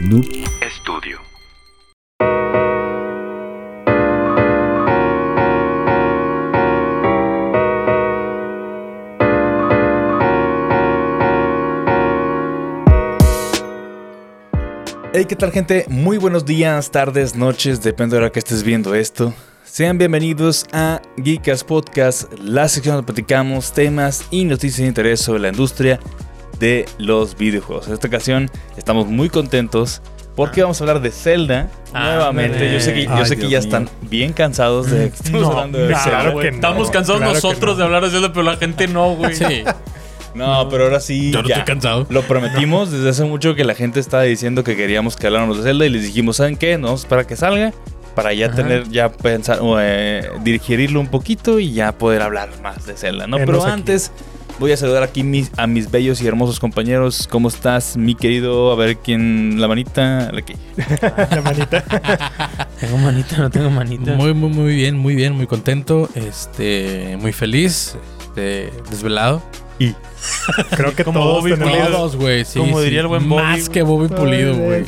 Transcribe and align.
Noob 0.00 0.24
Studio. 0.80 1.18
Hey, 15.12 15.26
¿qué 15.28 15.36
tal 15.36 15.52
gente? 15.52 15.84
Muy 15.90 16.16
buenos 16.16 16.46
días, 16.46 16.90
tardes, 16.90 17.36
noches, 17.36 17.82
depende 17.82 18.16
de 18.16 18.20
la 18.20 18.26
hora 18.26 18.32
que 18.32 18.38
estés 18.38 18.62
viendo 18.62 18.94
esto. 18.94 19.34
Sean 19.64 19.98
bienvenidos 19.98 20.66
a 20.72 21.02
Geekas 21.18 21.62
Podcast, 21.62 22.32
la 22.38 22.68
sección 22.68 22.94
donde 22.94 23.06
platicamos 23.06 23.74
temas 23.74 24.24
y 24.30 24.46
noticias 24.46 24.78
de 24.78 24.86
interés 24.86 25.20
sobre 25.20 25.40
la 25.40 25.48
industria 25.48 26.00
de 26.60 26.86
los 26.98 27.36
videojuegos. 27.36 27.88
En 27.88 27.94
esta 27.94 28.06
ocasión 28.06 28.48
estamos 28.76 29.08
muy 29.08 29.28
contentos 29.28 30.00
porque 30.36 30.62
vamos 30.62 30.80
a 30.80 30.84
hablar 30.84 31.00
de 31.02 31.10
Zelda 31.10 31.68
Ah, 31.92 32.12
nuevamente. 32.14 32.72
Yo 32.72 32.78
sé 32.80 32.94
que, 32.94 33.04
yo 33.06 33.10
Ay, 33.12 33.26
sé 33.26 33.34
que 33.36 33.42
ya 33.42 33.48
mío. 33.48 33.58
están 33.58 33.88
bien 34.02 34.32
cansados 34.32 34.88
de 34.90 35.10
que 35.10 35.16
estemos 35.16 35.42
No, 35.42 35.50
hablando 35.50 35.78
de 35.78 35.88
claro 35.88 36.02
Zelda. 36.30 36.42
que 36.42 36.50
no, 36.52 36.54
Estamos 36.56 36.90
cansados 36.92 37.18
claro 37.20 37.32
que 37.32 37.34
nosotros 37.36 37.72
no. 37.72 37.78
de 37.78 37.84
hablar 37.84 38.04
de 38.04 38.10
Zelda, 38.10 38.28
pero 38.32 38.42
la 38.44 38.56
gente 38.56 38.86
no, 38.86 39.14
güey. 39.16 39.34
Sí, 39.34 39.64
No, 40.34 40.68
pero 40.68 40.84
ahora 40.84 41.00
sí. 41.00 41.32
yo 41.32 41.42
no 41.42 41.48
ya. 41.48 41.56
estoy 41.56 41.66
cansado. 41.74 42.06
Lo 42.08 42.22
prometimos 42.22 42.92
desde 42.92 43.08
hace 43.08 43.24
mucho 43.24 43.56
que 43.56 43.64
la 43.64 43.74
gente 43.74 43.98
estaba 43.98 44.22
diciendo 44.22 44.62
que 44.62 44.76
queríamos 44.76 45.16
que 45.16 45.26
habláramos 45.26 45.56
de 45.58 45.64
Zelda 45.64 45.84
y 45.86 45.88
les 45.88 46.02
dijimos, 46.04 46.36
¿saben 46.36 46.56
qué? 46.56 46.78
No, 46.78 46.94
para 47.08 47.26
que 47.26 47.34
salga, 47.34 47.72
para 48.14 48.32
ya 48.32 48.46
Ajá. 48.46 48.54
tener, 48.56 48.88
ya 48.88 49.10
pensar, 49.10 49.58
o, 49.60 49.76
eh, 49.80 50.28
digerirlo 50.44 51.00
un 51.00 51.08
poquito 51.08 51.58
y 51.58 51.72
ya 51.72 51.90
poder 51.92 52.22
hablar 52.22 52.48
más 52.62 52.86
de 52.86 52.96
Zelda, 52.96 53.26
¿no? 53.26 53.38
Enos 53.38 53.46
Pero 53.46 53.64
aquí. 53.64 53.82
Voy 54.60 54.70
a 54.72 54.76
saludar 54.76 55.02
aquí 55.02 55.24
mis- 55.24 55.50
a 55.56 55.66
mis 55.66 55.90
bellos 55.90 56.20
y 56.20 56.26
hermosos 56.28 56.60
compañeros. 56.60 57.26
¿Cómo 57.28 57.48
estás, 57.48 57.96
mi 57.96 58.14
querido? 58.14 58.70
A 58.70 58.76
ver 58.76 58.98
quién, 58.98 59.60
la 59.60 59.66
manita, 59.66 60.28
aquí. 60.36 60.54
La 61.30 61.42
manita. 61.42 61.82
Tengo 62.78 62.98
manita, 62.98 63.38
no 63.38 63.50
tengo 63.50 63.70
manita. 63.70 64.12
Muy, 64.14 64.34
muy, 64.34 64.50
muy 64.50 64.74
bien, 64.76 64.96
muy 64.98 65.14
bien, 65.16 65.32
muy 65.34 65.46
contento, 65.46 66.08
este, 66.14 67.16
muy 67.20 67.32
feliz, 67.32 67.96
este, 68.20 68.70
desvelado. 68.90 69.42
Creo 70.76 70.94
que 70.94 71.04
Como 71.04 71.20
todos 71.20 71.38
Bobby 71.40 71.52
tenemos. 71.52 71.72
Pulido. 71.72 71.90
Todos, 71.96 72.16
güey, 72.16 72.44
sí. 72.44 72.58
Como 72.58 72.78
sí. 72.78 72.84
diría 72.84 73.00
el 73.00 73.06
buen 73.06 73.26
Bobby, 73.26 73.42
Más 73.42 73.68
que 73.70 73.80
Bobby 73.82 74.08
Pulido, 74.08 74.54
güey. 74.54 74.84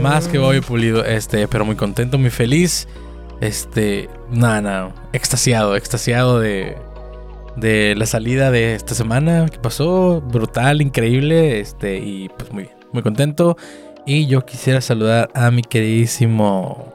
Más 0.00 0.28
que 0.28 0.38
Bobby 0.38 0.60
Pulido, 0.60 1.04
este, 1.04 1.48
pero 1.48 1.64
muy 1.64 1.74
contento, 1.74 2.18
muy 2.18 2.30
feliz. 2.30 2.86
Este, 3.40 4.08
nada, 4.30 4.60
nada, 4.60 4.94
extasiado, 5.12 5.74
extasiado 5.74 6.38
de, 6.38 6.76
de 7.56 7.94
la 7.96 8.06
salida 8.06 8.50
de 8.50 8.74
esta 8.74 8.94
semana 8.94 9.46
que 9.50 9.58
pasó, 9.58 10.20
brutal, 10.20 10.80
increíble, 10.80 11.60
este, 11.60 11.98
y 11.98 12.28
pues 12.30 12.52
muy 12.52 12.64
bien, 12.64 12.76
muy 12.92 13.02
contento. 13.02 13.56
Y 14.06 14.26
yo 14.26 14.44
quisiera 14.44 14.80
saludar 14.80 15.30
a 15.34 15.50
mi 15.50 15.62
queridísimo 15.62 16.92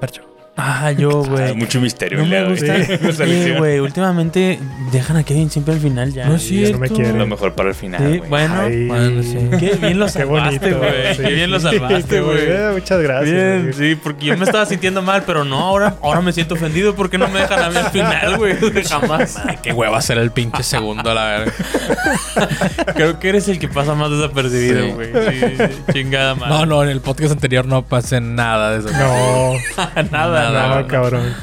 Percho. 0.00 0.33
Ah, 0.56 0.92
yo, 0.92 1.24
güey. 1.24 1.52
mucho 1.54 1.80
misterio. 1.80 2.18
No 2.18 2.26
me 2.26 2.48
gusta. 2.48 2.74
Sí, 3.24 3.52
güey. 3.58 3.80
Últimamente 3.80 4.58
dejan 4.92 5.16
a 5.16 5.24
Kevin 5.24 5.50
siempre 5.50 5.74
al 5.74 5.80
final 5.80 6.12
ya. 6.12 6.26
No 6.26 6.36
es 6.36 6.48
ya 6.48 6.70
no 6.70 6.78
me 6.78 6.86
cierto. 6.86 6.94
quiere. 6.94 7.12
Lo 7.18 7.26
mejor 7.26 7.54
para 7.54 7.70
el 7.70 7.74
final, 7.74 8.00
Sí, 8.00 8.22
bueno. 8.28 8.54
Bueno, 8.86 9.22
sí. 9.24 9.36
Qué 9.58 9.76
bien 9.80 9.98
lo 9.98 10.06
Qué 10.06 10.12
salvaste, 10.12 10.58
bonito. 10.72 10.78
güey. 10.78 11.14
sí. 11.16 11.22
Qué 11.22 11.32
bien 11.32 11.50
lo 11.50 11.58
salvaste, 11.58 12.16
Sí, 12.18 12.22
güey. 12.22 12.72
Muchas 12.72 13.02
gracias. 13.02 13.32
Bien, 13.32 13.74
sí, 13.76 13.94
porque 14.00 14.26
yo 14.26 14.36
me 14.36 14.44
estaba 14.44 14.64
sintiendo 14.66 15.02
mal, 15.02 15.24
pero 15.26 15.44
no, 15.44 15.58
ahora, 15.58 15.96
ahora 16.02 16.20
me 16.20 16.32
siento 16.32 16.54
ofendido 16.54 16.94
porque 16.94 17.18
no 17.18 17.26
me 17.28 17.40
dejan 17.40 17.58
a 17.60 17.70
mí 17.70 17.76
al 17.76 17.90
final, 17.90 18.36
güey. 18.36 18.54
Jamás. 18.88 19.36
Qué 19.62 19.72
hueva 19.72 20.00
ser 20.02 20.18
el 20.18 20.30
pinche 20.30 20.62
segundo, 20.62 21.10
a 21.10 21.14
la 21.14 21.24
verga. 21.24 21.52
Creo 22.94 23.18
que 23.18 23.28
eres 23.30 23.48
el 23.48 23.58
que 23.58 23.68
pasa 23.68 23.94
más 23.94 24.10
desapercibido, 24.10 24.84
Sí. 24.84 24.90
güey. 24.92 25.08
Sí, 25.12 25.40
sí, 25.56 25.92
chingada 25.92 26.34
madre. 26.36 26.54
No, 26.54 26.66
no, 26.66 26.82
en 26.84 26.90
el 26.90 27.00
podcast 27.00 27.32
anterior 27.32 27.66
no 27.66 27.82
pasé 27.82 28.20
nada 28.20 28.70
de 28.70 28.78
eso. 28.88 28.90
No, 28.96 30.02
nada, 30.12 30.43
Nada, 30.52 30.68
nada. 30.68 30.80
no, 30.82 30.86
cabrón. 30.88 31.34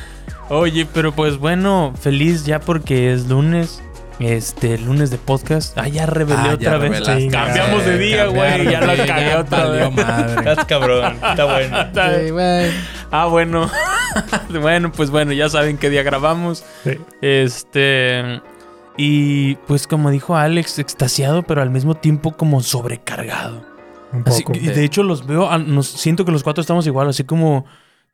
Oye, 0.49 0.85
pero 0.93 1.11
pues 1.13 1.37
bueno, 1.37 1.93
feliz 1.99 2.45
ya 2.45 2.59
porque 2.59 3.13
es 3.13 3.27
lunes. 3.27 3.81
Este, 4.19 4.77
lunes 4.77 5.09
de 5.09 5.17
podcast. 5.17 5.75
Ah, 5.79 5.87
ya 5.87 6.05
revelé 6.05 6.37
Ah, 6.39 6.47
ya 6.59 6.75
otra 6.75 6.77
vez. 6.77 7.01
Cambiamos 7.31 7.85
de 7.85 7.97
día, 7.97 8.25
güey. 8.27 8.65
Ya 8.69 8.81
lo 8.81 8.95
Sí, 8.95 9.01
cagué 9.07 9.35
otra 9.35 9.65
vez. 9.69 9.91
madre. 9.95 10.33
Estás 10.51 10.65
cabrón, 10.65 11.15
está 11.23 11.45
bueno. 11.45 11.81
Está- 11.81 12.19
Sí, 12.19 12.29
güey. 12.29 12.69
Ah, 13.09 13.25
bueno. 13.25 13.67
bueno, 14.61 14.91
pues 14.91 15.09
bueno, 15.09 15.31
ya 15.31 15.49
saben 15.49 15.77
qué 15.77 15.89
día 15.89 16.03
grabamos. 16.03 16.63
Sí. 16.83 16.99
Este. 17.21 18.41
Y 18.97 19.55
pues 19.67 19.87
como 19.87 20.11
dijo 20.11 20.35
Alex, 20.35 20.77
extasiado, 20.77 21.41
pero 21.43 21.61
al 21.63 21.71
mismo 21.71 21.95
tiempo 21.95 22.33
como 22.37 22.61
sobrecargado. 22.61 23.65
Un 24.13 24.23
Así, 24.27 24.43
poco. 24.43 24.57
y 24.57 24.67
de 24.67 24.83
hecho 24.83 25.01
los 25.01 25.25
veo, 25.25 25.49
ah, 25.49 25.57
nos, 25.57 25.87
siento 25.87 26.25
que 26.25 26.31
los 26.33 26.43
cuatro 26.43 26.59
estamos 26.61 26.85
igual, 26.85 27.07
así 27.07 27.23
como, 27.23 27.65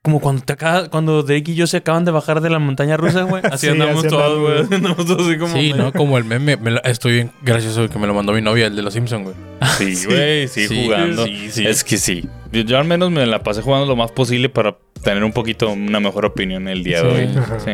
como 0.07 0.21
cuando 0.21 0.41
te 0.41 0.53
acaba- 0.53 0.87
cuando 0.89 1.21
Drake 1.21 1.51
y 1.51 1.55
yo 1.55 1.67
se 1.67 1.75
acaban 1.75 2.05
de 2.05 2.11
bajar 2.11 2.39
de 2.39 2.49
la 2.49 2.59
montaña 2.59 2.95
rusa, 2.95 3.23
güey. 3.23 3.43
Así 3.51 3.65
Sí, 3.67 3.73
andamos 3.73 3.97
así 4.05 4.07
todos, 4.07 4.39
güey. 4.39 4.51
andamos. 4.59 4.71
Andamos 4.71 5.05
todos 5.05 5.27
así 5.27 5.37
como. 5.37 5.53
Sí, 5.53 5.73
¿no? 5.73 5.91
Como 5.91 6.17
el 6.17 6.23
meme. 6.23 6.55
me 6.55 6.71
lo- 6.71 6.83
estoy 6.85 7.11
bien 7.15 7.31
gracioso 7.41 7.89
que 7.89 7.99
me 7.99 8.07
lo 8.07 8.13
mandó 8.13 8.31
mi 8.31 8.41
novia, 8.41 8.67
el 8.67 8.75
de 8.77 8.83
los 8.83 8.93
Simpsons, 8.93 9.25
güey. 9.25 9.35
Sí, 9.77 10.05
güey, 10.05 10.47
sí, 10.47 10.65
Sí, 10.69 10.83
jugando. 10.85 11.25
sí, 11.25 11.51
sí. 11.51 11.67
Es 11.67 11.83
que 11.83 11.97
sí. 11.97 12.25
Yo, 12.53 12.61
yo 12.61 12.77
al 12.77 12.85
menos 12.85 13.11
me 13.11 13.25
la 13.25 13.43
pasé 13.43 13.61
jugando 13.61 13.85
lo 13.85 13.97
más 13.97 14.11
posible 14.13 14.47
para 14.47 14.77
tener 15.03 15.25
un 15.25 15.33
poquito 15.33 15.69
una 15.69 15.99
mejor 15.99 16.23
opinión 16.25 16.69
el 16.69 16.85
día 16.85 17.03
de 17.03 17.09
hoy. 17.09 17.29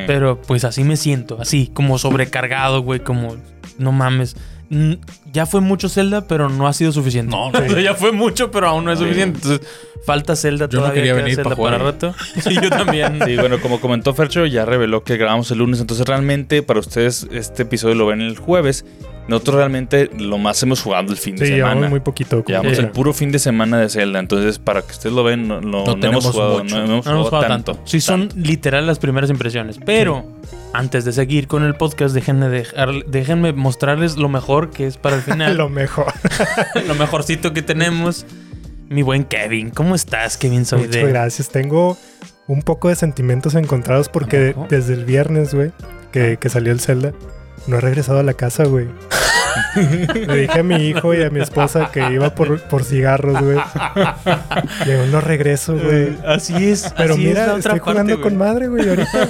Pero 0.07 0.41
pues 0.41 0.63
así 0.65 0.83
me 0.83 0.97
siento, 0.97 1.37
así, 1.39 1.69
como 1.71 1.99
sobrecargado, 1.99 2.81
güey, 2.81 2.99
como. 3.01 3.37
No 3.77 3.91
mames. 3.91 4.35
Ya 5.33 5.45
fue 5.45 5.59
mucho 5.61 5.89
Zelda, 5.89 6.27
pero 6.27 6.47
no 6.47 6.67
ha 6.67 6.73
sido 6.73 6.91
suficiente. 6.91 7.31
No, 7.35 7.47
O 7.49 7.51
sea, 7.51 7.81
ya 7.81 7.95
fue 7.95 8.11
mucho, 8.11 8.51
pero 8.51 8.67
aún 8.67 8.85
no 8.85 8.91
es 8.91 8.99
Sí. 8.99 9.05
suficiente. 9.05 9.39
Entonces, 9.41 9.67
falta 10.05 10.35
Zelda 10.35 10.69
Yo 10.69 10.77
no 10.77 10.83
todavía. 10.83 10.93
quería 11.01 11.13
queda 11.13 11.23
venir 11.23 11.35
Zelda 11.35 11.49
pa' 11.49 11.55
jugar. 11.55 11.73
para 11.73 11.83
rato. 11.91 12.13
Sí, 12.41 12.55
yo 12.61 12.69
también. 12.69 13.19
Sí, 13.25 13.35
bueno, 13.35 13.59
como 13.59 13.81
comentó 13.81 14.13
Fercho, 14.13 14.45
ya 14.45 14.63
reveló 14.65 15.03
que 15.03 15.17
grabamos 15.17 15.49
el 15.51 15.57
lunes, 15.57 15.79
entonces 15.81 16.05
realmente 16.07 16.61
para 16.63 16.79
ustedes 16.79 17.27
este 17.31 17.63
episodio 17.63 17.95
lo 17.95 18.05
ven 18.05 18.21
el 18.21 18.37
jueves. 18.37 18.85
Nosotros 19.27 19.55
realmente 19.55 20.09
lo 20.19 20.37
más 20.37 20.61
hemos 20.63 20.81
jugado 20.81 21.09
el 21.11 21.17
fin 21.17 21.37
de 21.37 21.45
Sí, 21.45 21.53
semana. 21.53 21.69
llevamos 21.75 21.89
muy 21.91 21.99
poquito. 22.01 22.43
Llevamos 22.45 22.77
el 22.77 22.89
puro 22.89 23.13
fin 23.13 23.31
de 23.31 23.39
semana 23.39 23.79
de 23.79 23.87
Zelda, 23.87 24.19
entonces 24.19 24.59
para 24.59 24.81
que 24.81 24.91
ustedes 24.91 25.15
lo 25.15 25.23
ven, 25.23 25.47
no, 25.47 25.61
no- 25.61 25.85
no 25.85 26.07
hemos 26.07 26.25
jugado, 26.25 26.59
mucho. 26.59 26.75
no 26.77 26.83
hemos 26.83 27.05
No 27.05 27.11
jugado 27.13 27.23
jugado 27.29 27.47
tanto. 27.47 27.71
tanto. 27.73 27.87
Sí, 27.89 28.01
son 28.01 28.27
literal 28.35 28.85
las 28.85 28.99
primeras 28.99 29.29
impresiones. 29.29 29.79
Pero 29.85 30.25
antes 30.73 31.05
de 31.05 31.13
seguir 31.13 31.47
con 31.47 31.63
el 31.63 31.75
podcast, 31.75 32.13
déjenme, 32.13 32.49
dejar, 32.49 33.05
déjenme 33.07 33.53
mostrarles 33.53 34.17
lo 34.17 34.27
mejor 34.27 34.71
que 34.71 34.87
es 34.87 34.97
para 34.97 35.15
el 35.15 35.21
final. 35.23 35.57
Lo 35.57 35.69
mejor. 35.69 36.13
lo 36.87 36.95
mejorcito 36.95 37.53
que 37.53 37.61
tenemos. 37.61 38.25
Mi 38.89 39.01
buen 39.01 39.23
Kevin, 39.23 39.71
¿cómo 39.71 39.95
estás, 39.95 40.37
Kevin? 40.37 40.65
Soy 40.65 40.81
Muchas 40.81 41.01
de. 41.01 41.07
gracias. 41.07 41.49
Tengo 41.49 41.97
un 42.47 42.61
poco 42.61 42.89
de 42.89 42.95
sentimientos 42.95 43.55
encontrados 43.55 44.09
porque 44.09 44.55
desde 44.69 44.93
el 44.93 45.05
viernes, 45.05 45.53
güey, 45.53 45.71
que, 46.11 46.37
que 46.37 46.49
salió 46.49 46.71
el 46.71 46.79
Zelda, 46.79 47.13
no 47.65 47.77
he 47.77 47.81
regresado 47.81 48.19
a 48.19 48.23
la 48.23 48.33
casa, 48.33 48.65
güey. 48.65 48.87
Le 50.27 50.37
dije 50.41 50.59
a 50.59 50.63
mi 50.63 50.75
hijo 50.75 51.13
y 51.13 51.21
a 51.23 51.29
mi 51.29 51.39
esposa 51.41 51.89
que 51.91 52.11
iba 52.11 52.33
por, 52.35 52.59
por 52.61 52.83
cigarros, 52.83 53.41
güey. 53.41 53.57
Le 54.85 54.91
digo, 54.93 55.05
no 55.11 55.21
regreso, 55.21 55.75
güey. 55.77 56.17
Así 56.25 56.53
es. 56.69 56.93
Pero 56.97 57.13
así 57.13 57.27
es 57.27 57.33
la 57.35 57.41
mira, 57.41 57.53
otra 57.55 57.73
estoy 57.75 57.79
jugando 57.79 58.13
parte, 58.15 58.21
con 58.29 58.37
güey. 58.37 58.49
madre, 58.49 58.67
güey, 58.67 58.89
ahorita. 58.89 59.29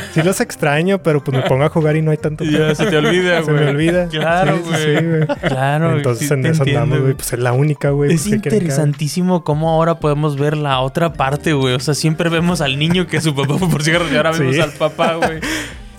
Sí 0.14 0.22
los 0.22 0.40
extraño, 0.40 1.02
pero 1.02 1.22
pues 1.22 1.36
me 1.36 1.42
pongo 1.48 1.64
a 1.64 1.68
jugar 1.68 1.96
y 1.96 2.02
no 2.02 2.10
hay 2.10 2.16
tanto 2.16 2.44
Ya 2.44 2.74
se 2.74 2.86
te 2.86 2.96
olvida, 2.96 3.42
Se 3.42 3.50
güey. 3.52 3.64
me 3.64 3.70
olvida. 3.70 4.08
Claro, 4.08 4.56
Sí, 4.56 4.62
güey. 4.70 4.98
sí, 4.98 5.04
güey. 5.06 5.26
Claro, 5.48 5.96
Entonces 5.96 6.28
sí 6.28 6.34
en 6.34 6.46
eso 6.46 6.62
entiendo, 6.62 6.80
andamos, 6.82 7.02
güey. 7.02 7.14
Pues 7.14 7.32
es 7.32 7.38
la 7.38 7.52
única, 7.52 7.90
güey. 7.90 8.12
Es 8.12 8.22
pues, 8.22 8.34
interesantísimo 8.34 9.44
cómo 9.44 9.70
ahora 9.70 10.00
podemos 10.00 10.36
ver 10.38 10.56
la 10.56 10.80
otra 10.80 11.12
parte, 11.12 11.52
güey. 11.52 11.74
O 11.74 11.80
sea, 11.80 11.94
siempre 11.94 12.28
vemos 12.30 12.60
al 12.60 12.78
niño 12.78 13.06
que 13.06 13.20
su 13.20 13.34
papá 13.34 13.56
fue 13.58 13.68
por 13.68 13.82
cigarros 13.82 14.10
y 14.12 14.16
ahora 14.16 14.32
Sí. 14.32 14.40
vemos 14.40 14.58
al 14.60 14.72
papá, 14.72 15.14
güey. 15.14 15.40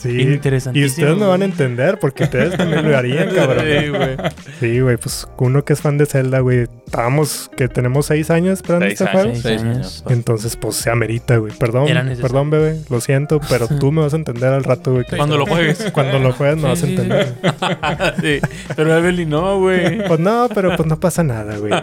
Sí. 0.02 0.20
Interesantísimo, 0.22 0.84
Y 0.84 0.90
ustedes 0.90 1.18
me 1.18 1.28
van 1.28 1.44
a 1.44 1.46
entender 1.46 2.00
porque 2.00 2.24
ustedes 2.24 2.58
también 2.58 2.90
lo 2.90 2.98
harían, 2.98 3.30
cabrón. 3.36 3.66
Sí, 3.66 3.90
güey. 3.90 4.18
Sí, 4.60 4.80
güey, 4.80 4.98
pues 4.98 5.28
uno 5.38 5.64
que 5.64 5.74
es 5.74 5.82
fan 5.82 5.98
de 6.00 6.08
Zelda, 6.08 6.40
güey. 6.40 6.68
Estábamos, 6.86 7.52
que 7.56 7.68
tenemos 7.68 8.08
seis 8.08 8.32
años 8.32 8.54
esperando 8.54 8.88
Seis 8.88 9.00
este 9.00 9.12
juego. 9.12 9.30
Seis 9.34 9.44
Seis 9.44 9.62
años. 9.62 10.04
Entonces, 10.10 10.56
pues 10.56 10.76
se 10.76 10.90
amerita, 10.90 11.38
güey. 11.38 11.54
Perdón, 11.54 11.88
perdón, 12.20 12.50
bebé. 12.50 12.80
Lo 12.90 13.00
siento, 13.00 13.40
pero 13.48 13.68
tú 13.80 13.92
me 13.92 14.02
vas 14.02 14.14
a 14.14 14.18
entender 14.18 14.52
al 14.52 14.64
rato, 14.64 14.94
güey. 14.94 15.06
Cuando 15.16 15.38
lo 15.38 15.46
juegues. 15.46 15.92
Cuando 15.94 16.18
lo 16.18 16.34
juegues 16.34 16.58
me 16.58 16.64
vas 16.64 16.82
a 16.82 16.88
entender. 16.88 17.36
sí. 18.22 18.40
Pero 18.76 18.98
Evelyn 18.98 19.30
no, 19.30 19.60
güey. 19.60 20.06
Pues 20.08 20.20
no, 20.20 20.50
pero 20.54 20.76
pues 20.76 20.88
no 20.90 21.00
pasa 21.00 21.24
nada, 21.24 21.58
güey. 21.58 21.74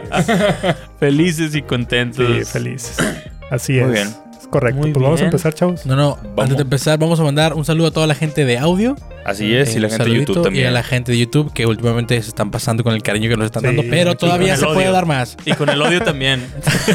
Felices 0.99 1.55
y 1.55 1.63
contentos. 1.63 2.27
Sí, 2.27 2.45
felices. 2.45 2.97
Así 3.51 3.75
Muy 3.75 3.83
es. 3.83 3.93
bien. 3.93 4.28
Correcto. 4.51 4.81
Muy 4.81 4.93
pues 4.93 5.03
vamos 5.03 5.21
a 5.21 5.25
bien. 5.25 5.27
empezar, 5.27 5.53
chavos. 5.55 5.85
No, 5.85 5.95
no, 5.95 6.19
antes 6.39 6.57
de 6.57 6.63
empezar, 6.63 6.99
vamos 6.99 7.21
a 7.21 7.23
mandar 7.23 7.53
un 7.53 7.65
saludo 7.67 7.89
a 7.89 7.91
toda 7.91 8.07
la 8.07 8.15
gente 8.15 8.45
de 8.47 8.57
audio. 8.57 8.97
Así 9.25 9.55
es, 9.55 9.75
y 9.75 9.77
Eh, 9.77 9.81
la 9.81 9.89
un 9.89 9.91
gente 9.91 10.05
de 10.05 10.11
saludito, 10.11 10.33
YouTube 10.33 10.43
también. 10.45 10.65
Y 10.65 10.69
a 10.69 10.71
la 10.71 10.83
gente 10.83 11.13
de 11.13 11.19
YouTube 11.19 11.53
que 11.53 11.67
últimamente 11.67 12.23
se 12.23 12.29
están 12.29 12.51
pasando 12.51 12.83
con 12.83 12.95
el 12.95 13.03
cariño 13.03 13.29
que 13.29 13.37
nos 13.37 13.45
están 13.47 13.61
Sí, 13.61 13.67
dando, 13.67 13.83
pero 13.91 14.13
aquí 14.13 14.21
todavía 14.21 14.57
se 14.57 14.65
puede 14.65 14.79
odio. 14.79 14.93
dar 14.93 15.05
más. 15.05 15.37
Y 15.45 15.53
con 15.53 15.69
el 15.69 15.83
odio 15.83 16.01
también. 16.03 16.47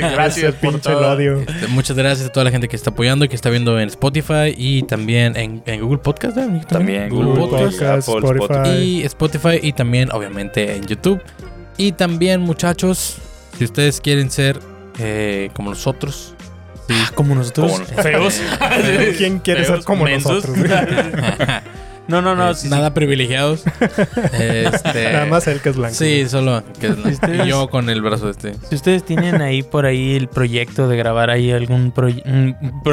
Gracias, 0.00 0.54
por 0.56 0.72
pinche 0.72 0.90
todo. 0.90 0.98
el 0.98 1.04
odio. 1.18 1.40
Este, 1.40 1.66
Muchas 1.68 1.96
gracias 1.96 2.28
a 2.28 2.32
toda 2.32 2.44
la 2.44 2.50
gente 2.50 2.68
que 2.68 2.76
está 2.76 2.90
apoyando 2.90 3.24
y 3.24 3.28
que 3.28 3.36
está 3.36 3.50
viendo 3.50 3.78
en 3.78 3.88
Spotify 3.88 4.54
y 4.56 4.82
también 4.82 5.36
en, 5.36 5.62
en 5.66 5.80
Google 5.80 5.98
Podcast. 5.98 6.36
También 6.68 7.08
Google, 7.08 7.26
Google 7.40 7.40
Podcast. 7.68 8.06
Podcast, 8.08 8.08
Apple, 8.08 8.40
Spotify. 8.40 8.78
Y 8.82 9.02
Spotify 9.04 9.58
y 9.62 9.72
también 9.72 10.10
obviamente 10.12 10.74
en 10.76 10.86
YouTube. 10.86 11.20
Y 11.76 11.92
también 11.92 12.40
muchachos, 12.40 13.16
Si 13.56 13.64
ustedes 13.64 14.00
quieren 14.00 14.30
ser 14.30 14.58
eh, 14.98 15.50
como 15.54 15.70
nosotros, 15.70 16.34
sí, 16.94 17.12
Como 17.14 17.34
nosotros. 17.34 17.72
Como 17.72 17.78
nosotros. 17.84 18.04
Feos. 18.04 18.40
¿Quién 19.18 19.38
quiere 19.40 19.64
ser 19.64 19.82
como 19.84 20.04
mensos. 20.04 20.46
nosotros? 20.48 20.58
no, 22.08 22.20
no, 22.22 22.34
no. 22.34 22.50
eh, 22.50 22.54
sí, 22.54 22.62
sí. 22.62 22.68
nada 22.68 22.92
privilegiados. 22.94 23.64
Este, 24.32 25.12
Nada 25.12 25.26
más 25.26 25.46
él 25.46 25.60
que 25.60 25.68
es 25.70 25.76
blanco. 25.76 25.94
Sí, 25.94 26.28
solo 26.28 26.62
que 26.80 26.88
es 26.88 26.96
blanco. 26.96 27.10
ustedes- 27.10 27.46
Y 27.46 27.48
yo 27.48 27.68
con 27.70 27.88
el 27.90 28.02
brazo 28.02 28.30
este. 28.30 28.54
Si 28.68 28.74
ustedes 28.74 29.04
tienen 29.04 29.40
ahí 29.42 29.62
por 29.62 29.86
ahí 29.86 30.16
el 30.16 30.28
proyecto 30.28 30.88
de 30.88 30.96
grabar 30.96 31.30
ahí 31.30 31.52
algún 31.52 31.92
proyecto. 31.92 32.28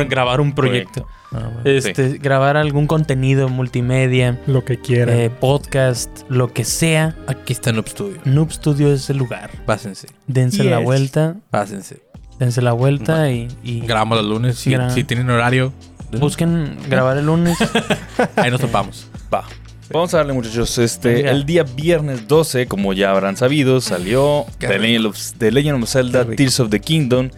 grabar 0.10 0.40
un 0.42 0.54
proyecto. 0.54 1.08
Ah, 1.34 1.40
bueno. 1.54 1.60
Este, 1.66 2.20
grabar 2.20 2.56
algún 2.56 2.88
contenido 2.88 3.50
multimedia, 3.50 4.40
Lo 4.48 4.64
que 4.64 4.80
quiera. 4.80 5.14
eh, 5.14 5.30
podcast, 5.30 6.10
lo 6.30 6.54
que 6.54 6.64
sea. 6.64 7.16
Aquí 7.28 7.52
está 7.52 7.74
Noob 7.74 7.90
Studio. 7.90 8.22
Noob 8.24 8.50
Studio 8.54 8.94
es 8.94 9.10
el 9.10 9.18
lugar. 9.18 9.50
Pásense, 9.66 10.08
Dense 10.28 10.64
la 10.64 10.78
vuelta. 10.80 11.36
pásense. 11.50 12.02
Dense 12.40 12.62
la 12.62 12.74
vuelta 12.74 13.32
y, 13.32 13.48
y 13.64 13.82
Grabamos 13.82 14.18
los 14.20 14.28
lunes. 14.28 14.58
Si, 14.58 15.04
tienen 15.04 15.30
horario, 15.30 15.74
busquen 16.20 16.78
grabar 16.90 17.18
el 17.18 17.26
lunes. 17.26 17.58
ahí 18.36 18.52
nos 18.52 18.62
topamos. 18.62 19.08
Va. 19.34 19.44
Vamos 19.92 20.14
a 20.14 20.18
darle, 20.18 20.34
muchachos. 20.34 20.78
Este, 20.78 21.30
el 21.30 21.46
día 21.46 21.64
viernes 21.64 22.28
12, 22.28 22.68
como 22.68 22.94
ya 22.94 23.12
habrán 23.12 23.38
sabido, 23.38 23.80
salió 23.82 24.46
The. 24.60 24.78
Legend, 24.80 25.06
of, 25.06 25.18
The 25.38 25.52
Legend 25.52 25.84
of 25.84 25.90
Zelda. 25.90 26.26
Tears 26.26 26.60
of 26.60 26.70
the 26.70 26.80
Kingdom. 26.80 27.30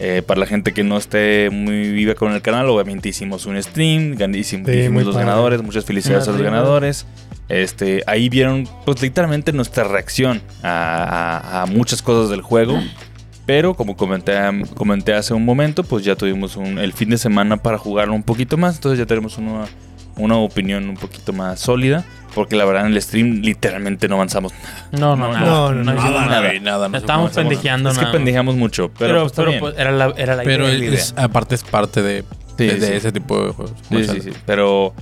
Eh, 0.00 0.22
para 0.26 0.40
la 0.40 0.46
gente 0.46 0.72
que 0.72 0.82
no 0.82 0.98
esté 0.98 1.50
muy 1.50 1.90
viva 1.92 2.14
con 2.14 2.32
el 2.32 2.42
canal, 2.42 2.68
obviamente 2.68 3.08
hicimos 3.08 3.46
un 3.46 3.60
stream, 3.62 4.16
hicimos, 4.34 4.68
Sí, 4.70 4.88
los 4.88 5.14
padre. 5.14 5.26
ganadores, 5.26 5.62
muchas 5.62 5.84
felicidades 5.84 6.26
a 6.28 6.32
los 6.32 6.42
ganadores. 6.42 7.06
Este, 7.48 8.02
ahí 8.06 8.28
vieron, 8.28 8.68
pues 8.84 9.00
literalmente 9.00 9.52
nuestra 9.52 9.84
reacción 9.84 10.42
a, 10.62 11.40
a- 11.42 11.62
a 11.62 11.66
muchas 11.66 12.02
cosas 12.02 12.28
del 12.30 12.42
juego. 12.42 12.80
Pero 13.46 13.74
como 13.74 13.96
comenté, 13.96 14.34
comenté 14.74 15.12
hace 15.14 15.34
un 15.34 15.44
momento, 15.44 15.84
pues 15.84 16.04
ya 16.04 16.16
tuvimos 16.16 16.56
un- 16.56 16.78
el 16.78 16.92
fin 16.92 17.10
de 17.10 17.18
semana 17.18 17.56
para 17.58 17.76
jugarlo 17.78 18.14
un 18.14 18.22
poquito 18.22 18.56
más. 18.56 18.76
Entonces 18.76 18.98
ya 18.98 19.06
tenemos 19.06 19.36
una, 19.38 19.66
una 20.16 20.36
opinión 20.36 20.88
un 20.88 20.96
poquito 20.96 21.32
más 21.32 21.60
sólida. 21.60 22.04
Porque 22.34 22.56
la 22.56 22.64
verdad 22.64 22.86
en 22.86 22.92
el 22.94 23.00
stream 23.00 23.42
literalmente 23.42 24.08
no 24.08 24.16
avanzamos. 24.16 24.52
No, 24.90 25.14
no, 25.14 25.28
No, 25.28 25.32
nada. 25.32 25.44
no, 25.72 25.84
nada, 25.84 26.26
nada. 26.26 26.52
nada. 26.60 26.88
no 26.88 26.98
Estábamos 26.98 27.30
pendejeando 27.30 27.90
es 27.90 27.96
que 27.96 28.02
nada. 28.02 28.12
pendejamos 28.12 28.56
mucho. 28.56 28.90
Pero, 28.98 29.08
Pero, 29.08 29.20
pues, 29.22 29.32
pero, 29.36 29.48
bien. 29.50 29.60
pues, 29.60 29.74
era 29.78 29.92
la, 29.92 30.12
era 30.16 30.34
la 30.34 30.42
Pero 30.42 30.68
idea. 30.68 30.88
idea. 30.90 31.00
aparte 31.16 31.54
es 31.54 31.62
parte 31.62 32.02
de, 32.02 32.24
Sí, 32.58 32.66
de, 32.66 32.96
ese 32.96 33.12
tipo 33.12 33.40
de 33.40 33.52
juegos. 33.52 33.72
Sí, 33.88 34.04
sí, 34.04 34.20
sí. 34.20 34.30
Pero 34.46 34.94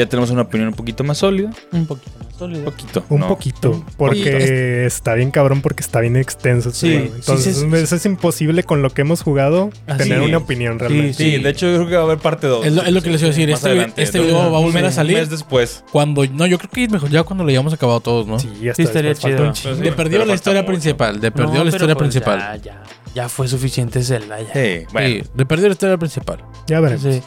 ya 0.00 0.08
tenemos 0.08 0.30
una 0.30 0.42
opinión 0.42 0.68
un 0.68 0.74
poquito 0.74 1.04
más 1.04 1.18
sólida. 1.18 1.50
Un 1.72 1.86
poquito 1.86 2.10
más 2.18 2.26
Un 2.32 2.38
sólido. 2.38 2.64
poquito. 2.64 3.04
Un 3.10 3.20
¿no? 3.20 3.28
poquito, 3.28 3.84
porque 3.96 4.86
está 4.86 5.14
bien 5.14 5.30
cabrón 5.30 5.60
porque 5.62 5.82
está 5.82 6.00
bien 6.00 6.16
extenso. 6.16 6.70
Sí, 6.70 6.88
sí, 6.88 7.10
Entonces 7.14 7.56
sí, 7.56 7.66
sí. 7.70 7.76
es, 7.76 7.92
es 7.92 8.06
imposible 8.06 8.62
con 8.64 8.82
lo 8.82 8.90
que 8.90 9.02
hemos 9.02 9.22
jugado 9.22 9.70
Así 9.86 10.04
tener 10.04 10.18
es. 10.22 10.28
una 10.28 10.38
opinión 10.38 10.78
realmente. 10.78 11.14
Sí, 11.14 11.38
de 11.38 11.50
hecho 11.50 11.66
yo 11.70 11.76
creo 11.76 11.88
que 11.88 11.94
va 11.96 12.02
a 12.02 12.04
haber 12.04 12.18
parte 12.18 12.46
2. 12.46 12.66
Es 12.66 12.72
lo, 12.72 12.82
es 12.82 12.92
lo 12.92 13.02
que 13.02 13.10
les 13.10 13.20
iba 13.20 13.28
a 13.28 13.30
decir. 13.32 13.48
Más 13.50 13.58
Este, 13.58 13.68
adelante. 13.68 14.02
este 14.02 14.18
video 14.20 14.36
va 14.50 14.58
a 14.58 14.60
volver 14.60 14.84
a 14.84 14.88
Un 14.88 14.92
salir 14.94 15.16
mes 15.18 15.30
después. 15.30 15.84
cuando... 15.92 16.24
No, 16.26 16.46
yo 16.46 16.58
creo 16.58 16.70
que 16.70 16.84
es 16.84 16.90
mejor 16.90 17.10
ya 17.10 17.22
cuando 17.22 17.44
lo 17.44 17.50
hayamos 17.50 17.72
acabado 17.74 18.00
todos, 18.00 18.26
¿no? 18.26 18.38
Sí, 18.38 18.48
Sí, 18.74 18.82
estaría 18.82 19.10
un 19.10 19.16
chido. 19.52 19.76
De 19.76 19.90
Sí, 19.90 19.90
perdió 19.96 20.18
pero 20.20 20.24
la 20.26 20.34
historia 20.34 20.62
mucho. 20.62 20.72
principal. 20.72 21.20
De 21.20 21.30
perdió 21.30 21.54
No, 21.58 21.64
la 21.64 21.70
historia 21.70 21.94
pues 21.94 22.08
principal. 22.08 22.38
Ya, 22.38 22.56
ya, 22.56 22.82
ya 23.14 23.28
fue 23.28 23.48
suficiente 23.48 24.02
Zelda. 24.02 24.38
Ya. 24.40 24.52
Sí, 24.54 24.86
bueno. 24.92 25.08
Sí, 25.24 25.30
de 25.34 25.46
perdió 25.46 25.66
la 25.68 25.72
historia 25.72 25.96
principal. 25.98 26.38
Ya 26.66 26.80
veremos. 26.80 27.02
Sí. 27.02 27.22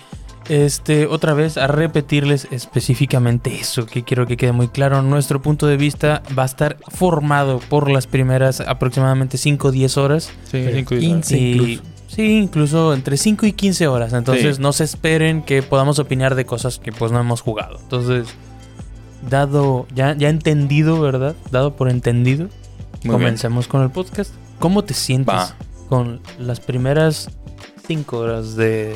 Este, 0.50 1.06
otra 1.07 1.34
vez, 1.34 1.57
a 1.57 1.68
repetirles 1.68 2.48
específicamente 2.51 3.56
eso, 3.60 3.86
que 3.86 4.04
quiero 4.04 4.28
que 4.28 4.36
quede 4.38 4.51
muy 4.51 4.68
claro. 4.68 5.01
Nuestro 5.01 5.42
punto 5.42 5.68
de 5.68 5.78
vista 5.78 6.22
va 6.38 6.44
a 6.44 6.45
estar 6.48 6.78
formado 6.90 7.60
por 7.69 7.90
las 7.90 8.07
primeras 8.07 8.60
aproximadamente 8.60 9.38
5 9.38 9.69
o 9.69 9.72
10 9.72 9.98
horas. 9.98 10.31
Sí, 10.51 10.66
cinco 10.74 10.95
y- 10.95 11.00
15 11.00 11.38
Y- 11.38 11.51
incluso. 11.54 11.84
Sí, 12.07 12.38
incluso 12.38 12.94
entre 12.94 13.18
5 13.18 13.45
y 13.45 13.54
15 13.54 13.88
horas. 13.88 14.13
Entonces 14.13 14.57
Sí. 14.57 14.62
no 14.62 14.72
se 14.74 14.84
esperen 14.84 15.42
que 15.44 15.63
podamos 15.63 15.98
opinar 16.00 16.36
de 16.36 16.46
cosas 16.46 16.78
que 16.78 16.92
pues 16.92 17.12
no 17.12 17.19
hemos 17.19 17.42
jugado. 17.42 17.80
Entonces, 17.81 18.28
dado, 19.30 19.88
ya, 19.96 20.16
ya 20.16 20.30
entendido, 20.30 21.00
¿verdad? 21.01 21.36
Dado 21.51 21.75
por 21.75 21.89
entendido, 21.89 22.44
Muy 22.46 22.50
bien. 23.04 23.13
comencemos 23.13 23.68
con 23.68 23.81
el 23.81 23.89
podcast. 23.89 24.31
¿Cómo 24.60 24.84
te 24.84 24.94
sientes 24.94 25.56
con 25.89 26.19
las 26.38 26.60
primeras 26.60 27.30
5 27.88 28.18
horas 28.19 28.56
de, 28.56 28.96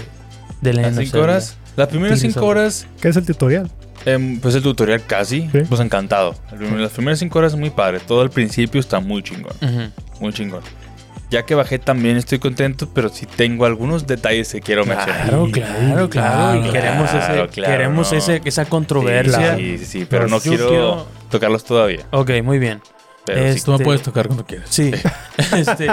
de 0.62 0.74
la 0.74 0.82
Las 0.84 0.96
cinco 0.96 1.20
horas. 1.20 1.58
Las 1.76 1.88
primeras 1.90 2.20
cinco 2.20 2.46
horas, 2.46 2.88
¿Qué 3.02 3.10
es 3.10 3.16
el 3.16 3.26
tutorial? 3.26 3.70
em, 4.06 4.40
pues 4.40 4.56
el 4.56 4.64
tutorial 4.64 5.04
casi, 5.06 5.42
Sí. 5.52 5.60
pues 5.70 5.80
encantado. 5.82 6.36
Las 6.78 6.92
primeras 6.92 7.20
cinco 7.20 7.40
horas 7.40 7.56
muy 7.56 7.70
padre. 7.70 8.00
Todo 8.00 8.22
al 8.22 8.30
principio 8.32 8.80
está 8.80 9.00
muy 9.00 9.22
chingón, 9.22 9.54
Ujú. 9.62 9.92
muy 10.22 10.34
chingón. 10.34 10.62
Ya 11.30 11.44
que 11.44 11.56
bajé 11.56 11.78
también 11.78 12.16
estoy 12.16 12.40
contento, 12.40 12.88
pero 12.94 13.10
sí 13.10 13.26
tengo 13.26 13.66
algunos 13.66 14.08
detalles 14.08 14.50
que 14.54 14.62
quiero 14.62 14.86
mencionar. 14.86 15.24
Claro, 15.28 15.46
Sí, 15.46 15.52
claro, 15.52 16.10
claro. 16.10 16.56
Y 16.58 16.62
claro, 16.62 16.72
queremos, 16.74 17.10
ese, 17.10 17.18
claro, 17.18 17.50
claro, 17.50 17.72
queremos 17.74 18.12
no. 18.14 18.18
ese, 18.18 18.42
esa 18.46 18.66
controversia. 18.66 19.56
Sí, 19.58 19.78
sí, 19.78 19.86
sí, 19.86 20.08
pero 20.10 20.22
Pues 20.24 20.32
no 20.32 20.40
quiero, 20.40 20.70
quiero- 20.70 21.08
tocarlos 21.30 21.66
todavía. 21.66 22.06
Ok, 22.12 22.32
muy 22.44 22.60
bien. 22.60 22.82
Pero 23.28 23.54
sí. 23.54 23.62
Tú 23.64 23.72
me 23.72 23.76
Este- 23.76 23.84
puedes 23.86 24.02
tocar 24.02 24.28
cuando 24.28 24.46
quieras. 24.46 24.68
Sí. 24.72 24.92
este, 25.56 25.88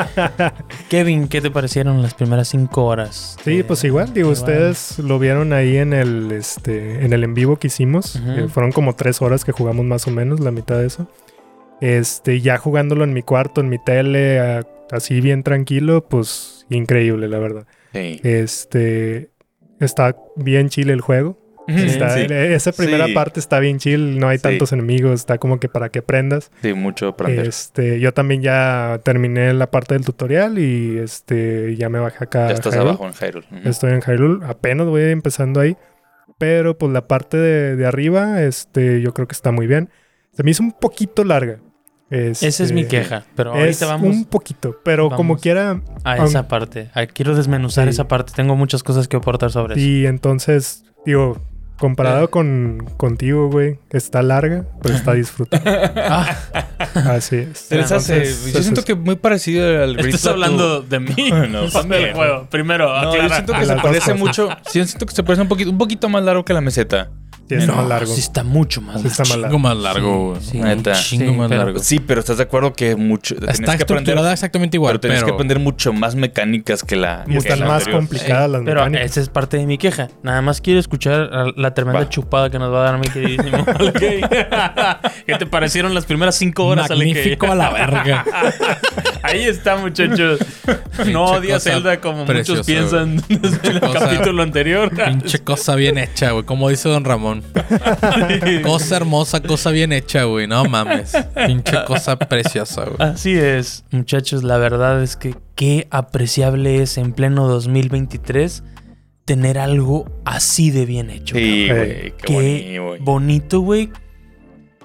Kevin, 0.88 1.28
¿qué 1.28 1.40
te 1.40 1.50
parecieron 1.50 2.00
las 2.02 2.14
primeras 2.14 2.48
cinco 2.48 2.84
horas? 2.86 3.36
Sí, 3.44 3.58
Eh, 3.58 3.64
pues 3.64 3.84
igual, 3.84 4.06
digo, 4.14 4.30
igual. 4.32 4.32
ustedes 4.32 4.98
lo 5.00 5.18
vieron 5.18 5.52
ahí 5.52 5.76
en 5.76 5.92
el 5.92 6.32
este 6.32 7.04
en 7.04 7.12
el 7.12 7.24
en 7.24 7.34
vivo 7.34 7.56
que 7.58 7.66
hicimos. 7.66 8.16
Eh, 8.16 8.46
fueron 8.48 8.72
como 8.72 8.94
tres 8.94 9.20
horas 9.20 9.44
que 9.44 9.52
jugamos 9.52 9.84
más 9.84 10.06
o 10.06 10.10
menos, 10.10 10.40
la 10.40 10.50
mitad 10.50 10.78
de 10.78 10.86
eso. 10.86 11.08
Este, 11.80 12.40
ya 12.40 12.56
jugándolo 12.56 13.04
en 13.04 13.12
mi 13.12 13.22
cuarto, 13.22 13.60
en 13.60 13.68
mi 13.68 13.78
tele, 13.78 14.38
a- 14.40 14.66
así 14.90 15.20
bien 15.20 15.42
tranquilo, 15.42 16.06
pues 16.08 16.66
increíble, 16.70 17.28
la 17.28 17.38
verdad. 17.38 17.66
Sí. 17.92 18.20
Este, 18.22 19.30
está 19.80 20.16
bien 20.36 20.68
chile 20.68 20.92
el 20.92 21.00
juego. 21.00 21.38
Está- 21.66 22.10
Sí. 22.10 22.26
eh, 22.28 22.54
Esa 22.54 22.72
primera 22.72 23.06
Sí. 23.06 23.12
parte 23.14 23.40
está 23.40 23.58
bien 23.58 23.78
chill, 23.78 24.18
no 24.18 24.28
hay 24.28 24.38
Sí. 24.38 24.42
tantos 24.42 24.72
enemigos, 24.72 25.12
está 25.14 25.38
como 25.38 25.58
que 25.60 25.68
para 25.68 25.88
que 25.88 26.02
prendas. 26.02 26.50
Sí, 26.62 26.74
mucho 26.74 27.08
aprender. 27.08 27.46
Este, 27.46 28.00
yo 28.00 28.12
también 28.12 28.42
ya 28.42 29.00
terminé 29.04 29.52
la 29.54 29.70
parte 29.70 29.94
del 29.94 30.04
tutorial 30.04 30.58
y 30.58 30.98
este 30.98 31.74
ya 31.76 31.88
me 31.88 31.98
bajé 31.98 32.24
acá. 32.24 32.48
ya 32.48 32.54
estás 32.54 32.74
Hyrule. 32.74 32.90
abajo 32.90 33.06
en 33.06 33.12
Hyrule. 33.14 33.46
Ujú. 33.60 33.68
Estoy 33.68 33.92
en 33.92 34.02
Hyrule, 34.02 34.44
apenas 34.46 34.86
voy 34.86 35.02
empezando 35.04 35.60
ahí. 35.60 35.76
Pero 36.38 36.76
pues 36.76 36.92
la 36.92 37.06
parte 37.06 37.36
de, 37.36 37.76
de 37.76 37.86
arriba, 37.86 38.42
este, 38.42 39.00
yo 39.00 39.14
creo 39.14 39.28
que 39.28 39.32
está 39.34 39.52
muy 39.52 39.66
bien. 39.66 39.88
Se 40.32 40.42
me 40.42 40.50
hizo 40.50 40.62
un 40.62 40.72
poquito 40.72 41.24
larga. 41.24 41.58
Esa 42.10 42.46
es 42.46 42.70
mi 42.72 42.82
Este, 42.82 42.98
queja, 42.98 43.24
pero 43.34 43.54
Es 43.54 43.60
ahorita 43.60 43.86
vamos 43.86 44.14
un 44.16 44.24
poquito, 44.26 44.76
pero 44.84 45.08
como 45.10 45.30
vamos. 45.34 45.40
quiera. 45.42 45.80
a 46.04 46.16
aun- 46.16 46.26
esa 46.26 46.46
parte. 46.46 46.90
Ah, 46.94 47.06
Quiero 47.06 47.34
desmenuzar 47.34 47.84
Sí. 47.84 47.90
esa 47.90 48.06
parte. 48.08 48.32
Tengo 48.36 48.54
muchas 48.56 48.82
cosas 48.82 49.08
que 49.08 49.16
aportar 49.16 49.50
sobre 49.50 49.74
eso. 49.74 49.82
Y 49.82 50.06
entonces, 50.06 50.84
digo, 51.06 51.40
comparado 51.78 52.24
Eh. 52.24 52.28
con 52.28 52.84
contigo, 52.96 53.50
güey, 53.50 53.78
está 53.90 54.22
larga, 54.22 54.64
pero 54.82 54.94
está 54.94 55.12
disfrutable. 55.14 55.70
Ah, 55.96 56.36
Así 56.94 57.36
es. 57.36 57.66
Hace- 57.72 57.80
Entonces, 57.80 58.42
yo 58.44 58.50
eso 58.50 58.62
siento 58.62 58.80
es- 58.80 58.86
que 58.86 58.94
muy 58.94 59.16
parecido 59.16 59.82
al 59.82 59.94
Great 59.96 60.14
estás 60.14 60.26
hablando 60.32 60.80
de 60.82 61.00
mí. 61.00 61.14
No, 61.50 61.62
del 61.68 62.14
juego. 62.14 62.46
Primero, 62.50 62.88
No, 63.02 63.14
yo 63.16 63.28
siento 63.28 63.52
que 63.52 63.66
se 63.66 63.76
parece 63.76 64.00
cosas. 64.12 64.18
mucho. 64.18 64.48
Sí, 64.70 64.78
yo 64.78 64.84
siento 64.86 65.06
que 65.06 65.14
se 65.14 65.22
parece 65.22 65.42
un 65.42 65.48
poquito, 65.48 65.70
un 65.70 65.78
poquito 65.78 66.08
más 66.08 66.22
largo 66.24 66.44
que 66.44 66.52
la 66.54 66.60
meseta. 66.60 67.10
Sí, 67.48 67.56
está 67.56 67.66
No, 67.72 67.76
más 67.76 67.88
largo. 67.88 68.14
Sí, 68.14 68.20
está 68.20 68.42
mucho 68.44 68.80
más. 68.80 69.00
Sí, 69.02 69.06
está 69.08 69.22
más 69.22 69.28
Chingo 69.32 69.42
largo. 69.42 69.58
más 69.58 69.76
largo, 69.76 70.28
güey. 70.30 70.40
Sí, 70.42 70.58
Neta. 70.60 70.90
Un 70.92 70.96
chingo 70.96 71.32
sí, 71.32 71.38
más 71.38 71.48
pero- 71.50 71.64
largo. 71.64 71.78
Sí, 71.80 71.98
pero 72.00 72.20
estás 72.20 72.36
de 72.38 72.42
acuerdo 72.44 72.72
que 72.72 72.96
mucho. 72.96 73.34
Está 73.34 73.52
Tienes 73.52 73.76
que 73.76 73.82
aprender, 73.82 74.18
exactamente 74.32 74.76
igual, 74.76 74.92
pero 74.92 75.00
tienes 75.00 75.18
pero... 75.18 75.26
que 75.26 75.32
aprender 75.34 75.58
mucho 75.60 75.92
más 75.92 76.14
mecánicas 76.14 76.82
que 76.82 76.96
la. 76.96 77.24
Que 77.28 77.36
están 77.36 77.60
la 77.60 77.66
más 77.66 77.76
anterior. 77.82 78.00
complicadas 78.00 78.50
las 78.50 78.62
Pero 78.64 78.80
mecánicas. 78.80 79.10
esa 79.10 79.20
es 79.20 79.28
parte 79.28 79.56
de 79.58 79.66
mi 79.66 79.76
queja. 79.78 80.08
Nada 80.22 80.40
más 80.42 80.60
quiero 80.60 80.80
escuchar 80.80 81.28
la 81.56 81.74
tremenda 81.74 82.00
Va. 82.00 82.08
chupada 82.08 82.48
que 82.50 82.58
nos 82.58 82.72
va 82.72 82.80
a 82.80 82.92
dar 82.92 82.98
mi 82.98 83.08
queridísimo. 83.08 83.64
¿Qué 85.26 85.36
te 85.38 85.46
parecieron 85.46 85.94
las 85.94 86.04
primeras 86.06 86.36
cinco 86.36 86.66
horas? 86.66 86.88
Magnífico 86.88 87.46
a 87.50 87.54
la 87.54 87.70
verga. 87.70 88.24
Ahí 89.22 89.42
está, 89.44 89.76
muchachos. 89.76 90.38
No 91.06 91.24
odia 91.26 91.58
Zelda 91.60 92.00
como 92.00 92.24
preciosa, 92.26 92.52
muchos 92.60 92.66
piensan 92.66 93.16
desde 93.28 93.68
el 93.70 93.80
capítulo 93.80 94.42
anterior. 94.42 94.90
Pinche 94.94 95.38
cosa 95.40 95.74
bien 95.76 95.98
hecha, 95.98 96.30
güey. 96.32 96.44
Como 96.44 96.68
dice 96.68 96.88
Don 96.88 97.04
Ramón. 97.04 97.33
Cosa 98.62 98.96
hermosa, 98.96 99.40
cosa 99.42 99.70
bien 99.70 99.92
hecha, 99.92 100.24
güey. 100.24 100.46
No 100.46 100.64
mames. 100.64 101.12
Pinche 101.46 101.84
cosa 101.86 102.16
preciosa, 102.18 102.84
güey. 102.84 102.96
Así 103.10 103.32
es, 103.34 103.84
muchachos. 103.90 104.42
La 104.44 104.58
verdad 104.58 105.02
es 105.02 105.16
que 105.16 105.34
qué 105.54 105.86
apreciable 105.90 106.82
es 106.82 106.98
en 106.98 107.12
pleno 107.12 107.46
2023 107.48 108.62
tener 109.24 109.58
algo 109.58 110.06
así 110.24 110.70
de 110.70 110.84
bien 110.86 111.10
hecho. 111.10 111.36
Sí, 111.36 111.66
cabrón. 111.68 111.86
güey. 111.86 112.12
Qué, 112.12 112.16
Qué 112.26 112.98
bonito, 113.00 113.60
güey. 113.60 113.90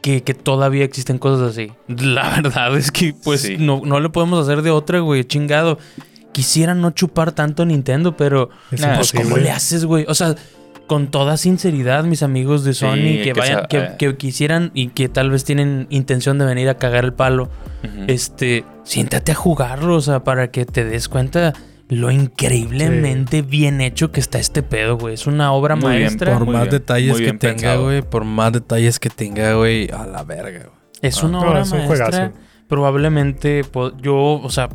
Que, 0.01 0.24
que 0.24 0.34
todavía 0.34 0.86
existen 0.86 1.18
cosas 1.18 1.51
así. 1.51 1.74
La 1.89 2.29
verdad 2.41 2.75
es 2.77 2.89
que, 2.89 3.13
pues, 3.22 3.41
Sí. 3.41 3.58
no, 3.60 3.82
no 3.84 4.00
le 4.00 4.08
podemos 4.10 4.41
hacer 4.48 4.62
de 4.62 4.72
otra, 4.72 5.00
güey. 5.00 5.25
Chingado. 5.25 5.77
Quisiera 6.32 6.74
no 6.74 6.91
chupar 6.91 7.34
tanto 7.34 7.65
Nintendo, 7.65 8.15
pero 8.15 8.50
Es 8.72 8.86
pues. 8.86 9.12
¿cómo 9.12 9.36
le 9.36 9.51
haces, 9.51 9.84
güey? 9.84 10.06
O 10.08 10.13
sea, 10.15 10.36
con 10.89 11.10
toda 11.12 11.38
sinceridad, 11.38 12.03
mis 12.03 12.22
amigos 12.24 12.65
de 12.65 12.74
Sony 12.74 12.96
Sí, 12.96 13.17
que 13.24 13.31
que 13.31 13.39
vayan, 13.39 13.65
que, 13.69 13.77
eh. 13.77 13.96
que 13.98 14.17
quisieran 14.17 14.72
y 14.74 14.88
que 14.89 15.08
tal 15.08 15.29
vez 15.29 15.46
tienen 15.46 15.88
intención 15.89 16.38
de 16.39 16.46
venir 16.46 16.67
a 16.67 16.74
cagar 16.77 17.05
el 17.05 17.13
palo, 17.13 17.48
este, 18.08 18.65
siéntate 18.84 19.31
a 19.31 19.36
jugarlo, 19.36 19.96
o 19.96 20.01
sea, 20.01 20.24
para 20.25 20.51
que 20.51 20.65
te 20.65 20.84
des 20.84 21.08
cuenta 21.08 21.53
lo 21.88 22.12
increíblemente 22.12 23.41
bien 23.41 23.81
hecho 23.81 24.12
que 24.12 24.19
está 24.19 24.39
este 24.39 24.63
pedo, 24.63 24.98
güey. 24.98 25.13
Es 25.13 25.27
una 25.27 25.53
obra 25.53 25.75
Muy 25.75 25.91
bien, 25.91 26.01
maestra. 26.03 26.34
Por 26.34 26.46
Muy 26.46 26.53
más 26.53 26.63
bien, 26.63 26.72
detalles 26.72 27.10
muy 27.12 27.17
que 27.19 27.24
bien 27.25 27.39
tenga, 27.39 27.53
pensado. 27.55 27.84
güey. 27.84 28.01
Por 28.01 28.25
más 28.25 28.51
detalles 28.53 29.00
que 29.00 29.10
tenga, 29.10 29.53
güey. 29.53 29.89
A 29.91 30.05
la 30.05 30.24
verga, 30.24 30.65
güey. 30.65 30.79
Es 31.01 31.24
Ah. 31.24 31.27
una 31.27 31.39
obra 31.39 31.62
es 31.62 31.72
un 31.72 31.79
maestra. 31.79 32.05
juegazo. 32.08 32.34
Probablemente 32.67 33.62
yo, 34.01 34.15
o 34.15 34.50
sea, 34.50 34.69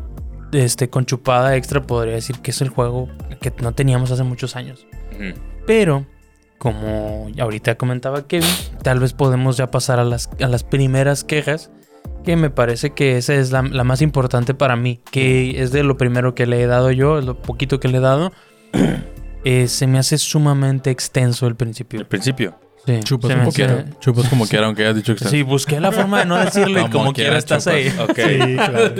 este, 0.52 0.88
con 0.90 1.06
chupada 1.06 1.54
extra 1.56 1.82
podría 1.82 2.14
decir 2.14 2.38
que 2.40 2.50
es 2.50 2.60
el 2.60 2.68
juego 2.68 3.08
que 3.40 3.52
no 3.62 3.72
teníamos 3.72 4.10
hace 4.10 4.22
muchos 4.24 4.56
años. 4.56 4.86
Pero, 5.66 6.06
como 6.58 7.28
ahorita 7.38 7.76
comentaba 7.76 8.26
Kevin, 8.26 8.48
tal 8.82 9.00
vez 9.00 9.12
podemos 9.12 9.56
ya 9.56 9.70
pasar 9.70 9.98
a 9.98 10.04
las, 10.04 10.30
a 10.40 10.46
las 10.46 10.64
primeras 10.64 11.24
quejas. 11.24 11.70
Que 12.22 12.36
me 12.36 12.48
parece 12.48 12.90
que 12.90 13.18
esa 13.18 13.34
es 13.34 13.52
la, 13.52 13.62
la 13.62 13.84
más 13.84 14.00
importante 14.00 14.54
para 14.54 14.76
mí. 14.76 15.00
Que 15.10 15.62
es 15.62 15.72
de 15.72 15.82
lo 15.82 15.96
primero 15.98 16.34
que 16.34 16.46
le 16.46 16.62
he 16.62 16.66
dado 16.66 16.90
yo, 16.90 17.20
lo 17.20 17.40
poquito 17.40 17.80
que 17.80 17.88
le 17.88 17.98
he 17.98 18.00
dado. 18.00 18.32
Eh, 19.46 19.68
se 19.68 19.86
me 19.86 19.98
hace 19.98 20.16
sumamente 20.16 20.90
extenso 20.90 21.46
el 21.46 21.54
principio. 21.54 22.00
Al 22.00 22.06
principio. 22.06 22.54
Sí, 22.86 23.00
Chupas 23.02 23.34
como 23.34 23.50
quiera. 23.52 23.84
Chupas 24.00 24.28
como 24.28 24.46
quiera, 24.46 24.66
aunque 24.66 24.82
hayas 24.82 24.96
dicho 24.96 25.14
que 25.14 25.24
Sí, 25.26 25.42
busqué 25.42 25.80
la 25.80 25.90
forma 25.90 26.18
de 26.18 26.26
no 26.26 26.36
decirlo 26.36 26.78
y 26.80 26.82
Como 26.82 26.92
como 26.92 27.12
quiera, 27.14 27.30
quiera 27.30 27.38
estás 27.38 27.64
chupas. 27.64 27.74
ahí. 27.74 27.94
Ok. 27.98 28.18
Sí, 28.44 28.56
claro. 28.56 28.92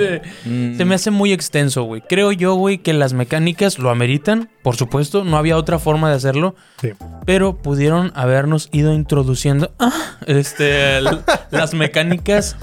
Mm, 0.46 0.76
Se 0.78 0.84
me 0.86 0.94
hace 0.94 1.10
muy 1.10 1.32
extenso, 1.32 1.82
güey. 1.82 2.00
Creo 2.00 2.32
yo, 2.32 2.54
güey, 2.54 2.78
que 2.78 2.94
las 2.94 3.12
mecánicas 3.12 3.78
lo 3.78 3.90
ameritan, 3.90 4.48
por 4.62 4.76
supuesto. 4.76 5.24
No 5.24 5.36
había 5.36 5.56
otra 5.58 5.78
forma 5.78 6.08
de 6.08 6.16
hacerlo. 6.16 6.54
Sí. 6.80 6.92
Pero 7.26 7.56
pudieron 7.56 8.10
habernos 8.14 8.68
ido 8.72 8.92
introduciendo 8.94 9.72
ah, 9.78 9.92
este, 10.26 11.00
las 11.50 11.74
mecánicas 11.74 12.56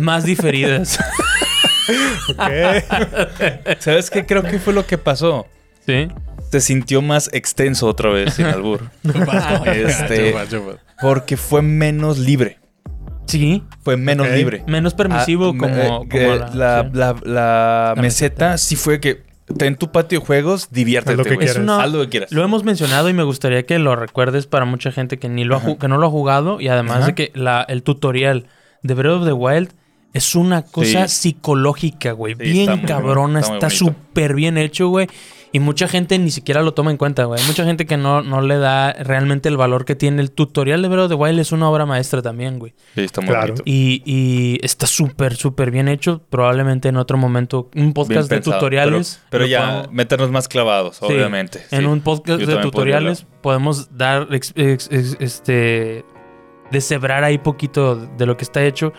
más 0.00 0.24
diferidas. 0.24 0.98
Ok. 2.28 3.76
¿Sabes 3.80 4.10
qué? 4.10 4.24
Creo 4.24 4.42
que 4.44 4.58
fue 4.60 4.72
lo 4.72 4.86
que 4.86 4.98
pasó. 4.98 5.46
¿Sí? 5.86 6.08
Se 6.50 6.60
sintió 6.60 7.00
más 7.02 7.30
extenso 7.32 7.86
otra 7.86 8.10
vez 8.10 8.34
sin 8.34 8.46
albur. 8.46 8.90
Este-. 9.66 10.34
Porque 11.00 11.36
fue 11.36 11.62
menos 11.62 12.18
libre. 12.18 12.58
Sí. 13.26 13.62
Fue 13.82 13.96
menos 13.96 14.28
libre. 14.28 14.64
Menos 14.66 14.94
permisivo 14.94 15.50
Ah, 15.54 15.58
como, 15.58 15.66
eh, 16.02 16.08
como 16.10 16.34
la, 16.34 16.50
la, 16.54 16.82
sí. 16.82 16.88
la- 16.92 17.16
la 17.24 17.92
La 17.94 18.02
meseta 18.02 18.58
sí 18.58 18.74
fue 18.76 19.00
que 19.00 19.22
ten 19.56 19.76
tu 19.76 19.90
patio 19.92 20.20
de 20.20 20.26
juegos, 20.26 20.68
diviértete, 20.70 21.12
Haz 21.12 21.18
lo 21.18 21.24
que 21.24 21.36
quieras. 21.36 21.56
una- 21.56 21.82
Haz 21.82 21.92
lo 21.92 22.00
que 22.02 22.08
quieras. 22.08 22.32
Lo 22.32 22.42
hemos 22.44 22.64
mencionado 22.64 23.08
y 23.08 23.12
me 23.14 23.22
gustaría 23.22 23.64
que 23.64 23.78
lo 23.78 23.94
recuerdes 23.96 24.46
para 24.46 24.64
mucha 24.64 24.90
gente 24.90 25.18
que 25.18 25.28
ni 25.28 25.44
lo 25.44 25.56
ha 25.56 25.78
que 25.78 25.88
no 25.88 25.98
lo 25.98 26.06
ha 26.08 26.10
jugado 26.10 26.60
y 26.60 26.68
además 26.68 26.98
Ajá. 26.98 27.06
de 27.06 27.14
que 27.14 27.30
la, 27.34 27.62
el 27.68 27.82
tutorial 27.84 28.46
de 28.82 28.94
Breath 28.94 29.14
of 29.20 29.24
the 29.26 29.32
Wild 29.32 29.70
es 30.12 30.34
una 30.34 30.62
cosa 30.62 31.06
psicológica, 31.06 32.12
güey. 32.12 32.34
Sí, 32.34 32.42
bien 32.50 32.70
está 32.72 32.86
cabrona, 32.86 33.38
está 33.40 33.52
muy 33.52 33.58
está 33.58 33.68
bonito. 33.68 33.84
súper 34.08 34.34
bien 34.34 34.58
hecho, 34.58 34.88
güey. 34.88 35.08
Y 35.52 35.58
mucha 35.58 35.88
gente 35.88 36.16
ni 36.18 36.30
siquiera 36.30 36.62
lo 36.62 36.74
toma 36.74 36.92
en 36.92 36.96
cuenta, 36.96 37.24
güey. 37.24 37.40
Hay 37.40 37.46
mucha 37.48 37.64
gente 37.64 37.84
que 37.84 37.96
no, 37.96 38.22
no 38.22 38.40
le 38.40 38.56
da 38.58 38.92
realmente 38.92 39.48
el 39.48 39.56
valor 39.56 39.84
que 39.84 39.96
tiene. 39.96 40.22
El 40.22 40.30
tutorial 40.30 40.80
de 40.80 40.86
Breath 40.86 41.04
of 41.06 41.08
the 41.08 41.14
Wild 41.16 41.40
es 41.40 41.50
una 41.50 41.68
obra 41.68 41.86
maestra 41.86 42.22
también, 42.22 42.60
güey. 42.60 42.72
Sí, 42.94 43.00
está 43.00 43.20
muy 43.20 43.30
Claro. 43.30 43.54
Y, 43.64 44.00
y 44.06 44.60
está 44.64 44.86
súper, 44.86 45.34
súper 45.34 45.72
bien 45.72 45.88
hecho. 45.88 46.22
Probablemente 46.30 46.88
en 46.88 46.96
otro 46.98 47.18
momento, 47.18 47.68
un 47.74 47.80
Bien 47.80 47.92
podcast 47.94 48.30
de 48.30 48.36
pensado. 48.36 48.58
tutoriales. 48.58 49.20
Pero, 49.28 49.44
ya, 49.44 49.88
meternos 49.90 50.30
más 50.30 50.46
clavados, 50.46 50.98
Sí, 50.98 51.06
obviamente. 51.06 51.60
En 51.72 51.80
sí. 51.80 51.84
un 51.86 52.00
podcast 52.00 52.40
Yo 52.40 52.46
de 52.46 52.56
tutoriales 52.58 53.26
podemos 53.42 53.96
dar, 53.96 54.28
ex- 54.30 54.52
ex- 54.54 54.88
ex- 54.92 55.16
este, 55.18 56.04
deshebrar 56.70 57.24
ahí 57.24 57.38
poquito 57.38 57.96
de 57.96 58.24
lo 58.26 58.36
que 58.36 58.44
está 58.44 58.62
hecho. 58.64 58.92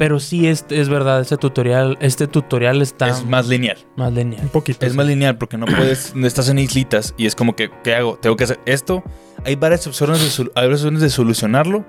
Pero 0.00 0.18
sí 0.18 0.46
es, 0.48 0.64
es 0.70 0.88
verdad, 0.88 1.20
ese 1.20 1.36
tutorial, 1.36 1.98
este 2.00 2.26
tutorial 2.26 2.80
está 2.80 3.08
Es 3.10 3.22
más 3.26 3.46
lineal. 3.48 3.76
más 3.96 4.10
lineal. 4.14 4.40
Un 4.44 4.48
poquito. 4.48 4.86
Es 4.86 4.92
sí. 4.92 4.96
más 4.96 5.06
lineal 5.06 5.36
porque 5.36 5.58
no 5.58 5.66
puedes, 5.66 6.14
estás 6.24 6.48
en 6.48 6.58
islitas 6.58 7.12
y 7.18 7.26
es 7.26 7.34
como 7.34 7.54
que, 7.54 7.70
¿qué 7.84 7.96
hago? 7.96 8.16
Tengo 8.16 8.34
que 8.34 8.44
hacer 8.44 8.58
esto. 8.64 9.04
Hay 9.44 9.56
varias 9.56 9.86
opciones 9.86 10.18
de, 10.22 10.30
sol- 10.30 10.52
hay 10.54 10.62
varias 10.64 10.80
opciones 10.80 11.02
de 11.02 11.10
solucionarlo, 11.10 11.84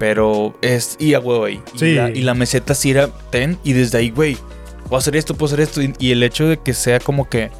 pero 0.00 0.54
es 0.60 0.96
ir 0.98 1.14
a 1.14 1.20
huevo 1.20 1.44
ahí. 1.44 1.62
Y, 1.74 1.78
Sí. 1.78 1.94
la, 1.94 2.10
y 2.10 2.22
la 2.22 2.34
meseta 2.34 2.74
sí 2.74 2.90
era 2.90 3.08
ten 3.30 3.56
y 3.62 3.74
desde 3.74 3.98
ahí, 3.98 4.10
güey, 4.10 4.36
puedo 4.88 4.96
hacer 4.96 5.14
esto, 5.14 5.34
puedo 5.36 5.46
hacer 5.54 5.60
esto. 5.60 5.80
Y, 5.82 5.94
y 6.00 6.10
el 6.10 6.24
hecho 6.24 6.48
de 6.48 6.56
que 6.58 6.74
sea 6.74 6.98
como 6.98 7.28
que 7.28 7.52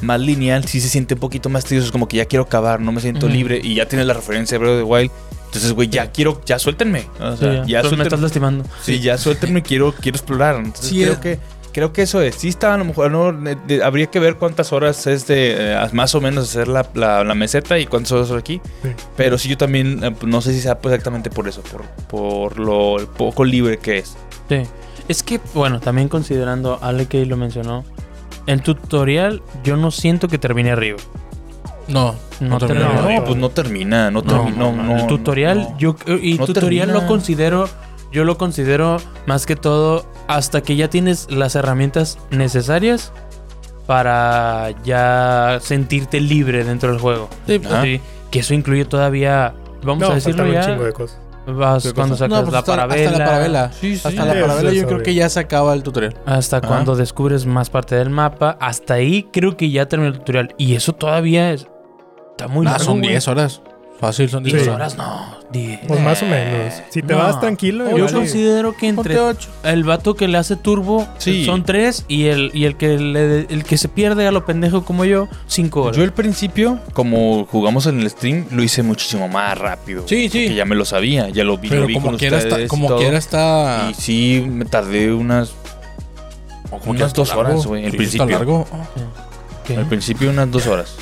más 0.00 0.18
lineal, 0.22 0.64
sí 0.64 0.80
se 0.80 0.88
siente 0.88 1.12
un 1.12 1.20
poquito 1.20 1.50
más 1.50 1.66
tedioso. 1.66 1.84
Es 1.88 1.92
como 1.92 2.08
que 2.08 2.16
ya 2.16 2.24
quiero 2.24 2.44
acabar, 2.44 2.80
no 2.80 2.92
me 2.92 3.02
siento 3.02 3.26
Ujú. 3.26 3.34
libre 3.34 3.60
y 3.62 3.74
ya 3.74 3.86
tienes 3.86 4.06
la 4.06 4.14
referencia 4.14 4.56
de 4.58 4.64
Breath 4.64 4.72
of 4.80 4.86
the 4.88 4.90
Wild. 4.90 5.10
Entonces, 5.50 5.72
güey, 5.72 5.88
ya 5.88 6.12
quiero, 6.12 6.40
ya 6.46 6.58
suéltenme. 6.60 7.08
O 7.20 7.32
Sí, 7.32 7.38
sea, 7.38 7.52
ya, 7.54 7.64
ya 7.66 7.82
Pero 7.82 7.96
me 7.96 8.04
estás 8.04 8.20
lastimando. 8.20 8.64
Sí, 8.82 9.00
ya 9.00 9.18
suéltenme, 9.18 9.62
quiero, 9.62 9.92
quiero 9.92 10.16
explorar. 10.16 10.54
Entonces 10.56 10.86
Sí, 10.88 11.00
creo 11.00 11.12
es- 11.14 11.18
que 11.18 11.38
creo 11.72 11.92
que 11.92 12.02
eso 12.02 12.20
es. 12.20 12.36
Sí 12.36 12.48
está, 12.48 12.74
a 12.74 12.78
lo 12.78 12.84
mejor 12.84 13.10
no, 13.10 13.32
de- 13.32 13.56
de- 13.66 13.82
habría 13.82 14.06
que 14.06 14.20
ver 14.20 14.36
cuántas 14.36 14.72
horas 14.72 15.06
es 15.08 15.26
de 15.26 15.72
eh, 15.74 15.88
más 15.92 16.14
o 16.14 16.20
menos 16.20 16.48
hacer 16.50 16.68
la, 16.68 16.88
la- 16.94 17.24
la 17.24 17.34
meseta 17.34 17.78
y 17.80 17.86
cuántas 17.86 18.12
horas 18.12 18.28
son 18.28 18.38
aquí. 18.38 18.60
Sí. 18.82 18.90
Pero 19.16 19.38
sí 19.38 19.48
yo 19.48 19.56
también 19.58 20.02
eh, 20.04 20.14
no 20.24 20.40
sé 20.40 20.52
si 20.52 20.60
sea 20.60 20.78
pues, 20.78 20.92
exactamente 20.94 21.30
por 21.30 21.48
eso, 21.48 21.62
por, 21.62 21.82
por 22.08 22.58
lo 22.60 23.08
poco 23.16 23.44
libre 23.44 23.78
que 23.78 23.98
es. 23.98 24.16
Sí. 24.48 24.62
Es 25.08 25.24
que, 25.24 25.40
bueno, 25.54 25.80
también 25.80 26.08
considerando, 26.08 26.78
Ale 26.80 27.06
que 27.06 27.26
lo 27.26 27.36
mencionó, 27.36 27.84
el 28.46 28.62
tutorial 28.62 29.42
yo 29.64 29.76
no 29.76 29.90
siento 29.90 30.28
que 30.28 30.38
termine 30.38 30.70
arriba. 30.70 30.98
No, 31.90 32.14
No 32.40 32.48
no, 32.48 32.58
termina. 32.58 32.88
No, 32.94 33.10
No. 33.10 33.24
pues 33.24 33.36
no 33.36 33.48
termina, 33.50 34.10
no 34.10 34.22
No, 34.22 34.26
termina. 34.44 34.70
No, 34.72 34.96
el 34.98 35.06
tutorial, 35.06 35.58
no. 35.72 35.78
yo 35.78 35.96
y 36.22 36.34
No 36.38 36.46
tutorial 36.46 36.86
termina. 36.88 37.02
lo 37.02 37.06
considero, 37.08 37.68
yo 38.12 38.24
lo 38.24 38.38
considero 38.38 38.98
más 39.26 39.46
que 39.46 39.56
todo 39.56 40.06
hasta 40.28 40.62
que 40.62 40.76
ya 40.76 40.88
tienes 40.88 41.30
las 41.30 41.54
herramientas 41.56 42.18
necesarias 42.30 43.12
para 43.86 44.70
ya 44.84 45.58
sentirte 45.62 46.20
libre 46.20 46.64
dentro 46.64 46.90
del 46.92 47.00
juego. 47.00 47.28
Sí. 47.46 47.60
Sí, 47.82 48.00
que 48.30 48.38
eso 48.40 48.54
incluye 48.54 48.84
todavía, 48.84 49.54
vamos 49.82 50.00
No, 50.06 50.12
a 50.12 50.14
decirlo 50.14 50.44
un 50.44 50.52
ya, 50.52 50.64
chingo 50.66 50.84
de 50.84 50.92
cosas. 50.92 51.18
vas 51.46 51.82
¿Qué 51.82 51.92
cuando 51.92 52.14
cosa? 52.14 52.24
sacas 52.26 52.38
No, 52.38 52.42
pues 52.44 52.52
la 52.52 52.58
hasta, 52.60 52.72
parabela, 52.72 53.06
hasta 53.10 53.18
la 53.18 53.24
parabela. 53.24 53.72
Sí, 53.72 53.96
sí. 53.96 54.08
Hasta 54.08 54.24
la 54.24 54.40
parabela 54.40 54.72
yo 54.72 54.86
creo 54.86 55.02
que 55.02 55.14
ya 55.14 55.28
se 55.28 55.40
acaba 55.40 55.74
el 55.74 55.82
tutorial. 55.82 56.14
hasta 56.26 56.58
Ajá. 56.58 56.68
cuando 56.68 56.94
descubres 56.94 57.46
más 57.46 57.70
parte 57.70 57.96
del 57.96 58.10
mapa, 58.10 58.56
hasta 58.60 58.94
ahí 58.94 59.28
creo 59.32 59.56
que 59.56 59.70
ya 59.70 59.86
terminó 59.88 60.12
el 60.12 60.18
tutorial 60.18 60.54
y 60.56 60.74
eso 60.76 60.92
todavía 60.92 61.50
es, 61.52 61.66
está 62.40 62.48
muy 62.48 62.66
Ah, 62.66 62.70
largo, 62.70 62.84
son 62.84 62.98
güey. 62.98 63.10
10 63.10 63.28
horas. 63.28 63.60
Fácil, 64.00 64.30
son 64.30 64.42
10 64.42 64.54
10 64.54 64.64
Sí. 64.64 64.70
horas, 64.70 64.96
no, 64.96 65.36
10. 65.52 65.80
Pues 65.86 66.00
más 66.00 66.22
o 66.22 66.26
menos. 66.26 66.72
Si 66.88 67.02
te 67.02 67.12
No. 67.12 67.18
vas 67.18 67.38
tranquilo, 67.38 67.84
Yo 67.90 67.98
igual 67.98 68.10
y- 68.10 68.14
considero 68.14 68.74
que 68.74 68.88
entre 68.88 69.14
Ponte 69.14 69.20
8. 69.42 69.48
el 69.64 69.84
vato 69.84 70.14
que 70.14 70.26
le 70.26 70.38
hace 70.38 70.56
turbo 70.56 71.06
Sí. 71.18 71.44
son 71.44 71.64
tres 71.64 72.06
y 72.08 72.28
el, 72.28 72.50
y 72.54 72.64
el 72.64 72.76
que 72.78 72.96
le- 72.96 73.40
el 73.50 73.62
que 73.64 73.76
se 73.76 73.88
pierde 73.90 74.26
a 74.26 74.32
lo 74.32 74.46
pendejo 74.46 74.86
como 74.86 75.04
yo, 75.04 75.28
cinco 75.46 75.82
horas. 75.82 75.98
Yo 75.98 76.02
al 76.02 76.14
principio, 76.14 76.78
como 76.94 77.44
jugamos 77.44 77.84
en 77.88 78.00
el 78.00 78.08
stream, 78.08 78.46
lo 78.52 78.62
hice 78.62 78.82
muchísimo 78.82 79.28
más 79.28 79.58
rápido. 79.58 80.04
Sí, 80.08 80.30
sí. 80.30 80.48
Que 80.48 80.54
ya 80.54 80.64
me 80.64 80.76
lo 80.76 80.86
sabía, 80.86 81.28
ya 81.28 81.44
lo 81.44 81.58
vi, 81.58 81.68
lo 81.68 81.74
Pero 81.74 81.86
vi 81.86 81.94
como 81.94 82.06
con 82.06 82.16
quiera, 82.18 82.38
está, 82.38 82.58
y 82.58 82.68
como 82.68 82.88
todo. 82.88 82.96
quiera 83.00 83.18
está. 83.18 83.88
Y 83.90 83.94
sí, 84.00 84.42
me 84.48 84.64
tardé 84.64 85.12
unas, 85.12 85.52
como 86.70 86.92
unas 86.92 87.12
dos 87.12 87.34
horas, 87.34 87.66
güey, 87.66 87.84
al 87.84 87.90
Sí, 87.90 87.96
principio. 87.98 88.24
Está 88.24 88.34
largo. 88.38 88.66
¿Qué? 89.66 89.76
al 89.76 89.86
principio 89.86 90.30
unas 90.30 90.50
dos 90.50 90.66
horas. 90.66 90.96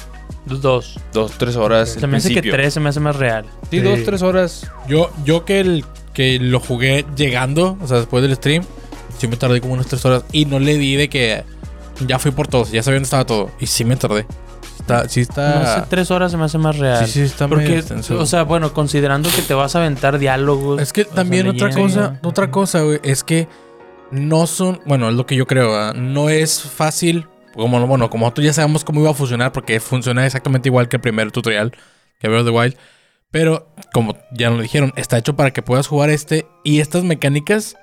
Dos. 0.49 0.99
Dos, 1.13 1.33
tres 1.39 1.57
horas. 1.57 1.91
Se 1.91 2.07
me 2.07 2.17
hace 2.19 2.29
que 2.29 2.35
principio. 2.35 2.53
tres 2.53 2.75
se 2.75 2.81
me 2.81 2.89
hace 2.89 3.01
más 3.01 3.17
real. 3.17 3.45
Sí, 3.71 3.79
Sí. 3.79 3.81
dos, 3.81 4.01
tres 4.05 4.23
horas. 4.23 4.71
Yo, 4.89 5.11
yo 5.25 5.45
que, 5.45 5.61
el, 5.61 5.85
que 6.15 6.39
lo 6.41 6.61
jugué 6.61 7.05
llegando, 7.17 7.77
o 7.81 7.87
sea, 7.87 7.99
después 7.99 8.23
del 8.23 8.35
stream, 8.37 8.65
sí 9.19 9.29
me 9.29 9.37
tardé 9.37 9.61
como 9.61 9.75
unas 9.75 9.87
3 9.87 10.05
horas. 10.05 10.25
Y 10.33 10.45
no 10.47 10.59
le 10.59 10.77
di 10.79 10.97
de 10.97 11.09
que 11.09 11.45
ya 12.07 12.19
fui 12.19 12.31
por 12.31 12.47
todos, 12.49 12.71
ya 12.71 12.83
sabía 12.83 12.97
dónde 12.97 13.05
estaba 13.07 13.25
todo. 13.27 13.51
Y 13.61 13.67
sí 13.67 13.85
me 13.85 13.97
tardé. 13.97 14.27
Está, 14.81 15.01
sí 15.09 15.21
hace 15.21 15.23
está. 15.23 15.87
tres 15.91 16.11
horas 16.11 16.31
se 16.31 16.39
me 16.39 16.45
hace 16.45 16.57
más 16.57 16.79
real. 16.79 17.05
Sí, 17.05 17.13
sí, 17.13 17.21
está 17.23 17.47
medio 17.47 17.59
Porque, 17.63 17.79
extenso. 17.81 18.19
o 18.19 18.25
sea, 18.25 18.45
bueno, 18.45 18.73
considerando 18.73 19.29
que 19.35 19.43
te 19.43 19.53
vas 19.53 19.75
a 19.77 19.81
aventar 19.81 20.19
diálogos. 20.19 20.81
Es 20.81 20.93
que 20.95 21.03
o 21.03 21.05
sea, 21.07 21.15
también 21.15 21.47
otra 21.49 21.69
leyendo. 21.69 21.95
cosa, 21.95 22.21
otra 22.23 22.51
cosa, 22.51 22.81
güey, 22.83 22.99
es 23.03 23.23
que 23.23 23.49
no 24.11 24.47
son, 24.47 24.81
bueno, 24.87 25.09
es 25.11 25.15
lo 25.15 25.27
que 25.27 25.37
yo 25.37 25.47
creo, 25.47 25.73
¿verdad? 25.73 25.95
no 25.95 26.31
es 26.31 26.63
fácil, 26.63 27.27
como 27.59 27.87
bueno, 27.87 28.09
como 28.11 28.25
nosotros 28.27 28.47
ya 28.47 28.53
sabemos 28.53 28.85
cómo 28.85 29.01
iba 29.01 29.11
a 29.11 29.15
funcionar, 29.15 29.53
porque 29.53 29.81
funciona 29.81 30.25
exactamente 30.25 30.69
igual 30.69 30.89
que 30.89 30.97
el 30.97 31.03
primer 31.03 31.31
tutorial 31.33 31.73
que 32.21 32.29
Breath 32.29 32.41
of 32.43 32.47
the 32.47 32.53
Wild, 32.59 32.77
pero 33.31 33.69
como 33.93 34.17
ya 34.33 34.49
nos 34.49 34.57
lo 34.59 34.63
dijeron, 34.63 34.93
está 34.97 35.19
hecho 35.19 35.37
para 35.37 35.53
que 35.53 35.61
puedas 35.63 35.87
jugar 35.87 36.11
este 36.11 36.47
y 36.65 36.81
estas 36.81 37.05
mecánicas 37.05 37.77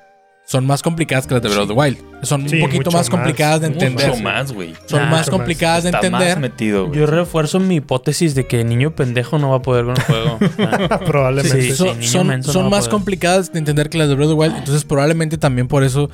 son 0.48 0.65
más 0.67 0.84
complicadas 0.84 1.25
que 1.25 1.34
las 1.34 1.41
de 1.41 1.50
Breath 1.50 1.62
of 1.63 1.67
the 1.70 1.74
Wild. 1.74 1.98
Son 2.22 2.48
Sí, 2.48 2.55
un 2.58 2.62
poquito 2.70 2.91
más 2.91 3.10
complicadas 3.10 3.62
de 3.62 3.67
entender. 3.67 4.10
Mucho 4.12 4.22
más, 4.22 4.51
güey. 4.51 4.74
Son 4.86 5.00
Nah, 5.01 5.10
más 5.10 5.27
complicadas 5.29 5.84
de 5.84 5.89
Está 5.89 6.08
más 6.10 6.22
entender. 6.22 6.39
metido. 6.39 6.91
Yo 6.94 7.08
refuerzo 7.08 7.60
mi 7.60 7.75
hipótesis 7.77 8.36
de 8.36 8.46
que 8.46 8.63
niño 8.63 8.96
pendejo 8.96 9.39
no 9.39 9.50
va 9.50 9.55
a 9.58 9.62
poder 9.63 9.86
con 9.86 9.96
el 9.98 10.03
juego. 10.03 10.38
Ah, 10.91 11.00
Probablemente. 11.00 11.62
Sí, 11.63 11.70
sí. 11.72 11.75
son, 11.75 11.98
niño 12.00 12.12
son- 12.12 12.27
menso 12.27 12.51
son 12.53 12.65
no 12.65 12.70
va 12.70 12.77
a 12.77 12.79
más 12.82 12.89
complicadas 12.89 13.51
de 13.53 13.60
entender 13.60 13.89
que 13.89 13.98
las 13.98 14.08
de 14.08 14.13
Breath 14.15 14.29
of 14.29 14.36
the 14.36 14.39
Wild. 14.39 14.58
Entonces, 14.58 14.84
probablemente 14.84 15.38
también 15.39 15.67
por 15.67 15.84
eso 15.84 16.12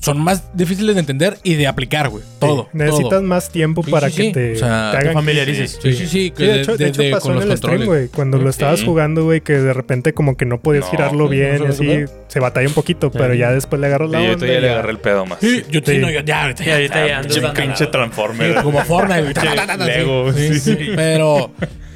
son 0.00 0.20
más 0.20 0.44
difíciles 0.54 0.94
de 0.94 1.00
entender 1.00 1.38
y 1.42 1.54
de 1.54 1.66
aplicar, 1.66 2.08
güey. 2.08 2.22
Todo. 2.38 2.64
Sí, 2.64 2.78
necesitas 2.78 3.10
todo. 3.10 3.22
más 3.22 3.50
tiempo 3.50 3.82
Sí, 3.82 3.90
para 3.90 4.10
sí, 4.10 4.16
que 4.16 4.22
sí. 4.24 4.32
te, 4.32 4.52
O 4.52 4.56
sea, 4.56 4.90
te 4.92 4.96
te 4.98 5.02
hagan 5.02 5.14
familiarices. 5.14 5.78
Sí, 5.82 5.92
sí, 5.92 6.06
sí. 6.06 6.32
Sí, 6.36 6.44
de 6.44 6.60
hecho, 6.60 6.76
de 6.76 6.88
hecho 6.88 7.02
de- 7.02 7.10
pasó 7.10 7.28
con 7.28 7.32
en 7.32 7.48
los 7.48 7.50
el 7.50 7.56
stream, 7.58 7.84
güey. 7.86 8.08
Cuando 8.08 8.38
lo 8.38 8.50
estabas 8.50 8.82
jugando, 8.82 9.24
güey, 9.24 9.40
que 9.40 9.54
de 9.54 9.72
repente 9.72 10.12
como 10.14 10.36
que 10.36 10.44
no 10.46 10.60
podías 10.60 10.84
No, 10.84 10.90
girarlo 10.90 11.28
bien 11.28 11.58
no 11.58 11.64
y 11.66 11.68
así. 11.68 12.04
Se 12.28 12.40
batalla 12.40 12.68
un 12.68 12.74
poquito, 12.74 13.10
pero 13.10 13.34
ya 13.34 13.50
después 13.52 13.80
le 13.80 13.86
agarras 13.86 14.10
la 14.10 14.18
yo 14.18 14.24
onda. 14.24 14.36
todavía 14.36 14.58
y 14.58 14.62
le 14.62 14.70
agarré 14.70 14.90
el 14.90 14.98
pedo 14.98 15.26
más. 15.26 15.38
Sí, 15.40 15.62
yo 15.70 15.80
Sí. 15.84 15.92
sí, 15.92 15.98
no, 15.98 16.10
ya, 16.10 16.24
ya, 16.24 16.42
ahorita 16.42 16.64
ya. 16.64 16.74
ahorita 16.74 17.06
ya 17.06 17.20
Pinche, 17.20 17.40
pinche 17.62 17.86
Transformer. 17.86 18.62
Como 18.62 18.80
Fortnite, 18.84 19.22
güey. 19.22 19.86
Lego, 19.86 20.32
sí. 20.32 20.58
sí. 20.60 20.76
Pero, 20.96 21.50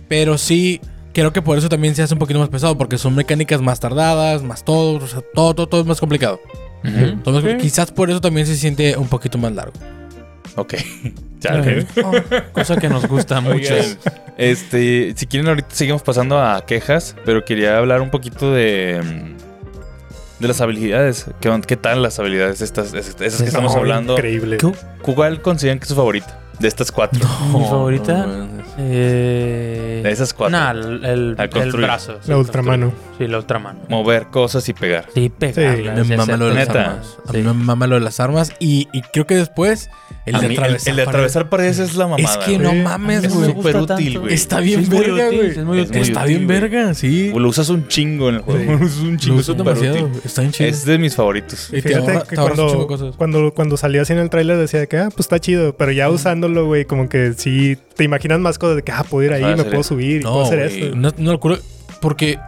pero 0.08 0.38
sí, 0.38 0.80
creo 1.12 1.32
que 1.32 1.42
por 1.42 1.58
eso 1.58 1.68
también 1.68 1.94
se 1.94 2.02
hace 2.02 2.14
un 2.14 2.18
poquito 2.20 2.38
más 2.38 2.48
pesado, 2.48 2.76
porque 2.78 2.98
son 2.98 3.14
mecánicas 3.14 3.60
más 3.60 3.80
tardadas, 3.80 4.42
más 4.42 4.64
todo, 4.64 5.02
o 5.04 5.06
sea, 5.08 5.20
todo, 5.34 5.54
todo, 5.54 5.66
todo 5.68 5.80
es 5.80 5.86
más 5.86 6.00
complicado. 6.00 6.40
Quizás 7.60 7.90
por 7.90 8.10
eso 8.10 8.20
también 8.20 8.46
se 8.46 8.56
siente 8.56 8.96
un 8.96 9.08
poquito 9.08 9.38
más 9.38 9.52
largo. 9.52 9.72
Ok. 10.56 10.74
Chale. 11.40 11.86
Oh, 12.02 12.12
cosa 12.52 12.76
que 12.76 12.88
nos 12.88 13.06
gusta 13.06 13.40
mucho. 13.40 13.74
Este, 14.36 15.14
si 15.16 15.26
quieren 15.26 15.48
ahorita 15.48 15.68
seguimos 15.70 16.02
pasando 16.02 16.40
a 16.40 16.64
quejas, 16.66 17.14
pero 17.24 17.44
quería 17.44 17.78
hablar 17.78 18.00
un 18.00 18.10
poquito 18.10 18.52
de 18.52 19.00
mm, 19.04 20.40
de 20.40 20.48
las 20.48 20.60
habilidades. 20.60 21.26
¿Qué, 21.40 21.60
qué 21.66 21.76
tal 21.76 22.02
las 22.02 22.18
habilidades 22.18 22.60
estas 22.60 22.92
esas 22.94 23.14
que 23.14 23.26
estamos 23.26 23.74
hablando? 23.74 24.14
Increíble. 24.14 24.58
¿Cuál 25.02 25.42
consideran 25.42 25.78
que 25.78 25.84
es 25.84 25.88
su 25.88 25.94
favorita 25.94 26.40
de 26.58 26.68
estas 26.68 26.90
cuatro? 26.90 27.20
Mi 27.52 27.64
favorita. 27.64 28.26
no, 28.26 28.46
no. 28.46 28.57
Eh... 28.80 30.00
De 30.04 30.10
esas 30.12 30.32
cuatro. 30.32 30.56
Nah, 30.58 30.70
el, 30.70 31.04
el, 31.04 31.36
el 31.38 31.72
brazo. 31.72 32.18
sí, 32.22 32.30
La 32.30 32.38
ultramano. 32.38 32.92
Sí, 33.18 33.26
la 33.26 33.38
ultramano. 33.38 33.80
Mover 33.88 34.26
cosas 34.28 34.68
y 34.68 34.72
pegar. 34.74 35.06
Sí, 35.14 35.28
pegarla. 35.28 35.94
Me 36.04 36.16
mama 36.16 36.36
lo 36.36 36.48
de 36.48 36.54
las 36.54 36.68
Neta. 36.68 36.84
armas. 36.92 37.16
A 37.26 37.32
Sí. 37.32 37.38
mí 37.38 37.42
me 37.42 37.52
mama 37.54 37.86
lo 37.88 37.96
de 37.96 38.00
las 38.02 38.20
armas. 38.20 38.52
Y, 38.60 38.88
y 38.92 39.02
creo 39.02 39.26
que 39.26 39.34
después 39.34 39.90
el 40.26 40.36
A 40.36 40.40
de 40.40 40.48
mí, 40.48 40.54
el, 40.54 40.60
atravesar. 40.60 40.90
el 40.90 40.96
de 40.96 41.04
paredes. 41.04 41.08
atravesar 41.36 41.48
paredes 41.48 41.78
es 41.80 41.96
la 41.96 42.06
mamada. 42.06 42.30
Es 42.30 42.36
que 42.38 42.52
güey. 42.54 42.58
no 42.58 42.68
güey. 42.70 42.82
mames, 42.82 43.24
Es 43.24 43.34
güey. 43.34 43.52
súper 43.52 43.76
útil, 43.78 44.18
güey. 44.20 44.34
Está 44.34 44.60
bien 44.60 44.80
Sí, 44.80 44.84
es 44.84 44.90
verga, 45.00 45.26
útil, 45.26 45.38
güey. 45.38 45.50
es 45.50 45.64
muy 45.64 45.80
Es 45.80 45.88
útil. 45.88 46.02
Está 46.02 46.24
bien 46.24 46.46
güey. 46.46 46.60
verga, 46.60 46.94
sí. 46.94 47.32
Lo 47.34 47.48
usas 47.48 47.68
un 47.70 47.88
chingo 47.88 48.28
en 48.28 48.36
el 48.36 48.40
juego. 48.42 48.60
Sí. 48.60 48.66
Lo 48.78 48.86
usas 48.86 48.98
un 49.00 49.12
Lo 49.12 49.18
chingo 49.18 49.42
súper 49.42 49.64
demasiado. 49.74 50.06
útil. 50.06 50.20
Está 50.24 50.40
bien 50.42 50.52
chido. 50.52 50.70
Es 50.70 50.84
de 50.84 50.98
mis 50.98 51.16
favoritos. 51.16 51.68
Y 51.72 51.80
Fíjate 51.80 52.20
que 52.28 52.36
cuando, 53.16 53.52
cuando 53.54 53.76
salía 53.76 54.02
así 54.02 54.12
en 54.12 54.20
el 54.20 54.30
tráiler 54.30 54.56
decía 54.56 54.86
que, 54.86 54.98
ah, 54.98 55.08
pues 55.10 55.20
está 55.20 55.38
chido. 55.40 55.76
Pero 55.76 55.90
ya 55.92 56.08
usándolo, 56.10 56.66
güey, 56.66 56.84
como 56.84 57.08
que 57.08 57.32
sí 57.34 57.76
te 57.98 58.04
imaginas 58.04 58.38
más 58.40 58.58
cosas 58.58 58.76
de 58.76 58.82
que, 58.82 58.92
ah, 58.92 59.04
puedo 59.04 59.26
ir 59.26 59.32
ahí, 59.34 59.54
me 59.56 59.64
puedo 59.64 59.82
subir, 59.82 60.20
y 60.20 60.24
puedo 60.24 60.36
No, 60.40 60.46
hacer 60.46 60.58
esto. 60.60 60.96
no, 60.96 61.12
no 61.18 61.32
lo 61.32 61.40
curo. 61.40 61.58
Porque 62.00 62.38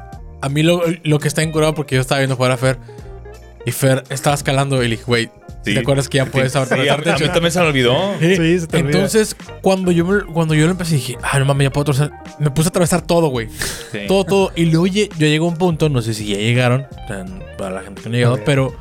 a 0.40 0.48
mí 0.48 0.62
lo, 0.62 0.80
lo 1.02 1.18
que 1.18 1.28
está 1.28 1.42
encurado, 1.42 1.74
porque 1.74 1.96
yo 1.96 2.00
estaba 2.00 2.20
viendo 2.20 2.36
jugar 2.36 2.52
a 2.52 2.56
Fer. 2.56 2.78
Y 3.66 3.72
Fer 3.72 4.04
estaba 4.08 4.34
escalando 4.34 4.76
y 4.82 4.84
le 4.88 4.90
dije, 4.96 5.04
güey, 5.06 5.28
Sí. 5.62 5.74
¿te 5.74 5.80
acuerdas 5.80 6.08
que 6.08 6.16
ya 6.16 6.24
puedes 6.24 6.52
Sí, 6.52 6.58
a, 6.58 6.62
atravesar 6.62 7.14
a 7.14 7.18
mí 7.18 7.26
también 7.34 7.52
se 7.52 7.60
me 7.60 7.66
olvidó. 7.66 7.94
Sí. 8.18 8.36
Sí, 8.36 8.60
se 8.60 8.66
te. 8.68 8.78
Entonces, 8.78 9.36
cuando 9.60 9.90
yo, 9.92 10.06
me- 10.06 10.22
cuando 10.32 10.54
yo 10.54 10.64
lo 10.64 10.70
empecé, 10.70 10.94
dije, 10.94 11.18
ah, 11.20 11.38
no 11.38 11.44
mames, 11.44 11.66
ya 11.66 11.70
puedo 11.70 11.90
atravesar. 11.92 12.12
Me 12.38 12.50
puse 12.50 12.68
a 12.68 12.70
atravesar 12.70 13.02
todo, 13.02 13.26
güey. 13.28 13.48
Sí. 13.92 13.98
Todo, 14.08 14.24
todo. 14.24 14.52
Y 14.56 14.64
luego 14.66 14.86
yo 14.86 15.04
llego 15.18 15.44
a 15.44 15.48
un 15.50 15.56
punto, 15.58 15.90
no 15.90 16.00
sé 16.00 16.14
si 16.14 16.26
ya 16.28 16.38
llegaron, 16.38 16.86
para 17.58 17.70
la 17.74 17.82
gente 17.82 18.00
que 18.00 18.08
no 18.08 18.14
ha 18.14 18.18
llegado, 18.18 18.38
pero 18.46 18.72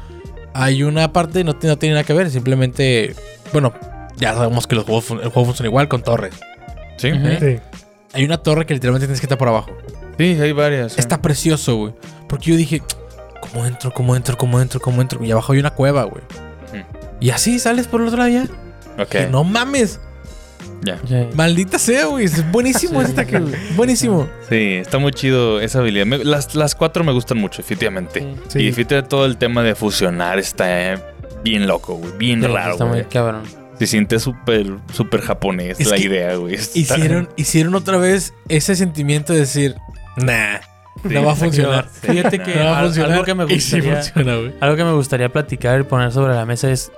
hay 0.53 0.83
una 0.83 1.11
parte, 1.11 1.43
no, 1.43 1.55
tiene- 1.57 1.73
no 1.73 1.77
tiene 1.79 1.95
nada 1.95 2.05
que 2.05 2.13
ver, 2.13 2.29
simplemente, 2.31 3.13
bueno, 3.51 3.73
ya 4.17 4.33
sabemos 4.33 4.65
que 4.67 4.75
los 4.75 4.85
juegos, 4.85 5.09
el 5.11 5.29
juego 5.29 5.45
funciona 5.47 5.67
igual 5.67 5.89
con 5.89 6.01
torres. 6.01 6.33
Sí. 6.99 7.59
Hay 8.13 8.23
una 8.25 8.37
torre 8.37 8.65
que 8.65 8.73
literalmente 8.73 9.07
tienes 9.07 9.19
que 9.19 9.25
estar 9.25 9.37
por 9.37 9.47
abajo. 9.47 9.71
Sí, 10.17 10.37
hay 10.41 10.51
varias. 10.51 10.97
Está 10.97 11.21
precioso, 11.21 11.75
güey. 11.77 11.93
Porque 12.27 12.51
yo 12.51 12.57
dije, 12.57 12.81
¿cómo 13.41 13.65
entro, 13.65 13.91
cómo 13.91 14.15
entro, 14.15 14.37
cómo 14.37 14.59
entro, 14.61 14.79
cómo 14.79 15.01
entro? 15.01 15.23
Y 15.23 15.31
abajo 15.31 15.53
hay 15.53 15.59
una 15.59 15.69
cueva, 15.71 16.03
güey. 16.03 16.23
Y 17.21 17.31
así 17.31 17.59
sales 17.59 17.87
por 17.87 18.01
el 18.01 18.07
otro 18.07 18.19
lado 18.19 18.29
ya. 18.29 18.43
Ok. 19.01 19.09
Que 19.09 19.27
no 19.27 19.43
mames. 19.43 19.99
Ya. 20.81 20.97
Maldita 21.35 21.77
sea, 21.77 22.05
güey. 22.05 22.25
Es 22.25 22.49
buenísimo 22.51 23.01
ese 23.01 23.11
ataque, 23.11 23.39
güey. 23.39 23.53
Buenísimo. 23.75 24.29
Sí, 24.49 24.75
está 24.75 24.97
muy 24.97 25.11
chido 25.11 25.59
esa 25.59 25.79
habilidad. 25.79 26.05
Me- 26.05 26.23
las, 26.23 26.55
las 26.55 26.75
cuatro 26.75 27.03
me 27.03 27.11
gustan 27.11 27.37
mucho, 27.37 27.61
efectivamente. 27.61 28.21
Sí. 28.47 28.59
Y 28.59 28.65
definitivamente 28.67 29.09
todo 29.09 29.25
el 29.25 29.37
tema 29.37 29.61
de 29.63 29.75
fusionar 29.75 30.39
está 30.39 30.93
eh, 30.93 31.03
bien 31.43 31.67
loco, 31.67 31.95
güey. 31.95 32.11
Bien 32.17 32.41
Sí, 32.41 32.47
raro, 32.47 32.71
Está 32.73 32.85
muy 32.85 32.99
güey. 32.99 33.09
cabrón. 33.09 33.43
Se 33.79 33.87
siente 33.87 34.19
súper, 34.19 34.67
súper 34.93 35.21
japonés 35.21 35.79
Es 35.79 35.87
la 35.89 35.97
idea, 35.97 36.35
güey. 36.35 36.55
Hicieron, 36.55 37.29
hicieron 37.37 37.73
otra 37.75 37.97
vez 37.97 38.33
ese 38.49 38.75
sentimiento 38.75 39.33
de 39.33 39.39
decir, 39.39 39.75
nah, 40.17 40.57
Sí, 41.01 41.07
no 41.13 41.23
va 41.23 41.31
a 41.31 41.35
funcionar. 41.35 41.87
Fíjate 41.89 42.39
no. 42.39 42.43
que 42.43 42.55
No 42.55 42.65
va 42.65 42.79
a 42.79 42.83
funcionar. 42.83 43.11
algo 43.13 43.23
que 43.23 43.33
me 43.35 43.47
sí 43.47 43.53
gustaría, 43.79 43.95
funciona, 44.03 44.33
algo 44.59 44.75
que 44.75 44.83
me 44.83 44.91
gustaría 44.93 45.29
platicar 45.29 45.79
y 45.79 45.83
poner 45.83 46.11
sobre 46.11 46.33
la 46.35 46.45
mesa 46.45 46.69
es 46.69 46.91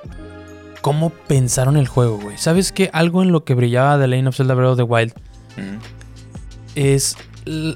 cómo 0.82 1.12
pensaron 1.12 1.78
el 1.78 1.88
juego, 1.88 2.18
güey. 2.18 2.36
¿Sabes 2.40 2.72
qué? 2.72 2.90
Algo 2.94 3.22
en 3.22 3.32
lo 3.32 3.44
que 3.46 3.54
brillaba 3.54 4.00
The 4.00 4.08
Lane 4.08 4.28
of 4.28 4.36
Zelda 4.36 4.56
Breath 4.56 4.72
of 4.72 4.78
the 4.78 4.84
Wild 4.84 5.14
es 6.76 7.16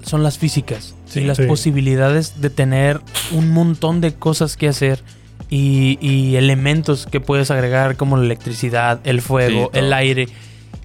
son 0.04 0.24
las 0.24 0.38
físicas 0.38 0.96
Sí. 1.06 1.22
y 1.22 1.24
las 1.26 1.38
Sí. 1.38 1.44
posibilidades 1.46 2.42
de 2.42 2.50
tener 2.50 3.02
un 3.32 3.52
montón 3.52 4.02
de 4.02 4.14
cosas 4.16 4.58
que 4.58 4.68
hacer 4.68 5.00
y, 5.50 5.98
y 6.02 6.36
elementos 6.36 7.06
que 7.06 7.20
puedes 7.20 7.52
agregar 7.52 7.96
como 7.98 8.18
la 8.18 8.26
electricidad, 8.26 9.00
el 9.04 9.22
fuego, 9.22 9.70
Sí, 9.74 9.80
el 9.80 9.94
aire 9.94 10.28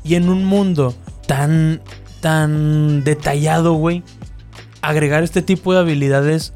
y 0.05 0.15
en 0.15 0.29
un 0.29 0.45
mundo 0.45 0.95
tan 1.27 1.81
tan 2.21 3.03
detallado, 3.05 3.75
güey, 3.75 4.03
agregar 4.83 5.23
este 5.23 5.43
tipo 5.43 5.73
de 5.73 5.81
habilidades 5.81 6.53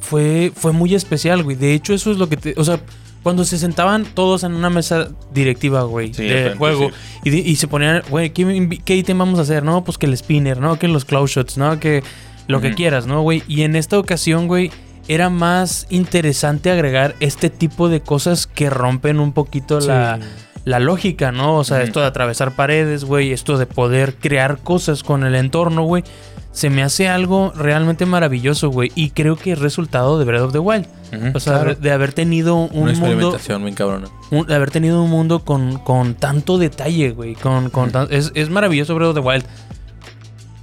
fue 0.00 0.52
fue 0.54 0.72
muy 0.72 0.94
especial, 0.94 1.42
güey. 1.42 1.56
De 1.56 1.74
hecho, 1.74 1.94
eso 1.94 2.10
es 2.10 2.18
lo 2.18 2.28
que 2.28 2.36
te, 2.36 2.54
o 2.56 2.64
sea, 2.64 2.80
cuando 3.22 3.44
se 3.44 3.58
sentaban 3.58 4.04
todos 4.04 4.42
en 4.44 4.52
una 4.54 4.68
mesa 4.70 5.08
directiva, 5.32 5.82
güey, 5.82 6.12
Sí, 6.12 6.24
de 6.24 6.54
juego, 6.56 6.90
sí. 7.24 7.30
y, 7.46 7.56
se 7.56 7.68
ponían, 7.68 8.02
güey, 8.10 8.30
¿qué, 8.30 8.42
invi- 8.44 8.82
¿qué 8.84 8.96
ítem 8.96 9.16
vamos 9.18 9.38
a 9.38 9.42
hacer? 9.42 9.62
No, 9.62 9.84
pues 9.84 9.96
que 9.98 10.06
el 10.06 10.16
spinner, 10.16 10.58
¿no? 10.60 10.78
Que 10.78 10.88
los 10.88 11.04
claw 11.04 11.26
shots, 11.26 11.56
¿no? 11.56 11.78
Que 11.78 12.02
lo 12.48 12.60
que 12.60 12.74
quieras, 12.74 13.06
¿no, 13.06 13.22
güey? 13.22 13.42
Y 13.46 13.62
en 13.62 13.76
esta 13.76 13.96
ocasión, 13.98 14.48
güey, 14.48 14.72
era 15.14 15.30
más 15.30 15.86
interesante 15.90 16.70
agregar 16.70 17.14
este 17.20 17.50
tipo 17.50 17.88
de 17.88 18.00
cosas 18.00 18.46
que 18.46 18.70
rompen 18.70 19.20
un 19.20 19.32
poquito 19.32 19.80
la, 19.80 20.18
la 20.64 20.78
lógica, 20.80 21.32
¿no? 21.32 21.56
O 21.56 21.64
sea, 21.64 21.82
esto 21.82 22.00
de 22.00 22.06
atravesar 22.06 22.54
paredes, 22.54 23.04
güey, 23.04 23.32
esto 23.32 23.58
de 23.58 23.66
poder 23.66 24.14
crear 24.16 24.58
cosas 24.58 25.02
con 25.02 25.24
el 25.24 25.34
entorno, 25.34 25.82
güey. 25.84 26.04
Se 26.52 26.68
me 26.68 26.82
hace 26.82 27.08
algo 27.08 27.50
realmente 27.56 28.04
maravilloso, 28.04 28.68
güey. 28.68 28.92
Y 28.94 29.10
creo 29.10 29.36
que 29.36 29.52
es 29.52 29.58
resultado 29.58 30.18
de 30.18 30.26
Breath 30.26 30.42
of 30.42 30.52
the 30.52 30.58
Wild. 30.58 30.86
O 31.34 31.40
sea, 31.40 31.54
Claro. 31.60 31.74
de 31.76 31.90
haber 31.92 32.12
tenido 32.12 32.56
un 32.56 32.68
Una 32.72 32.92
mundo 32.92 33.06
experimentación 33.06 33.62
muy 33.62 33.72
cabrona. 33.72 34.08
un- 34.30 34.46
de 34.46 34.54
haber 34.54 34.70
tenido 34.70 35.02
un 35.02 35.08
mundo 35.10 35.44
con, 35.44 35.78
con 35.78 36.14
tanto 36.14 36.58
detalle, 36.58 37.10
güey. 37.12 37.34
Con, 37.36 37.70
con 37.70 37.90
tan- 37.90 38.08
es, 38.10 38.32
es 38.34 38.50
maravilloso 38.50 38.94
Breath 38.94 39.10
of 39.10 39.14
the 39.14 39.20
Wild. 39.20 39.44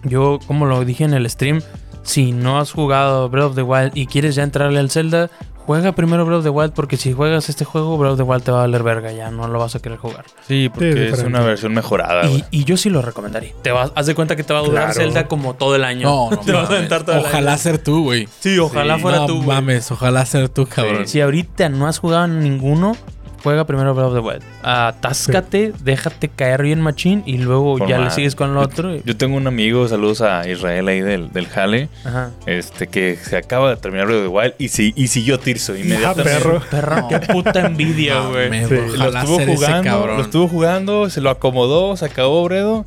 Yo, 0.03 0.39
como 0.47 0.65
lo 0.65 0.85
dije 0.85 1.03
en 1.03 1.13
el 1.13 1.29
stream, 1.29 1.61
si 2.03 2.31
no 2.31 2.59
has 2.59 2.71
jugado 2.71 3.29
Breath 3.29 3.45
of 3.47 3.55
the 3.55 3.61
Wild 3.63 3.91
y 3.95 4.07
quieres 4.07 4.35
ya 4.35 4.43
entrarle 4.43 4.79
al 4.79 4.89
Zelda, 4.89 5.29
juega 5.65 5.91
primero 5.91 6.25
Breath 6.25 6.39
of 6.39 6.43
the 6.45 6.49
Wild 6.49 6.73
porque 6.73 6.97
si 6.97 7.13
juegas 7.13 7.49
este 7.49 7.63
juego, 7.65 7.97
Breath 7.97 8.13
of 8.13 8.17
the 8.17 8.23
Wild 8.23 8.43
te 8.43 8.51
va 8.51 8.59
a 8.59 8.61
valer 8.61 8.81
verga, 8.81 9.11
ya 9.11 9.29
no 9.29 9.47
lo 9.47 9.59
vas 9.59 9.75
a 9.75 9.79
querer 9.79 9.99
jugar. 9.99 10.25
Sí, 10.47 10.69
porque 10.73 10.93
Sí, 10.93 10.99
es 11.13 11.23
una 11.23 11.41
versión 11.41 11.73
mejorada, 11.73 12.27
Y, 12.51 12.63
yo 12.63 12.75
sí 12.77 12.89
lo 12.89 13.01
recomendaría. 13.03 13.51
Te 13.61 13.71
vas, 13.71 13.91
haz 13.95 14.07
de 14.07 14.15
cuenta 14.15 14.35
que 14.35 14.43
te 14.43 14.53
va 14.53 14.59
a 14.59 14.63
durar 14.63 14.85
Claro. 14.91 14.99
Zelda 15.11 15.27
como 15.27 15.53
todo 15.53 15.75
el 15.75 15.83
año. 15.83 16.07
No, 16.07 16.31
no 16.31 16.39
te 16.45 16.51
vas 16.53 16.69
a 16.69 16.73
aventar 16.73 17.03
todo 17.03 17.17
el 17.17 17.25
Ojalá 17.25 17.51
año. 17.51 17.59
ser 17.61 17.77
tú, 17.77 18.03
güey. 18.03 18.27
Sí, 18.39 18.57
ojalá 18.57 18.95
Sí. 18.95 19.01
fuera 19.01 19.17
no 19.19 19.25
tú, 19.27 19.35
güey. 19.35 19.47
mames, 19.47 19.91
ojalá 19.91 20.25
ser 20.25 20.49
tú, 20.49 20.65
cabrón. 20.65 21.07
Si 21.07 21.21
ahorita 21.21 21.69
no 21.69 21.85
has 21.87 21.99
jugado 21.99 22.27
ninguno, 22.27 22.95
juega 23.43 23.65
primero 23.65 23.93
Breath 23.93 24.07
of 24.07 24.13
the 24.13 24.19
Wild. 24.19 24.43
Atáscate, 24.63 25.73
déjate 25.83 26.29
caer 26.29 26.63
bien 26.63 26.81
machín 26.81 27.23
y 27.25 27.37
luego 27.37 27.77
Por 27.77 27.87
ya 27.87 27.99
le 27.99 28.09
sigues 28.11 28.35
con 28.35 28.51
el 28.51 28.57
otro. 28.57 28.95
y- 28.95 29.01
Yo 29.05 29.15
tengo 29.17 29.37
un 29.37 29.47
amigo, 29.47 29.87
saludos 29.87 30.21
a 30.21 30.47
Israel 30.47 30.87
ahí 30.87 31.01
del, 31.01 31.31
del 31.31 31.47
Jale, 31.47 31.89
Ajá. 32.05 32.31
este 32.45 32.87
que 32.87 33.15
se 33.15 33.37
acaba 33.37 33.69
de 33.69 33.77
terminar 33.77 34.07
Breath 34.07 34.19
of 34.19 34.23
the 34.31 34.37
Wild 34.37 34.53
y, 34.57 34.67
sí, 34.69 34.93
y 34.95 35.07
siguió 35.07 35.39
Tirso 35.39 35.73
Ah, 35.73 35.79
inmediatamente. 35.79 36.31
perro. 36.39 36.61
Perra, 36.71 37.07
qué 37.07 37.19
puta 37.19 37.65
envidia, 37.65 38.19
güey. 38.21 38.49
Sí. 38.65 38.75
Lo 38.97 39.09
estuvo 39.09 39.39
jugando, 39.45 40.07
lo 40.07 40.21
estuvo 40.21 40.47
jugando, 40.47 41.09
se 41.09 41.21
lo 41.21 41.29
acomodó, 41.29 41.95
se 41.97 42.05
acabó 42.05 42.43
Bredo, 42.43 42.85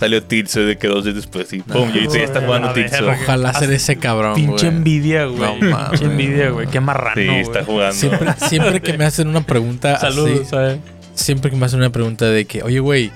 salió 0.00 0.22
Tirso 0.22 0.60
de 0.60 0.78
que 0.78 0.88
dos 0.88 1.04
días 1.04 1.14
después 1.14 1.52
y 1.52 1.60
pum, 1.60 1.90
y 1.94 1.98
ahorita 1.98 2.14
ya 2.14 2.24
está 2.24 2.40
jugando 2.40 2.72
güey. 2.72 2.86
Ojalá 3.22 3.52
ser 3.52 3.70
ese 3.70 3.96
cabrón, 3.96 4.34
Pinche 4.34 4.68
envidia, 4.68 5.26
güey. 5.26 5.60
No 5.60 5.70
mames. 5.70 5.90
Pinche 6.00 6.06
envidia, 6.06 6.50
güey. 6.50 6.66
Qué 6.68 6.80
marrano, 6.80 7.20
Sí, 7.20 7.28
está 7.28 7.64
jugando. 7.64 7.94
Siempre, 7.94 8.32
siempre 8.48 8.80
que 8.80 8.96
me 8.96 9.04
hacen 9.04 9.28
una 9.28 9.42
pregunta 9.42 9.98
Saludos, 9.98 10.40
así, 10.40 10.44
¿sabes? 10.46 10.78
siempre 11.14 11.50
que 11.50 11.56
me 11.58 11.66
hacen 11.66 11.80
una 11.80 11.90
pregunta 11.90 12.24
de 12.24 12.46
que, 12.46 12.62
oye, 12.62 12.80
güey, 12.80 13.10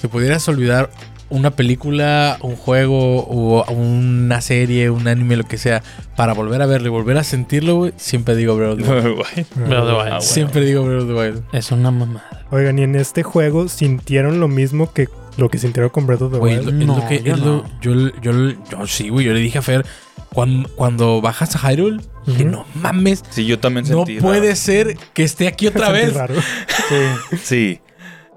si 0.00 0.06
pudieras 0.06 0.48
olvidar 0.48 0.88
una 1.30 1.50
película, 1.50 2.38
un 2.42 2.54
juego 2.54 3.24
o 3.24 3.64
una 3.72 4.40
serie, 4.40 4.90
un 4.90 5.08
anime, 5.08 5.36
lo 5.36 5.44
que 5.44 5.58
sea, 5.58 5.82
para 6.16 6.32
volver 6.32 6.62
a 6.62 6.66
verlo 6.66 6.88
y 6.88 6.90
volver 6.90 7.18
a 7.18 7.24
sentirlo, 7.24 7.76
güey, 7.76 7.92
siempre 7.96 8.36
digo 8.36 8.56
Breath 8.56 8.72
of 8.72 8.78
the 8.78 8.92
Wild. 8.92 9.16
Breath 9.56 9.56
of 9.56 9.56
the 9.56 9.64
Wild. 9.66 9.88
Ah, 9.88 9.94
bueno. 9.94 10.20
Siempre 10.20 10.64
digo 10.64 10.84
Breath 10.84 11.02
of 11.02 11.08
the 11.08 11.14
Wild. 11.14 11.42
Es 11.52 11.72
una 11.72 11.90
mamada. 11.90 12.44
Oigan, 12.50 12.78
y 12.78 12.82
en 12.82 12.94
este 12.94 13.24
juego 13.24 13.68
sintieron 13.68 14.38
lo 14.38 14.48
mismo 14.48 14.92
que 14.92 15.08
lo 15.36 15.48
que 15.48 15.58
sintieron 15.58 15.90
con 15.90 16.06
Breath 16.06 16.22
of 16.22 16.32
the 16.32 16.38
Güey, 16.38 16.56
lo- 16.56 16.60
es 16.70 16.72
No, 16.74 16.96
lo 16.98 17.06
que 17.08 17.22
yo 17.22 17.34
es 17.34 17.40
lo- 17.40 17.46
no. 17.62 17.64
yo, 17.80 17.92
yo, 18.20 18.32
yo 18.70 18.86
sí, 18.86 19.08
güey, 19.08 19.26
yo 19.26 19.32
le 19.32 19.40
dije 19.40 19.58
a 19.58 19.62
Fer, 19.62 19.84
cuando, 20.32 20.68
cuando 20.76 21.20
bajas 21.20 21.56
a 21.56 21.70
Hyrule, 21.72 22.00
Ujú. 22.26 22.44
no 22.44 22.66
mames. 22.74 23.24
Sí, 23.30 23.46
yo 23.46 23.58
también 23.58 23.86
No 23.88 24.04
sentí. 24.04 24.20
puede 24.20 24.40
raro. 24.48 24.56
ser 24.56 24.96
que 25.14 25.22
esté 25.24 25.48
aquí 25.48 25.66
otra 25.68 25.90
vez. 25.90 26.14
raro. 26.14 26.34
Sí. 27.42 27.80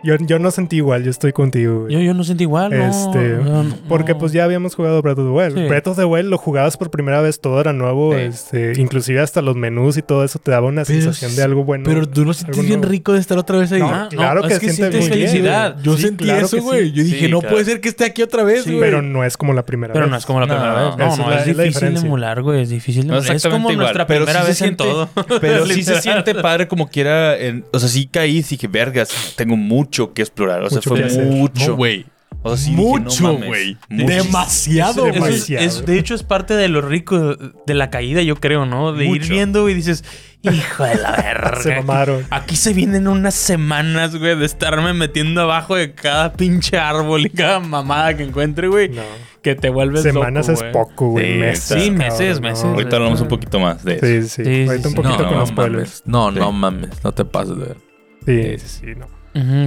Yo, 0.03 0.15
yo 0.19 0.37
no 0.39 0.51
sentí 0.51 0.77
igual, 0.77 1.03
yo 1.03 1.11
estoy 1.11 1.31
contigo. 1.33 1.87
Yo, 1.89 1.99
yo 1.99 2.13
no 2.13 2.23
sentí 2.23 2.43
igual, 2.43 2.71
no. 2.77 2.89
Este, 2.89 3.29
no, 3.43 3.63
no. 3.63 3.75
Porque 3.87 4.15
pues 4.15 4.31
ya 4.33 4.43
habíamos 4.43 4.75
jugado 4.75 5.01
Breath 5.01 5.17
of 5.19 5.25
the 5.25 5.31
Wild. 5.31 5.57
Sí. 5.57 5.67
Breath 5.67 5.87
of 5.87 5.97
the 5.97 6.05
Wild 6.05 6.29
lo 6.29 6.37
jugabas 6.37 6.75
por 6.77 6.91
primera 6.91 7.21
vez, 7.21 7.39
todo 7.39 7.59
era 7.61 7.73
nuevo. 7.73 8.13
Sí. 8.13 8.19
Este, 8.21 8.73
inclusive 8.81 9.21
hasta 9.21 9.41
los 9.41 9.55
menús 9.55 9.97
y 9.97 10.01
todo 10.01 10.23
eso 10.23 10.39
te 10.39 10.51
daba 10.51 10.67
una 10.67 10.83
Pero 10.83 11.01
sensación 11.01 11.35
de 11.35 11.43
algo 11.43 11.63
bueno. 11.63 11.85
Pero 11.85 12.07
tú 12.07 12.25
no 12.25 12.33
sientes 12.33 12.57
bien 12.61 12.79
nuevo. 12.79 12.91
rico 12.91 13.13
de 13.13 13.19
estar 13.19 13.37
otra 13.37 13.57
vez 13.57 13.71
ahí. 13.71 13.79
No, 13.79 13.89
Ah, 13.93 14.07
claro 14.09 14.41
no, 14.41 14.47
que 14.47 14.53
es 14.55 14.59
que 14.59 14.69
siente 14.71 14.91
sientes 14.97 15.09
muy 15.09 15.09
felicidad. 15.09 15.77
Yo 15.81 15.95
Sí, 15.95 16.03
sentí 16.03 16.23
claro 16.25 16.45
eso, 16.45 16.61
güey. 16.61 16.91
Yo 16.91 17.03
dije, 17.03 17.25
Sí, 17.25 17.31
no 17.31 17.39
claro. 17.39 17.53
puede 17.53 17.65
ser 17.65 17.79
que 17.81 17.89
esté 17.89 18.05
aquí 18.05 18.21
otra 18.21 18.43
vez, 18.43 18.63
Sí, 18.63 18.71
güey. 18.71 18.81
Pero 18.81 19.01
no 19.01 19.23
es 19.23 19.37
como 19.37 19.53
la 19.53 19.65
primera 19.65 19.93
Pero 19.93 20.05
vez. 20.05 20.11
no 20.11 20.17
es 20.17 20.25
como 20.25 20.39
la 20.41 20.47
No, 20.47 20.53
primera 20.55 20.73
vez. 20.89 20.97
No, 20.97 21.17
no, 21.17 21.31
es 21.33 21.45
difícil 21.45 21.63
diferencia. 21.65 22.05
emular, 22.05 22.41
güey. 22.41 22.61
Es 22.61 22.69
difícil 22.69 23.07
No 23.07 23.13
emular. 23.15 23.23
Es 23.23 23.35
exactamente 23.35 23.61
como 23.63 23.71
igual, 23.71 23.83
nuestra 23.85 24.07
pero 24.07 24.25
primera 24.25 24.43
vez 24.45 24.61
en 24.61 24.67
siente- 24.67 24.83
todo. 24.83 25.09
Pero 25.39 25.65
sí 25.65 25.83
se 25.83 26.01
siente 26.01 26.35
padre 26.35 26.67
como 26.67 26.87
quiera. 26.89 27.37
en- 27.37 27.63
o 27.71 27.79
sea, 27.79 27.87
sí 27.87 28.07
caí 28.11 28.37
y 28.39 28.41
dije, 28.41 28.67
vergas, 28.67 29.09
tengo 29.37 29.55
mucho 29.55 29.92
que 30.13 30.21
explorar. 30.23 30.63
O 30.63 30.69
sea, 30.69 30.77
Mucho 30.77 30.89
fue 30.89 31.23
mucho. 31.25 31.67
No, 31.71 31.75
güey. 31.77 32.06
O 32.45 32.49
sea, 32.49 32.58
sí 32.58 32.71
dije, 32.71 32.82
no 32.82 32.88
Mucho, 32.99 33.38
güey. 33.38 33.77
Demasiado, 33.89 35.03
güey. 35.03 35.10
es- 35.15 35.23
demasiado. 35.23 35.65
es- 35.65 35.86
de 35.86 35.97
hecho, 35.99 36.13
es 36.15 36.23
parte 36.23 36.56
de 36.56 36.67
lo 36.67 36.82
rico 36.82 37.36
de 37.36 37.73
la 37.73 37.89
caída, 37.89 38.21
yo 38.21 38.36
creo, 38.36 38.65
¿no? 38.65 38.91
De 38.91 39.06
ir 39.06 39.21
Mucho. 39.21 39.29
viendo 39.34 39.69
y 39.69 39.73
dices, 39.73 40.03
hijo 40.41 40.84
de 40.84 40.95
la 40.95 41.15
Se 41.62 41.69
verga. 41.69 41.82
mamaron. 41.82 42.25
Aquí 42.32 42.56
se 42.58 42.73
vienen 42.73 43.08
unas 43.08 43.34
semanas, 43.36 44.15
güey, 44.17 44.38
de 44.38 44.45
estarme 44.45 44.93
metiendo 44.93 45.41
abajo 45.41 45.75
de 45.75 45.93
cada 45.93 46.34
pinche 46.34 46.77
árbol 46.77 47.25
y 47.25 47.29
cada 47.29 47.60
mamada 47.62 48.17
que 48.17 48.23
encuentre, 48.23 48.67
güey. 48.67 48.89
No. 48.89 49.03
Que 49.41 49.56
te 49.56 49.69
vuelves 49.69 50.03
Semanas 50.03 50.47
loco, 50.49 50.63
es 50.65 50.71
poco, 50.73 51.08
güey. 51.12 51.34
Sí, 51.34 51.38
meses. 51.39 51.84
sí, 51.84 51.91
meses, 51.91 52.19
cabrón, 52.36 52.41
meses. 52.41 52.65
no. 52.65 52.71
Ahorita 52.73 52.95
hablamos 52.97 53.21
un 53.21 53.27
poquito 53.29 53.60
más 53.60 53.84
de 53.86 53.95
eso. 53.95 54.06
Sí, 54.06 54.21
sí. 54.23 54.27
Sí, 54.43 54.43
sí, 54.63 54.65
Ahorita 54.69 54.88
un 54.89 54.95
poquito 54.95 55.17
No, 55.17 55.23
con 55.25 55.34
no 55.34 55.39
los 55.39 55.53
mames. 55.53 56.03
No, 56.06 56.32
Sí. 56.32 56.39
no 56.39 56.51
mames. 56.51 56.89
No 57.03 57.12
te 57.13 57.23
pases 57.25 57.58
de 57.58 57.65
ver. 57.65 57.77
Sí, 58.25 58.60
sí, 58.67 58.79
sí, 58.82 58.95
no. 58.97 59.06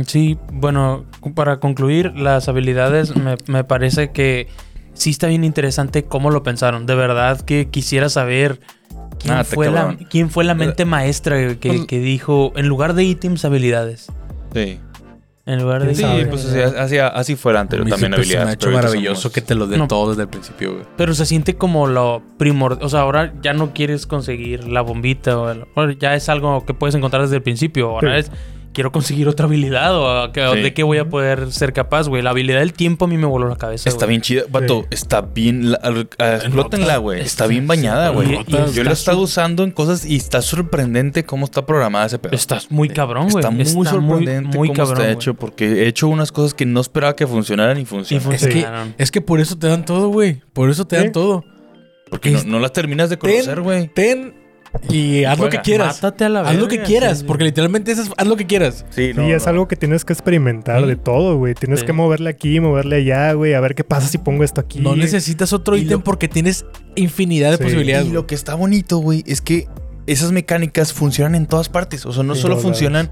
Sí, 0.07 0.39
bueno, 0.53 1.05
para 1.35 1.59
concluir, 1.59 2.13
las 2.17 2.49
habilidades 2.49 3.17
me, 3.17 3.37
me 3.47 3.65
parece 3.65 4.11
que 4.13 4.47
sí 4.95 5.11
está 5.11 5.27
bien 5.27 5.45
interesante 5.45 6.05
cómo 6.05 6.31
lo 6.31 6.43
pensaron. 6.43 6.87
De 6.87 6.95
verdad 6.95 7.41
que 7.41 7.69
quisiera 7.69 8.09
saber 8.09 8.61
quién, 9.19 9.35
Ah, 9.35 9.45
fue, 9.45 9.71
la, 9.71 9.97
quién 10.09 10.31
fue 10.31 10.45
la 10.45 10.55
mente 10.55 10.85
maestra 10.85 11.37
que, 11.59 11.69
Pues- 11.69 11.87
que 11.87 11.99
dijo, 11.99 12.53
en 12.57 12.69
lugar 12.69 12.95
de 12.95 13.05
ítems, 13.05 13.45
habilidades. 13.45 14.07
Sí. 14.55 14.79
En 15.49 15.63
lugar 15.63 15.85
de 15.85 15.93
¿Quién 15.95 16.19
Sí, 16.19 16.25
pues 16.29 16.45
así, 16.45 16.59
así, 16.59 16.99
así 16.99 17.37
fue 17.37 17.53
el 17.53 17.59
A 17.59 17.61
anterior 17.61 17.89
también 17.89 18.11
siempre 18.15 18.25
se 18.25 18.31
me 18.35 18.41
habilidades. 18.43 18.49
ha 18.51 18.69
hecho 18.69 18.71
maravilloso 18.77 19.21
somos- 19.23 19.33
que 19.35 19.41
te 19.43 19.55
lo 19.55 19.69
den 19.69 19.79
No. 19.79 19.87
todo 19.87 20.11
desde 20.11 20.23
el 20.23 20.29
principio, 20.29 20.73
güey. 20.73 20.85
Pero 20.97 21.15
se 21.15 21.25
siente 21.25 21.55
como 21.57 21.87
lo 21.87 22.21
primordial. 22.37 22.85
O 22.85 22.89
sea, 22.89 23.01
ahora 23.03 23.33
ya 23.43 23.53
no 23.53 23.73
quieres 23.73 24.07
conseguir 24.09 24.67
la 24.67 24.81
bombita. 24.81 25.39
O 25.39 25.49
el- 25.51 25.65
bueno, 25.77 25.93
ya 25.93 26.15
es 26.17 26.29
algo 26.29 26.65
que 26.67 26.75
puedes 26.75 26.97
encontrar 26.97 27.23
desde 27.23 27.37
el 27.37 27.43
principio. 27.43 27.91
Ahora 27.91 28.21
Sí. 28.21 28.29
es. 28.29 28.33
Quiero 28.77 28.93
conseguir 28.93 29.27
otra 29.27 29.47
habilidad. 29.47 29.97
O 29.97 30.11
a- 30.21 30.33
que- 30.33 30.47
Sí. 30.53 30.61
de 30.61 30.75
qué 30.75 30.83
voy 30.83 30.99
a 30.99 31.09
poder 31.09 31.51
ser 31.51 31.73
capaz, 31.73 32.09
güey. 32.09 32.21
La 32.21 32.29
habilidad 32.29 32.59
del 32.59 32.75
tiempo 32.75 33.07
a 33.07 33.09
mí 33.09 33.17
me 33.17 33.25
voló 33.27 33.49
la 33.49 33.57
cabeza. 33.57 33.89
Está 33.89 34.05
güey. 34.05 34.11
bien 34.11 34.21
chida. 34.21 34.43
Vato, 34.51 34.83
Sí. 34.83 34.89
está 34.91 35.23
bien. 35.23 35.71
la- 35.73 35.81
Explótenla, 36.37 36.99
güey. 36.99 37.21
Está 37.21 37.27
está- 37.45 37.47
bien 37.47 37.67
bañada, 37.67 38.11
güey. 38.11 38.29
Yo 38.33 38.41
está 38.59 38.83
lo 38.85 38.91
he 38.91 38.93
estado 38.93 39.21
usando 39.23 39.65
en 39.65 39.71
cosas 39.71 40.05
y 40.05 40.17
está 40.17 40.43
sorprendente 40.43 41.25
cómo 41.25 41.47
está 41.47 41.65
programada 41.65 42.05
ese 42.05 42.19
pedo. 42.19 42.35
Estás 42.35 42.71
muy 42.71 42.91
cabrón, 42.91 43.31
güey. 43.31 43.39
Está 43.43 43.51
muy 43.51 43.65
sorprendente 43.87 44.59
muy 44.59 44.69
cómo 44.69 44.77
cabrón, 44.77 44.93
está 44.99 45.05
güey. 45.05 45.15
hecho 45.15 45.33
porque 45.35 45.65
he 45.85 45.87
hecho 45.89 46.09
unas 46.09 46.31
cosas 46.31 46.53
que 46.53 46.67
no 46.67 46.81
esperaba 46.83 47.17
que 47.17 47.27
funcionaran 47.27 47.79
y 47.79 47.83
Y 47.83 47.85
funcionan. 47.87 48.33
Es 48.35 48.47
que, 48.47 48.67
es 48.99 49.11
que 49.11 49.21
por 49.23 49.41
eso 49.41 49.57
te 49.59 49.69
dan 49.69 49.87
todo, 49.87 50.09
güey. 50.09 50.43
Por 50.53 50.69
eso 50.69 50.87
te 50.87 50.97
dan 50.97 51.13
todo. 51.13 51.45
porque 52.11 52.31
no, 52.31 52.43
no 52.45 52.59
las 52.61 52.73
terminas 52.75 53.09
de 53.11 53.17
conocer, 53.19 53.63
güey. 53.63 53.89
Ten 53.89 54.35
y 54.91 55.25
haz 55.25 55.39
lo 55.39 55.49
que 55.49 55.61
quieras. 55.61 55.97
Mátate 56.03 56.25
a 56.25 56.29
la 56.29 56.41
Haz 56.43 56.57
lo 56.57 56.69
que 56.69 56.83
quieras, 56.83 57.19
sí, 57.21 57.25
porque 57.27 57.45
literalmente 57.45 57.93
es, 57.93 58.11
haz 58.17 58.27
lo 58.27 58.37
que 58.37 58.47
quieras. 58.47 58.85
Sí, 58.91 59.13
Sí, 59.15 59.21
es 59.31 59.47
algo 59.47 59.69
que 59.69 59.77
tienes 59.77 60.05
que 60.05 60.13
experimentar 60.13 60.83
Sí. 60.83 60.87
de 60.89 60.97
todo, 60.97 61.37
güey. 61.37 61.55
Tienes 61.55 61.81
Sí. 61.81 61.87
que 61.87 61.93
moverle 61.93 62.31
aquí, 62.31 62.61
moverle 62.61 62.97
allá, 62.97 63.33
güey. 63.33 63.55
A 63.55 63.61
ver 63.61 63.75
qué 63.75 63.85
pasa 63.85 64.09
si 64.09 64.19
pongo 64.19 64.45
esto 64.45 64.61
aquí. 64.61 64.81
No 64.81 64.97
necesitas 64.97 65.53
otro 65.53 65.77
ítem 65.77 65.99
lo- 65.99 66.05
porque 66.05 66.29
tienes 66.29 66.65
infinidad 66.95 67.51
de 67.51 67.57
Sí. 67.59 67.63
posibilidades. 67.63 68.07
Y 68.09 68.13
lo 68.13 68.27
que 68.27 68.35
está 68.35 68.55
bonito, 68.55 68.99
güey, 68.99 69.23
es 69.27 69.41
que 69.41 69.67
esas 70.07 70.33
mecánicas 70.33 70.93
funcionan 70.93 71.35
en 71.35 71.47
todas 71.47 71.69
partes. 71.69 72.07
O 72.07 72.13
sea, 72.13 72.23
no 72.23 72.35
Sí, 72.35 72.43
solo 72.43 72.57
funcionan 72.59 73.11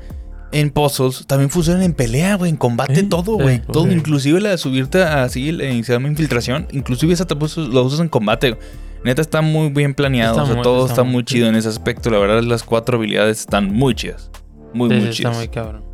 en 0.53 0.71
puzzles, 0.71 1.27
también 1.27 1.51
funcionan 1.51 1.83
en 1.83 1.95
pelea, 1.95 2.37
güey, 2.37 2.49
en 2.49 2.57
combate, 2.57 3.03
todo, 3.03 3.37
sí, 3.39 3.43
güey. 3.43 3.63
todo, 3.73 3.87
sí. 3.89 3.93
inclusive 3.95 4.41
la 4.41 4.51
de 4.51 4.59
subirte 4.59 5.03
así, 5.03 5.51
se 5.83 5.93
llama 5.93 6.07
infiltración. 6.07 6.69
Inclusive 6.71 7.13
esa 7.13 7.27
te 7.27 7.35
lo 7.35 7.83
usas 7.85 7.99
en 7.99 8.09
combate. 8.09 8.53
güey. 8.53 8.63
Neta 9.05 9.21
está 9.23 9.41
muy 9.43 9.69
bien 9.71 9.95
planeado. 9.95 10.33
Está 10.33 10.43
o 10.43 10.47
sea, 10.47 10.55
muy- 10.57 10.63
todo 10.63 10.81
está 10.87 10.93
está 10.93 11.03
muy 11.05 11.25
chido 11.25 11.49
en 11.49 11.55
ese 11.57 11.69
aspecto. 11.69 12.11
La 12.11 12.19
verdad, 12.19 12.43
las 12.43 12.63
cuatro 12.63 12.97
habilidades 12.99 13.41
están 13.41 13.73
muy 13.73 13.95
chidas. 13.95 14.31
Muy, 14.73 14.89
Sí, 14.89 14.95
muy 14.97 15.03
sí, 15.05 15.09
está 15.11 15.13
chidas. 15.17 15.37
muy 15.37 15.49
cabrón. 15.49 15.85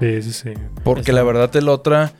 Sí, 0.00 0.22
sí, 0.22 0.32
sí. 0.32 0.50
Porque 0.84 1.00
está- 1.02 1.12
la 1.12 1.22
verdad, 1.22 1.54
el 1.56 1.68
otra. 1.68 2.12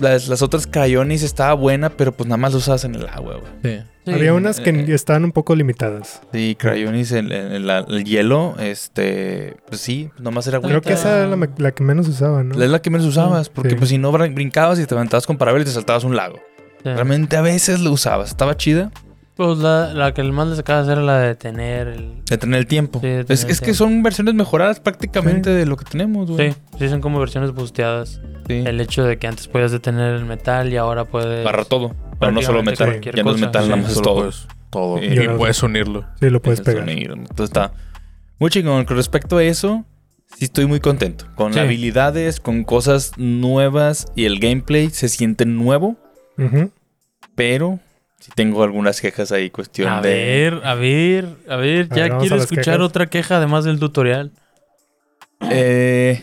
Las, 0.00 0.28
las 0.28 0.42
otras 0.42 0.68
Cryonis 0.68 1.24
estaba 1.24 1.54
buena, 1.54 1.90
pero 1.90 2.12
pues 2.12 2.28
nada 2.28 2.36
más 2.36 2.52
lo 2.52 2.58
usabas 2.58 2.84
en 2.84 2.94
el 2.94 3.08
agua, 3.08 3.38
güey. 3.40 3.52
Sí. 3.64 3.84
Sí. 4.06 4.12
Había 4.14 4.32
unas 4.32 4.60
que 4.60 4.70
eh, 4.70 4.94
estaban 4.94 5.24
un 5.24 5.32
poco 5.32 5.56
limitadas. 5.56 6.22
Sí, 6.32 6.56
Cryonis, 6.58 7.10
en, 7.12 7.32
en- 7.32 7.52
en 7.52 7.66
la- 7.66 7.80
el 7.80 8.04
hielo, 8.04 8.54
este, 8.60 9.56
pues 9.68 9.80
sí, 9.80 10.10
nomás 10.20 10.46
era 10.46 10.60
Creo 10.60 10.80
que 10.82 10.92
esa 10.92 11.24
era 11.26 11.36
la, 11.36 11.70
que 11.72 11.82
menos 11.82 12.06
usaba, 12.06 12.44
¿no? 12.44 12.54
Es 12.62 12.70
la 12.70 12.80
que 12.80 12.90
menos 12.90 13.06
usabas, 13.08 13.48
porque 13.48 13.70
Sí. 13.70 13.76
pues 13.76 13.90
si 13.90 13.98
no 13.98 14.12
brin- 14.12 14.34
brincabas 14.34 14.78
y 14.78 14.86
te 14.86 14.94
aventabas 14.94 15.26
con 15.26 15.36
parabel 15.36 15.62
y 15.62 15.64
te 15.64 15.72
saltabas 15.72 16.04
un 16.04 16.14
lago. 16.14 16.36
Sí. 16.84 16.84
Realmente 16.84 17.36
a 17.36 17.42
veces 17.42 17.80
lo 17.80 17.90
usabas, 17.90 18.28
estaba 18.30 18.56
chida 18.56 18.92
Pues 19.38 19.58
la, 19.58 19.94
la 19.94 20.12
que 20.14 20.22
más 20.24 20.48
le 20.48 20.56
sacabas 20.56 20.88
era 20.88 21.00
la 21.00 21.20
de 21.20 21.36
tener 21.36 21.86
el... 21.86 22.24
de 22.28 22.38
tener 22.38 22.58
el 22.58 22.66
tiempo. 22.66 22.98
Sí, 23.00 23.06
de 23.06 23.20
es 23.20 23.26
tener 23.26 23.44
el 23.44 23.50
es 23.52 23.60
que 23.60 23.72
son 23.72 24.02
versiones 24.02 24.34
mejoradas 24.34 24.80
prácticamente 24.80 25.50
de 25.50 25.64
lo 25.64 25.76
que 25.76 25.84
tenemos, 25.84 26.28
güey. 26.28 26.50
Sí, 26.52 26.58
sí, 26.80 26.88
son 26.88 27.00
como 27.00 27.20
versiones 27.20 27.52
busteadas. 27.52 28.20
Sí. 28.48 28.64
El 28.66 28.80
hecho 28.80 29.04
de 29.04 29.16
que 29.18 29.28
antes 29.28 29.46
podías 29.46 29.70
detener 29.70 30.14
el 30.16 30.24
metal 30.24 30.72
y 30.72 30.76
ahora 30.76 31.04
puedes... 31.04 31.44
Barra 31.44 31.64
todo. 31.64 31.94
Pero 32.18 32.32
no 32.32 32.42
solo 32.42 32.64
metal. 32.64 33.00
Ya 33.00 33.22
no 33.22 33.30
es 33.30 33.40
metal, 33.40 33.62
Sí, 33.62 33.68
nada 33.70 33.80
más 33.82 33.92
es 33.92 34.02
todo. 34.02 34.14
puedes- 34.16 34.48
todo. 34.70 34.98
Sí. 34.98 35.04
Y 35.06 35.28
puedes 35.28 35.62
unirlo. 35.62 36.04
Sí, 36.18 36.30
lo 36.30 36.42
puedes 36.42 36.60
pegar. 36.60 36.88
Entonces 36.88 37.44
está 37.44 37.72
muy 38.40 38.50
chingón. 38.50 38.84
Con 38.86 38.96
respecto 38.96 39.36
a 39.36 39.44
eso, 39.44 39.84
sí 40.36 40.46
estoy 40.46 40.66
muy 40.66 40.80
contento. 40.80 41.26
Con 41.36 41.52
Sí. 41.54 41.60
habilidades, 41.60 42.40
con 42.40 42.64
cosas 42.64 43.12
nuevas 43.18 44.08
y 44.16 44.24
el 44.24 44.40
gameplay 44.40 44.90
se 44.90 45.08
siente 45.08 45.46
nuevo, 45.46 45.96
pero 47.36 47.78
sí 48.18 48.30
tengo 48.34 48.62
algunas 48.62 49.00
quejas 49.00 49.32
ahí, 49.32 49.50
cuestión 49.50 49.88
A 49.92 50.00
de... 50.00 50.08
ver, 50.10 50.60
a 50.64 50.74
ver, 50.74 51.36
a 51.48 51.56
ver, 51.56 51.88
A 51.90 51.94
ya 51.96 52.02
ver, 52.02 52.10
vamos 52.10 52.22
quiero 52.22 52.36
escuchar 52.36 52.64
quejas. 52.64 52.80
otra 52.80 53.06
queja 53.08 53.36
además 53.38 53.64
del 53.64 53.78
tutorial. 53.78 54.32
Eh, 55.50 56.22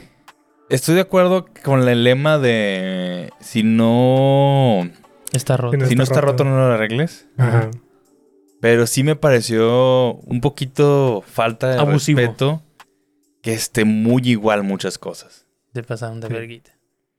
estoy 0.69 0.95
de 0.95 1.01
acuerdo 1.01 1.45
con 1.63 1.87
el 1.87 2.03
lema 2.03 2.37
de 2.37 3.31
si 3.39 3.63
no 3.63 4.89
Está 5.31 5.57
roto. 5.57 5.77
Si 5.85 5.95
no 5.95 6.03
está 6.03 6.15
está 6.15 6.21
roto 6.21 6.43
roto. 6.43 6.45
no 6.45 6.67
lo 6.67 6.73
arregles. 6.73 7.27
Ajá. 7.37 7.71
Pero 8.61 8.87
sí 8.87 9.03
me 9.03 9.15
pareció 9.15 10.13
un 10.15 10.41
poquito 10.41 11.23
falta 11.25 11.69
de 11.71 11.79
Abusivo. 11.79 12.19
respeto 12.19 12.63
que 13.41 13.53
esté 13.53 13.85
muy 13.85 14.21
igual 14.29 14.63
muchas 14.63 14.97
cosas. 14.97 15.45
Se 15.73 15.83
pasaron 15.83 16.19
de 16.21 16.27
Sí. 16.27 16.33
verguita. 16.33 16.71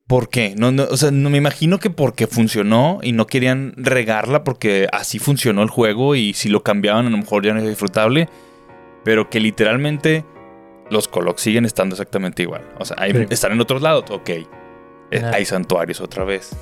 ¿Por 0.06 0.28
qué? 0.28 0.54
No, 0.56 0.70
no, 0.70 0.84
o 0.84 0.96
sea, 0.96 1.10
no 1.10 1.30
me 1.30 1.38
imagino 1.38 1.78
que 1.80 1.90
porque 1.90 2.26
funcionó 2.28 3.00
y 3.02 3.10
no 3.12 3.26
querían 3.26 3.72
regarla 3.76 4.44
porque 4.44 4.86
así 4.92 5.18
funcionó 5.18 5.62
el 5.62 5.68
juego 5.70 6.14
y 6.14 6.32
si 6.32 6.48
lo 6.48 6.62
cambiaban 6.62 7.06
a 7.06 7.10
lo 7.10 7.16
mejor 7.16 7.44
ya 7.44 7.52
no 7.52 7.60
es 7.60 7.66
disfrutable. 7.68 8.28
Pero 9.04 9.28
que 9.30 9.40
literalmente 9.40 10.24
los 10.90 11.08
Colocs 11.08 11.42
siguen 11.42 11.64
estando 11.64 11.94
exactamente 11.94 12.42
igual. 12.42 12.62
O 12.78 12.84
sea, 12.84 12.96
hay- 13.00 13.12
Sí. 13.12 13.26
están 13.30 13.52
en 13.52 13.60
otros 13.60 13.82
lados, 13.82 14.04
ok. 14.10 14.28
Eh. 14.28 14.46
Hay 15.32 15.44
santuarios 15.44 16.00
otra 16.00 16.24
vez. 16.24 16.56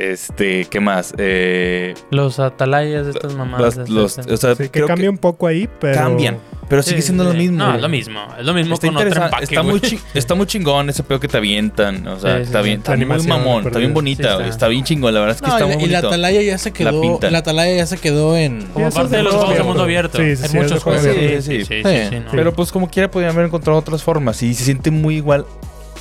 Este, 0.00 0.64
¿qué 0.64 0.80
más? 0.80 1.12
Eh, 1.18 1.94
Los 2.10 2.38
atalayas 2.40 3.04
de 3.06 3.12
estas 3.12 3.34
mamadas. 3.34 3.76
las- 3.76 3.86
de 3.88 3.92
los, 3.94 4.18
estas- 4.18 4.32
o 4.32 4.36
sea, 4.36 4.54
Sí, 4.56 4.62
que 4.64 4.70
creo 4.70 4.86
cambia 4.86 5.10
un 5.10 5.18
poco 5.18 5.46
ahí, 5.46 5.68
pero... 5.78 5.94
cambian, 5.94 6.38
pero 6.70 6.82
sigue 6.82 7.02
siendo 7.02 7.24
sí, 7.24 7.30
lo 7.32 7.36
mismo. 7.36 7.58
No, 7.58 7.64
güey. 7.66 7.76
es 7.76 7.82
lo 7.82 7.88
mismo. 7.90 8.20
Es 8.38 8.46
lo 8.46 8.54
mismo 8.54 8.74
Está, 8.74 8.86
con 8.86 8.96
otro 8.96 9.08
interesante, 9.08 9.36
empaque, 9.36 9.44
está, 9.54 9.62
muy 9.62 9.78
güey. 9.78 9.90
chi- 9.90 10.00
está 10.14 10.34
muy 10.34 10.46
chingón 10.46 10.88
ese 10.88 11.02
pedo 11.02 11.20
que 11.20 11.28
te 11.28 11.36
avientan. 11.36 12.06
O 12.08 12.18
sea, 12.18 12.32
Sí, 12.32 12.36
sí, 12.38 12.42
está 12.46 12.58
sí. 12.60 12.64
bien, 12.64 12.78
está 12.78 12.96
La 12.96 13.06
muy 13.06 13.26
mamón, 13.26 13.66
está 13.66 13.78
bien 13.78 13.92
bonita, 13.92 14.22
Sí, 14.22 14.26
está. 14.28 14.36
güey, 14.38 14.48
está 14.48 14.68
bien 14.68 14.84
chingón. 14.84 15.12
La 15.14 15.20
verdad 15.20 15.36
es 15.36 15.42
que 15.42 15.48
No, 15.48 15.52
está 15.54 15.66
y, 15.66 15.68
la, 15.68 15.74
muy 15.76 15.84
y 15.84 15.88
la 15.88 15.98
bonito. 15.98 16.08
atalaya 16.08 16.42
ya 16.42 16.58
se 16.58 16.72
quedó. 16.72 17.00
pintan. 17.02 17.32
La, 17.32 17.38
atalaya 17.40 17.76
ya 17.76 17.86
se 17.86 17.98
quedó 17.98 18.36
en. 18.36 18.66
Como 18.68 18.88
parte 18.90 19.16
de 19.16 19.22
los 19.22 19.32
juego 19.34 19.46
juegos 19.48 19.48
de 19.48 19.60
abierto. 19.60 19.64
mundo 19.68 19.82
abierto. 19.82 20.18
Sí, 20.18 20.36
sí, 20.36 20.56
muchos 20.56 20.82
juego 20.82 20.98
juegos. 21.00 21.44
Sí, 21.44 21.64
sí, 21.64 21.82
sí. 21.82 22.22
Pero 22.30 22.52
pues 22.54 22.72
como 22.72 22.88
quiera 22.88 23.10
podrían 23.10 23.32
haber 23.32 23.46
encontrado 23.46 23.78
otras 23.78 24.02
formas 24.02 24.42
y 24.42 24.54
se 24.54 24.64
siente 24.64 24.90
muy 24.90 25.16
igual. 25.16 25.44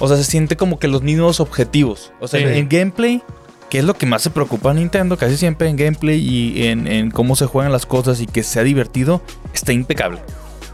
O 0.01 0.07
sea, 0.07 0.15
se 0.15 0.23
siente 0.23 0.55
como 0.55 0.79
que 0.79 0.87
los 0.87 1.01
mismos 1.01 1.41
objetivos. 1.41 2.13
O 2.21 2.27
sea, 2.29 2.39
Sí. 2.39 2.45
en 2.57 2.69
gameplay, 2.69 3.21
que 3.69 3.79
es 3.79 3.83
lo 3.85 3.93
que 3.93 4.05
más 4.05 4.21
se 4.21 4.29
preocupa 4.29 4.71
a 4.71 4.73
Nintendo, 4.73 5.17
casi 5.17 5.37
siempre 5.37 5.69
en 5.69 5.75
gameplay 5.75 6.19
y 6.19 6.67
en, 6.67 6.87
en 6.87 7.11
cómo 7.11 7.35
se 7.35 7.45
juegan 7.45 7.71
las 7.71 7.85
cosas 7.85 8.19
y 8.21 8.25
que 8.25 8.43
sea 8.43 8.63
divertido, 8.63 9.21
está 9.53 9.71
impecable. 9.73 10.19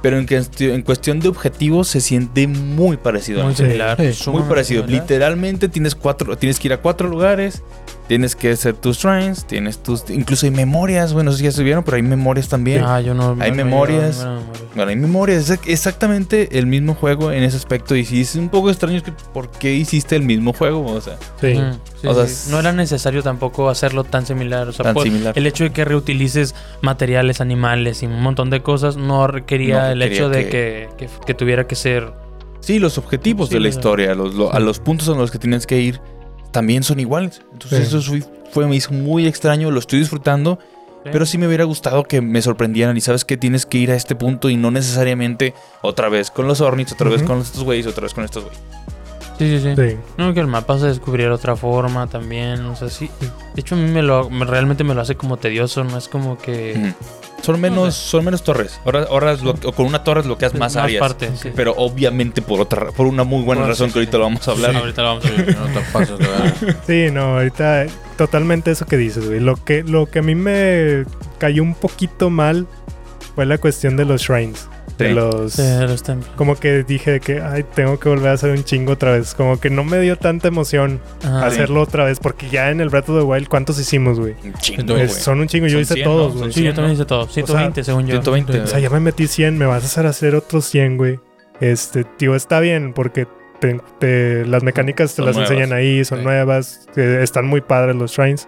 Pero 0.01 0.19
en, 0.19 0.27
cuestión- 0.27 0.71
en 0.71 0.81
cuestión 0.84 1.19
de 1.19 1.29
objetivos 1.29 1.88
se 1.88 1.99
siente 1.99 2.45
muy 2.47 2.95
parecido. 2.97 3.39
a 3.41 3.43
muy 3.43 3.49
Nintendo. 3.53 3.71
similar. 3.71 4.13
Sí. 4.13 4.29
Muy 4.29 4.43
parecido. 4.43 4.84
similar. 4.84 5.01
Literalmente 5.01 5.67
tienes 5.67 5.95
cuatro, 5.95 6.38
tienes 6.38 6.60
que 6.60 6.67
ir 6.67 6.73
a 6.73 6.77
cuatro 6.77 7.08
lugares 7.10 7.63
Tienes 8.08 8.36
que 8.36 8.52
hacer 8.52 8.76
tus 8.76 9.00
shrines, 9.00 9.46
tienes 9.46 9.80
tus... 9.80 10.08
Incluso 10.12 10.46
hay 10.46 10.52
memorias, 10.52 11.12
bueno, 11.13 11.30
no 11.30 11.32
sé 11.32 11.39
si 11.39 11.44
ya 11.46 11.52
subieron, 11.52 11.84
pero 11.84 11.98
hay 11.98 12.04
memorias 12.04 12.48
también. 12.48 12.84
Ah, 12.86 13.02
yo 13.02 13.15
no. 13.15 13.36
Hay 13.39 13.50
no- 13.50 13.58
memorias. 13.58 14.20
no- 14.24 14.36
no- 14.36 14.39
no- 14.41 14.46
Bueno, 14.76 14.89
hay 14.91 14.96
memorias, 14.96 15.50
es 15.50 15.60
exactamente 15.65 16.60
el 16.60 16.68
mismo 16.68 16.94
juego 16.94 17.32
en 17.32 17.41
ese 17.41 17.58
aspecto. 17.58 17.96
Y 17.96 18.06
sí, 18.06 18.22
es 18.22 18.36
un 18.36 18.50
poco 18.50 18.70
extraño 18.70 18.98
es 18.98 19.02
que 19.04 19.12
por 19.34 19.50
qué 19.50 19.74
hiciste 19.74 20.15
el 20.15 20.22
mismo 20.22 20.54
juego, 20.54 20.86
o 20.86 21.02
sea, 21.02 21.18
Sí. 21.41 21.54
Ujú, 21.54 21.80
sí, 22.00 22.08
O 22.08 22.13
sea, 22.13 22.28
sí. 22.28 22.52
No 22.52 22.60
era 22.60 22.72
necesario 22.74 23.24
tampoco 23.24 23.70
hacerlo 23.70 24.04
tan 24.04 24.26
similar. 24.28 24.68
O 24.68 24.72
sea, 24.72 24.84
tan 24.84 24.94
por- 24.94 25.04
similar. 25.04 25.34
el 25.36 25.48
hecho 25.48 25.63
de 25.63 25.72
que 25.72 25.84
reutilices 25.84 26.54
materiales, 26.82 27.41
animales 27.41 28.04
y 28.04 28.06
un 28.06 28.22
montón 28.22 28.52
de 28.52 28.62
cosas 28.62 28.98
no 28.98 29.26
requería 29.26 29.80
No 29.86 29.88
el 29.94 30.02
hecho 30.04 30.30
de 30.30 30.48
que- 30.50 30.89
que, 31.26 31.34
tuviera 31.34 31.65
que 31.65 31.74
ser. 31.76 32.13
Sí, 32.60 32.78
los 32.80 32.98
objetivos 33.00 33.50
Sí, 33.50 33.56
de 33.56 33.60
la 33.62 33.68
historia, 33.70 34.13
los, 34.15 34.36
lo- 34.36 34.54
a 34.54 34.60
los 34.60 34.80
puntos 34.80 35.10
a 35.10 35.13
los 35.13 35.32
que 35.32 35.38
tienes 35.39 35.65
que 35.68 35.80
ir, 35.80 36.02
también 36.56 36.82
son 36.84 37.00
iguales. 37.00 37.41
Entonces 37.54 37.89
Sí. 37.89 37.98
eso 37.98 38.02
fue, 38.02 38.24
fue- 38.52 38.68
me 38.68 38.76
hizo 38.76 38.91
muy 38.94 39.28
extraño, 39.28 39.70
lo 39.72 39.80
estoy 39.80 40.00
disfrutando, 40.00 40.58
pero 41.04 41.26
sí 41.28 41.38
me 41.38 41.48
hubiera 41.48 41.65
gustado 41.65 42.04
que 42.06 42.20
me 42.22 42.41
sorprendieran 42.41 42.98
y 42.98 43.02
sabes 43.02 43.26
que 43.26 43.38
tienes 43.38 43.65
que 43.68 43.78
ir 43.78 43.91
a 43.91 43.96
este 43.96 44.15
punto 44.15 44.50
y 44.50 44.56
no 44.58 44.72
necesariamente 44.72 45.54
otra 45.84 46.10
vez 46.10 46.32
con 46.32 46.48
los 46.48 46.62
Ornits, 46.62 46.94
otra 46.94 47.10
vez 47.10 47.20
Ujú. 47.22 47.28
con 47.28 47.41
estos 47.41 47.63
güeyes, 47.63 47.86
otra 47.86 48.04
vez 48.04 48.13
con 48.15 48.24
estos 48.24 48.46
güeyes. 48.46 48.62
Sí, 49.38 49.60
sí, 49.60 49.60
sí. 49.60 49.76
Sí. 49.76 49.98
No, 50.18 50.34
que 50.34 50.39
el 50.39 50.48
mapa 50.48 50.80
se 50.80 50.88
descubriera 50.88 51.32
de 51.32 51.36
otra 51.36 51.58
forma 51.58 52.08
también. 52.08 52.62
O 52.68 52.76
sea, 52.78 52.89
sí. 52.89 53.10
De 53.54 53.60
hecho, 53.62 53.76
a 53.76 53.78
mí 53.78 53.91
me 53.91 54.02
lo, 54.02 54.30
me- 54.30 54.46
realmente 54.46 54.86
me 54.86 54.96
lo 54.96 55.02
hace 55.02 55.15
como 55.15 55.36
tedioso. 55.36 55.84
No 55.84 55.98
es 55.98 56.08
como 56.08 56.38
que. 56.38 56.74
Ujú. 56.78 56.94
Son 57.45 57.62
menos, 57.62 57.95
son 57.95 58.25
menos 58.25 58.43
torres. 58.43 58.79
Ahora, 58.86 59.05
ahora 59.10 59.31
es 59.34 59.41
lo- 59.41 59.51
o 59.63 59.71
con 59.71 59.86
una 59.86 60.03
torre 60.03 60.21
bloqueas 60.21 60.53
es 60.53 60.60
más, 60.60 60.75
áreas. 60.75 60.99
parte, 60.99 61.29
sí. 61.36 61.49
Pero 61.55 61.73
obviamente 61.77 62.41
por 62.41 62.60
otra 62.60 62.88
por 62.91 63.08
una 63.08 63.23
muy 63.23 63.43
buena 63.43 63.62
Bueno, 63.62 63.73
razón 63.73 63.88
sí, 63.89 63.93
que 63.93 63.99
ahorita 63.99 64.12
sí. 64.13 64.17
lo 64.17 64.23
vamos 64.23 64.47
a 64.47 64.51
hablar. 64.51 64.75
Ahorita 64.75 65.01
lo 65.01 65.08
vamos 65.08 65.25
a 65.25 65.29
te 65.73 65.79
pases 65.93 66.17
de 66.19 66.25
verdad. 66.27 66.55
Sí, 66.88 67.08
no, 67.12 67.21
ahorita 67.38 67.86
totalmente 68.17 68.71
eso 68.71 68.86
que 68.86 68.97
dices, 68.97 69.25
güey. 69.27 69.39
Lo 69.39 69.55
que, 69.55 69.84
lo 69.84 70.05
que 70.08 70.19
a 70.19 70.21
mí 70.21 70.36
me 70.36 71.05
cayó 71.38 71.62
un 71.63 71.75
poquito 71.75 72.29
mal 72.29 72.67
fue 73.36 73.45
la 73.45 73.58
cuestión 73.58 73.97
de 73.97 74.05
los 74.05 74.21
shrines. 74.23 74.67
De 74.97 75.13
los... 75.13 75.53
Sí, 75.53 75.63
los 75.81 76.03
templos. 76.03 76.31
Como 76.36 76.55
que 76.58 76.84
dije 76.84 77.19
que, 77.19 77.41
ay, 77.41 77.65
tengo 77.75 77.99
que 77.99 78.08
volver 78.10 78.29
a 78.29 78.31
hacer 78.34 78.51
un 78.51 78.63
chingo 78.63 78.93
otra 78.93 79.12
vez. 79.12 79.34
Como 79.36 79.60
que 79.60 79.69
no 79.69 79.84
me 79.84 79.99
dio 79.99 80.17
tanta 80.17 80.47
emoción 80.47 81.01
Ajá. 81.23 81.45
hacerlo 81.47 81.81
otra 81.81 82.05
vez. 82.05 82.19
Porque 82.19 82.49
ya 82.49 82.71
en 82.71 82.79
el 82.81 82.89
Breath 82.89 83.10
of 83.10 83.17
the 83.19 83.23
Wild, 83.23 83.47
¿cuántos 83.49 83.79
hicimos, 83.79 84.19
güey? 84.19 84.36
Un 84.43 84.53
chingo. 84.53 85.08
Son 85.10 85.39
un 85.39 85.47
chingo. 85.47 85.67
Yo 85.67 85.79
hice 85.79 85.95
100, 85.95 86.03
todos, 86.05 86.34
güey. 86.38 86.51
Sí, 86.53 86.60
yo 86.62 86.71
100, 86.71 86.75
también 86.75 86.93
hice 86.95 87.05
todo. 87.05 87.27
120, 87.27 87.84
según 87.84 88.03
yo. 88.08 88.13
120. 88.21 88.62
O 88.62 88.67
sea, 88.67 88.79
ya 88.79 88.89
me 88.89 88.99
metí 88.99 89.27
100, 89.27 89.58
me 89.58 89.65
vas 89.65 89.84
a 89.84 89.86
hacer 89.88 90.05
hacer 90.05 90.36
otros 90.36 90.65
100, 90.65 90.97
güey. 90.97 91.19
Este, 91.60 92.03
tío, 92.03 92.36
está 92.36 92.60
bien 92.60 92.93
porque 92.93 93.27
te- 93.60 93.79
te- 93.99 94.45
las 94.45 94.63
mecánicas 94.63 95.12
te 95.12 95.17
Son 95.17 95.25
las 95.25 95.36
nuevas. 95.36 95.51
enseñan 95.51 95.73
ahí, 95.77 96.03
son 96.05 96.19
Sí. 96.19 96.23
nuevas, 96.25 96.88
eh, 96.97 97.19
están 97.21 97.45
muy 97.47 97.62
padres 97.62 97.95
los 97.95 98.12
shrines, 98.12 98.47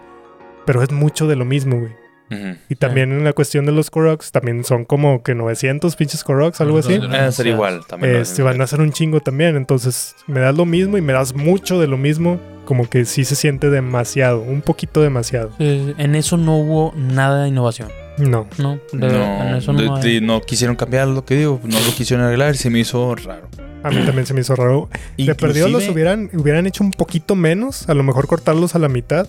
pero 0.65 0.83
es 0.83 0.91
mucho 0.91 1.27
de 1.27 1.35
lo 1.37 1.45
mismo, 1.45 1.79
güey. 1.79 1.93
Ujú. 2.29 2.55
Y 2.69 2.75
también 2.75 3.11
en 3.11 3.23
la 3.23 3.33
cuestión 3.33 3.65
de 3.65 3.71
los 3.71 3.89
Koroks, 3.89 4.31
también 4.31 4.63
son 4.63 4.83
como 4.85 5.23
que 5.23 5.33
900 5.35 5.95
pinches 5.95 6.23
Koroks, 6.23 6.59
algo 6.61 6.79
así. 6.79 6.97
Ujú. 6.97 7.07
Van 7.07 7.15
a 7.15 7.31
ser 7.31 7.47
igual 7.47 7.85
también. 7.87 8.15
Este, 8.17 8.43
van 8.43 8.59
a 8.59 8.65
hacer 8.65 8.81
un 8.81 8.91
chingo 8.91 9.19
también, 9.21 9.55
entonces 9.55 10.15
me 10.27 10.39
das 10.39 10.55
lo 10.55 10.65
mismo 10.65 10.97
y 10.97 11.01
me 11.01 11.13
das 11.13 11.33
mucho 11.33 11.79
de 11.79 11.87
lo 11.87 11.97
mismo, 11.97 12.39
como 12.65 12.89
que 12.89 13.05
sí 13.05 13.23
se 13.25 13.35
siente 13.35 13.69
demasiado, 13.69 14.41
un 14.41 14.61
poquito 14.61 15.01
demasiado. 15.01 15.51
Sí. 15.57 15.93
En 15.97 16.15
eso 16.15 16.35
no 16.37 16.57
hubo 16.57 16.93
nada 16.97 17.43
de 17.43 17.49
innovación. 17.49 17.89
No. 18.17 18.47
No, 18.57 18.79
de- 18.91 19.07
en 19.07 19.51
No, 19.51 19.57
eso 19.57 19.73
de- 19.73 19.85
no, 19.85 19.95
hay- 19.95 20.01
de- 20.15 20.21
no 20.21 20.41
quisieron 20.41 20.75
cambiar 20.75 21.07
lo 21.07 21.23
que 21.23 21.35
digo, 21.35 21.61
no 21.63 21.79
lo 21.79 21.93
quisieron 21.95 22.25
arreglar 22.25 22.55
y 22.55 22.57
se 22.57 22.69
me 22.69 22.79
hizo 22.79 23.15
raro. 23.15 23.47
A 23.83 23.89
mí 23.91 24.03
también 24.05 24.25
se 24.25 24.33
me 24.33 24.41
hizo 24.41 24.55
raro. 24.55 24.89
De 25.17 25.33
perdido 25.35 25.67
los 25.67 25.83
Inclusive- 25.83 25.91
hubieran, 25.93 26.29
hubieran 26.33 26.65
hecho 26.67 26.83
un 26.83 26.91
poquito 26.91 27.35
menos, 27.35 27.87
a 27.87 27.93
lo 27.93 28.03
mejor 28.03 28.27
cortarlos 28.27 28.75
a 28.75 28.79
la 28.79 28.89
mitad. 28.89 29.27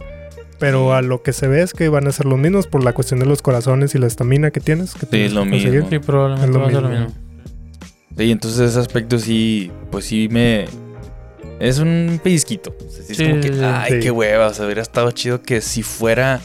Pero 0.59 0.93
a 0.95 1.03
lo 1.03 1.23
que 1.23 1.33
se 1.33 1.47
ve 1.47 1.63
es 1.63 1.73
que 1.73 1.89
van 1.89 2.07
a 2.09 2.13
ser 2.13 2.27
los 2.27 2.39
mismos 2.39 2.67
por 2.67 2.83
la 2.83 2.93
cuestión 2.93 3.21
de 3.21 3.27
los 3.27 3.43
corazones 3.43 3.95
y 3.95 3.99
la 3.99 4.07
estamina 4.09 4.51
que 4.51 4.61
tienes. 4.61 4.95
Que 4.95 5.07
tienes 5.07 5.29
es 5.29 5.33
lo 5.35 5.45
que 5.45 5.51
conseguir. 5.51 5.73
mismo. 5.85 5.91
Sí, 5.91 5.99
probablemente 6.01 6.47
Es 6.49 6.55
lo 6.55 6.61
va 6.61 6.67
a 6.67 6.71
ser 6.71 6.83
lo 6.83 6.89
mismo. 6.89 7.07
Sí, 8.17 8.31
entonces 8.33 8.71
ese 8.71 8.79
aspecto 8.81 9.19
sí, 9.19 9.71
pues 9.93 10.07
sí 10.07 10.29
me... 10.31 10.65
Es 11.61 11.79
un 11.79 12.21
pellizquito. 12.23 12.75
O 12.77 12.91
sea, 12.91 13.03
sí 13.05 13.13
es 13.13 13.19
Sí, 13.19 13.25
como 13.29 13.41
que, 13.41 13.49
sí, 13.49 13.55
sí. 13.55 13.65
ay, 13.65 13.93
Sí. 13.95 13.99
qué 14.01 14.11
hueva. 14.11 14.49
O 14.49 14.55
sea, 14.55 14.65
hubiera 14.65 14.83
estado 14.83 15.11
chido 15.13 15.43
que 15.43 15.61
si 15.61 15.83
fuera... 15.83 16.41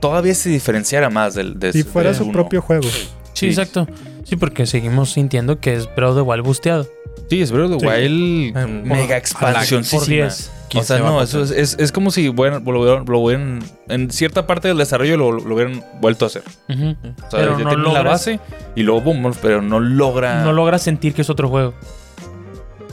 Todavía 0.00 0.34
se 0.34 0.48
diferenciara 0.48 1.10
más 1.10 1.34
del... 1.34 1.58
De, 1.58 1.72
Si 1.72 1.82
fuera 1.82 2.10
de 2.10 2.16
su 2.16 2.24
uno. 2.24 2.32
propio 2.32 2.62
juego. 2.62 2.88
Sí, 3.34 3.46
exacto. 3.46 3.86
Sí, 4.24 4.36
porque 4.36 4.66
seguimos 4.66 5.12
sintiendo 5.12 5.60
que 5.60 5.74
es 5.74 5.86
Breath 5.94 6.10
of 6.10 6.16
the 6.16 6.22
Wild 6.22 6.44
busteado. 6.44 6.88
Sí, 7.28 7.42
es 7.42 7.52
Breath 7.52 7.72
of 7.72 7.80
the 7.82 7.86
Sí. 7.86 7.86
Wild 7.86 8.56
Eh, 8.56 8.66
mega 8.66 9.06
Por 9.08 9.16
expansióncísima. 9.16 10.06
10. 10.24 10.50
O 10.78 10.82
sea, 10.82 10.98
no, 10.98 11.20
eso 11.22 11.42
es, 11.42 11.50
es, 11.50 11.76
es 11.78 11.92
como 11.92 12.10
si 12.10 12.28
bueno, 12.28 12.60
lo, 12.60 12.80
hubieran, 12.80 13.04
lo 13.06 13.18
hubieran- 13.18 13.62
en 13.88 14.10
cierta 14.10 14.46
parte 14.46 14.68
del 14.68 14.78
desarrollo 14.78 15.16
lo, 15.16 15.32
lo 15.32 15.54
hubieran 15.54 15.82
vuelto 16.00 16.24
a 16.24 16.28
hacer. 16.28 16.42
O 16.68 16.74
sea, 16.74 16.96
Pero 17.30 17.58
ya 17.58 17.64
no 17.64 17.70
tienen 17.70 17.82
la 17.84 18.00
logras- 18.00 18.04
base 18.04 18.40
y 18.74 18.82
luego 18.82 19.00
boom, 19.02 19.32
pero 19.42 19.60
no 19.62 19.80
logra. 19.80 20.44
No 20.44 20.52
logras 20.52 20.82
sentir 20.82 21.14
que 21.14 21.22
es 21.22 21.30
otro 21.30 21.48
juego. 21.48 21.74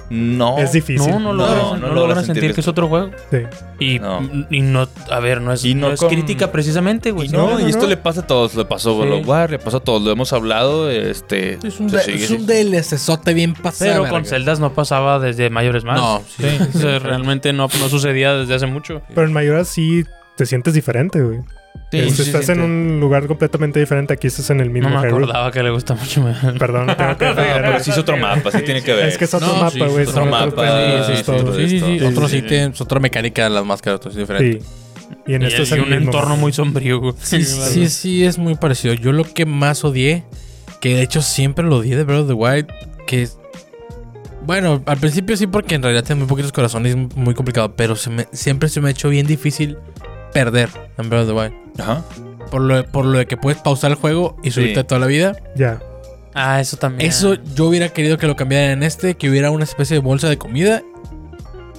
No. 0.09 0.57
Es 0.57 0.71
difícil. 0.71 1.09
No, 1.11 1.19
no 1.19 1.33
No, 1.33 1.33
logras, 1.33 1.57
no 1.57 1.69
no 1.71 1.77
logras 1.79 1.95
logras 1.95 2.25
sentir 2.25 2.41
sentir 2.43 2.55
que 2.55 2.61
es 2.61 2.67
otro 2.67 2.87
juego. 2.87 3.11
Sí. 3.29 3.37
Y 3.79 3.99
No. 3.99 4.19
y 4.49 4.61
no 4.61 4.87
a 5.11 5.19
ver, 5.19 5.41
no 5.41 5.53
es, 5.53 5.63
Y 5.63 5.75
no 5.75 5.87
no 5.87 5.93
es 5.93 5.99
con- 5.99 6.09
crítica 6.09 6.51
precisamente, 6.51 7.11
güey. 7.11 7.27
Y 7.27 7.31
no, 7.31 7.49
no, 7.51 7.59
y 7.59 7.69
esto 7.69 7.83
no. 7.83 7.89
le 7.89 7.97
pasa 7.97 8.21
a 8.21 8.27
todos. 8.27 8.55
Le 8.55 8.65
pasó 8.65 9.01
a 9.01 9.05
Sí. 9.05 9.11
of 9.11 9.27
War, 9.27 9.51
le 9.51 9.59
pasó 9.59 9.77
a 9.77 9.79
todos. 9.81 10.01
Lo 10.01 10.11
hemos 10.11 10.33
hablado. 10.33 10.89
Este. 10.89 11.59
Es 11.63 11.79
un, 11.79 11.89
sigue- 11.89 12.15
es 12.23 12.31
un 12.31 12.45
DLCzote 12.47 13.33
bien 13.33 13.53
pasado. 13.53 14.01
Pero 14.01 14.09
con 14.09 14.25
celdas 14.25 14.59
no 14.59 14.73
pasaba 14.73 15.19
desde 15.19 15.49
mayores 15.49 15.83
más. 15.83 15.97
No, 15.99 16.21
sí. 16.37 16.43
Realmente 16.99 17.53
no, 17.53 17.67
no 17.79 17.89
sucedía 17.89 18.33
desde 18.33 18.55
hace 18.55 18.65
mucho. 18.65 19.01
Pero 19.13 19.27
en 19.27 19.33
Mayora 19.33 19.63
sí 19.65 20.03
te 20.35 20.45
sientes 20.45 20.73
diferente, 20.73 21.21
güey. 21.21 21.39
Sí, 21.91 21.97
Este, 21.97 22.23
sí, 22.23 22.29
estás 22.29 22.45
sí, 22.45 22.51
en 22.51 22.57
sí. 22.59 22.63
un 22.63 22.99
lugar 22.99 23.25
completamente 23.25 23.79
diferente. 23.79 24.13
Aquí 24.13 24.27
estás 24.27 24.49
en 24.51 24.59
el 24.59 24.69
mismo 24.69 24.89
No 24.89 25.01
me 25.01 25.07
Hyrule. 25.07 25.23
acordaba 25.25 25.51
que 25.51 25.63
le 25.63 25.71
gusta 25.71 25.95
mucho. 25.95 26.23
Perdón, 26.59 26.87
tengo 26.95 27.17
que 27.17 27.25
No, 27.29 27.33
pero 27.35 27.79
sí 27.79 27.89
es 27.91 27.97
otro 27.97 28.15
mapa, 28.17 28.51
sí 28.51 28.61
tiene 28.63 28.83
que 28.83 28.93
ver. 28.93 29.07
Es 29.07 29.17
que 29.17 29.25
es 29.25 29.33
otro 29.33 29.47
No, 29.47 29.55
mapa, 29.55 29.71
sí, 29.71 29.79
güey. 29.79 30.03
es 30.03 30.09
son 30.11 30.31
otro 30.31 30.47
otros 30.47 30.55
mapa, 30.55 31.03
sí, 31.05 31.11
es 31.13 31.17
sí, 31.19 31.23
todo. 31.25 31.55
sí, 31.55 31.69
sí, 31.69 31.79
sí. 31.79 32.05
Otro 32.05 32.27
sí, 32.27 32.41
sí, 32.41 32.47
tiene 32.47 32.73
es 32.73 32.81
otra 32.81 32.99
mecánica 32.99 33.43
de 33.45 33.49
las 33.49 33.65
máscaras, 33.65 34.01
es 34.05 34.15
diferente. 34.15 34.61
Sí. 34.61 34.67
Y 35.25 35.33
en 35.33 35.41
Y, 35.41 35.45
esto 35.45 35.63
es 35.63 35.71
el 35.71 35.81
un 35.81 35.89
mismo 35.89 36.05
entorno 36.05 36.37
muy 36.37 36.53
sombrío, 36.53 36.99
güey. 36.99 37.13
Sí, 37.21 37.43
sí, 37.43 37.89
sí, 37.89 38.23
es 38.23 38.37
muy 38.37 38.53
parecido. 38.55 38.93
Yo 38.93 39.11
lo 39.11 39.23
que 39.23 39.47
más 39.47 39.83
odié, 39.83 40.23
que 40.81 40.95
de 40.95 41.01
hecho 41.01 41.23
siempre 41.23 41.65
lo 41.65 41.77
odié 41.77 41.95
de 41.97 42.03
Breath 42.03 42.21
of 42.21 42.27
the 42.27 42.33
Wild, 42.33 42.67
que 43.07 43.23
es... 43.23 43.39
Bueno, 44.45 44.81
al 44.85 44.97
principio 44.97 45.35
sí 45.37 45.47
porque 45.47 45.73
en 45.75 45.81
realidad 45.81 46.03
tiene 46.03 46.19
muy 46.19 46.27
poquitos 46.27 46.51
corazones 46.51 46.95
y 46.95 46.99
es 46.99 47.15
muy 47.15 47.33
complicado, 47.33 47.75
pero 47.75 47.95
se 47.95 48.09
me, 48.11 48.27
siempre 48.31 48.69
se 48.69 48.79
me 48.81 48.87
ha 48.89 48.91
hecho 48.91 49.09
bien 49.09 49.25
difícil 49.27 49.77
perder 50.33 50.69
en 50.97 51.09
Breath 51.09 51.23
of 51.23 51.27
the 51.29 51.33
Wild. 51.33 51.53
Ajá. 51.79 52.03
Por 52.51 52.61
lo, 52.61 52.83
por 52.85 53.05
lo 53.05 53.17
de 53.19 53.25
que 53.27 53.37
puedes 53.37 53.61
pausar 53.61 53.91
el 53.91 53.97
juego 53.97 54.35
y 54.43 54.51
subirte 54.51 54.81
Sí. 54.81 54.87
toda 54.87 54.99
la 54.99 55.07
vida. 55.07 55.35
Ya. 55.55 55.79
Ah, 56.33 56.59
eso 56.61 56.77
también. 56.77 57.07
Eso 57.09 57.35
yo 57.55 57.65
hubiera 57.65 57.89
querido 57.89 58.17
que 58.17 58.27
lo 58.27 58.35
cambiaran 58.35 58.69
en 58.71 58.83
este, 58.83 59.15
que 59.15 59.29
hubiera 59.29 59.51
una 59.51 59.63
especie 59.65 59.95
de 59.95 60.01
bolsa 60.01 60.29
de 60.29 60.37
comida 60.37 60.81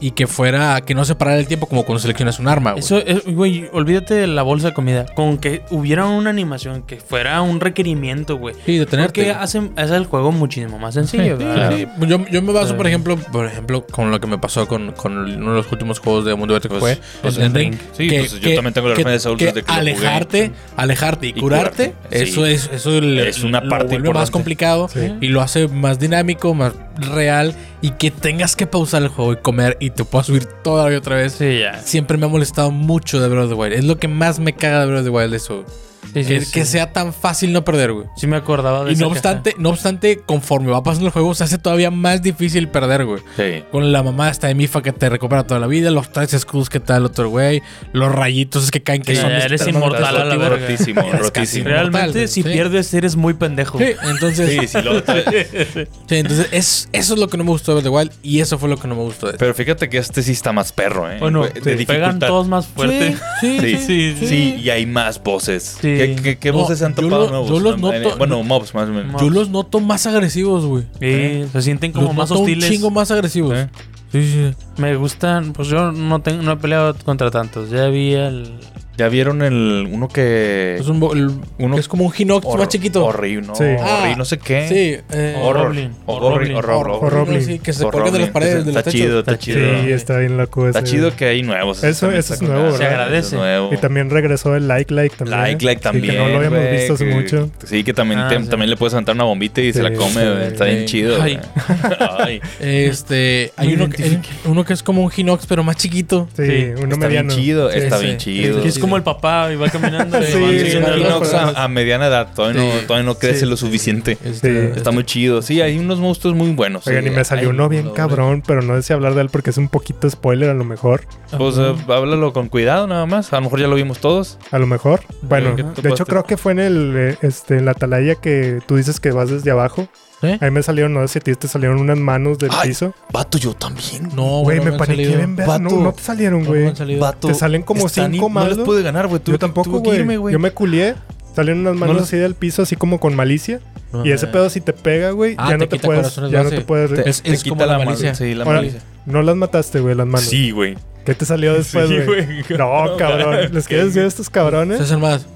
y 0.01 0.13
que 0.13 0.27
fuera, 0.27 0.81
que 0.81 0.95
no 0.95 1.05
se 1.05 1.15
parara 1.15 1.39
el 1.39 1.47
tiempo 1.47 1.67
como 1.67 1.85
cuando 1.85 2.01
seleccionas 2.01 2.39
un 2.39 2.49
arma, 2.49 2.73
güey. 2.73 2.81
Eso, 2.83 2.99
es- 2.99 3.25
güey, 3.27 3.69
olvídate 3.73 4.15
de 4.15 4.27
la 4.27 4.43
bolsa 4.43 4.69
de 4.69 4.73
comida. 4.75 5.07
Con 5.15 5.39
que 5.39 5.63
hubiera 5.71 6.07
una 6.07 6.31
animación, 6.31 6.83
que 6.83 6.97
fuera 6.97 7.43
un 7.43 7.61
requerimiento, 7.61 8.37
güey. 8.39 8.55
Sí, 8.65 8.79
detenerte. 8.79 9.21
Porque 9.25 9.31
hace, 9.33 9.61
hace 9.77 9.97
el 9.97 10.07
juego 10.07 10.33
muchísimo 10.33 10.79
más 10.79 10.95
sencillo, 10.95 11.37
Sí. 11.39 11.87
Yo, 12.07 12.25
yo 12.31 12.43
me 12.43 12.53
baso, 12.53 12.77
por 12.77 12.87
ejemplo, 12.87 13.17
por 13.17 13.47
ejemplo, 13.47 13.87
con 13.87 14.11
lo 14.11 14.21
que 14.21 14.27
me 14.27 14.39
pasó 14.39 14.67
con, 14.67 14.93
con 14.93 15.17
uno 15.19 15.51
de 15.51 15.57
los 15.59 15.71
últimos 15.73 15.99
juegos 15.99 16.25
de 16.25 16.35
Mundo 16.35 16.55
Abierto 16.55 16.69
que 16.69 16.81
Pues- 16.81 16.99
fue 16.99 17.07
pues 17.23 17.37
Elden 17.37 17.55
Ring. 17.55 17.75
Sí, 17.93 18.09
pues 18.09 18.41
yo 18.41 18.55
también 18.55 18.73
tengo 18.73 18.89
la 18.89 18.95
referencia 18.95 19.13
de 19.13 19.19
Souls 19.21 19.39
que 19.39 19.47
desde 19.47 19.63
que 19.63 19.73
lo 19.73 19.79
jugué. 19.79 19.91
alejarte, 19.93 20.53
alejarte 20.77 21.27
y, 21.27 21.31
Y 21.31 21.33
curarte, 21.35 21.91
curarte, 21.93 22.23
eso 22.23 22.47
sí. 22.47 22.53
es 22.53 22.71
eso 22.73 23.01
le- 23.01 23.29
Es 23.29 23.43
una 23.45 23.61
lo 23.61 23.69
parte 23.69 23.87
vuelve 23.99 24.13
más 24.13 24.31
complicado 24.31 24.89
Sí. 24.89 25.13
y 25.21 25.29
lo 25.29 25.41
hace 25.43 25.69
más 25.69 25.99
dinámico, 25.99 26.55
más 26.55 26.73
real 27.15 27.55
y 27.83 27.93
que 27.93 28.11
tengas 28.11 28.57
que 28.57 28.66
pausar 28.66 29.03
el 29.03 29.09
juego 29.09 29.33
y 29.33 29.37
comer 29.37 29.77
y 29.81 29.90
te 29.90 30.05
puedas 30.05 30.27
subir 30.27 30.45
todavía 30.45 30.99
otra 30.99 31.16
vez. 31.16 31.35
Sí, 31.35 31.61
ya. 31.61 31.79
Siempre 31.83 32.19
me 32.19 32.27
ha 32.27 32.29
molestado 32.29 32.71
mucho 32.71 33.21
de 33.21 33.29
Breath 33.29 33.45
of 33.45 33.51
the 33.51 33.55
Wild. 33.55 33.73
Es 33.73 33.85
lo 33.85 33.99
que 33.99 34.09
más 34.09 34.38
me 34.38 34.55
caga 34.55 34.81
de 34.81 34.87
Breath 34.87 35.01
of 35.01 35.05
the 35.05 35.11
Wild 35.11 35.35
eso. 35.35 35.64
Sí, 36.12 36.25
sí, 36.25 36.29
que, 36.29 36.40
sí. 36.40 36.53
que 36.53 36.64
sea 36.64 36.92
tan 36.92 37.12
fácil 37.12 37.53
no 37.53 37.64
perder, 37.64 37.92
güey. 37.92 38.07
Sí 38.16 38.27
me 38.27 38.37
acordaba 38.37 38.85
de 38.85 38.92
Y 38.92 38.96
no 38.96 39.07
obstante, 39.09 39.55
no 39.59 39.70
obstante, 39.70 40.20
conforme 40.27 40.70
va 40.70 40.83
pasando 40.83 41.07
el 41.07 41.12
juego, 41.12 41.35
se 41.35 41.44
hace 41.44 41.59
todavía 41.59 41.90
más 41.90 42.23
difícil 42.23 42.68
perder, 42.68 43.05
güey. 43.05 43.20
Sí. 43.37 43.62
Con 43.70 43.92
la 43.92 44.03
mamá 44.03 44.29
esta 44.31 44.46
de 44.49 44.55
Mifa 44.55 44.83
que 44.83 44.92
te 44.92 45.09
recupera 45.09 45.46
toda 45.46 45.61
la 45.61 45.66
vida, 45.66 45.90
los 45.90 46.11
tres 46.12 46.35
escudos 46.35 46.68
que 46.68 46.81
te 46.81 46.92
da 46.92 46.99
el 46.99 47.05
otro 47.05 47.29
güey, 47.31 47.62
los 47.92 48.12
rayitos 48.12 48.70
que 48.70 48.83
caen 48.83 49.03
que 49.03 49.14
Sí, 49.14 49.20
son 49.20 49.31
ya 49.31 49.38
eres 49.38 49.66
inmortal 49.66 50.05
a 50.05 50.25
la 50.25 50.37
destructivos. 50.37 50.51
verga. 50.51 50.66
Rotísimo, 50.66 51.03
rotísimo. 51.25 51.64
Realmente, 51.68 52.07
Mortal, 52.07 52.29
si 52.29 52.42
pierdes, 52.42 52.94
eres 52.94 53.16
muy 53.16 53.35
pendejo. 53.35 53.79
Sí, 53.79 53.87
entonces, 54.03 54.51
Sí, 54.61 54.66
sí, 54.68 54.83
lo- 54.83 55.01
sí, 55.01 56.14
entonces 56.16 56.49
es, 56.53 56.88
eso 56.92 57.14
es 57.14 57.20
lo 57.20 57.29
que 57.29 57.37
no 57.37 57.44
me 57.44 57.51
gustó 57.51 57.77
de 57.77 57.83
The 57.83 57.88
Wild 57.88 58.12
y 58.23 58.40
eso 58.40 58.59
fue 58.59 58.68
lo 58.68 58.77
que 58.79 58.88
no 58.88 58.94
me 58.96 59.03
gustó 59.03 59.31
de 59.31 59.38
Pero 59.38 59.55
fíjate 59.55 59.88
que 59.88 59.99
este 59.99 60.23
sí 60.23 60.33
está 60.33 60.53
más 60.53 60.73
perro, 60.73 61.11
¿eh? 61.11 61.18
Bueno, 61.20 61.46
de 61.46 61.87
pegan 61.87 62.18
todos 62.18 62.49
más 62.49 62.66
fuerte. 62.66 63.16
Sí, 63.40 63.59
Sí, 63.61 63.77
sí, 63.87 64.16
sí, 64.18 64.27
sí. 64.27 64.61
y 64.62 64.70
hay 64.70 64.87
más 64.87 65.23
voces. 65.23 65.79
Sí. 65.81 66.00
¿Qué, 66.07 66.17
qué, 66.23 66.39
qué 66.39 66.53
No, 66.53 66.59
voces 66.59 66.79
se 66.79 66.85
han 66.87 66.95
yo 66.95 67.03
topado 67.03 67.25
lo- 67.25 67.31
nuevos? 67.31 67.49
yo 67.49 67.61
los 67.61 67.75
Eh, 67.75 67.79
noto- 68.01 68.17
bueno, 68.19 68.43
mobs 68.43 68.75
más 68.75 68.89
o 68.89 68.93
menos. 68.93 69.21
Yo 69.21 69.31
los 69.31 69.49
noto 69.51 69.81
más 69.81 70.07
agresivos, 70.07 70.65
güey. 70.67 70.85
Sí, 71.01 71.45
se 71.53 71.63
sienten 71.63 71.93
como 71.93 72.09
Los 72.09 72.17
más 72.17 72.31
noto 72.31 72.43
hostiles. 72.43 72.65
un 72.69 72.71
chingo 72.75 72.91
más 72.91 73.11
agresivos. 73.11 73.55
¿Eh? 73.57 73.69
Sí, 74.13 74.23
sí. 74.33 74.55
Me 74.81 74.97
gustan, 74.97 75.53
pues 75.53 75.69
yo 75.69 75.93
no 75.93 76.21
tengo, 76.21 76.43
no 76.43 76.53
he 76.53 76.57
peleado 76.57 76.95
contra 77.05 77.31
tantos. 77.31 77.71
Ya 77.71 77.87
vi 77.89 78.13
el. 78.15 78.53
¿Ya 79.01 79.09
vieron 79.09 79.41
el 79.41 79.89
uno 79.91 80.09
que. 80.09 80.77
Es, 80.79 80.87
un 80.89 81.03
el- 81.17 81.31
Uno- 81.57 81.79
es 81.79 81.89
como 81.89 82.05
un 82.05 82.13
Hinox 82.17 82.47
más 82.59 82.69
chiquito. 82.69 83.03
Horrible, 83.03 83.47
¿no? 83.47 83.55
Sí. 83.55 83.65
Ah, 83.81 84.13
no 84.15 84.27
sé 84.27 84.37
qué. 84.37 84.67
Sí. 84.69 85.03
eh, 85.17 85.37
Horror. 85.43 85.75
Horror, 86.05 86.51
horror. 86.55 86.89
Horror. 87.03 87.41
sí, 87.43 87.59
que 87.61 87.73
se 87.73 87.83
Horror, 87.83 87.93
cuelgan 88.03 88.13
de 88.13 88.19
las 88.21 88.29
paredes 88.29 88.67
de 88.67 88.73
los 88.73 88.77
Está 88.81 88.91
chido, 88.91 89.21
está 89.21 89.33
Está 89.33 89.43
chido. 89.43 89.59
Sí, 89.83 89.91
está 89.93 90.19
bien 90.19 90.37
loco 90.37 90.69
ese. 90.69 90.79
Está 90.79 90.91
chido 90.91 91.17
que 91.17 91.25
hay 91.25 91.43
nuevos. 91.43 91.83
Eso- 91.83 92.11
está 92.11 92.35
es 92.35 92.43
nuevo. 92.43 92.77
Se 92.77 92.85
agradece. 92.85 93.29
Es 93.29 93.33
nuevo. 93.33 93.71
Y 93.73 93.79
también 93.79 94.11
regresó 94.11 94.55
el 94.55 94.69
Like 94.69 94.93
Like 94.93 95.17
también. 95.17 95.41
Like, 95.41 95.65
like 95.65 95.79
Sí, 95.79 95.83
también. 95.83 96.13
que 96.15 96.19
no 96.21 96.29
lo 96.29 96.37
habíamos 96.37 96.71
visto 96.71 96.93
hace 96.93 97.07
que- 97.07 97.15
mucho. 97.15 97.51
Sí, 97.65 97.83
que 97.85 97.95
también, 97.95 98.21
Ah, 98.21 98.29
te- 98.29 98.39
sí. 98.43 98.49
también 98.51 98.69
le 98.69 98.77
puedes 98.77 98.93
aventar 98.93 99.15
una 99.15 99.25
bombita 99.25 99.63
y 99.63 99.73
se 99.73 99.83
la 99.83 99.95
come. 99.95 100.47
Está 100.49 100.67
bien 100.67 100.85
chido. 100.85 101.23
Ay. 101.23 101.39
güey. 101.39 101.99
Ay. 102.19 102.41
Este, 102.61 103.53
hay 103.57 103.73
uno 103.75 103.89
que, 103.89 104.19
uno 104.45 104.65
que 104.65 104.73
es 104.75 104.83
como 104.83 105.03
un 105.03 105.11
Hinox, 105.17 105.47
pero 105.47 105.63
más 105.65 105.77
chiquito. 105.77 106.29
Sí, 106.37 106.43
uno 106.77 106.93
Está 106.95 106.97
mediano. 106.97 107.29
bien 107.29 107.41
chido, 107.41 107.71
está 107.71 107.97
bien 107.99 108.19
chido. 108.19 108.61
Que 108.63 108.69
es 108.69 108.79
como 108.79 108.89
el 108.96 109.03
papá 109.03 109.53
y 109.53 109.57
va 109.57 109.68
caminando. 109.68 110.18
y 110.20 110.24
Sí, 110.24 110.40
va 110.40 110.48
sí, 110.50 110.59
siguiendo 110.61 110.88
Sí, 110.88 110.94
el- 110.94 111.00
Inox 111.07 111.35
a, 111.35 111.64
a 111.64 111.68
mediana 111.68 112.07
edad, 112.09 112.29
todavía, 112.35 112.61
Sí. 112.62 112.68
no, 112.68 112.87
todavía 112.87 113.07
no 113.07 113.14
crece 113.16 113.40
Sí. 113.40 113.46
lo 113.46 113.57
suficiente. 113.57 114.18
Este, 114.24 114.72
Sí. 114.72 114.79
Está 114.79 114.90
muy 114.90 115.05
chido. 115.05 115.42
Sí, 115.42 115.61
hay 115.61 115.79
unos 115.79 115.98
monstruos 115.98 116.37
muy 116.37 116.50
buenos. 116.53 116.87
Oigan, 116.87 117.05
sí. 117.05 117.11
y 117.11 117.12
me 117.12 117.24
salió 117.24 117.50
uno 117.50 117.68
bien 117.68 117.90
cabrón, 117.90 118.42
pero 118.46 118.62
no 118.62 118.81
sé 118.83 118.92
hablar 118.92 119.14
de 119.14 119.22
él 119.22 119.29
porque 119.31 119.50
es 119.50 119.57
un 119.59 119.68
poquito 119.68 120.09
spoiler 120.11 120.50
a 120.50 120.55
lo 120.55 120.64
mejor. 120.64 121.03
Pues 121.37 121.57
eh, 121.59 121.74
háblalo 121.88 122.33
con 122.33 122.48
cuidado 122.48 122.87
nada 122.87 123.07
más. 123.07 123.33
A 123.33 123.37
lo 123.37 123.42
mejor 123.42 123.61
ya 123.61 123.66
lo 123.68 123.76
vimos 123.76 123.98
todos. 123.98 124.38
A 124.50 124.59
lo 124.59 124.66
mejor. 124.66 125.00
Bueno, 125.22 125.57
¿qué 125.57 125.62
te 125.64 125.83
de 125.83 125.90
hecho 125.90 126.07
creo 126.07 126.24
que 126.24 126.37
fue 126.37 126.53
en 126.53 126.59
el 126.61 126.94
eh, 126.96 127.16
este 127.22 127.57
en 127.59 127.64
la 127.64 127.72
atalaya 127.72 128.14
que 128.16 128.61
tú 128.66 128.76
dices 128.76 129.00
que 129.00 129.11
vas 129.11 129.31
desde 129.31 129.50
abajo. 129.50 129.88
¿Eh? 130.23 130.37
Ahí 130.41 130.51
me 130.51 130.63
salieron, 130.63 130.93
no 130.93 131.01
sé 131.09 131.15
si 131.15 131.19
a 131.19 131.23
ti 131.23 131.35
te 131.35 131.49
salieron 131.49 131.79
unas 131.81 131.97
manos 131.99 132.39
del 132.39 132.51
Ay, 132.53 132.69
piso. 132.69 132.95
Vato, 133.13 133.39
yo 133.39 133.55
también. 133.55 134.11
No, 134.15 134.41
Güey, 134.43 134.61
me 134.61 134.71
han 134.71 134.77
paniqué 134.77 135.17
bien 135.17 135.35
ver. 135.35 135.47
No, 135.47 135.53
Vato. 135.71 135.81
no 135.81 135.93
te 135.95 136.03
salieron, 136.03 136.45
güey. 136.45 136.65
no 136.65 136.69
han 136.71 136.77
salido. 136.77 137.01
Vato, 137.01 137.29
Te 137.29 137.35
salen 137.35 137.63
como 137.63 137.87
están 137.87 138.13
cinco 138.13 138.27
in- 138.29 138.35
No 138.35 138.47
les 138.49 138.59
pude 138.59 138.83
ganar, 138.83 139.07
güey. 139.07 139.21
Yo 139.25 139.39
tampoco, 139.39 139.81
güey. 139.81 139.99
irme, 140.01 140.17
güey. 140.19 140.33
Yo 140.33 140.39
me 140.39 140.51
culié. 140.51 140.95
Salieron 141.35 141.61
unas 141.61 141.77
manos 141.77 141.97
No 141.97 142.03
así 142.03 142.17
del 142.17 142.35
piso, 142.35 142.63
así 142.63 142.77
como 142.77 142.99
con 143.01 143.15
malicia. 143.17 143.61
No, 143.93 144.05
y 144.05 144.11
ese 144.13 144.27
eh. 144.27 144.29
pedo 144.31 144.51
si 144.51 144.61
te 144.61 144.73
pega, 144.73 145.13
güey, 145.13 145.37
Ah, 145.39 145.47
ya 145.51 145.53
te 145.53 145.59
no 145.59 145.69
te 145.69 145.79
puedes, 145.79 146.17
ya 146.17 146.43
no 146.43 146.51
te 146.51 146.61
puedes. 146.61 146.93
Te, 147.03 147.09
Es- 147.09 147.23
te 147.23 147.33
es 147.33 147.43
quita 147.43 147.57
como 147.57 147.67
la 147.67 147.79
malicia. 147.79 148.15
Sí, 148.15 148.35
la 148.35 148.45
Ahora, 148.45 148.59
malicia. 148.59 148.81
No 149.07 149.23
las 149.23 149.37
mataste, 149.37 149.81
güey, 149.81 149.95
las 149.95 150.07
manos. 150.07 150.29
Sí, 150.29 150.51
güey. 150.51 150.77
¿Qué 151.07 151.15
te 151.15 151.25
salió 151.25 151.55
después, 151.59 151.89
Sí, 151.89 151.95
güey? 152.05 152.27
güey. 152.43 152.59
No, 152.59 152.97
cabrón. 152.99 153.37
¿Les 153.55 153.67
quieres 153.67 153.87
decir 153.87 154.03
a 154.03 154.07
estos 154.07 154.29
cabrones? 154.29 154.79
César 154.79 154.99
más. 154.99 155.27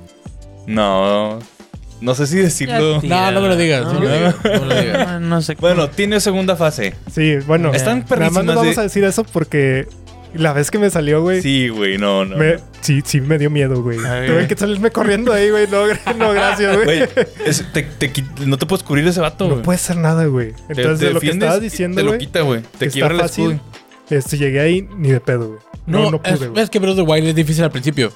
No. 0.66 1.38
No 2.00 2.14
sé 2.14 2.26
si 2.26 2.36
decirlo. 2.38 3.00
No, 3.02 3.30
no 3.30 3.40
me 3.40 3.48
lo 3.48 3.56
digas, 3.56 3.84
no 3.84 3.94
no 3.94 4.00
lo 4.00 4.80
digas. 4.80 5.10
No, 5.12 5.20
no 5.20 5.42
sé. 5.42 5.54
Bueno, 5.60 5.88
tiene 5.88 6.20
segunda 6.20 6.56
fase. 6.56 6.94
Sí, 7.12 7.36
bueno. 7.46 7.72
Están 7.72 8.04
Nada 8.10 8.30
más 8.30 8.44
nos 8.44 8.56
vamos 8.56 8.74
de- 8.74 8.80
a 8.80 8.84
decir 8.84 9.04
eso 9.04 9.24
porque 9.24 9.86
la 10.34 10.52
vez 10.52 10.70
que 10.70 10.78
me 10.78 10.90
salió, 10.90 11.22
güey, 11.22 11.40
Sí, 11.40 11.68
güey, 11.68 11.96
no, 11.96 12.24
no. 12.24 12.36
me- 12.36 12.56
sí, 12.80 13.02
sí 13.04 13.20
me 13.20 13.38
dio 13.38 13.48
miedo, 13.50 13.82
güey. 13.82 13.98
Ay, 14.04 14.26
Tuve 14.26 14.34
güey. 14.36 14.48
que 14.48 14.56
salirme 14.56 14.90
corriendo 14.90 15.32
ahí, 15.32 15.48
güey. 15.50 15.66
No, 15.68 15.86
no, 16.18 16.32
gracias, 16.32 16.74
güey. 16.74 16.84
Güey, 16.84 17.08
es- 17.46 17.64
te- 17.72 17.82
te 17.84 18.12
qui- 18.12 18.44
no 18.44 18.58
te 18.58 18.66
puedes 18.66 18.82
cubrir 18.82 19.06
ese 19.06 19.20
vato, 19.20 19.44
No 19.44 19.50
güey. 19.52 19.62
puede 19.62 19.78
ser 19.78 19.96
nada, 19.96 20.26
güey. 20.26 20.52
Te- 20.52 20.62
Entonces, 20.82 20.98
te 20.98 21.06
de 21.06 21.12
lo 21.14 21.20
que 21.20 21.30
estabas 21.30 21.60
diciendo, 21.60 21.96
Te 21.96 22.02
lo 22.02 22.10
güey, 22.10 22.18
quita, 22.18 22.40
güey. 22.42 22.60
Te 22.78 22.88
quiebra 22.90 23.14
el 23.14 23.20
fácil. 23.20 23.52
escudo. 23.52 23.74
este, 24.10 24.36
llegué 24.36 24.60
ahí 24.60 24.88
ni 24.98 25.10
de 25.12 25.20
pedo, 25.20 25.48
güey. 25.48 25.60
No, 25.86 25.98
No, 26.04 26.10
no, 26.12 26.22
pude, 26.22 26.32
es, 26.34 26.48
güey. 26.50 26.62
es 26.62 26.68
que 26.70 26.78
Breath 26.78 26.98
of 26.98 27.06
the 27.06 27.10
Wild 27.12 27.28
es 27.28 27.34
difícil 27.34 27.62
al 27.64 27.70
principio. 27.70 28.12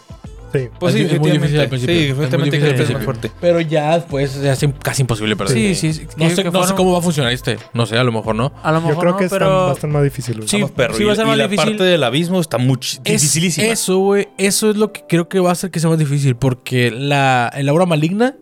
Sí. 0.52 0.68
Pues 0.78 0.94
sí, 0.94 1.02
Es 1.02 1.18
muy 1.20 1.30
difícil 1.32 1.60
al 1.60 1.68
principio. 1.68 1.94
Sí, 1.94 2.00
Es 2.08 2.16
muy 2.16 2.24
efectivamente 2.24 2.60
creo 2.60 2.74
que 2.74 2.82
es 2.82 2.90
más 2.92 3.04
fuerte. 3.04 3.30
Pero 3.40 3.60
ya 3.60 3.94
después 3.96 4.30
se 4.30 4.48
hace 4.50 4.72
casi 4.82 5.02
imposible 5.02 5.36
para 5.36 5.50
Sí, 5.50 5.74
sí. 5.74 5.92
sí, 5.92 6.06
No 6.16 6.30
sé, 6.30 6.74
cómo 6.74 6.92
va 6.92 6.98
a 6.98 7.02
funcionar 7.02 7.32
este. 7.32 7.58
No 7.74 7.86
sé, 7.86 7.98
a 7.98 8.04
lo 8.04 8.12
mejor 8.12 8.34
no. 8.34 8.52
A 8.62 8.72
lo 8.72 8.80
mejor 8.80 8.94
Yo 8.94 9.00
creo 9.00 9.12
no, 9.12 9.18
que 9.18 9.28
pero... 9.28 9.46
va 9.50 9.70
a 9.70 9.74
estar 9.74 9.90
más 9.90 10.02
difícil. 10.02 10.42
Sí, 10.46 10.64
perro. 10.74 10.94
sí 10.94 11.02
y 11.02 11.06
va 11.06 11.12
a 11.12 11.16
ser 11.16 11.24
y 11.24 11.28
más 11.28 11.38
la 11.38 11.44
difícil. 11.48 11.70
parte 11.72 11.84
del 11.84 12.02
abismo 12.04 12.40
está 12.40 12.58
muy 12.58 12.78
Es 12.80 13.00
dificilísima. 13.04 13.66
eso, 13.68 13.98
güey. 13.98 14.28
Eso 14.38 14.70
es 14.70 14.76
lo 14.76 14.92
que 14.92 15.02
creo 15.08 15.28
que 15.28 15.40
va 15.40 15.50
a 15.50 15.52
hacer 15.52 15.70
que 15.70 15.80
sea 15.80 15.90
más 15.90 15.98
difícil. 15.98 16.36
Porque 16.36 16.90
la, 16.90 17.50
el 17.54 17.68
aura 17.68 17.86
maligna. 17.86 18.36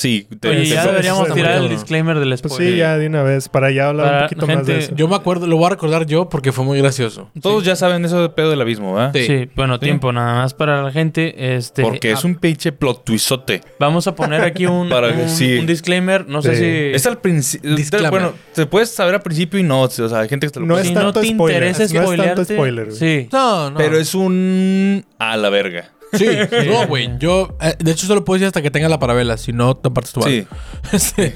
Sí. 0.00 0.26
te- 0.40 0.48
Oye, 0.48 0.60
te- 0.60 0.66
ya 0.68 0.86
deberíamos 0.86 1.30
tirar 1.34 1.58
el 1.62 1.68
disclaimer 1.68 2.18
del 2.18 2.28
Pues 2.30 2.40
spoiler. 2.40 2.72
sí, 2.72 2.78
ya 2.78 2.96
de 2.96 3.06
una 3.06 3.22
vez, 3.22 3.50
para 3.50 3.70
ya 3.70 3.88
hablar 3.88 4.06
Para 4.06 4.22
un 4.22 4.28
poquito 4.30 4.46
más 4.46 4.66
de 4.66 4.78
eso. 4.78 4.94
Yo 4.96 5.08
me 5.08 5.14
acuerdo, 5.14 5.46
lo 5.46 5.56
voy 5.58 5.66
a 5.66 5.70
recordar 5.70 6.06
yo 6.06 6.30
porque 6.30 6.52
fue 6.52 6.64
muy 6.64 6.78
gracioso. 6.78 7.30
Todos 7.42 7.64
ya 7.64 7.76
saben 7.76 8.02
eso 8.06 8.22
de 8.22 8.30
pedo 8.30 8.48
del 8.48 8.62
abismo, 8.62 8.94
¿verdad? 8.94 9.12
Sí. 9.14 9.26
Sí, 9.26 9.50
bueno, 9.54 9.78
tiempo 9.78 10.10
nada 10.10 10.36
más 10.36 10.54
para 10.54 10.82
la 10.82 10.90
gente. 10.90 11.54
Este, 11.54 11.82
Porque 11.82 12.12
es 12.12 12.24
ah, 12.24 12.26
un 12.28 12.36
pinche 12.36 12.72
plot 12.72 13.04
twistote. 13.04 13.60
Vamos 13.78 14.06
a 14.06 14.14
poner 14.14 14.40
aquí 14.40 14.64
un, 14.64 14.88
Para 14.90 15.14
que 15.14 15.22
un, 15.22 15.28
sí. 15.28 15.58
un 15.58 15.66
disclaimer. 15.66 16.26
No 16.26 16.40
sé 16.40 16.56
si... 16.56 16.96
Es 16.96 17.04
al 17.06 17.18
principio. 17.18 17.76
Bueno, 18.10 18.32
se 18.52 18.64
puede 18.64 18.86
saber 18.86 19.16
al 19.16 19.22
principio 19.22 19.60
y 19.60 19.62
no. 19.62 19.82
O 19.82 19.88
sea, 19.90 20.20
hay 20.20 20.28
gente 20.30 20.46
que 20.46 20.52
te 20.52 20.60
lo 20.60 20.66
No 20.66 20.76
es 20.78 20.86
si 20.86 20.94
decir. 20.94 20.96
no 21.04 21.12
tanto 21.12 21.20
te 21.20 21.34
spoiler, 21.34 21.56
interesa 21.62 21.94
no 22.02 22.12
es 22.12 22.18
tanto 22.22 22.44
spoiler. 22.44 22.92
Sí. 22.92 23.28
No, 23.30 23.70
no. 23.70 23.76
Pero 23.76 23.98
es 23.98 24.14
un. 24.14 25.04
A 25.18 25.36
la 25.36 25.50
verga. 25.50 25.90
Sí, 26.12 26.26
no, 26.66 26.86
güey. 26.86 27.10
Yo, 27.18 27.56
eh, 27.60 27.74
de 27.78 27.92
hecho, 27.92 28.06
solo 28.06 28.24
puedo 28.24 28.36
decir 28.36 28.46
hasta 28.46 28.62
que 28.62 28.70
tenga 28.70 28.88
la 28.88 28.98
parabela. 28.98 29.36
Si 29.36 29.52
no, 29.52 29.76
te 29.76 29.90
partes 29.90 30.12
tu 30.12 30.22
Sí. 30.22 30.46
Este, 30.92 31.34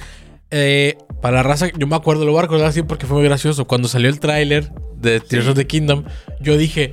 eh, 0.50 0.96
para 1.20 1.38
la 1.38 1.42
raza, 1.42 1.68
yo 1.76 1.86
me 1.86 1.96
acuerdo, 1.96 2.24
lo 2.24 2.32
voy 2.32 2.40
a 2.40 2.42
recordar 2.42 2.66
así 2.66 2.82
porque 2.82 3.06
fue 3.06 3.16
muy 3.16 3.24
gracioso. 3.24 3.66
Cuando 3.66 3.88
salió 3.88 4.08
el 4.08 4.20
tráiler 4.20 4.72
de 4.96 5.20
Tears 5.20 5.48
of 5.48 5.56
the 5.56 5.66
Kingdom, 5.66 6.04
yo 6.40 6.56
dije, 6.56 6.90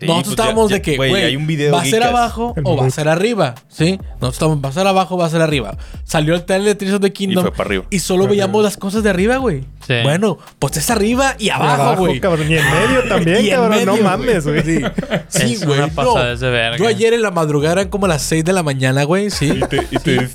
Sí, 0.00 0.06
nosotros 0.06 0.24
pues 0.36 0.38
estábamos 0.38 0.70
ya- 0.70 0.76
de 0.76 0.82
que, 0.82 0.96
güey, 0.96 1.12
hay 1.14 1.34
un 1.34 1.46
video 1.46 1.72
va 1.74 1.82
a 1.82 1.84
ser 1.84 2.02
abajo 2.04 2.54
o 2.62 2.76
va 2.76 2.86
a 2.86 2.90
ser 2.90 3.08
arriba, 3.08 3.56
¿sí? 3.68 3.98
Nosotros 4.20 4.32
estamos, 4.34 4.58
va 4.64 4.68
a 4.68 4.72
ser 4.72 4.86
abajo 4.86 5.16
o 5.16 5.18
va 5.18 5.26
a 5.26 5.30
ser 5.30 5.42
arriba. 5.42 5.76
Salió 6.04 6.34
el 6.36 6.44
tráiler 6.44 6.68
de 6.68 6.74
Tears 6.76 6.94
of 6.94 7.00
the 7.00 7.08
Y 7.08 7.10
Kingdom 7.10 7.42
fue 7.42 7.50
para 7.52 7.64
arriba. 7.68 7.84
y 7.90 7.98
solo 7.98 8.24
Ajá. 8.24 8.30
veíamos 8.30 8.62
las 8.62 8.76
cosas 8.76 9.02
de 9.02 9.10
arriba, 9.10 9.38
güey. 9.38 9.64
Sí. 9.86 9.94
Bueno, 10.04 10.38
pues 10.60 10.76
es 10.76 10.88
arriba 10.90 11.34
y 11.38 11.48
abajo, 11.50 11.96
güey. 12.06 12.20
cabrón. 12.20 12.48
Y 12.50 12.56
en 12.58 12.64
medio 12.64 13.08
también, 13.08 13.38
Y 13.44 13.48
en 13.50 13.56
cabrón. 13.56 13.84
no 13.86 13.92
medio, 13.94 14.04
mames, 14.04 14.46
güey. 14.46 14.62
Sí, 14.62 14.80
sí, 15.28 15.52
es 15.54 15.64
güey. 15.66 15.78
una 15.78 15.88
no. 15.88 15.94
pasada 15.94 16.36
de 16.36 16.50
verga. 16.50 16.76
Yo 16.76 16.86
ayer 16.86 17.14
en 17.14 17.22
la 17.22 17.30
madrugada 17.32 17.72
eran 17.72 17.88
como 17.88 18.06
las 18.06 18.22
6 18.22 18.44
de 18.44 18.52
la 18.52 18.62
mañana, 18.62 19.02
güey, 19.04 19.30
sí. 19.30 19.46
Y 19.50 19.60
te, 19.66 19.76
y 19.90 19.96
te, 19.98 20.28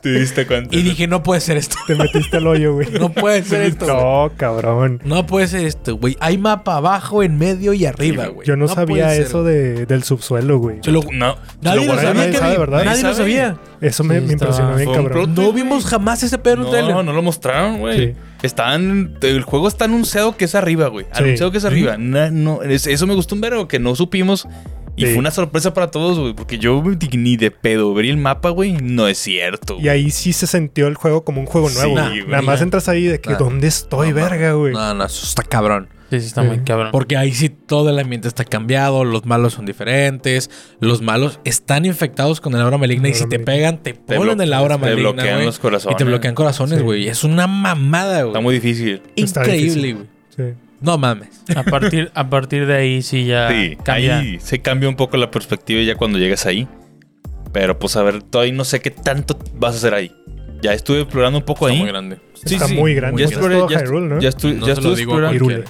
te 0.00 0.12
diste 0.18 0.46
cuenta. 0.46 0.74
Y 0.74 0.80
dije, 0.82 1.06
no 1.06 1.22
puede 1.22 1.40
ser 1.42 1.58
esto. 1.58 1.76
Te 1.86 1.94
metiste 1.94 2.38
al 2.38 2.46
hoyo, 2.46 2.72
güey. 2.74 2.88
No 3.00 3.10
puede 3.12 3.42
ser 3.42 3.62
esto. 3.62 3.84
güey. 3.84 3.96
No, 3.98 4.30
cabrón. 4.36 5.00
No 5.04 5.26
puede 5.26 5.46
ser 5.48 5.66
esto, 5.66 5.96
güey. 5.96 6.16
Hay 6.20 6.38
mapa 6.38 6.76
abajo, 6.76 7.22
en 7.22 7.36
medio 7.36 7.72
y 7.74 7.84
arriba, 7.84 8.28
güey. 8.28 8.46
Yo 8.46 8.56
no, 8.56 8.66
sabía 8.68 9.09
eso 9.16 9.44
de, 9.44 9.86
del 9.86 10.02
subsuelo, 10.04 10.58
güey. 10.58 10.78
Se 10.82 10.90
lo- 10.92 11.02
No. 11.12 11.36
Nadie 11.62 11.80
se 11.82 11.86
lo 11.86 11.94
sabía, 11.94 12.14
nadie 12.14 12.26
Kevin. 12.26 12.38
sabe, 12.40 12.58
¿verdad? 12.58 12.84
Nadie 12.84 12.84
lo 12.84 12.90
Nadie 12.90 13.02
sabe. 13.02 13.14
sabía. 13.16 13.56
Eso 13.80 14.04
me, 14.04 14.20
Sí, 14.20 14.26
me 14.26 14.32
impresionó 14.34 14.70
estaba- 14.70 14.76
bien, 14.76 14.88
fue 14.88 14.98
un 14.98 15.04
cabrón. 15.08 15.34
No 15.34 15.52
vimos 15.52 15.84
jamás 15.86 16.22
ese 16.22 16.38
pedo 16.38 16.54
en 16.54 16.58
un 16.60 16.64
No, 16.66 16.70
trailer. 16.72 17.04
no 17.04 17.12
lo 17.12 17.22
mostraron, 17.22 17.78
güey. 17.78 17.98
Sí. 17.98 18.14
Están. 18.42 19.16
El 19.22 19.42
juego 19.42 19.68
está 19.68 19.84
anunciado 19.86 20.36
que 20.36 20.44
es 20.46 20.54
arriba, 20.54 20.88
güey. 20.88 21.06
Sí. 21.06 21.22
Anunciado 21.22 21.52
que 21.52 21.58
es 21.58 21.64
arriba. 21.64 21.96
No, 21.98 22.30
no, 22.30 22.62
es- 22.62 22.86
eso 22.86 23.06
me 23.06 23.14
gustó 23.14 23.34
un 23.34 23.40
vergo, 23.40 23.68
que 23.68 23.78
no 23.78 23.94
supimos. 23.94 24.46
Y 24.96 25.04
Sí. 25.06 25.10
fue 25.12 25.18
una 25.20 25.30
sorpresa 25.30 25.72
para 25.72 25.90
todos, 25.90 26.18
güey. 26.18 26.34
Porque 26.34 26.58
yo 26.58 26.82
ni 27.12 27.36
de 27.36 27.50
pedo 27.50 27.94
ver 27.94 28.06
el 28.06 28.16
mapa, 28.18 28.50
güey. 28.50 28.72
No 28.82 29.08
es 29.08 29.16
cierto. 29.18 29.78
Y 29.80 29.88
ahí 29.88 30.10
sí 30.10 30.32
se 30.34 30.46
sintió 30.46 30.88
el 30.88 30.94
juego 30.96 31.24
como 31.24 31.40
un 31.40 31.46
juego 31.46 31.70
Sí, 31.70 31.76
nuevo. 31.78 31.94
güey. 31.94 32.26
Nada 32.26 32.42
más 32.42 32.60
entras 32.60 32.88
ahí 32.88 33.04
de 33.04 33.20
que, 33.20 33.30
Nah. 33.30 33.38
¿dónde 33.38 33.68
estoy, 33.68 34.08
No, 34.10 34.14
verga, 34.16 34.52
güey? 34.52 34.72
No, 34.74 34.92
no, 34.94 35.04
eso 35.06 35.24
está 35.26 35.42
cabrón. 35.42 35.88
Sí, 36.10 36.20
sí, 36.20 36.26
está 36.26 36.42
Sí. 36.42 36.48
muy 36.48 36.58
cabrón. 36.60 36.90
Porque 36.92 37.16
ahí 37.16 37.32
sí 37.32 37.48
todo 37.48 37.88
el 37.90 37.98
ambiente 37.98 38.26
está 38.28 38.44
cambiado, 38.44 39.04
los 39.04 39.26
malos 39.26 39.54
son 39.54 39.64
diferentes, 39.66 40.50
los 40.80 41.02
malos 41.02 41.38
están 41.44 41.84
infectados 41.86 42.40
con 42.40 42.54
el 42.54 42.60
aura 42.60 42.78
maligna 42.78 43.08
y 43.08 43.14
si 43.14 43.28
te 43.28 43.38
pegan, 43.38 43.78
te 43.78 43.92
Te 43.92 44.16
ponen 44.16 44.40
el 44.40 44.48
bloquean- 44.50 44.54
aura 44.58 44.74
te 44.76 44.80
maligna, 44.80 45.10
bloquean 45.12 45.34
güey. 45.36 45.46
los 45.46 45.58
corazones. 45.60 45.94
Y 45.94 45.98
te 45.98 46.04
bloquean 46.04 46.34
corazones, 46.34 46.78
Sí. 46.78 46.84
güey. 46.84 47.08
Es 47.08 47.22
una 47.24 47.46
mamada, 47.46 48.18
güey. 48.22 48.28
Está 48.30 48.40
muy 48.40 48.54
difícil. 48.54 49.02
Increíble, 49.14 49.92
güey. 49.94 50.06
Sí. 50.36 50.42
No 50.80 50.96
mames. 50.98 51.28
A 51.54 51.62
partir, 51.62 52.10
a 52.14 52.28
partir 52.30 52.66
de 52.66 52.74
ahí 52.74 53.02
sí 53.02 53.26
ya 53.26 53.48
Sí, 53.50 53.76
cambia. 53.84 54.18
ahí 54.18 54.38
se 54.40 54.60
cambia 54.60 54.88
un 54.88 54.96
poco 54.96 55.16
la 55.18 55.30
perspectiva 55.30 55.82
ya 55.82 55.94
cuando 55.94 56.18
llegas 56.18 56.46
ahí. 56.46 56.66
Pero 57.52 57.78
pues 57.78 57.96
a 57.96 58.02
ver, 58.02 58.22
todavía 58.22 58.54
no 58.54 58.64
sé 58.64 58.80
qué 58.80 58.90
tanto 58.90 59.38
vas 59.56 59.74
a 59.74 59.76
hacer 59.78 59.94
ahí. 59.94 60.10
Ya 60.62 60.72
estuve 60.72 61.00
explorando 61.00 61.38
un 61.38 61.44
poco 61.44 61.66
Está 61.68 61.74
ahí. 61.74 61.80
muy 61.82 61.88
grande. 61.90 62.18
Sí, 62.44 62.54
Está 62.54 62.68
sí. 62.68 62.74
muy 62.74 62.94
grande. 62.94 63.22
Ya 63.22 63.28
exploré, 63.28 63.58
ya, 63.68 63.80
Hyrule, 63.80 64.06
¿no? 64.14 64.20
ya 64.20 64.28
estuve, 64.30 64.54
No 64.54 64.66
ya 64.66 64.72
explorando. 64.72 65.64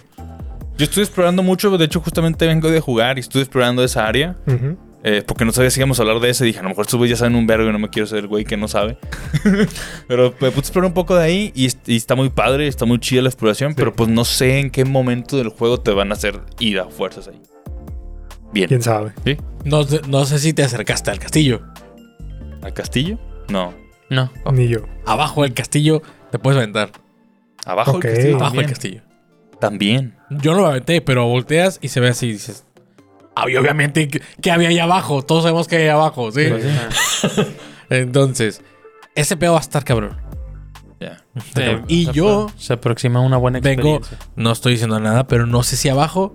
Yo 0.81 0.85
estuve 0.85 1.05
explorando 1.05 1.43
mucho. 1.43 1.77
De 1.77 1.85
hecho, 1.85 2.01
justamente 2.01 2.47
vengo 2.47 2.71
de 2.71 2.81
jugar 2.81 3.19
y 3.19 3.21
estuve 3.21 3.43
explorando 3.43 3.85
esa 3.85 4.07
área. 4.07 4.37
Eh, 5.03 5.23
porque 5.27 5.45
no 5.45 5.53
sabía 5.53 5.71
si 5.71 5.79
íbamos 5.81 5.99
a 5.99 6.03
hablar 6.03 6.21
de 6.21 6.31
ese. 6.31 6.45
Dije, 6.47 6.59
a 6.59 6.63
lo 6.63 6.71
mejor 6.71 6.87
estos 6.87 6.97
güeyes 6.97 7.19
ya 7.19 7.21
saben 7.25 7.35
un 7.37 7.47
vergo 7.47 7.69
y 7.69 7.73
no 7.73 7.79
me 7.79 7.91
quiero 7.91 8.07
ser 8.07 8.21
el 8.21 8.29
güey 8.29 8.45
que 8.47 8.57
no 8.57 8.67
sabe. 8.67 8.97
pero 10.09 10.35
me 10.41 10.49
puse 10.51 10.57
a 10.57 10.61
explorar 10.61 10.89
un 10.89 10.95
poco 10.95 11.15
de 11.17 11.23
ahí 11.25 11.53
y, 11.55 11.67
est- 11.67 11.87
y 11.89 11.97
está 11.97 12.15
muy 12.15 12.31
padre, 12.31 12.67
está 12.67 12.87
muy 12.87 12.99
chida 12.99 13.21
la 13.23 13.29
exploración. 13.29 13.75
Pero 13.75 13.93
pues 13.95 14.09
no 14.09 14.25
sé 14.25 14.59
en 14.61 14.71
qué 14.71 14.85
momento 14.87 15.37
del 15.37 15.49
juego 15.51 15.81
te 15.81 15.91
van 15.91 16.11
a 16.13 16.15
hacer 16.15 16.41
ir 16.59 16.81
a 16.81 16.87
fuerzas 16.87 17.29
ahí. 17.29 17.41
Bien. 18.53 18.69
¿Quién 18.69 18.83
sabe? 18.83 19.13
¿Sí? 19.25 19.37
No, 19.65 19.85
sé- 19.85 20.01
no 20.09 20.25
sé 20.25 20.39
si 20.39 20.53
te 20.55 20.63
acercaste 20.63 21.11
al 21.11 21.19
castillo. 21.19 21.61
¿Al 22.63 22.73
castillo? 22.73 23.19
No. 23.49 23.75
No. 24.09 24.31
Ni 24.53 24.69
yo. 24.69 24.81
Abajo 25.07 25.43
del 25.43 25.55
castillo 25.55 26.03
te 26.31 26.39
puedes 26.39 26.57
aventar. 26.59 26.91
Abajo 27.65 27.93
Ok. 27.93 28.05
del 28.05 28.15
castillo. 28.15 28.37
Abajo 28.37 28.57
del 28.57 28.67
castillo. 28.67 29.03
También. 29.61 30.17
Yo 30.31 30.55
no 30.55 30.63
me 30.63 30.69
aventé, 30.69 31.01
pero 31.01 31.27
volteas 31.27 31.79
y 31.83 31.89
se 31.89 32.01
ve 32.01 32.09
así 32.09 32.27
y 32.29 32.33
dices. 32.33 32.65
"Ah, 33.37 33.49
y 33.49 33.57
obviamente, 33.57 34.09
¿qué, 34.09 34.51
había 34.51 34.69
ahí 34.69 34.79
abajo? 34.79 35.23
Todos 35.23 35.43
sabemos 35.43 35.69
que 35.69 35.77
hay 35.77 35.83
ahí 35.83 35.89
abajo, 35.89 36.33
¿sí? 36.33 36.47
Pues, 36.49 36.65
sí. 36.65 37.43
Entonces, 37.91 38.63
ese 39.15 39.37
pedo 39.37 39.53
va 39.53 39.59
a 39.59 39.63
estar 39.63 39.85
cabrón. 39.85 40.17
Ya. 41.01 41.25
Y 41.89 42.07
se 42.07 42.13
yo 42.13 42.49
Se 42.59 42.75
aproxima 42.75 43.21
una 43.21 43.37
buena 43.39 43.61
vengo, 43.61 43.97
experiencia. 43.97 44.19
no 44.37 44.53
estoy 44.53 44.73
diciendo 44.73 45.01
nada, 45.01 45.27
pero 45.27 45.47
no 45.47 45.63
sé 45.63 45.77
si 45.77 45.89
abajo 45.89 46.35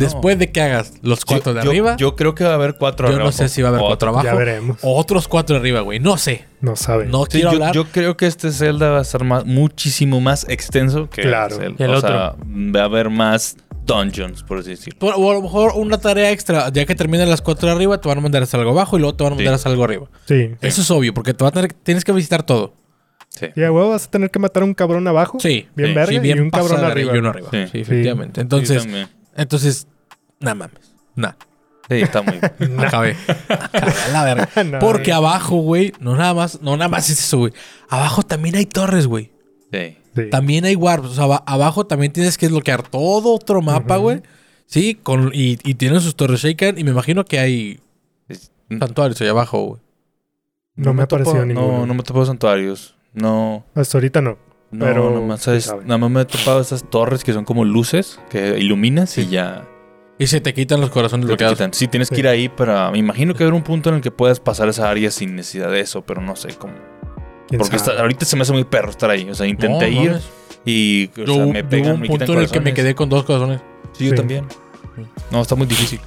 Después 0.00 0.38
de 0.38 0.50
que 0.50 0.60
hagas 0.60 0.94
los 1.02 1.24
cuatro 1.24 1.52
Yo- 1.52 1.58
de 1.58 1.64
yo- 1.64 1.70
arriba, 1.70 1.90
yo, 1.96 2.10
Yo 2.10 2.16
creo 2.16 2.34
que 2.34 2.44
va 2.44 2.50
a 2.50 2.54
haber 2.54 2.74
cuatro 2.76 3.08
no 3.08 3.14
abajo. 3.14 3.32
sé 3.32 3.48
si 3.48 3.62
va 3.62 3.68
a 3.68 3.70
haber 3.70 3.80
cuatro 3.82 3.94
Otro. 4.10 4.20
abajo. 4.20 4.24
Ya 4.26 4.34
veremos. 4.34 4.78
O 4.82 4.96
otros 4.96 5.28
cuatro 5.28 5.54
de 5.54 5.60
arriba, 5.60 5.80
güey. 5.80 6.00
No 6.00 6.16
sé. 6.16 6.44
No 6.60 6.76
saben. 6.76 7.10
No 7.10 7.24
Sí, 7.24 7.30
quiero 7.32 7.50
yo, 7.50 7.56
hablar. 7.56 7.74
yo 7.74 7.84
creo 7.86 8.16
que 8.16 8.26
este 8.26 8.50
Zelda 8.52 8.90
va 8.90 9.00
a 9.00 9.04
ser 9.04 9.24
más, 9.24 9.44
muchísimo 9.46 10.20
más 10.20 10.46
extenso 10.48 11.08
que 11.10 11.22
Claro. 11.22 11.58
Que 11.76 11.84
el 11.84 11.90
o 11.94 12.00
sea, 12.00 12.34
va 12.44 12.80
a 12.80 12.84
haber 12.84 13.10
más 13.10 13.56
dungeons, 13.86 14.42
por 14.42 14.58
así 14.58 14.70
decirlo. 14.70 14.98
Por- 14.98 15.14
o 15.16 15.30
a 15.30 15.34
lo 15.34 15.42
mejor 15.42 15.72
una 15.74 15.98
tarea 15.98 16.30
extra, 16.30 16.70
ya 16.70 16.84
que 16.84 16.94
terminan 16.94 17.28
las 17.28 17.40
cuatro 17.42 17.68
de 17.68 17.74
arriba, 17.74 18.00
te 18.00 18.08
van 18.08 18.18
a 18.18 18.20
mandar 18.20 18.42
a 18.42 18.44
hacer 18.44 18.60
algo 18.60 18.72
abajo 18.72 18.96
y 18.96 19.00
luego 19.00 19.16
te 19.16 19.24
van 19.24 19.32
a 19.32 19.36
mandar 19.36 19.54
a 19.54 19.56
Sí. 19.58 19.62
hacer 19.62 19.72
algo 19.72 19.84
arriba. 19.84 20.06
Sí. 20.26 20.50
Eso 20.60 20.80
es 20.82 20.90
obvio, 20.90 21.12
porque 21.14 21.34
te 21.34 21.42
va 21.44 21.48
a 21.48 21.52
tener, 21.52 21.72
tienes 21.72 22.04
que 22.04 22.12
visitar 22.12 22.42
todo. 22.42 22.74
Sí. 23.30 23.46
Y 23.56 23.62
a 23.62 23.70
huevo 23.72 23.90
vas 23.90 24.06
a 24.06 24.10
tener 24.10 24.30
que 24.30 24.38
matar 24.38 24.62
a 24.64 24.66
un 24.66 24.74
cabrón 24.74 25.06
abajo. 25.08 25.38
Sí. 25.40 25.66
Bien 25.76 25.90
sí, 25.90 25.94
verga 25.94 26.12
Sí, 26.12 26.18
bien 26.18 26.38
y 26.38 26.40
un 26.40 26.50
cabrón 26.50 26.84
arriba. 26.84 26.94
verga 27.12 27.14
y 27.14 27.18
uno 27.18 27.28
arriba. 27.30 27.48
Sí. 27.52 27.58
Sí, 27.72 27.80
efectivamente. 27.80 28.40
Sí, 28.40 28.42
Entonces. 28.42 28.86
Entonces, 29.42 29.86
nada 30.38 30.54
mames. 30.54 30.92
Nah. 31.16 31.32
Sí, 31.88 31.96
está 31.96 32.22
muy. 32.22 32.36
Acabé. 32.78 33.16
Acabé 33.48 33.92
a 33.92 34.08
la 34.12 34.24
verga. 34.24 34.48
No, 34.64 34.78
Porque 34.78 35.10
güey. 35.10 35.16
abajo, 35.16 35.56
güey, 35.56 35.92
no 36.00 36.14
nada 36.16 36.34
más, 36.34 36.60
no 36.62 36.76
nada 36.76 36.88
más 36.88 37.10
es 37.10 37.18
eso, 37.18 37.38
güey. 37.38 37.52
Abajo 37.88 38.22
también 38.22 38.54
hay 38.56 38.66
torres, 38.66 39.06
güey. 39.06 39.32
Sí. 39.72 39.96
Sí. 40.14 40.30
También 40.30 40.64
hay 40.64 40.74
warps. 40.76 41.08
O 41.08 41.14
sea, 41.14 41.24
aba- 41.24 41.42
abajo 41.46 41.86
también 41.86 42.12
tienes 42.12 42.36
que 42.38 42.46
desbloquear 42.46 42.82
todo 42.82 43.34
otro 43.34 43.60
mapa, 43.62 43.96
güey. 43.96 44.22
Sí, 44.66 44.94
con, 44.94 45.30
y, 45.34 45.58
y 45.68 45.74
tienen 45.74 46.00
sus 46.00 46.14
torres 46.16 46.40
shaken. 46.42 46.78
Y 46.78 46.84
me 46.84 46.90
imagino 46.92 47.24
que 47.24 47.38
hay 47.38 47.80
Es- 48.28 48.52
santuarios 48.78 49.20
ahí 49.20 49.28
abajo, 49.28 49.64
güey. 49.66 49.80
No 50.76 50.94
me 50.94 51.02
ha 51.02 51.06
topó- 51.08 51.24
parecido 51.24 51.38
No, 51.40 51.46
ninguno. 51.46 51.86
no 51.86 51.94
me 51.94 52.00
he 52.00 52.04
santuarios. 52.26 52.94
No. 53.12 53.64
Hasta 53.74 53.98
ahorita 53.98 54.20
no. 54.20 54.38
No, 54.72 54.84
Pero 54.86 55.10
nomás, 55.10 55.48
nada 55.84 55.98
más 55.98 56.10
me 56.10 56.20
he 56.20 56.24
topado 56.24 56.60
esas 56.60 56.88
torres 56.88 57.24
que 57.24 57.32
son 57.32 57.44
como 57.44 57.64
luces 57.64 58.20
que 58.30 58.56
iluminas 58.58 59.18
y 59.18 59.26
ya 59.26 59.66
Y 60.16 60.28
se 60.28 60.40
te 60.40 60.54
quitan 60.54 60.80
los 60.80 60.90
corazones 60.90 61.24
lo 61.24 61.30
que 61.36 61.44
bloqueados. 61.44 61.58
quitan. 61.58 61.74
Sí, 61.74 61.88
tienes 61.88 62.08
que 62.08 62.20
ir 62.20 62.28
ahí 62.28 62.48
para. 62.48 62.90
Me 62.92 62.98
imagino 62.98 63.34
que 63.34 63.42
habrá 63.42 63.56
un 63.56 63.62
punto 63.64 63.88
en 63.88 63.96
el 63.96 64.00
que 64.00 64.10
puedas 64.12 64.38
pasar 64.38 64.68
esa 64.68 64.88
área 64.88 65.10
sin 65.10 65.34
necesidad 65.34 65.70
de 65.70 65.80
eso, 65.80 66.02
pero 66.02 66.20
no 66.20 66.36
sé 66.36 66.50
cómo. 66.56 66.74
¿Quién 67.48 67.58
Porque 67.58 67.76
está- 67.76 67.98
ahorita 67.98 68.24
se 68.26 68.36
me 68.36 68.42
hace 68.42 68.52
muy 68.52 68.62
perro 68.64 68.90
estar 68.90 69.10
ahí. 69.10 69.28
O 69.28 69.34
sea, 69.34 69.46
intenté 69.46 69.90
No, 69.90 70.02
ir 70.02 70.10
mames. 70.10 70.28
y 70.64 71.10
o 71.20 71.24
Yo, 71.24 71.34
sea, 71.34 71.46
me 71.46 71.64
pegan, 71.64 71.86
hubo 71.86 71.94
un 71.94 72.00
me 72.02 72.06
punto 72.06 72.24
quitan 72.26 72.36
en 72.38 72.42
el 72.44 72.50
que 72.50 72.60
me 72.60 72.74
quedé 72.74 72.94
con 72.94 73.08
dos 73.08 73.24
corazones. 73.24 73.60
Sí, 73.92 74.04
yo 74.04 74.10
Sí. 74.10 74.16
también. 74.16 74.44
No, 75.32 75.40
está 75.40 75.56
muy 75.56 75.66
difícil. 75.66 75.98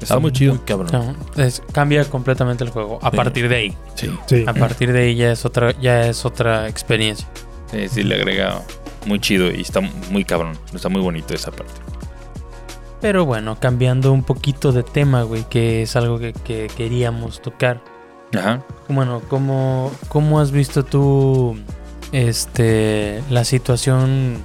Está 0.00 0.18
muy 0.20 0.30
chido. 0.32 0.60
cabrón. 0.64 1.16
No, 1.36 1.42
es- 1.42 1.62
cambia 1.72 2.04
completamente 2.04 2.62
el 2.62 2.70
juego. 2.70 2.98
A 3.02 3.10
Sí. 3.10 3.16
partir 3.16 3.48
de 3.48 3.56
ahí. 3.56 3.76
Sí. 3.96 4.10
Sí. 4.26 4.44
A 4.46 4.52
partir 4.54 4.92
de 4.92 5.00
ahí 5.00 5.14
ya 5.16 5.32
es 5.32 5.44
otra, 5.44 5.72
ya 5.80 6.06
es 6.06 6.24
otra 6.24 6.68
experiencia. 6.68 7.26
Sí, 7.72 7.88
sí, 7.88 8.02
le 8.04 8.14
agrega 8.16 8.62
muy 9.06 9.18
chido 9.18 9.50
y 9.50 9.62
está 9.62 9.80
muy 9.80 10.24
cabrón. 10.24 10.56
Está 10.72 10.88
muy 10.88 11.00
bonito 11.00 11.34
esa 11.34 11.50
parte. 11.50 11.72
Pero 13.00 13.26
bueno, 13.26 13.58
cambiando 13.58 14.12
un 14.12 14.22
poquito 14.22 14.70
de 14.70 14.84
tema, 14.84 15.22
güey, 15.22 15.42
que 15.48 15.82
es 15.82 15.96
algo 15.96 16.20
que, 16.20 16.32
que 16.32 16.70
queríamos 16.76 17.42
tocar. 17.42 17.82
Ajá. 18.32 18.62
Bueno, 18.88 19.22
¿cómo, 19.28 19.90
¿cómo 20.08 20.38
has 20.38 20.52
visto 20.52 20.84
tú 20.84 21.56
este, 22.12 23.22
la 23.28 23.44
situación 23.44 24.38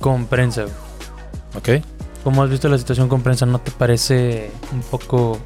con 0.00 0.26
prensa? 0.26 0.62
güey? 0.62 1.78
Ok. 1.78 1.84
¿Cómo 2.24 2.42
has 2.42 2.50
visto 2.50 2.68
la 2.68 2.78
situación 2.78 3.08
con 3.08 3.22
prensa? 3.22 3.46
¿No 3.46 3.60
te 3.60 3.70
parece 3.70 4.50
un 4.72 4.80
poco... 4.82 5.38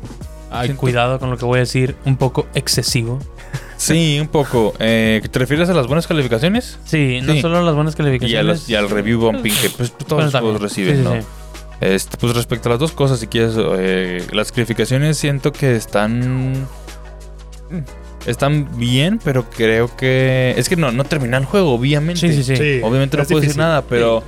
Ay, 0.61 0.71
cuidado 0.75 1.19
con 1.19 1.31
lo 1.31 1.37
que 1.37 1.45
voy 1.45 1.57
a 1.57 1.61
decir, 1.61 1.95
un 2.05 2.17
poco 2.17 2.47
excesivo? 2.55 3.19
Sí, 3.77 4.19
un 4.21 4.29
poco. 4.29 4.73
Eh, 4.79 5.21
¿Te 5.31 5.39
refieres 5.39 5.69
a 5.69 5.75
las 5.75 5.87
buenas 5.87 6.07
calificaciones? 6.07 6.79
Sí, 6.85 7.21
no 7.23 7.33
Sí. 7.35 7.41
solo 7.41 7.63
las 7.63 7.75
buenas 7.75 7.93
Y, 7.93 7.97
a 7.97 7.99
calificaciones. 8.05 8.47
los- 8.47 8.69
y 8.71 8.75
al 8.77 8.89
review 8.89 9.21
bumping 9.21 9.53
que 9.61 9.69
pues, 9.71 9.93
todos 10.07 10.33
Bueno, 10.33 10.53
los 10.53 10.63
reciben, 10.63 10.97
Sí, 10.97 11.03
sí, 11.03 11.09
¿no? 11.09 11.21
sí. 11.21 11.27
Este, 11.81 12.17
pues 12.17 12.35
respecto 12.35 12.69
a 12.69 12.73
las 12.73 12.79
dos 12.79 12.93
cosas, 12.93 13.19
si 13.19 13.27
quieres, 13.27 13.55
eh, 13.59 14.25
las 14.33 14.53
calificaciones 14.53 15.19
siento 15.19 15.53
que 15.53 15.75
están. 15.77 16.67
Están 18.27 18.79
bien, 18.79 19.21
pero 19.23 19.45
creo 19.51 19.95
que. 19.97 20.55
Es 20.57 20.69
que 20.69 20.77
no, 20.77 20.91
no 20.93 21.05
termina 21.05 21.37
el 21.37 21.45
juego, 21.45 21.75
obviamente. 21.75 22.21
Sí, 22.21 22.33
sí, 22.33 22.43
sí. 22.45 22.57
Sí, 22.57 22.81
Obviamente 22.83 23.17
no 23.19 23.25
puedo 23.25 23.41
decir 23.41 23.57
nada, 23.59 23.83
pero 23.83 24.23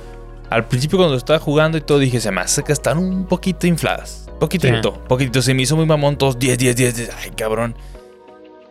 al 0.51 0.65
principio 0.67 0.99
cuando 0.99 1.15
estaba 1.15 1.39
jugando 1.39 1.77
y 1.77 1.81
todo 1.81 1.97
dije, 1.97 2.19
se 2.19 2.31
me 2.31 2.41
hace 2.41 2.63
que 2.63 2.73
están 2.73 2.99
un 2.99 3.25
poquito 3.25 3.65
infladas. 3.65 4.26
Poquitito, 4.39 4.93
poquitito. 5.07 5.41
Se 5.41 5.53
me 5.53 5.63
hizo 5.63 5.75
muy 5.75 5.85
mamón, 5.85 6.17
todos 6.17 6.37
10, 6.39 6.57
10, 6.57 6.75
10, 6.75 6.95
10. 6.97 7.09
Ay, 7.23 7.31
cabrón. 7.31 7.75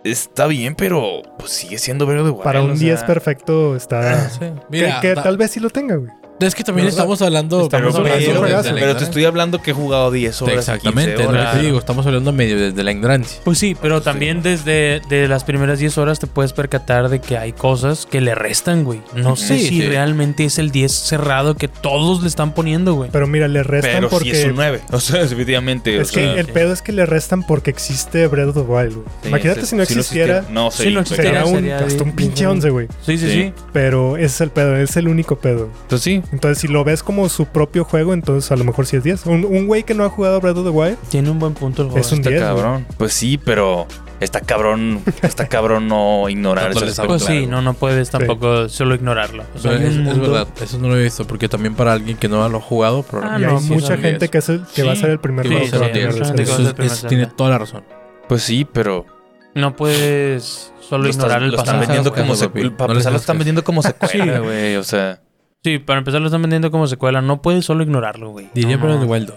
Está 0.04 0.46
bien, 0.46 0.74
pero 0.76 1.22
pues 1.38 1.50
sigue 1.50 1.78
siendo 1.78 2.06
verde 2.06 2.30
de. 2.30 2.32
Para 2.32 2.62
o 2.62 2.66
un 2.66 2.76
sea, 2.76 2.86
10 2.90 3.02
perfecto 3.04 3.74
está... 3.74 4.30
Sí. 4.30 4.38
que 4.38 4.52
Mira, 4.68 5.00
que 5.00 5.14
ta- 5.14 5.24
tal 5.24 5.36
vez 5.36 5.50
sí 5.50 5.58
lo 5.60 5.70
tenga, 5.70 5.96
güey. 5.96 6.10
Es 6.40 6.54
que 6.54 6.64
también 6.64 6.86
estamos 6.88 7.22
hablando. 7.22 7.68
Pero, 7.70 7.88
Estamos 7.88 8.08
medio 8.10 8.30
hablando 8.36 8.62
desde 8.62 8.74
pero 8.80 8.96
te 8.96 9.04
estoy 9.04 9.24
hablando 9.24 9.62
que 9.62 9.70
he 9.70 9.74
jugado 9.74 10.10
10 10.10 10.42
horas. 10.42 10.56
Exactamente, 10.58 11.12
15 11.14 11.22
es 11.22 11.26
lo 11.28 11.32
que 11.32 11.38
horas. 11.38 11.54
te 11.56 11.62
digo. 11.62 11.78
Estamos 11.78 12.06
hablando 12.06 12.32
medio 12.32 12.58
desde 12.58 12.82
la 12.82 12.90
ignorancia. 12.92 13.40
Pues 13.44 13.58
sí, 13.58 13.76
pero 13.80 14.02
también 14.02 14.42
desde 14.42 15.00
de 15.08 15.28
las 15.28 15.44
primeras 15.44 15.78
10 15.78 15.96
horas 15.98 16.18
te 16.18 16.26
puedes 16.26 16.52
percatar 16.52 17.08
de 17.08 17.20
que 17.20 17.38
hay 17.38 17.52
cosas 17.52 18.06
que 18.06 18.20
le 18.20 18.34
restan, 18.34 18.84
güey. 18.84 19.00
No 19.14 19.36
sé 19.36 19.58
Sí, 19.58 19.68
si 19.68 19.80
sí. 19.80 19.86
realmente 19.86 20.44
es 20.44 20.58
el 20.58 20.70
10 20.70 20.92
cerrado 20.92 21.54
que 21.56 21.68
todos 21.68 22.22
le 22.22 22.28
están 22.28 22.52
poniendo, 22.52 22.94
güey. 22.94 23.10
Pero 23.10 23.26
mira, 23.26 23.48
le 23.48 23.62
restan 23.62 23.92
Pero 23.94 24.08
porque... 24.10 24.34
sí 24.34 24.40
es 24.42 24.46
un 24.46 24.56
9. 24.56 24.80
O 24.92 25.00
sea, 25.00 25.22
definitivamente. 25.22 25.96
Es 26.00 26.10
o 26.10 26.14
que 26.14 26.20
sea, 26.20 26.32
el 26.34 26.46
sí. 26.46 26.52
pedo 26.52 26.72
es 26.72 26.82
que 26.82 26.92
le 26.92 27.06
restan 27.06 27.44
porque 27.46 27.70
existe 27.70 28.26
Breath 28.26 28.48
of 28.48 28.54
the 28.56 28.60
Wild, 28.60 28.94
güey. 28.94 29.06
sí, 29.22 29.28
Imagínate 29.28 29.60
sí, 29.62 29.66
si 29.68 29.76
no 29.76 29.82
existiera, 29.82 30.44
No, 30.50 30.70
Si 30.70 30.90
no 30.92 31.02
pero- 31.04 31.16
sería 31.22 31.44
un, 31.44 31.54
sería 31.56 31.78
hasta 31.78 32.02
un 32.04 32.12
pinche 32.12 32.44
diferente. 32.44 32.46
11, 32.66 32.70
güey. 32.70 32.88
Sí, 33.06 33.18
sí, 33.18 33.26
Sí. 33.26 33.32
sí. 33.32 33.52
Pero 33.72 34.16
ese 34.16 34.26
es 34.26 34.40
el 34.42 34.50
pedo, 34.50 34.76
es 34.76 34.96
el 34.96 35.08
único 35.08 35.36
pedo. 35.38 35.68
Pues 35.88 36.02
sí. 36.02 36.22
Entonces, 36.32 36.58
si 36.58 36.68
lo 36.68 36.82
ves 36.84 37.02
como 37.02 37.28
su 37.28 37.46
propio 37.46 37.84
juego, 37.84 38.12
entonces 38.12 38.50
a 38.50 38.56
lo 38.56 38.64
mejor 38.64 38.86
sí 38.86 38.96
es 38.96 39.04
10. 39.04 39.26
Un 39.26 39.44
un 39.44 39.66
güey 39.66 39.84
que 39.84 39.94
no 39.94 40.04
ha 40.04 40.08
jugado 40.10 40.40
Breath 40.40 40.56
of 40.58 40.64
the 40.64 40.70
Wild, 40.70 40.96
Tiene 41.08 41.30
un 41.30 41.38
buen 41.38 41.54
punto 41.54 41.82
el 41.82 41.88
juego. 41.88 42.00
Es 42.04 42.10
un 42.12 42.18
Está 42.18 42.30
10, 42.30 42.42
güey. 42.42 42.54
cabrón. 42.56 42.86
Pues 42.98 43.12
sí, 43.12 43.38
pero 43.38 43.86
está 44.18 44.40
cabrón. 44.40 45.02
Está 45.22 45.46
cabrón 45.46 45.86
no 45.88 46.28
ignorar 46.28 46.72
ese 46.72 46.84
aspecto. 46.86 47.06
Pues 47.08 47.22
sí, 47.24 47.46
no, 47.46 47.62
no 47.62 47.74
puedes 47.74 48.10
tampoco 48.10 48.68
solo 48.68 48.94
ignorarlo. 48.96 49.44
O 49.54 49.58
sea, 49.58 49.72
es, 49.74 49.96
verdad, 50.20 50.48
eso 50.60 50.78
no 50.78 50.88
lo 50.88 50.96
he 50.98 51.04
visto. 51.04 51.26
Porque 51.26 51.48
también 51.48 51.74
para 51.74 51.92
alguien 51.92 52.16
que 52.16 52.28
no 52.28 52.46
lo 52.48 52.58
ha 52.58 52.60
jugado, 52.60 53.04
pero 53.08 53.22
Ah, 53.24 53.36
y 53.38 53.42
no, 53.42 53.58
hay 53.58 53.62
sí, 53.62 53.72
mucha 53.72 53.96
gente 53.96 54.18
10. 54.28 54.30
que, 54.30 54.38
es 54.38 54.48
el- 54.48 54.64
que 54.74 54.82
va 54.82 54.92
a 54.92 54.94
Sí. 54.96 55.00
ser 55.02 55.10
el 55.10 55.20
primer 55.20 55.46
Sí, 55.46 55.54
sí, 55.54 55.64
sí, 55.66 55.70
sí, 55.70 56.46
sí, 56.46 56.88
sí, 56.88 56.88
sí. 56.88 57.06
tiene 57.06 57.26
toda 57.26 57.50
la 57.50 57.58
razón. 57.58 57.84
Pues 58.28 58.42
sí, 58.42 58.66
pero. 58.70 59.06
No 59.54 59.74
puedes 59.76 60.72
solo 60.80 61.04
lo 61.04 61.08
ignorar 61.10 61.42
el 61.42 61.50
lo 61.50 61.56
están 61.56 61.76
pasado. 61.78 61.80
vendiendo 61.80 62.10
como 62.12 62.88
No 62.88 62.94
lo 62.94 63.16
están 63.16 63.38
vendiendo 63.38 63.64
como 63.64 63.82
secuela, 63.82 64.40
güey. 64.40 64.76
O 64.76 64.82
sea. 64.82 65.20
Sí, 65.66 65.80
para 65.80 65.98
empezar 65.98 66.20
lo 66.20 66.28
están 66.28 66.42
vendiendo 66.42 66.70
como 66.70 66.86
secuela. 66.86 67.20
No 67.20 67.42
puedes 67.42 67.64
solo 67.64 67.82
ignorarlo, 67.82 68.30
güey. 68.30 68.48
Diría 68.54 68.78
the 68.80 68.86
Wild 69.04 69.26
2. 69.30 69.36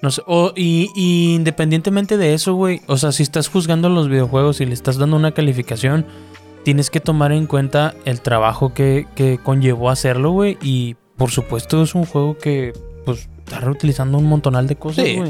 No 0.00 0.10
sé, 0.10 0.22
o- 0.26 0.54
y, 0.56 0.88
y 0.96 1.34
independientemente 1.34 2.16
de 2.16 2.32
eso, 2.32 2.54
güey, 2.54 2.80
o 2.86 2.96
sea, 2.96 3.12
si 3.12 3.22
estás 3.22 3.48
juzgando 3.48 3.90
los 3.90 4.08
videojuegos 4.08 4.62
y 4.62 4.64
le 4.64 4.72
estás 4.72 4.96
dando 4.96 5.16
una 5.16 5.32
calificación, 5.32 6.06
tienes 6.64 6.88
que 6.88 7.00
tomar 7.00 7.30
en 7.32 7.44
cuenta 7.46 7.92
el 8.06 8.22
trabajo 8.22 8.72
que, 8.72 9.06
que 9.14 9.36
conllevó 9.36 9.90
hacerlo, 9.90 10.30
güey, 10.30 10.56
y 10.62 10.96
por 11.18 11.30
supuesto 11.30 11.82
es 11.82 11.94
un 11.94 12.06
juego 12.06 12.38
que, 12.38 12.72
pues, 13.04 13.28
está 13.44 13.60
reutilizando 13.60 14.16
un 14.16 14.24
montonal 14.24 14.66
de 14.66 14.76
cosas, 14.76 15.04
Sí. 15.04 15.20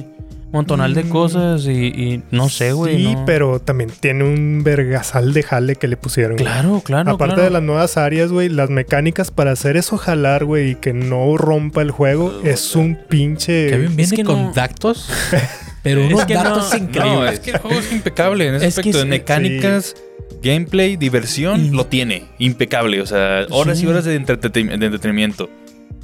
Montonal 0.52 0.94
de 0.94 1.04
Mm. 1.04 1.08
cosas 1.08 1.66
y, 1.66 1.70
y 1.86 2.22
no 2.30 2.48
sé, 2.48 2.72
güey. 2.72 2.96
Sí, 2.96 3.14
no. 3.14 3.24
pero 3.26 3.60
también 3.60 3.90
tiene 4.00 4.24
un 4.24 4.62
vergasal 4.64 5.32
de 5.34 5.42
jale 5.42 5.74
que 5.76 5.88
le 5.88 5.96
pusieron. 5.96 6.32
güey. 6.36 6.44
Claro, 6.44 6.80
claro, 6.84 7.10
Aparte 7.12 7.34
claro. 7.34 7.42
de 7.48 7.50
las 7.50 7.62
nuevas 7.62 7.96
áreas, 7.96 8.30
güey, 8.32 8.48
las 8.48 8.70
mecánicas 8.70 9.30
para 9.30 9.50
hacer 9.50 9.76
eso 9.76 9.96
jalar, 9.98 10.44
güey, 10.44 10.70
y 10.70 10.74
que 10.76 10.92
no 10.92 11.36
rompa 11.36 11.82
el 11.82 11.90
juego, 11.90 12.40
es 12.44 12.74
un 12.76 12.96
pinche... 13.08 13.68
Kevin 13.70 13.96
viene 13.96 14.16
que 14.16 14.24
con 14.24 14.42
no- 14.46 14.52
datos, 14.52 15.10
pero 15.82 16.02
Es 16.02 16.12
unos 16.12 16.24
que 16.26 16.34
no- 16.34 16.42
datos 16.44 16.70
no, 16.70 16.78
increíbles. 16.78 17.12
No, 17.20 17.26
es 17.28 17.40
que 17.40 17.50
el 17.50 17.58
juego 17.58 17.78
es 17.80 17.92
impecable 17.92 18.46
en 18.48 18.54
ese 18.56 18.66
Es 18.66 18.74
que 18.76 18.80
aspecto. 18.80 18.98
de 18.98 19.04
sí, 19.04 19.08
mecánicas, 19.10 19.96
gameplay, 20.42 20.96
diversión, 20.96 21.66
Y- 21.66 21.70
lo 21.70 21.86
tiene. 21.86 22.24
Impecable. 22.38 23.00
O 23.02 23.06
sea, 23.06 23.46
horas 23.50 23.78
Sí. 23.78 23.84
y 23.84 23.88
horas 23.88 24.04
de, 24.04 24.20
entreten- 24.20 24.78
de 24.78 24.86
entretenimiento. 24.86 25.50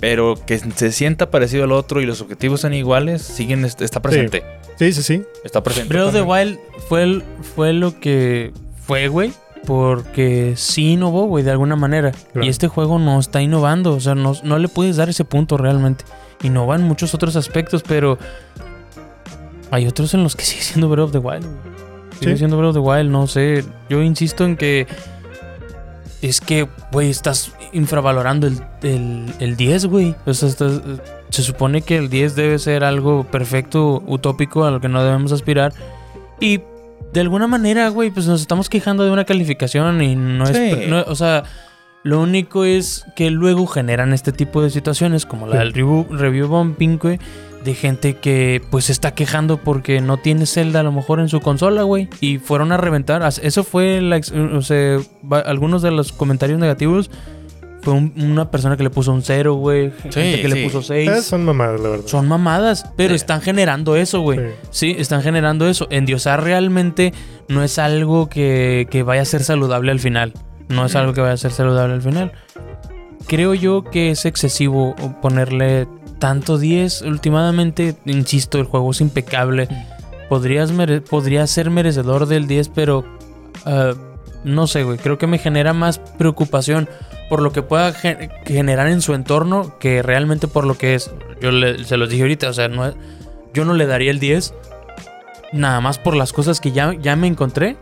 Pero 0.03 0.35
que 0.47 0.59
se 0.59 0.91
sienta 0.93 1.31
parecido 1.31 1.63
al 1.65 1.71
otro 1.73 2.01
y 2.03 2.07
los 2.07 2.21
objetivos 2.21 2.61
son 2.63 2.75
iguales, 2.75 3.23
siguen, 3.23 3.65
está 3.65 4.03
presente. 4.03 4.43
Sí, 4.77 4.93
sí, 4.93 5.03
sí. 5.03 5.23
Está 5.45 5.63
presente. 5.63 5.89
Breath 5.95 6.09
of 6.09 6.13
the 6.13 6.23
Wild 6.23 6.59
fue, 6.89 7.05
el- 7.05 7.25
fue 7.55 7.73
lo 7.73 7.99
que 7.99 8.53
fue, 8.85 9.07
güey. 9.09 9.33
Porque 9.65 10.55
sí 10.57 10.95
innovó, 10.95 11.27
güey, 11.27 11.45
de 11.45 11.53
alguna 11.53 11.77
manera. 11.77 12.11
Claro. 12.33 12.45
Y 12.45 12.49
este 12.51 12.67
juego 12.67 12.99
no 12.99 13.21
está 13.21 13.41
innovando. 13.43 13.93
O 13.95 14.01
sea, 14.01 14.17
no, 14.17 14.33
no 14.43 14.59
le 14.59 14.67
puedes 14.67 14.97
dar 14.97 15.09
ese 15.09 15.25
punto 15.25 15.57
realmente. 15.57 16.05
Innova 16.43 16.75
en 16.75 16.83
muchos 16.83 17.15
otros 17.15 17.37
aspectos, 17.37 17.85
pero 17.87 18.19
hay 19.71 19.87
otros 19.87 20.13
en 20.15 20.25
los 20.25 20.35
que 20.35 20.45
sigue 20.45 20.63
siendo 20.63 20.89
Breath 20.89 21.07
of 21.07 21.13
the 21.13 21.19
Wild. 21.19 21.45
güey. 21.45 21.73
Sigue 22.19 22.33
Sí. 22.33 22.39
siendo 22.39 22.57
Breath 22.59 22.71
of 22.71 22.75
the 22.75 22.81
Wild, 22.91 23.11
no 23.11 23.27
sé. 23.29 23.65
Yo 23.89 24.03
insisto 24.03 24.45
en 24.45 24.57
que 24.57 24.87
es 26.23 26.41
que, 26.41 26.67
güey, 26.93 27.11
estás 27.11 27.53
infravalorando 27.73 28.47
el, 28.47 28.59
el, 28.83 29.27
el 29.41 29.57
10, 29.57 29.87
güey. 29.87 30.15
O 30.25 30.33
sea, 30.35 30.49
estás- 30.49 30.81
se 31.29 31.43
supone 31.43 31.83
que 31.83 31.97
el 31.99 32.09
10 32.09 32.35
debe 32.37 32.59
ser 32.59 32.85
algo 32.85 33.25
perfecto, 33.25 34.03
utópico, 34.07 34.65
a 34.65 34.71
lo 34.71 34.81
que 34.81 34.89
no 34.89 35.03
debemos 35.05 35.33
aspirar. 35.33 35.73
Y 36.41 36.61
de 37.13 37.21
alguna 37.21 37.47
manera, 37.47 37.89
güey, 37.89 38.11
pues 38.11 38.27
nos 38.27 38.41
estamos 38.41 38.69
quejando 38.69 39.05
de 39.05 39.11
una 39.11 39.25
calificación 39.25 40.01
y 40.03 40.17
no 40.17 40.45
es... 40.45 40.89
No- 40.89 41.05
o 41.07 41.15
sea, 41.15 41.43
lo 42.05 42.21
único 42.21 42.65
es 42.65 43.05
que 43.17 43.31
luego 43.31 43.67
generan 43.67 44.13
este 44.13 44.33
tipo 44.33 44.63
de 44.63 44.71
situaciones, 44.71 45.25
como 45.27 45.47
la 45.47 45.53
Sí. 45.53 45.59
del 45.59 45.73
review, 45.73 46.07
review 46.11 46.49
bombing, 46.49 46.99
güey, 46.99 47.19
de 47.65 47.75
gente 47.75 48.15
que 48.15 48.61
pues 48.71 48.87
se 48.87 48.93
está 48.93 49.15
quejando 49.15 49.59
porque 49.59 50.01
no 50.01 50.17
tiene 50.17 50.47
Zelda 50.47 50.81
a 50.81 50.83
lo 50.83 50.93
mejor 50.93 51.21
en 51.21 51.29
su 51.29 51.41
consola, 51.41 51.83
güey. 51.83 52.09
Y 52.21 52.39
fueron 52.39 52.73
a 52.73 52.77
reventar. 52.77 53.23
Eso 53.43 53.65
fue 53.65 54.01
la 54.01 54.21
o 54.57 54.63
sea, 54.63 54.99
algunos 55.45 55.83
de 55.83 55.91
los 55.91 56.13
comentarios 56.13 56.59
negativos. 56.59 57.11
Fue 57.83 57.95
un- 57.95 58.13
una 58.17 58.49
persona 58.49 58.77
que 58.77 58.85
le 58.85 58.91
puso 58.91 59.13
un 59.13 59.23
cero, 59.23 59.55
güey. 59.55 59.91
gente 60.03 60.41
que 60.41 60.43
sí. 60.43 60.55
le 60.55 60.65
puso 60.69 60.79
Eh, 60.95 61.07
seis. 61.09 61.25
son 61.25 61.45
mamadas, 61.45 61.81
la 61.81 61.89
verdad. 61.89 62.07
Son 62.07 62.29
mamadas, 62.29 62.87
pero 62.97 63.11
Sí. 63.11 63.17
están 63.17 63.41
generando 63.41 63.97
eso, 63.97 64.21
güey. 64.21 64.39
Sí. 64.39 64.45
Sí, 64.71 64.97
están 64.99 65.21
generando 65.23 65.69
eso. 65.69 65.89
Endiosar 65.91 66.45
realmente 66.45 67.13
no 67.49 67.65
es 67.65 67.81
algo 67.81 68.29
que, 68.29 68.87
que 68.89 69.03
vaya 69.03 69.23
a 69.23 69.25
ser 69.25 69.43
saludable 69.43 69.91
al 69.91 69.99
final. 69.99 70.33
No 70.69 70.87
es 70.87 70.95
algo 70.95 71.13
que 71.13 71.23
vaya 71.23 71.33
a 71.35 71.37
ser 71.37 71.51
saludable 71.51 71.95
al 71.95 72.03
final. 72.03 72.31
Creo 73.27 73.53
yo 73.55 73.83
que 73.85 74.11
es 74.13 74.27
excesivo 74.27 74.95
ponerle 75.21 75.89
tanto 76.23 76.57
10. 76.57 77.03
Últimamente, 77.03 77.97
insisto, 78.05 78.59
el 78.59 78.65
juego 78.67 78.93
es 78.93 79.01
impecable. 79.01 79.67
Podrías 80.29 80.71
mere- 80.71 81.01
podría 81.01 81.45
ser 81.49 81.69
merecedor 81.69 82.27
del 82.27 82.47
10, 82.47 82.69
pero 82.69 83.05
ah, 83.67 83.95
no 84.45 84.69
sé, 84.69 84.85
güey. 84.85 84.99
Creo 84.99 85.19
que 85.19 85.27
me 85.27 85.39
genera 85.39 85.73
más 85.73 85.99
preocupación 85.99 86.89
por 87.29 87.43
lo 87.43 87.51
que 87.53 87.63
pueda 87.63 87.93
ge- 87.93 88.31
generar 88.47 88.87
en 88.87 89.03
su 89.03 89.15
entorno 89.15 89.77
que 89.81 90.01
realmente 90.03 90.47
por 90.47 90.65
lo 90.65 90.79
que 90.79 90.95
es. 90.95 91.11
Yo 91.41 91.51
le- 91.51 91.83
se 91.85 91.97
los 91.97 92.09
dije 92.09 92.23
ahorita, 92.23 92.49
o 92.49 92.53
sea, 92.53 92.69
no 92.69 92.95
yo 93.53 93.65
no 93.65 93.75
le 93.75 93.87
daría 93.87 94.13
el 94.13 94.21
10 94.21 94.55
nada 95.53 95.81
más 95.81 95.99
por 95.99 96.15
las 96.15 96.33
cosas 96.33 96.61
que 96.61 96.71
ya, 96.73 96.95
ya 96.95 97.17
me 97.17 97.27
encontré. 97.27 97.77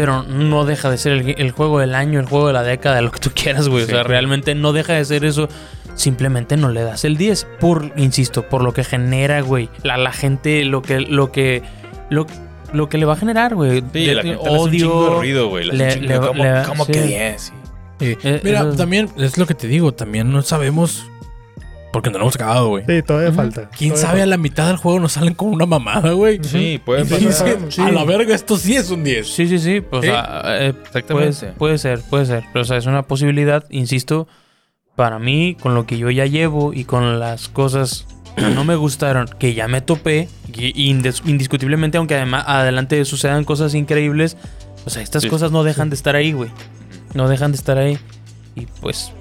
Pero 0.00 0.22
no 0.22 0.64
deja 0.64 0.90
de 0.90 0.96
ser 0.98 1.12
el, 1.12 1.34
el 1.36 1.50
juego 1.50 1.78
del 1.80 1.94
año, 1.94 2.20
el 2.20 2.26
juego 2.26 2.46
de 2.46 2.52
la 2.54 2.62
década, 2.62 3.00
lo 3.02 3.10
que 3.10 3.18
tú 3.20 3.30
quieras, 3.34 3.68
güey. 3.68 3.84
Sí. 3.84 3.92
O 3.92 3.94
sea, 3.94 4.02
realmente 4.02 4.54
no 4.54 4.72
deja 4.72 4.94
de 4.94 5.04
ser 5.04 5.24
eso. 5.24 5.48
Simplemente 5.94 6.56
no 6.56 6.70
le 6.70 6.82
das 6.82 7.04
el 7.04 7.16
10. 7.16 7.46
Por, 7.60 7.92
insisto, 7.96 8.48
por 8.48 8.62
lo 8.62 8.72
que 8.72 8.84
genera, 8.84 9.40
güey. 9.42 9.68
La, 9.82 9.96
la 9.98 10.12
gente, 10.12 10.64
lo 10.64 10.80
que, 10.82 11.00
lo 11.00 11.30
que. 11.32 11.62
Lo, 12.08 12.26
lo 12.72 12.88
que 12.88 12.96
le 12.98 13.04
va 13.04 13.12
a 13.14 13.16
generar, 13.16 13.54
güey. 13.54 13.80
Sí, 13.92 14.06
De- 14.06 14.14
la 14.14 14.22
gente 14.22 14.38
odio. 14.48 15.18
ruido, 15.18 15.48
güey. 15.48 15.68
¿Cómo, 15.68 16.42
le- 16.44 16.62
cómo 16.66 16.84
sí. 16.86 16.92
que 16.92 17.02
10? 17.02 17.42
Sí. 17.42 17.52
Sí. 18.00 18.16
Eh, 18.22 18.40
Mira, 18.42 18.60
eso- 18.60 18.72
también 18.76 19.10
es 19.18 19.36
lo 19.36 19.44
que 19.46 19.54
te 19.54 19.66
digo, 19.66 19.92
también 19.92 20.32
no 20.32 20.40
sabemos 20.42 21.04
porque 21.92 22.10
no 22.10 22.18
lo 22.18 22.24
hemos 22.24 22.34
acabado, 22.36 22.68
güey. 22.68 22.84
Sí, 22.86 23.02
todavía 23.02 23.32
falta. 23.32 23.68
¿Quién 23.70 23.90
Todavía 23.90 24.08
sabe? 24.10 24.22
A 24.22 24.26
la 24.26 24.36
mitad 24.36 24.66
del 24.68 24.76
juego 24.76 25.00
nos 25.00 25.12
salen 25.12 25.34
con 25.34 25.48
una 25.48 25.66
mamada, 25.66 26.12
güey. 26.12 26.38
Sí, 26.42 26.80
puede 26.84 27.04
Sí, 27.04 27.10
pasar. 27.26 27.32
sí, 27.32 27.44
dicen, 27.54 27.72
sí. 27.72 27.80
a 27.82 27.90
la 27.90 28.04
verga, 28.04 28.34
esto 28.34 28.56
sí 28.56 28.76
es 28.76 28.90
un 28.90 29.02
10. 29.04 29.26
Sí, 29.26 29.46
sí, 29.48 29.58
sí. 29.58 29.80
Pues, 29.80 30.08
ah, 30.12 30.42
eh, 30.46 30.72
puede, 30.72 30.86
Exactamente. 30.86 31.46
puede 31.58 31.78
ser, 31.78 32.00
puede 32.08 32.26
ser. 32.26 32.44
Pero, 32.52 32.62
o 32.62 32.64
sea, 32.64 32.76
es 32.76 32.86
una 32.86 33.02
posibilidad, 33.02 33.64
insisto, 33.70 34.28
para 34.96 35.18
mí, 35.18 35.56
con 35.60 35.74
lo 35.74 35.86
que 35.86 35.98
yo 35.98 36.10
ya 36.10 36.26
llevo 36.26 36.72
y 36.72 36.84
con 36.84 37.18
las 37.18 37.48
cosas 37.48 38.06
que 38.36 38.42
no 38.50 38.64
me 38.64 38.76
gustaron, 38.76 39.28
que 39.38 39.54
ya 39.54 39.66
me 39.66 39.80
topé, 39.80 40.28
indes- 40.52 41.22
indiscutiblemente, 41.26 41.98
aunque 41.98 42.14
además 42.14 42.44
adelante 42.46 43.04
sucedan 43.04 43.44
cosas 43.44 43.74
increíbles, 43.74 44.36
o 44.86 44.90
sea, 44.90 45.02
estas 45.02 45.22
Sí. 45.22 45.28
cosas 45.28 45.50
no 45.52 45.64
dejan 45.64 45.90
de 45.90 45.96
estar 45.96 46.14
ahí, 46.16 46.32
güey. 46.32 46.50
No 47.14 47.28
dejan 47.28 47.50
de 47.52 47.56
estar 47.56 47.76
ahí. 47.78 47.98
Y 48.54 48.66
pues 48.80 49.12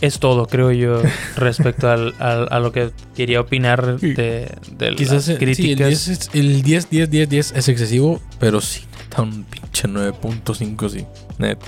es 0.00 0.18
todo, 0.20 0.46
creo 0.46 0.70
yo, 0.72 1.02
respecto 1.36 1.88
al, 1.90 2.14
al- 2.18 2.48
a 2.50 2.60
lo 2.60 2.72
que 2.72 2.90
quería 3.16 3.40
opinar 3.40 3.98
de, 4.00 4.48
de 4.70 4.94
Quizás 4.96 5.12
las 5.14 5.28
eh, 5.28 5.32
sí, 5.32 5.32
el, 5.32 5.38
críticas. 5.38 5.88
10, 5.88 6.08
es- 6.08 6.30
el 6.34 6.62
10, 6.62 6.90
10, 6.90 7.10
10, 7.10 7.28
10 7.28 7.52
es 7.56 7.68
excesivo, 7.68 8.20
pero 8.38 8.60
sí, 8.60 8.82
está 9.02 9.22
un 9.22 9.44
pinche 9.44 9.88
9.5, 9.88 10.88
sí. 10.88 11.04
Net. 11.38 11.58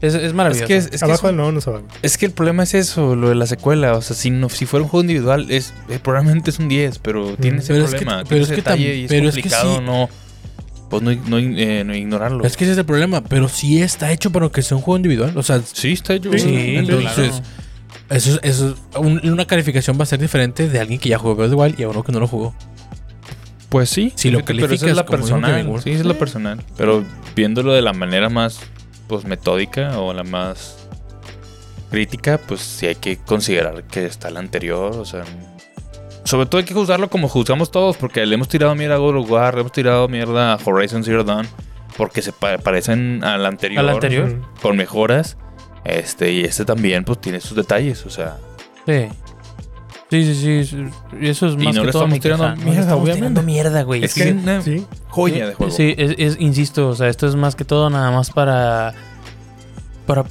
es, 0.00 0.14
es 0.14 0.32
maravilloso. 0.32 0.64
Es 0.64 0.68
que, 0.68 0.76
es, 0.76 0.84
es 0.92 1.00
que 1.00 1.04
Abajo 1.04 1.26
es- 1.28 1.32
del 1.32 1.36
no, 1.36 1.52
no 1.52 1.60
se 1.60 1.70
es 2.02 2.16
que 2.16 2.26
el 2.26 2.32
problema 2.32 2.62
es 2.62 2.72
eso, 2.74 3.14
lo 3.16 3.28
de 3.28 3.34
la 3.34 3.46
secuela. 3.46 3.94
O 3.96 4.02
sea, 4.02 4.16
si, 4.16 4.30
no, 4.30 4.48
si 4.48 4.64
fuera 4.66 4.84
un 4.84 4.88
juego 4.88 5.02
individual, 5.02 5.46
es, 5.50 5.74
eh, 5.90 5.98
probablemente 6.02 6.50
es 6.50 6.58
un 6.58 6.68
10, 6.68 6.98
pero 7.00 7.36
tiene 7.36 7.58
ese 7.58 7.72
Pero 7.74 7.84
es 7.84 7.90
que- 7.92 7.98
problema. 7.98 8.24
pero 8.28 8.46
que 8.46 8.64
tam- 8.64 8.78
y 8.78 9.04
es 9.04 9.08
pero 9.10 9.28
es 9.28 9.34
que 9.34 9.42
complicado 9.42 9.76
sí. 9.78 9.82
no, 9.84 10.08
pues 10.90 11.02
no, 11.02 11.12
no, 11.14 11.38
eh, 11.38 11.84
no 11.84 11.94
ignorarlo. 11.94 12.44
Es 12.44 12.56
que 12.58 12.64
ese 12.64 12.72
es 12.72 12.78
el 12.78 12.84
problema, 12.84 13.22
pero 13.22 13.48
sí 13.48 13.80
está 13.80 14.12
hecho 14.12 14.30
para 14.30 14.48
que 14.50 14.60
sea 14.60 14.76
un 14.76 14.82
juego 14.82 14.96
individual. 14.98 15.32
O 15.38 15.42
sea, 15.42 15.62
sí, 15.72 15.92
está 15.92 16.14
hecho. 16.14 16.30
Sí, 16.36 16.74
entonces, 16.76 17.04
claro. 17.14 17.32
eso, 18.10 18.32
es- 18.34 18.40
eso 18.42 18.68
es- 18.92 18.96
un- 18.98 19.20
una 19.30 19.46
calificación 19.46 19.98
va 19.98 20.02
a 20.02 20.06
ser 20.06 20.18
diferente 20.20 20.68
de 20.68 20.78
alguien 20.80 20.98
que 21.00 21.08
ya 21.08 21.18
jugó 21.18 21.36
Breath 21.36 21.52
of 21.52 21.56
the 21.56 21.62
Wild 21.62 21.80
y 21.80 21.84
a 21.84 21.88
uno 21.88 22.02
que 22.02 22.12
no 22.12 22.20
lo 22.20 22.26
jugó. 22.28 22.54
Pues 23.68 23.88
sí. 23.88 24.12
Si 24.16 24.30
lo 24.32 24.44
pero 24.44 24.66
esa 24.74 24.88
es 24.88 24.96
la 24.96 25.06
personal. 25.06 25.64
Sí, 25.84 25.90
esa 25.92 26.00
es 26.00 26.06
la 26.06 26.14
personal. 26.18 26.60
Pero 26.76 27.04
viéndolo 27.36 27.72
de 27.72 27.82
la 27.82 27.92
manera 27.92 28.28
más 28.28 28.58
pues 29.06 29.24
metódica 29.24 29.98
o 30.00 30.12
la 30.12 30.24
más 30.24 30.76
crítica, 31.90 32.38
pues 32.38 32.60
sí 32.60 32.86
hay 32.86 32.94
que 32.96 33.16
considerar 33.16 33.84
que 33.84 34.06
está 34.06 34.30
la 34.30 34.40
anterior. 34.40 34.96
O 34.96 35.04
sea, 35.04 35.24
sobre 36.30 36.46
todo 36.46 36.58
hay 36.60 36.64
que 36.64 36.74
juzgarlo 36.74 37.10
como 37.10 37.28
juzgamos 37.28 37.70
todos, 37.70 37.96
porque 37.96 38.24
le 38.24 38.34
hemos 38.34 38.48
tirado 38.48 38.74
mierda 38.74 38.94
a 38.94 38.98
God 38.98 39.16
of 39.16 39.30
War, 39.30 39.54
le 39.54 39.60
hemos 39.60 39.72
tirado 39.72 40.08
mierda 40.08 40.54
a 40.54 40.58
Horizon 40.64 41.02
Zero 41.04 41.24
Dawn, 41.24 41.46
porque 41.96 42.22
se 42.22 42.32
pa- 42.32 42.58
parecen 42.58 43.22
al 43.24 43.44
anterior, 43.44 43.80
¿Al 43.80 43.88
anterior? 43.90 44.40
Con 44.62 44.76
mejoras. 44.76 45.36
Este, 45.84 46.30
y 46.32 46.40
este 46.44 46.64
también, 46.64 47.04
pues 47.04 47.20
tiene 47.20 47.40
sus 47.40 47.56
detalles, 47.56 48.04
o 48.06 48.10
sea. 48.10 48.36
Sí. 48.86 49.08
Sí, 50.10 50.24
sí, 50.24 50.34
sí, 50.34 50.64
sí. 50.64 50.84
Y 51.20 51.28
eso 51.28 51.46
es 51.46 51.54
Y 51.54 51.56
más 51.58 51.74
no 51.76 51.82
que 51.82 51.86
le 51.86 51.92
todo 51.92 52.02
estamos 52.02 52.10
mi 52.10 52.20
tirando 52.20 52.44
queja. 52.44 52.56
No 52.56 52.62
mierda, 52.64 52.80
estamos 52.80 53.02
obviamente. 53.04 53.20
tirando 53.28 53.42
mierda, 53.42 53.82
güey. 53.82 54.04
Es 54.04 54.12
Sí, 54.12 54.20
que 54.22 54.28
es 54.30 54.34
una 54.34 54.60
Sí. 54.62 54.86
joya 55.08 55.46
de 55.48 55.54
juego. 55.54 55.72
Sí, 55.72 55.94
es, 55.96 56.14
es- 56.18 56.36
insisto, 56.40 56.88
o 56.88 56.94
sea, 56.96 57.08
esto 57.08 57.26
es 57.28 57.36
más 57.36 57.54
que 57.56 57.64
todo 57.64 57.88
nada 57.90 58.10
más 58.10 58.30
para, 58.30 58.92
para, 60.06 60.24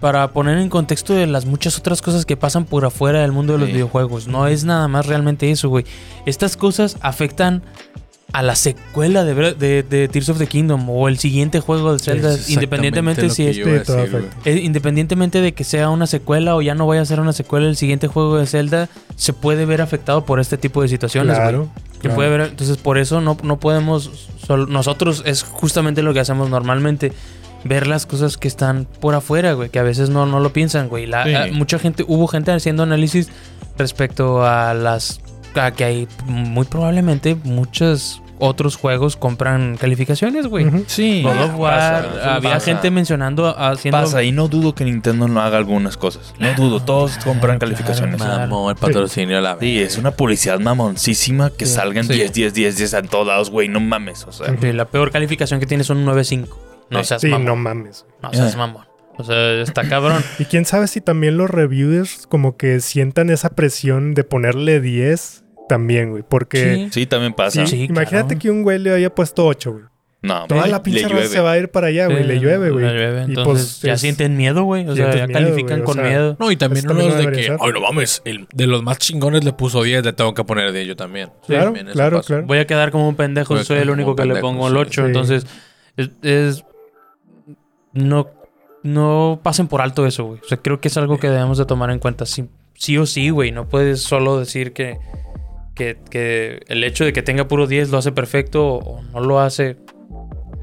para 0.00 0.28
poner 0.32 0.58
en 0.58 0.68
contexto 0.68 1.14
de 1.14 1.26
las 1.26 1.44
muchas 1.46 1.78
otras 1.78 2.02
cosas 2.02 2.24
que 2.26 2.36
pasan 2.36 2.64
por 2.64 2.84
afuera 2.84 3.20
del 3.20 3.32
mundo 3.32 3.54
de 3.54 3.58
los 3.60 3.66
Sí. 3.68 3.72
videojuegos. 3.74 4.28
No 4.28 4.46
es 4.46 4.64
nada 4.64 4.86
más 4.88 5.06
realmente 5.06 5.50
eso, 5.50 5.68
güey. 5.68 5.84
Estas 6.26 6.56
cosas 6.56 6.96
afectan 7.00 7.62
a 8.32 8.42
la 8.42 8.54
secuela 8.56 9.24
de, 9.24 9.34
Bre- 9.34 9.56
de, 9.56 9.82
de 9.82 10.06
Tears 10.06 10.28
of 10.28 10.38
the 10.38 10.46
Kingdom 10.46 10.86
o 10.90 11.08
el 11.08 11.18
siguiente 11.18 11.60
juego 11.60 11.94
de 11.94 11.98
Zelda, 11.98 12.34
Es 12.34 12.50
independientemente 12.50 13.30
si 13.30 13.46
es 13.46 13.56
decir, 13.56 13.82
eh, 14.44 14.60
independientemente 14.62 15.40
de 15.40 15.52
que 15.54 15.64
sea 15.64 15.88
una 15.88 16.06
secuela 16.06 16.54
o 16.54 16.60
ya 16.60 16.74
no 16.74 16.86
vaya 16.86 17.00
a 17.00 17.06
ser 17.06 17.20
una 17.20 17.32
secuela, 17.32 17.66
el 17.68 17.76
siguiente 17.76 18.06
juego 18.06 18.36
de 18.36 18.46
Zelda 18.46 18.90
se 19.16 19.32
puede 19.32 19.64
ver 19.64 19.80
afectado 19.80 20.26
por 20.26 20.40
este 20.40 20.58
tipo 20.58 20.82
de 20.82 20.88
situaciones. 20.88 21.36
Claro. 21.36 21.68
Puede 22.14 22.28
ver, 22.28 22.40
entonces 22.42 22.76
por 22.76 22.98
eso 22.98 23.20
no, 23.22 23.36
no 23.42 23.58
podemos, 23.58 24.28
nosotros 24.68 25.22
es 25.26 25.42
justamente 25.42 26.02
lo 26.02 26.12
que 26.14 26.20
hacemos 26.20 26.48
normalmente, 26.50 27.12
ver 27.64 27.86
las 27.86 28.06
cosas 28.06 28.36
que 28.36 28.48
están 28.48 28.86
por 29.00 29.14
afuera, 29.14 29.52
güey, 29.52 29.68
que 29.68 29.78
a 29.78 29.82
veces 29.82 30.10
no, 30.10 30.26
no 30.26 30.40
lo 30.40 30.52
piensan, 30.52 30.88
güey. 30.88 31.06
La- 31.06 31.24
Sí. 31.24 31.34
a- 31.34 31.46
mucha 31.52 31.78
gente, 31.78 32.04
hubo 32.06 32.26
gente 32.28 32.52
haciendo 32.52 32.82
análisis 32.84 33.28
respecto 33.76 34.44
a 34.46 34.74
las, 34.74 35.20
a 35.54 35.70
que 35.72 35.84
hay 35.84 36.08
muy 36.26 36.64
probablemente 36.66 37.34
muchos 37.44 38.22
otros 38.40 38.76
juegos 38.76 39.16
compran 39.16 39.76
calificaciones, 39.76 40.46
güey. 40.46 40.64
Sí. 40.86 41.22
God 41.24 41.40
of 41.42 41.58
War, 41.58 42.06
pasa, 42.08 42.36
había 42.36 42.50
pasa. 42.54 42.66
gente 42.66 42.90
mencionando, 42.92 43.48
haciendo... 43.58 43.98
Pasa 44.00 44.22
y 44.22 44.30
no 44.30 44.46
dudo 44.46 44.76
que 44.76 44.84
Nintendo 44.84 45.26
no 45.26 45.40
haga 45.40 45.58
algunas 45.58 45.96
cosas. 45.96 46.34
No 46.38 46.54
dudo, 46.54 46.78
todos 46.80 47.18
compran 47.24 47.58
calificaciones. 47.58 48.14
claro. 48.22 48.42
Mamón, 48.42 48.70
el 48.70 48.76
patrocinio 48.76 49.38
a 49.38 49.40
la 49.40 49.56
Sí, 49.58 49.80
es 49.80 49.98
una 49.98 50.12
publicidad 50.12 50.60
mamoncísima 50.60 51.50
que 51.50 51.66
Sí. 51.66 51.74
salgan 51.74 52.04
Sí. 52.06 52.12
10, 52.12 52.32
10, 52.32 52.54
10, 52.54 52.76
10 52.76 52.92
en 52.94 53.08
todos 53.08 53.26
lados, 53.26 53.50
güey. 53.50 53.66
No 53.66 53.80
mames, 53.80 54.24
o 54.24 54.30
sea. 54.30 54.54
Sí, 54.60 54.72
la 54.72 54.84
peor 54.84 55.10
calificación 55.10 55.58
que 55.58 55.66
tiene 55.66 55.82
son 55.82 55.96
un 55.98 56.04
9.5. 56.04 56.56
No 56.90 57.00
Sí. 57.00 57.06
seas 57.08 57.20
Sí, 57.20 57.28
mamón. 57.28 57.46
no 57.46 57.56
mames. 57.56 58.06
No 58.22 58.32
seas 58.32 58.54
Eh. 58.54 58.56
mamón. 58.56 58.84
O 59.16 59.24
sea, 59.24 59.60
está 59.62 59.88
cabrón. 59.88 60.22
Y 60.38 60.44
quién 60.44 60.64
sabe 60.64 60.86
si 60.86 61.00
también 61.00 61.36
los 61.36 61.50
reviewers 61.50 62.26
como 62.28 62.56
que 62.56 62.80
sientan 62.80 63.30
esa 63.30 63.50
presión 63.50 64.14
de 64.14 64.22
ponerle 64.24 64.80
10 64.80 65.44
también, 65.68 66.10
güey. 66.10 66.22
Porque 66.28 66.88
Sí, 66.92 67.06
también 67.06 67.32
pasa. 67.34 67.66
sí, 67.66 67.76
Sí, 67.78 67.84
imagínate 67.84 68.28
claro. 68.36 68.38
que 68.40 68.50
un 68.50 68.62
güey 68.62 68.78
le 68.78 68.92
haya 68.94 69.14
puesto 69.14 69.44
8, 69.46 69.72
güey. 69.72 69.84
No, 70.20 70.46
Toda 70.48 70.66
la 70.66 70.82
pinche 70.82 71.06
raza 71.06 71.28
se 71.28 71.40
va 71.40 71.52
a 71.52 71.58
ir 71.58 71.68
para 71.70 71.88
allá, 71.88 72.06
güey. 72.06 72.22
Sí, 72.22 72.24
le 72.28 72.40
llueve, 72.40 72.70
güey. 72.70 72.84
le 72.84 72.92
llueve, 72.92 73.20
Y 73.20 73.24
Entonces 73.26 73.46
pues 73.46 73.82
ya 73.82 73.92
es- 73.92 74.00
sienten 74.00 74.36
miedo, 74.36 74.64
güey. 74.64 74.88
O 74.88 74.96
sea, 74.96 75.14
ya 75.14 75.26
miedo, 75.28 75.38
califican 75.40 75.82
o 75.82 75.84
con 75.84 75.94
sea, 75.94 76.04
miedo. 76.04 76.36
No, 76.40 76.50
y 76.50 76.56
también 76.56 76.90
unos 76.90 77.06
no 77.14 77.14
de 77.16 77.30
que, 77.32 77.56
ay, 77.60 77.70
no 77.72 77.80
mames, 77.80 78.22
el, 78.24 78.48
de 78.52 78.66
los 78.66 78.82
más 78.82 78.98
chingones 78.98 79.44
le 79.44 79.52
puso 79.52 79.82
10, 79.84 80.04
le 80.04 80.12
tengo 80.12 80.34
que 80.34 80.42
poner 80.42 80.72
10 80.72 80.88
yo 80.88 80.96
también. 80.96 81.30
Claro, 81.46 81.66
También 81.66 81.86
claro, 81.88 82.20
claro. 82.22 82.46
Voy 82.46 82.58
a 82.58 82.66
quedar 82.66 82.90
como 82.90 83.08
un 83.08 83.14
pendejo 83.14 83.54
Voy 83.54 83.64
soy 83.64 83.78
el 83.78 83.90
único 83.90 84.16
que 84.16 84.24
le 84.24 84.40
pongo 84.40 84.66
el 84.66 84.74
sí. 84.74 84.78
8. 84.80 85.02
Sí. 85.02 85.06
Entonces, 85.06 85.46
es, 85.96 86.10
es- 86.22 86.64
No. 87.92 88.28
No 88.82 89.40
pasen 89.42 89.66
por 89.66 89.80
alto 89.80 90.06
eso, 90.06 90.24
güey. 90.24 90.40
O 90.40 90.48
sea, 90.48 90.58
creo 90.58 90.80
que 90.80 90.88
es 90.88 90.96
algo 90.96 91.18
que 91.18 91.28
debemos 91.28 91.58
de 91.58 91.66
tomar 91.66 91.90
en 91.90 91.98
cuenta. 91.98 92.26
Sí, 92.26 92.48
sí 92.74 92.96
o 92.96 93.06
sí, 93.06 93.30
güey. 93.30 93.50
No 93.50 93.68
puedes 93.68 94.00
solo 94.00 94.38
decir 94.38 94.72
que, 94.72 94.98
que, 95.74 95.98
que 96.10 96.62
el 96.68 96.84
hecho 96.84 97.04
de 97.04 97.12
que 97.12 97.22
tenga 97.22 97.48
puro 97.48 97.66
10 97.66 97.90
lo 97.90 97.98
hace 97.98 98.12
perfecto 98.12 98.76
o 98.76 99.02
no 99.12 99.20
lo 99.20 99.40
hace. 99.40 99.76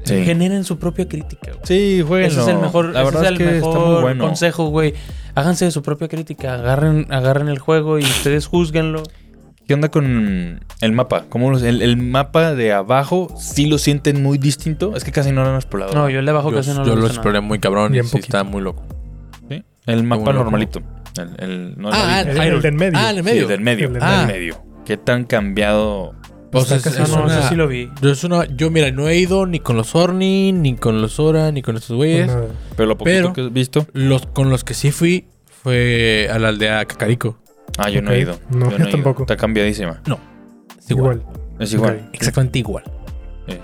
Sí. 0.04 0.24
Generen 0.24 0.64
su 0.64 0.78
propia 0.78 1.08
crítica, 1.08 1.50
güey. 1.52 1.60
Sí, 1.64 2.00
güey. 2.00 2.24
ese 2.26 2.40
es 2.40 2.48
el 2.48 2.58
mejor, 2.58 2.86
La 2.86 3.02
ese 3.02 3.10
verdad 3.10 3.22
es 3.24 3.26
es, 3.26 3.32
el 3.32 3.38
que 3.38 3.56
está 3.56 3.68
muy 3.68 3.78
mejor 3.80 4.02
bueno. 4.02 4.24
consejo, 4.24 4.68
güey. 4.68 4.94
Háganse 5.34 5.66
de 5.66 5.70
su 5.70 5.82
propia 5.82 6.08
crítica. 6.08 6.54
Agarren, 6.54 7.06
agarren 7.10 7.48
el 7.48 7.58
juego 7.58 7.98
y 7.98 8.02
ustedes 8.02 8.46
juzguenlo. 8.46 9.02
¿Qué 9.66 9.74
onda 9.74 9.88
con 9.90 10.60
el 10.80 10.92
mapa? 10.92 11.24
¿Cómo 11.28 11.50
los- 11.50 11.62
el, 11.62 11.82
el 11.82 11.96
mapa 11.96 12.54
de 12.54 12.72
abajo 12.72 13.34
sí 13.38 13.66
lo 13.66 13.78
sienten 13.78 14.22
muy 14.22 14.38
distinto? 14.38 14.94
Es 14.94 15.02
que 15.02 15.10
casi 15.12 15.32
no 15.32 15.42
lo 15.42 15.50
han 15.50 15.56
explorado. 15.56 15.92
No, 15.92 16.08
yo 16.08 16.20
el 16.20 16.24
de 16.24 16.30
abajo 16.30 16.50
Yo, 16.50 16.56
casi 16.58 16.70
no 16.70 16.84
yo 16.84 16.90
lo 16.90 16.94
lo 16.94 16.94
hice 16.94 17.00
nada. 17.02 17.14
exploré 17.14 17.40
muy 17.40 17.58
cabrón 17.58 17.90
Bien 17.92 18.04
y 18.04 18.08
sí 18.08 18.18
está 18.18 18.44
muy 18.44 18.62
loco. 18.62 18.84
¿Sí? 19.48 19.64
El 19.86 20.04
mapa 20.04 20.32
normalito. 20.32 20.80
El, 21.18 21.30
el, 21.38 21.74
no 21.78 21.88
el 21.88 21.94
Ah, 21.94 22.20
amarillo. 22.20 22.42
El, 22.42 22.52
el 22.54 22.62
del 22.62 22.72
medio. 22.74 22.98
Ah, 22.98 23.10
en 23.10 23.16
el 23.18 23.24
Sí, 23.24 23.30
medio. 23.30 23.48
del 23.48 23.60
medio. 23.60 23.86
El 23.88 23.92
del 23.94 24.02
del 24.02 24.10
medio. 24.10 24.26
medio. 24.26 24.62
¿Qué 24.84 24.96
tan 24.96 25.24
cambiado? 25.24 26.14
O 26.52 26.64
sea, 26.64 26.76
es, 26.76 26.86
Ah, 26.86 27.02
es 27.02 27.10
no, 27.10 27.24
una- 27.24 27.48
sí 27.48 27.54
lo 27.56 27.66
vi. 27.66 27.90
yo, 28.00 28.10
es 28.12 28.22
una- 28.22 28.44
yo, 28.46 28.70
mira, 28.70 28.90
no 28.92 29.08
he 29.08 29.16
ido 29.18 29.46
ni 29.46 29.58
con 29.60 29.76
los 29.76 29.94
Orni, 29.96 30.52
ni 30.52 30.76
con 30.76 31.02
los 31.02 31.18
Ora, 31.18 31.50
ni 31.50 31.60
con 31.62 31.76
estos 31.76 31.96
güeyes. 31.96 32.28
Nada. 32.28 32.46
Pero 32.76 32.86
lo 32.88 32.96
poquito 32.96 33.16
Pero- 33.16 33.32
que 33.32 33.40
has 33.40 33.52
visto. 33.52 33.86
Los, 33.94 34.26
con 34.26 34.48
los 34.48 34.62
que 34.62 34.74
sí 34.74 34.92
fui 34.92 35.26
fue 35.62 36.28
a 36.32 36.38
la 36.38 36.48
aldea 36.48 36.84
Cacarico. 36.84 37.38
Ah, 37.78 37.90
yo 37.90 38.02
no 38.02 38.12
he 38.12 38.20
ido. 38.20 38.38
No, 38.50 38.70
yo 38.70 38.70
yo 38.70 38.76
he 38.76 38.88
ido. 38.88 38.90
tampoco. 38.90 39.22
Está 39.24 39.36
cambiadísima. 39.36 40.02
Es 40.78 40.90
igual. 40.90 41.16
Igual. 41.16 41.22
Es 41.58 41.72
igual. 41.72 42.10
Exactamente 42.12 42.58
igual. 42.58 42.84
Sí. 43.48 43.58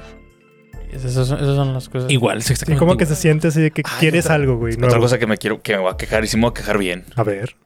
Esas, 0.92 1.16
esas 1.16 1.38
son 1.38 1.72
las 1.72 1.88
cosas. 1.88 2.11
Igual, 2.11 2.38
es 2.38 2.44
Sí, 2.44 2.53
exactamente 2.53 2.78
como 2.78 2.96
que 2.98 3.07
se 3.07 3.16
siente 3.16 3.48
así 3.48 3.61
de 3.62 3.70
que 3.70 3.82
Ay, 3.84 3.92
quieres 4.00 4.26
otra- 4.26 4.34
algo, 4.34 4.59
güey. 4.59 4.74
Otra 4.74 4.88
nuevo. 4.88 5.03
cosa 5.03 5.18
que 5.18 5.26
me 5.26 5.38
quiero, 5.38 5.62
que 5.62 5.72
me 5.74 5.82
voy 5.82 5.90
a 5.92 5.96
quejar 5.96 6.22
y 6.24 6.26
si 6.26 6.36
me 6.36 6.42
voy 6.42 6.50
a 6.50 6.55
quejar 6.55 6.76
bien. 6.78 7.05
A 7.16 7.22
ver. 7.22 7.57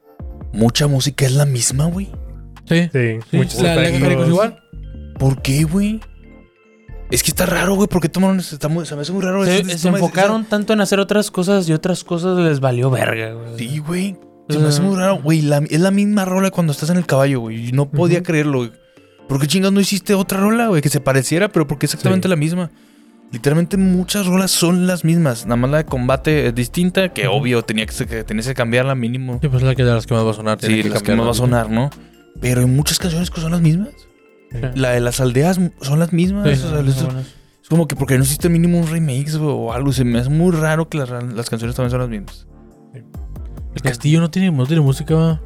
Mucha 0.53 0.87
música 0.87 1.26
es 1.26 1.32
la 1.32 1.45
misma, 1.45 1.87
güey. 1.87 2.07
Sí. 2.66 2.89
Sí, 2.93 3.18
Sí, 3.30 3.37
muchos 3.37 3.62
la 3.62 3.74
es 3.84 4.28
igual. 4.28 4.62
¿Por 5.18 5.43
qué, 5.43 5.64
güey? 5.64 6.01
Es 7.11 7.22
que 7.22 7.30
está 7.30 7.47
raro, 7.47 7.74
güey, 7.74 7.89
porque 7.89 8.09
tomaron 8.09 8.39
está 8.41 8.68
muy- 8.68 8.84
se 8.87 8.95
me 8.97 9.03
hace 9.03 9.12
muy 9.12 9.22
raro. 9.22 9.45
Se, 9.45 9.78
se 9.78 9.89
enfocaron 9.89 10.45
tanto 10.45 10.72
en 10.72 10.80
hacer 10.80 10.99
otras 11.01 11.30
cosas 11.30 11.68
y 11.68 11.72
otras 11.72 12.05
cosas 12.05 12.39
les 12.39 12.61
valió 12.61 12.91
verga, 12.91 13.32
güey. 13.32 13.57
Sí, 13.59 13.78
güey. 13.78 14.16
Se 14.49 14.59
me 14.59 14.68
hace 14.68 14.80
muy 14.82 14.97
raro, 14.97 15.16
güey. 15.20 15.42
la- 15.42 15.59
es 15.68 15.80
la 15.80 15.90
misma 15.90 16.24
rola 16.24 16.51
cuando 16.51 16.72
estás 16.72 16.90
en 16.90 16.97
el 16.99 17.07
caballo, 17.07 17.40
güey. 17.40 17.72
No 17.72 17.88
podía 17.90 18.22
creerlo, 18.22 18.59
güey. 18.59 18.72
¿Por 19.28 19.40
qué 19.40 19.47
chingas 19.49 19.72
no 19.72 19.80
hiciste 19.80 20.14
otra 20.14 20.38
rola, 20.38 20.68
güey? 20.68 20.82
Que 20.82 20.88
se 20.88 21.01
pareciera, 21.01 21.49
pero 21.49 21.66
porque 21.66 21.86
es 21.86 21.94
exactamente 21.94 22.28
Sí. 22.28 22.30
la 22.30 22.36
misma. 22.36 22.70
Literalmente 23.32 23.76
muchas 23.76 24.24
rolas 24.26 24.53
son 24.53 24.86
las 24.86 25.05
mismas. 25.05 25.47
Nada 25.47 25.57
más 25.57 25.70
la 25.70 25.76
de 25.78 25.84
combate 25.84 26.47
es 26.47 26.55
distinta, 26.55 27.09
que 27.12 27.26
obvio 27.26 27.62
tenía 27.62 27.84
que, 27.86 28.22
tenías 28.22 28.47
que 28.47 28.55
cambiarla 28.55 28.94
mínimo. 28.94 29.40
Sí, 29.42 29.49
pues 29.49 29.62
es 29.62 29.68
la 29.68 29.74
que 29.74 29.82
de 29.82 29.92
las 29.92 30.07
que 30.07 30.14
más 30.14 30.24
va 30.24 30.30
a 30.30 30.34
sonar. 30.34 30.59
Sí, 30.61 30.82
que 30.82 30.88
las 30.90 31.03
que 31.03 31.16
más 31.16 31.26
va 31.26 31.30
a 31.32 31.34
sonar, 31.34 31.68
¿no? 31.68 31.90
Pero 32.40 32.61
hay 32.61 32.66
muchas 32.66 33.01
canciones 33.01 33.30
que 33.30 33.40
son 33.40 33.51
las 33.51 33.61
mismas. 33.61 33.88
Sí. 34.53 34.59
La 34.76 34.90
de 34.90 35.01
las 35.01 35.18
aldeas 35.20 35.59
son 35.80 35.99
las 35.99 36.12
mismas. 36.12 36.47
Sí, 36.57 36.64
es 37.62 37.68
como 37.68 37.88
que 37.88 37.97
porque 37.97 38.16
no 38.16 38.22
existe 38.22 38.49
mínimo 38.49 38.78
un 38.78 38.86
remix 38.86 39.34
o 39.34 39.72
algo. 39.72 39.92
Se 39.92 40.05
me 40.05 40.20
hace 40.20 40.30
muy 40.30 40.53
raro 40.55 40.88
que 40.88 40.99
las, 40.99 41.11
las 41.11 41.51
canciones 41.51 41.74
también 41.74 41.90
son 41.90 42.01
las 42.01 42.09
mismas. 42.09 42.47
El 43.77 43.83
castillo 43.83 44.20
no 44.20 44.31
tiene, 44.31 44.51
no 44.51 44.66
tiene 44.66 44.83
música. 44.83 45.41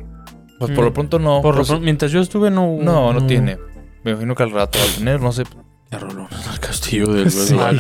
Pues 0.59 0.73
por 0.73 0.85
lo 0.85 0.91
Mm. 0.91 0.95
pronto 0.95 1.19
no. 1.19 1.43
Por 1.43 1.55
lo 1.55 1.59
pues, 1.61 1.69
pronto, 1.69 1.85
mientras 1.85 2.11
yo 2.13 2.21
estuve, 2.21 2.51
no. 2.51 2.77
no, 2.81 3.13
no 3.13 3.21
no. 3.21 3.27
tiene. 3.27 3.59
Me 4.05 4.13
imagino 4.13 4.35
que 4.35 4.43
al 4.43 4.51
rato 4.53 4.79
va 4.79 4.85
a 4.85 4.97
tener, 4.97 5.21
no 5.21 5.33
sé. 5.33 5.43
Rolón. 5.91 6.29
El 6.53 6.61
castillo 6.61 7.07
del 7.13 7.31
Sí. 7.33 7.57
Ah, 7.59 7.73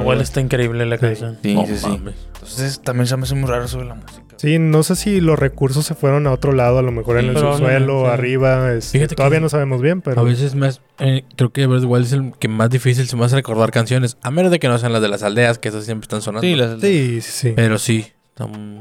igual 0.00 0.20
está 0.20 0.40
increíble 0.40 0.84
la 0.84 0.98
canción. 0.98 1.38
Sí, 1.42 1.56
sí, 1.66 1.76
sí. 1.78 2.00
Entonces 2.34 2.80
también 2.82 3.06
se 3.06 3.16
me 3.16 3.22
hace 3.22 3.34
muy 3.36 3.48
raro 3.48 3.68
sobre 3.68 3.86
la 3.86 3.94
música. 3.94 4.22
Sí, 4.36 4.58
no 4.58 4.82
sé 4.82 4.96
si 4.96 5.20
los 5.20 5.38
recursos 5.38 5.86
se 5.86 5.94
fueron 5.94 6.26
a 6.26 6.32
otro 6.32 6.50
lado, 6.50 6.78
a 6.78 6.82
lo 6.82 6.90
mejor 6.90 7.18
en 7.18 7.26
el 7.28 7.38
subsuelo, 7.38 8.08
arriba. 8.08 8.70
todavía 9.14 9.38
no 9.38 9.48
sabemos 9.48 9.80
bien, 9.80 10.00
pero. 10.00 10.20
A 10.20 10.24
veces 10.24 10.56
más, 10.56 10.80
eh, 10.98 11.24
creo 11.36 11.52
que 11.52 11.66
Breath 11.66 11.84
Wild 11.84 12.06
es 12.06 12.12
el 12.12 12.32
que 12.40 12.48
más 12.48 12.68
difícil 12.68 13.06
se 13.06 13.14
me 13.16 13.24
hace 13.24 13.36
recordar 13.36 13.70
canciones. 13.70 14.16
A 14.22 14.32
menos 14.32 14.50
de 14.50 14.58
que 14.58 14.66
no 14.66 14.76
sean 14.78 14.92
las 14.92 15.00
de 15.02 15.08
las 15.08 15.22
aldeas, 15.22 15.60
que 15.60 15.68
esas 15.68 15.84
siempre 15.84 16.06
están 16.06 16.22
sonando. 16.22 16.44
Sí, 16.44 16.56
las, 16.56 16.80
Sí, 16.80 17.20
sí, 17.20 17.30
sí. 17.30 17.52
Pero 17.54 17.78
sí. 17.78 18.06
muy- 18.40 18.80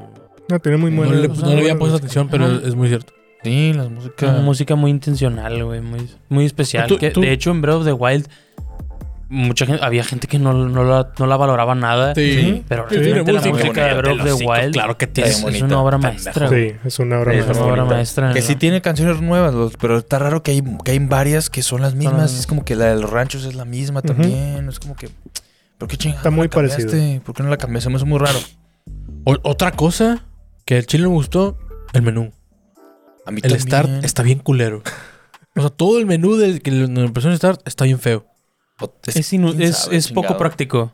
No, 0.52 0.60
tiene 0.60 0.78
muy 0.78 0.92
no, 0.92 0.98
buena. 0.98 1.16
le, 1.16 1.28
o 1.28 1.36
sea, 1.36 1.44
no 1.46 1.50
le 1.50 1.54
había 1.62 1.74
buena 1.74 1.80
puesto 1.80 1.94
música. 1.94 2.06
atención, 2.22 2.28
pero 2.30 2.46
Ajá. 2.46 2.68
es 2.68 2.76
muy 2.76 2.88
cierto. 2.90 3.14
sí, 3.44 3.74
las 3.74 3.90
músicas. 3.90 4.30
Una 4.30 4.42
música 4.42 4.76
muy 4.76 4.92
intencional, 4.92 5.64
güey. 5.66 5.82
Muy, 5.82 6.08
muy 6.30 6.46
especial. 6.46 6.88
Tú- 6.88 6.98
que, 6.98 7.10
tú- 7.12 7.22
De 7.22 7.32
hecho, 7.32 7.50
en 7.52 7.62
Breath 7.62 7.78
of 7.78 7.86
the 7.86 7.94
Wild, 7.94 8.28
mucha 9.30 9.66
gente, 9.66 9.84
había 9.84 10.04
gente 10.04 10.28
que 10.28 10.38
no, 10.40 10.52
no, 10.54 10.84
la, 10.84 11.12
no 11.18 11.26
la 11.26 11.38
valoraba 11.38 11.74
nada. 11.74 12.14
Sí. 12.16 12.64
Pero 12.68 12.86
Sí, 12.90 12.98
realmente 12.98 13.32
la 13.32 13.40
música 13.40 13.56
música 13.58 13.86
de 13.88 13.94
Breath 13.96 14.20
of 14.20 14.24
the 14.26 14.46
Wild 14.46 14.74
Claro 14.74 14.98
que 14.98 15.06
es, 15.06 15.14
tiene. 15.14 15.30
Es 15.30 15.62
una 15.62 15.82
obra 15.82 15.98
maestra. 15.98 16.50
Sí, 16.50 16.74
es 16.84 17.00
una 17.00 17.20
obra 17.22 17.32
Sí, 17.32 17.38
Es 17.40 17.46
maestra. 17.46 17.66
una 17.66 17.74
obra 17.74 17.86
maestra. 17.86 18.34
Que 18.34 18.42
¿no? 18.42 18.46
sí 18.46 18.56
tiene 18.58 18.82
canciones 18.82 19.22
nuevas, 19.22 19.54
los- 19.54 19.78
pero 19.78 19.98
está 19.98 20.20
raro 20.20 20.44
que 20.44 20.52
hay, 20.52 20.62
que 20.84 20.92
hay 20.92 21.00
varias 21.00 21.50
que 21.50 21.64
son 21.64 21.82
las 21.82 21.96
mismas. 21.96 22.22
las 22.22 22.40
Es 22.40 22.46
como 22.48 22.66
que 22.66 22.76
la 22.76 22.94
de 22.94 23.00
los 23.02 23.10
ranchos 23.10 23.46
es 23.46 23.56
la 23.56 23.66
misma 23.66 24.02
también. 24.02 24.68
Es 24.68 24.80
como 24.80 24.96
que. 24.96 25.10
¿Por 25.78 25.88
qué 25.88 25.98
chingada? 25.98 26.20
Está 26.20 26.30
muy 26.30 26.44
la 26.46 26.50
parecido. 26.52 26.92
¿Por 27.24 27.34
qué 27.34 27.42
no 27.42 27.50
la 27.50 27.58
cambiaste? 27.58 27.92
Hace 27.96 28.06
muy 28.06 28.20
raro. 28.20 28.38
O- 29.24 29.38
otra 29.44 29.72
cosa 29.72 30.24
que 30.66 30.78
al 30.78 30.86
chile 30.86 31.04
me 31.04 31.14
gustó, 31.14 31.58
el 31.94 32.02
menú. 32.02 32.32
A 33.26 33.32
mí 33.32 33.38
El 33.44 33.52
también. 33.52 33.60
start 33.62 34.06
está 34.06 34.24
bien 34.24 34.40
culero. 34.40 34.82
O 35.56 35.62
sea, 35.62 35.70
todo 35.70 36.00
el 36.00 36.06
menú 36.06 36.36
del 36.38 36.62
que 36.62 36.72
nos 36.72 37.06
empezó 37.06 37.30
en 37.30 37.38
start 37.38 37.62
está 37.68 37.86
bien 37.86 38.00
feo. 38.00 38.26
O- 38.80 38.94
Es, 39.06 39.88
es, 39.92 40.12
poco 40.12 40.38
práctico. 40.38 40.92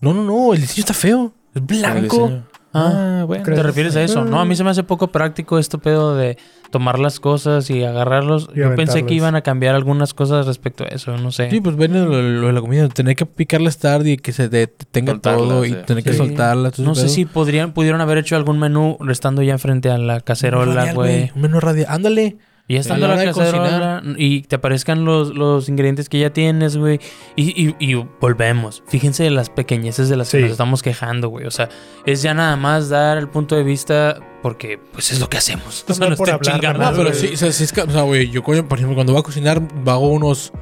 No, 0.00 0.12
no, 0.14 0.24
no, 0.24 0.54
el 0.54 0.60
diseño 0.60 0.80
está 0.80 0.94
feo. 0.94 1.32
Es 1.54 1.56
El 1.56 1.62
blanco. 1.62 2.42
Ah, 2.74 3.20
Ah, 3.20 3.24
bueno. 3.24 3.44
¿Te 3.44 3.62
refieres 3.62 3.96
a 3.96 4.02
eso? 4.02 4.24
No, 4.24 4.40
a 4.40 4.44
mí 4.44 4.54
se 4.54 4.62
me 4.62 4.70
hace 4.70 4.82
poco 4.84 5.08
práctico 5.08 5.58
este 5.58 5.78
pedo 5.78 6.14
de 6.14 6.36
tomar 6.70 6.98
las 6.98 7.18
cosas 7.18 7.70
y 7.70 7.82
agarrarlos. 7.82 8.48
Y 8.54 8.58
Yo 8.60 8.74
pensé 8.74 9.04
que 9.06 9.14
iban 9.14 9.34
a 9.34 9.40
cambiar 9.40 9.74
algunas 9.74 10.12
cosas 10.14 10.46
respecto 10.46 10.84
a 10.84 10.88
eso, 10.88 11.16
no 11.16 11.32
sé. 11.32 11.50
Sí, 11.50 11.60
pues 11.60 11.76
ven 11.76 11.94
lo, 11.94 12.22
lo 12.22 12.46
de 12.46 12.52
la 12.52 12.60
comida. 12.60 12.88
Tener 12.88 13.16
que 13.16 13.26
picarla 13.26 13.70
start 13.70 14.06
y 14.06 14.16
que 14.18 14.32
se 14.32 14.48
detenga 14.48 15.12
Soltarla, 15.12 15.38
todo 15.38 15.64
y 15.64 15.70
sí. 15.70 15.76
tener 15.86 16.04
que 16.04 16.12
Sí. 16.12 16.18
soltarla. 16.18 16.70
todo 16.70 16.86
no 16.86 16.94
sé 16.94 17.02
pedo. 17.04 17.14
si 17.14 17.24
podrían, 17.24 17.72
pudieron 17.72 18.00
haber 18.00 18.18
hecho 18.18 18.36
algún 18.36 18.58
menú 18.58 18.98
estando 19.10 19.42
ya 19.42 19.56
frente 19.58 19.90
a 19.90 19.98
la 19.98 20.20
cacerola, 20.20 20.92
güey. 20.92 21.32
Un 21.34 21.42
menú 21.42 21.60
radial. 21.60 21.86
Ándale. 21.90 22.36
Y 22.70 22.74
ya 22.74 22.80
estando 22.80 23.06
A 23.06 23.08
la 23.08 23.16
la 23.16 23.24
cacerola 23.32 24.02
y 24.18 24.42
te 24.42 24.56
aparezcan 24.56 25.06
los, 25.06 25.34
los 25.34 25.70
ingredientes 25.70 26.10
que 26.10 26.18
ya 26.18 26.30
tienes, 26.34 26.76
güey. 26.76 27.00
Y, 27.34 27.68
y- 27.68 27.74
y 27.78 27.94
volvemos. 28.20 28.82
Fíjense 28.88 29.24
de 29.24 29.30
las 29.30 29.48
pequeñeces 29.48 30.10
de 30.10 30.16
las 30.16 30.30
que 30.30 30.40
nos 30.42 30.50
estamos 30.50 30.82
quejando, 30.82 31.28
güey. 31.30 31.46
O 31.46 31.50
sea, 31.50 31.70
es 32.04 32.20
ya 32.20 32.34
nada 32.34 32.56
más 32.56 32.90
dar 32.90 33.16
el 33.16 33.28
punto 33.28 33.56
de 33.56 33.62
vista 33.64 34.20
porque 34.42 34.78
pues 34.92 35.10
es 35.12 35.18
lo 35.18 35.30
que 35.30 35.38
hacemos. 35.38 35.84
O 35.88 35.94
sea, 35.94 36.04
No 36.04 36.10
no 36.10 36.16
por 36.16 36.28
hablar 36.30 36.42
chingando, 36.54 36.90
No, 36.90 36.96
pero 36.96 37.14
sí, 37.14 37.30
o 37.32 37.36
sea, 37.38 37.50
sí 37.52 37.64
es 37.64 37.72
que, 37.72 37.80
o 37.80 37.90
sea, 37.90 38.02
güey, 38.02 38.28
yo, 38.30 38.42
coño, 38.42 38.68
por 38.68 38.76
ejemplo, 38.78 38.94
cuando 38.96 39.14
voy 39.14 39.20
a 39.20 39.22
cocinar, 39.24 39.62
hago 39.86 40.08
unos 40.10 40.52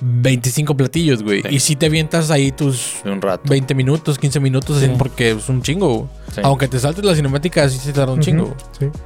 25 0.00 0.76
platillos, 0.76 1.22
güey. 1.22 1.42
Sí. 1.42 1.48
Y 1.50 1.60
si 1.60 1.76
te 1.76 1.86
avientas 1.86 2.30
ahí 2.30 2.52
tus 2.52 2.94
un 3.04 3.20
rato. 3.20 3.42
20 3.48 3.74
minutos, 3.74 4.18
15 4.18 4.40
minutos, 4.40 4.78
Sí. 4.78 4.86
así, 4.86 4.94
porque 4.96 5.32
es 5.32 5.48
un 5.48 5.62
chingo. 5.62 6.08
Aunque 6.42 6.68
te 6.68 6.78
saltes 6.78 7.04
la 7.04 7.14
cinemática, 7.14 7.68
sí 7.68 7.78
se 7.78 7.92
tarda 7.92 8.12
un 8.12 8.20
chingo. 8.20 8.44
güey. 8.78 8.90
Sí, 8.92 8.98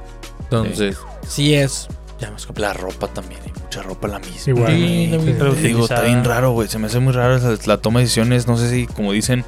Entonces, 0.43 0.97
sí, 1.27 1.53
es. 1.53 1.87
Ya 2.19 2.31
más. 2.31 2.47
La 2.55 2.73
ropa 2.73 3.07
también. 3.07 3.39
Hay 3.45 3.51
mucha 3.61 3.83
ropa 3.83 4.07
la 4.07 4.19
misma. 4.19 4.41
igual. 4.47 4.71
Sí, 4.75 5.11
Sí. 5.11 5.33
Te 5.61 5.67
digo, 5.67 5.83
está 5.83 6.01
bien 6.01 6.23
raro, 6.23 6.51
güey. 6.51 6.67
Se 6.67 6.79
me 6.79 6.87
hace 6.87 6.99
muy 6.99 7.13
raro 7.13 7.39
la 7.65 7.77
toma 7.77 7.99
de 7.99 8.05
decisiones. 8.05 8.47
No 8.47 8.57
sé 8.57 8.69
si, 8.71 8.87
como 8.87 9.11
dicen, 9.11 9.45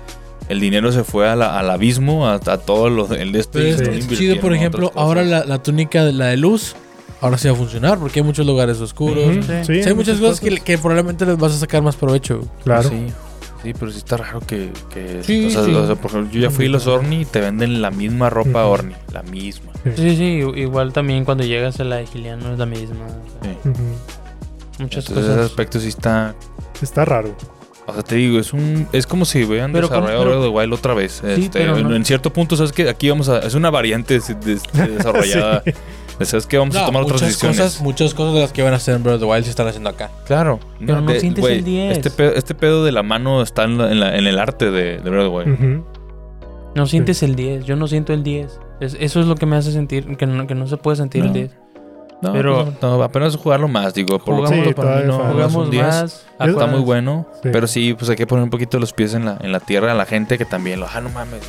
el 0.50 0.60
dinero 0.60 0.92
se 0.92 1.04
fue 1.04 1.28
a 1.30 1.36
la- 1.36 1.58
al 1.60 1.70
abismo, 1.70 2.28
a, 2.28 2.36
a 2.36 2.58
todo 2.58 2.90
lo 2.90 3.12
el 3.14 3.32
de 3.32 3.40
este. 3.40 3.70
Y 3.70 3.72
es, 3.72 4.08
chido, 4.10 4.40
por 4.40 4.54
ejemplo, 4.54 4.92
ahora 4.96 5.24
la, 5.24 5.46
la 5.46 5.62
túnica 5.64 6.04
de 6.06 6.14
la 6.14 6.28
de 6.28 6.38
luz, 6.38 6.76
ahora 7.22 7.38
sí 7.40 7.48
va 7.48 7.54
a 7.56 7.58
funcionar, 7.58 7.98
porque 7.98 8.20
hay 8.20 8.26
muchos 8.26 8.46
lugares 8.46 8.80
oscuros. 8.82 9.34
Sí. 9.46 9.52
sí, 9.66 9.82
Sí, 9.84 9.90
hay 9.90 9.94
muchas 9.96 10.20
cosas 10.20 10.40
que, 10.40 10.58
que 10.60 10.78
probablemente 10.78 11.26
les 11.26 11.38
vas 11.38 11.54
a 11.54 11.58
sacar 11.58 11.82
más 11.82 11.96
provecho. 11.96 12.42
Claro. 12.64 12.90
Sí, 12.90 13.08
sí, 13.64 13.74
pero 13.78 13.92
sí 13.92 13.98
está 13.98 14.18
raro 14.18 14.40
que. 14.42 14.72
que 14.94 15.24
Sí, 15.24 15.48
o, 15.48 15.50
sea, 15.50 15.64
sí. 15.66 15.74
o 15.74 15.86
sea, 15.86 15.96
por 15.96 16.12
ejemplo, 16.12 16.32
yo 16.34 16.42
ya 16.42 16.50
fui 16.52 16.66
a 16.68 16.70
los 16.70 16.88
Orni 16.88 17.22
y 17.22 17.26
te 17.26 17.40
venden 17.42 17.82
la 17.82 17.92
misma 17.92 18.30
ropa. 18.30 18.66
Orni. 18.66 18.96
La 19.14 19.24
misma. 19.24 19.72
Sí, 19.96 20.16
sí, 20.16 20.44
igual 20.56 20.92
también 20.94 21.26
cuando 21.26 21.44
llegas 21.44 21.80
a 21.80 21.84
la 21.84 21.98
de 21.98 22.06
Giliano 22.08 22.52
es 22.54 22.60
la 22.60 22.66
misma. 22.66 23.08
Sí. 23.42 23.70
Ujú. 23.70 23.82
Muchas 24.80 25.08
Entonces, 25.08 25.10
ese 25.10 25.36
cosas. 25.36 25.46
aspecto 25.46 25.80
sí 25.80 25.88
está. 25.90 26.36
Está 26.82 27.06
raro. 27.06 27.36
O 27.86 27.94
sea, 27.94 28.04
te 28.04 28.16
digo, 28.16 28.40
es 28.40 28.54
un 28.54 28.88
es 28.94 29.08
como 29.08 29.26
si 29.26 29.44
hubieran 29.44 29.72
Pero 29.74 29.88
desarrollado 29.88 30.24
Pero- 30.24 30.42
the 30.44 30.48
Wild 30.50 30.74
otra 30.74 30.94
vez. 30.94 31.22
Sí, 31.24 31.44
Este, 31.46 31.60
pero 31.60 31.76
en, 31.78 31.90
no. 31.90 31.96
en 31.96 32.06
cierto 32.06 32.32
punto, 32.32 32.56
sabes 32.56 32.72
que 32.72 32.88
aquí 32.88 33.10
vamos 33.10 33.30
a. 33.30 33.40
Es 33.40 33.56
una 33.56 33.70
variante 33.72 34.20
de- 34.20 34.36
de- 34.36 34.56
de- 34.74 34.88
desarrollada. 34.98 35.64
Sabes 36.26 36.46
que 36.46 36.58
vamos 36.58 36.76
a 36.76 36.86
tomar 36.86 37.04
otras 37.04 37.22
muchas 37.22 37.30
decisiones. 37.30 37.58
cosas, 37.58 37.82
muchas 37.82 38.14
cosas 38.14 38.34
de 38.34 38.40
las 38.42 38.52
que 38.54 38.62
van 38.64 38.74
a 38.74 38.76
hacer 38.78 38.96
en 38.96 39.04
Breath 39.04 39.16
of 39.16 39.22
the 39.22 39.26
Wild 39.28 39.44
se 39.46 39.50
están 39.50 39.68
haciendo 39.68 39.90
acá. 39.90 40.10
Claro. 40.26 40.60
Pero 40.80 41.02
no 41.02 41.12
de- 41.12 41.20
sientes 41.20 41.46
el 41.46 41.64
10. 41.64 41.92
Este 41.98 42.10
pedo, 42.12 42.34
este 42.36 42.56
pedo 42.56 42.84
de 42.84 42.92
la 42.92 43.04
mano 43.04 43.42
está 43.42 43.64
en, 43.64 43.78
la- 43.78 43.92
en 43.92 44.00
la- 44.00 44.16
en 44.18 44.28
el 44.28 44.38
arte 44.40 44.70
de, 44.72 44.98
de 45.00 45.10
Breath 45.10 45.28
of 45.28 45.32
the 45.46 45.50
Wild. 45.52 45.64
Ujú. 45.76 45.86
No 46.76 46.86
sientes 46.86 47.24
el 47.24 47.36
10, 47.36 47.66
yo 47.66 47.76
no 47.76 47.88
siento 47.88 48.14
el 48.14 48.24
10. 48.24 48.60
Es- 48.80 48.96
eso 49.00 49.20
es 49.20 49.26
lo 49.28 49.36
que 49.36 49.46
me 49.46 49.56
hace 49.56 49.72
sentir, 49.72 50.16
que 50.18 50.26
no, 50.26 50.46
que 50.48 50.56
no 50.56 50.68
se 50.68 50.78
puede 50.78 50.98
sentir 50.98 51.22
el 51.22 51.28
No. 51.28 51.34
10. 51.34 51.52
No, 52.22 52.34
Pero- 52.34 52.66
pues, 52.66 52.82
no, 52.82 53.02
apenas 53.02 53.36
jugarlo 53.38 53.70
más, 53.70 53.94
digo. 53.94 54.20
Por 54.20 54.36
lo 54.36 54.46
Jugamos- 54.46 54.68
Sí, 54.68 54.74
para 54.74 55.00
no, 55.04 55.18
Jugamos 55.20 55.56
un 55.56 55.72
10. 55.72 55.84
más. 55.86 56.26
Está 56.40 56.68
muy 56.68 56.82
bueno. 56.82 57.26
Sí. 57.42 57.50
Pero 57.52 57.66
sí, 57.66 57.94
pues 57.98 58.10
hay 58.10 58.18
que 58.18 58.28
poner 58.28 58.44
un 58.44 58.50
poquito 58.50 58.78
los 58.78 58.92
pies 58.92 59.14
en 59.14 59.24
la, 59.26 59.38
en 59.42 59.54
la 59.54 59.62
tierra 59.62 59.94
a 59.94 59.96
la 59.96 60.06
gente 60.06 60.38
que 60.38 60.44
también 60.44 60.82
lo. 60.82 60.88
Ah, 60.94 61.00
no 61.00 61.08
mames. 61.10 61.40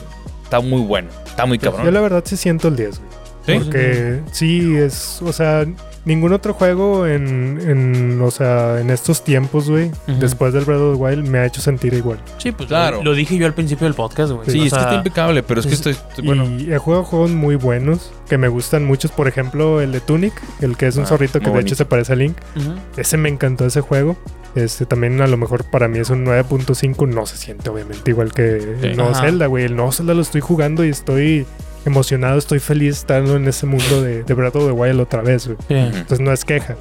Está 0.44 0.60
muy 0.60 0.80
bueno. 0.80 1.08
Está 1.26 1.44
muy 1.44 1.58
cabrón. 1.58 1.84
Yo 1.84 1.90
la 1.90 2.00
verdad 2.00 2.22
sí 2.24 2.36
siento 2.36 2.68
el 2.68 2.76
10, 2.76 2.98
güey. 3.00 3.10
¿Sí? 3.52 3.58
Porque 3.64 4.20
sí 4.32 4.76
es, 4.76 5.20
o 5.22 5.32
sea, 5.32 5.66
ningún 6.04 6.32
otro 6.32 6.54
juego 6.54 7.06
en, 7.06 7.58
en 7.66 8.20
o 8.22 8.30
sea, 8.30 8.80
en 8.80 8.90
estos 8.90 9.22
tiempos, 9.22 9.68
güey, 9.68 9.86
Ujú. 10.08 10.18
después 10.18 10.52
del 10.54 10.64
Breath 10.64 10.80
of 10.80 10.96
the 10.96 11.02
Wild 11.02 11.28
me 11.28 11.38
ha 11.38 11.46
hecho 11.46 11.60
sentir 11.60 11.92
igual. 11.94 12.18
Sí, 12.38 12.52
pues 12.52 12.68
Claro. 12.68 13.02
Lo, 13.02 13.12
dije 13.14 13.36
yo 13.36 13.46
al 13.46 13.54
principio 13.54 13.84
del 13.86 13.94
podcast, 13.94 14.32
güey. 14.32 14.48
Sí, 14.50 14.60
O 14.60 14.64
es 14.64 14.64
que 14.64 14.70
sea, 14.70 14.80
está 14.80 14.94
impecable, 14.94 15.42
pero 15.42 15.60
es 15.60 15.66
que 15.66 15.72
es- 15.74 15.78
estoy. 15.86 15.92
estoy- 16.08 16.24
bueno, 16.24 16.44
Y 16.58 16.72
he 16.72 16.78
jugado 16.78 17.04
juegos 17.04 17.30
muy 17.32 17.56
buenos 17.56 18.10
que 18.28 18.38
me 18.38 18.48
gustan 18.48 18.84
muchos. 18.84 19.10
Por 19.10 19.28
ejemplo, 19.28 19.80
el 19.80 19.92
de 19.92 20.00
Tunic, 20.00 20.32
el 20.60 20.76
que 20.76 20.86
es 20.86 20.96
un 20.96 21.04
Ah, 21.04 21.06
zorrito 21.06 21.34
que 21.40 21.46
muy 21.46 21.46
de 21.46 21.50
bonito. 21.58 21.66
hecho 21.68 21.74
se 21.76 21.84
parece 21.84 22.12
a 22.12 22.16
Link. 22.16 22.36
ujú. 22.56 22.74
Ese 22.96 23.16
me 23.16 23.28
encantó 23.28 23.66
ese 23.66 23.80
juego. 23.82 24.16
Este 24.56 24.84
también 24.84 25.20
a 25.20 25.28
lo 25.28 25.36
mejor 25.36 25.64
para 25.70 25.86
mí 25.86 25.98
es 26.00 26.10
un 26.10 26.24
9.5. 26.24 27.06
No 27.06 27.24
se 27.24 27.36
siente 27.36 27.70
obviamente 27.70 28.10
igual 28.10 28.32
que 28.32 28.56
el 28.82 28.96
nuevo 28.96 29.12
Ajá. 29.12 29.20
Zelda, 29.22 29.46
güey. 29.46 29.64
El 29.64 29.76
nuevo 29.76 29.92
Zelda 29.92 30.12
lo 30.14 30.22
estoy 30.22 30.40
jugando 30.40 30.84
y 30.84 30.88
estoy 30.88 31.46
emocionado, 31.84 32.38
estoy 32.38 32.58
feliz 32.58 32.98
estando 32.98 33.36
en 33.36 33.46
ese 33.48 33.66
mundo 33.66 34.02
de, 34.02 34.22
de 34.22 34.34
Breath 34.34 34.56
of 34.56 34.66
the 34.66 34.72
Wild 34.72 35.00
otra 35.00 35.22
vez, 35.22 35.46
güey. 35.46 35.58
Sí. 35.68 35.74
Ujú. 35.74 35.96
Entonces 35.98 36.20
no 36.20 36.32
es 36.32 36.44
queja. 36.44 36.76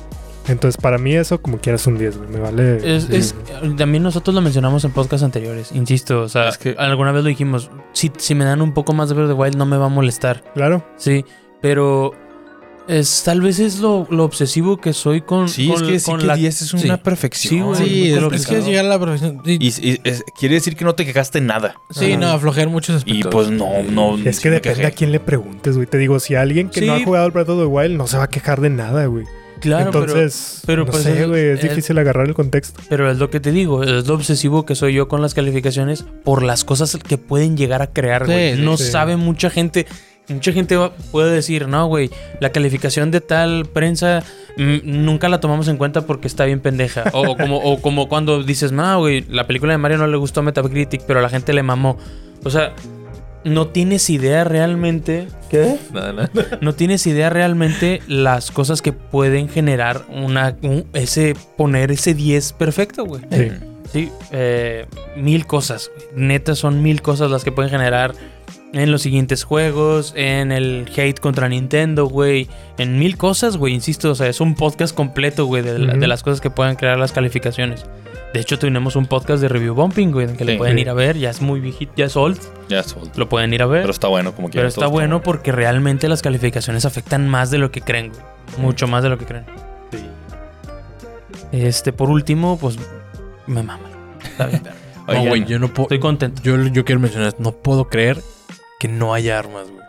Entonces, 0.47 0.81
para 0.81 0.97
mí 0.97 1.13
eso, 1.13 1.41
como 1.41 1.59
quieras, 1.59 1.85
un 1.85 1.97
10, 1.99 2.17
güey. 2.17 2.29
Me 2.31 2.39
vale. 2.39 2.95
Es, 2.95 3.07
es- 3.11 3.35
también 3.77 4.01
nosotros 4.01 4.33
lo 4.33 4.41
mencionamos 4.41 4.83
en 4.83 4.91
podcasts 4.91 5.23
anteriores, 5.23 5.71
insisto. 5.73 6.21
O 6.21 6.29
sea, 6.29 6.49
Es 6.49 6.57
que- 6.57 6.75
alguna 6.77 7.11
vez 7.11 7.23
lo 7.23 7.29
dijimos. 7.29 7.69
Si, 7.93 8.11
si 8.17 8.33
me 8.33 8.45
dan 8.45 8.61
un 8.61 8.73
poco 8.73 8.93
más 8.93 9.09
de 9.09 9.15
Breath 9.15 9.29
of 9.29 9.35
the 9.37 9.39
Wild, 9.41 9.55
no 9.57 9.65
me 9.67 9.77
va 9.77 9.85
a 9.85 9.89
molestar. 9.89 10.43
Claro. 10.55 10.83
Sí, 10.97 11.23
pero 11.61 12.13
es, 12.89 13.23
tal 13.23 13.39
vez 13.41 13.59
es 13.59 13.79
lo, 13.79 14.07
lo 14.09 14.23
obsesivo 14.25 14.77
que 14.81 14.91
soy 14.93 15.21
con, 15.21 15.47
Sí, 15.47 15.67
con, 15.67 15.77
es 15.83 15.89
que 15.89 15.99
sí 15.99 16.05
con 16.11 16.19
que 16.19 16.25
la 16.25 16.35
10 16.35 16.61
es 16.63 16.73
una 16.73 16.81
sí. 16.95 17.01
perfección. 17.03 17.49
Sí, 17.51 17.59
güey. 17.61 17.75
Sí, 17.89 18.11
es, 18.11 18.23
es 18.33 18.47
que 18.47 18.57
es 18.57 18.65
llegar 18.65 18.85
a 18.85 18.89
la 18.89 18.99
perfección. 18.99 19.41
Y- 19.45 19.53
Y, 19.65 19.73
y 19.91 20.01
es- 20.03 20.23
quiere 20.37 20.55
decir 20.55 20.75
que 20.75 20.83
no 20.85 20.95
te 20.95 21.05
quejaste 21.05 21.39
nada. 21.41 21.75
sí, 21.89 22.11
Ajá. 22.13 22.19
no, 22.19 22.27
aflojear 22.29 22.67
muchos 22.69 23.03
Y 23.05 23.19
aspectos. 23.19 23.31
pues 23.31 23.49
no, 23.51 23.83
no. 23.83 24.17
Es 24.17 24.37
sí 24.37 24.43
que 24.43 24.49
depende 24.49 24.85
a 24.85 24.91
quién 24.91 25.11
le 25.11 25.19
preguntes, 25.19 25.75
güey. 25.75 25.87
Te 25.87 25.97
digo, 25.97 26.19
si 26.19 26.35
alguien 26.35 26.69
que 26.69 26.81
no 26.81 26.93
ha 26.93 27.03
jugado 27.03 27.25
el 27.27 27.31
Breath 27.31 27.49
of 27.49 27.59
the 27.59 27.65
Wild 27.65 27.95
no 27.97 28.07
se 28.07 28.17
va 28.17 28.23
a 28.23 28.29
quejar 28.29 28.59
de 28.61 28.69
nada, 28.69 29.05
güey. 29.05 29.25
Claro, 29.61 29.87
Entonces, 29.87 30.61
pero 30.65 30.85
no 30.85 30.91
pues 30.91 31.03
sé, 31.03 31.21
es- 31.21 31.27
güey. 31.27 31.45
Es, 31.49 31.61
es- 31.61 31.69
difícil 31.69 31.97
agarrar 31.97 32.25
el 32.27 32.33
contexto. 32.33 32.79
Pero 32.87 33.11
es 33.11 33.17
lo 33.17 33.29
que 33.29 33.41
te 33.41 33.51
digo, 33.51 33.83
es 33.83 34.07
lo 34.07 34.13
obsesivo 34.15 34.65
que 34.65 34.73
soy 34.73 34.93
yo 34.93 35.09
con 35.09 35.21
las 35.21 35.33
calificaciones 35.33 36.05
por 36.23 36.43
las 36.43 36.63
cosas 36.63 36.95
que 36.95 37.17
pueden 37.17 37.57
llegar 37.57 37.81
a 37.81 37.87
crear, 37.87 38.25
Sí, 38.25 38.31
güey. 38.31 38.55
sí, 38.55 38.61
no 38.61 38.77
sí. 38.77 38.85
sabe 38.85 39.17
mucha 39.17 39.49
gente. 39.49 39.85
Mucha 40.29 40.51
gente 40.51 40.75
va- 40.75 40.91
puede 41.11 41.31
decir, 41.31 41.67
no, 41.67 41.87
güey, 41.87 42.09
la 42.39 42.51
calificación 42.51 43.11
de 43.11 43.19
tal 43.21 43.65
prensa 43.65 44.23
mm, 44.57 44.77
nunca 44.83 45.27
la 45.29 45.39
tomamos 45.39 45.67
en 45.67 45.77
cuenta 45.77 46.01
porque 46.05 46.27
está 46.27 46.45
bien 46.45 46.59
pendeja. 46.59 47.03
O, 47.13 47.35
como, 47.35 47.57
o 47.57 47.81
como 47.81 48.07
cuando 48.09 48.43
dices, 48.43 48.71
no, 48.71 48.99
güey, 48.99 49.25
la 49.29 49.47
película 49.47 49.73
de 49.73 49.77
Mario 49.79 49.97
no 49.97 50.07
le 50.07 50.17
gustó 50.17 50.41
a 50.41 50.43
Metacritic, 50.43 51.01
pero 51.07 51.19
a 51.19 51.21
la 51.23 51.29
gente 51.29 51.51
le 51.53 51.63
mamó. 51.63 51.97
O 52.43 52.49
sea, 52.49 52.73
no 53.43 53.67
tienes 53.67 54.09
idea 54.09 54.43
realmente. 54.43 55.27
¿Qué? 55.49 55.77
Nada, 55.93 56.13
nada. 56.13 56.29
No 56.61 56.73
tienes 56.75 57.07
idea 57.07 57.29
realmente 57.29 58.01
las 58.07 58.51
cosas 58.51 58.81
que 58.81 58.93
pueden 58.93 59.49
generar 59.49 60.03
una 60.09 60.55
un- 60.61 60.85
ese 60.93 61.35
poner 61.57 61.91
ese 61.91 62.13
10 62.13 62.53
perfecto, 62.53 63.05
güey. 63.05 63.21
Sí. 63.31 63.49
Sí, 63.91 64.11
eh, 64.31 64.85
mil 65.17 65.47
cosas. 65.47 65.89
Neta, 66.15 66.53
son 66.53 66.83
mil 66.83 67.01
cosas 67.01 67.31
las 67.31 67.43
que 67.43 67.51
pueden 67.51 67.71
generar 67.71 68.13
en 68.71 68.91
los 68.91 69.01
siguientes 69.01 69.43
juegos, 69.43 70.13
en 70.15 70.51
el 70.51 70.87
hate 70.95 71.19
contra 71.19 71.49
Nintendo, 71.49 72.05
güey. 72.05 72.47
En 72.77 72.99
mil 72.99 73.17
cosas, 73.17 73.57
güey, 73.57 73.73
insisto. 73.73 74.11
O 74.11 74.15
sea, 74.15 74.27
es 74.27 74.39
un 74.41 74.55
podcast 74.55 74.95
completo, 74.95 75.45
güey, 75.45 75.63
de, 75.63 75.79
la- 75.79 75.93
de 75.95 76.07
las 76.07 76.21
cosas 76.23 76.39
que 76.41 76.49
pueden 76.49 76.75
crear 76.75 76.97
las 76.99 77.11
calificaciones. 77.11 77.85
De 78.33 78.39
hecho, 78.39 78.59
tenemos 78.59 78.95
un 78.95 79.07
podcast 79.07 79.41
de 79.41 79.47
review 79.49 79.73
bumping, 79.73 80.11
güey, 80.11 80.27
que 80.37 80.45
le 80.45 80.51
Sí. 80.51 80.57
pueden 80.59 80.75
Sí. 80.75 80.81
ir 80.81 80.89
a 80.89 80.93
ver. 80.93 81.17
Ya 81.17 81.31
es 81.31 81.41
muy 81.41 81.59
viejito, 81.59 81.93
ya 81.95 82.05
es 82.05 82.15
old. 82.15 82.39
Ya 82.69 82.83
suelto. 82.83 83.11
Lo 83.19 83.27
pueden 83.27 83.51
ir 83.55 83.63
a 83.63 83.65
ver. 83.65 83.81
Pero 83.81 83.91
está 83.91 84.07
bueno 84.07 84.33
como 84.35 84.49
Pero 84.49 84.51
quieras. 84.51 84.73
está 84.75 84.85
bueno 84.85 85.23
porque 85.23 85.51
realmente 85.51 86.07
las 86.07 86.21
calificaciones 86.21 86.85
afectan 86.85 87.27
más 87.27 87.49
de 87.49 87.57
lo 87.57 87.71
que 87.71 87.81
creen, 87.81 88.09
güey. 88.09 88.21
Mucho 88.59 88.87
más 88.87 89.01
de 89.01 89.09
lo 89.09 89.17
que 89.17 89.25
creen. 89.25 89.45
Este, 91.51 91.91
por 91.91 92.09
último, 92.11 92.57
pues 92.59 92.77
me 93.47 93.63
mama. 93.63 93.89
Está 94.23 94.45
bien. 94.45 94.61
No, 95.07 95.23
güey, 95.25 95.43
yo 95.45 95.57
no 95.57 95.67
puedo. 95.69 95.85
Estoy 95.85 95.99
contento. 95.99 96.41
Yo, 96.43 96.55
yo 96.67 96.85
quiero 96.85 97.01
mencionar, 97.01 97.33
no 97.39 97.51
puedo 97.51 97.89
creer 97.89 98.21
que 98.79 98.87
no 98.87 99.13
haya 99.13 99.37
armas, 99.39 99.67
güey. 99.69 99.79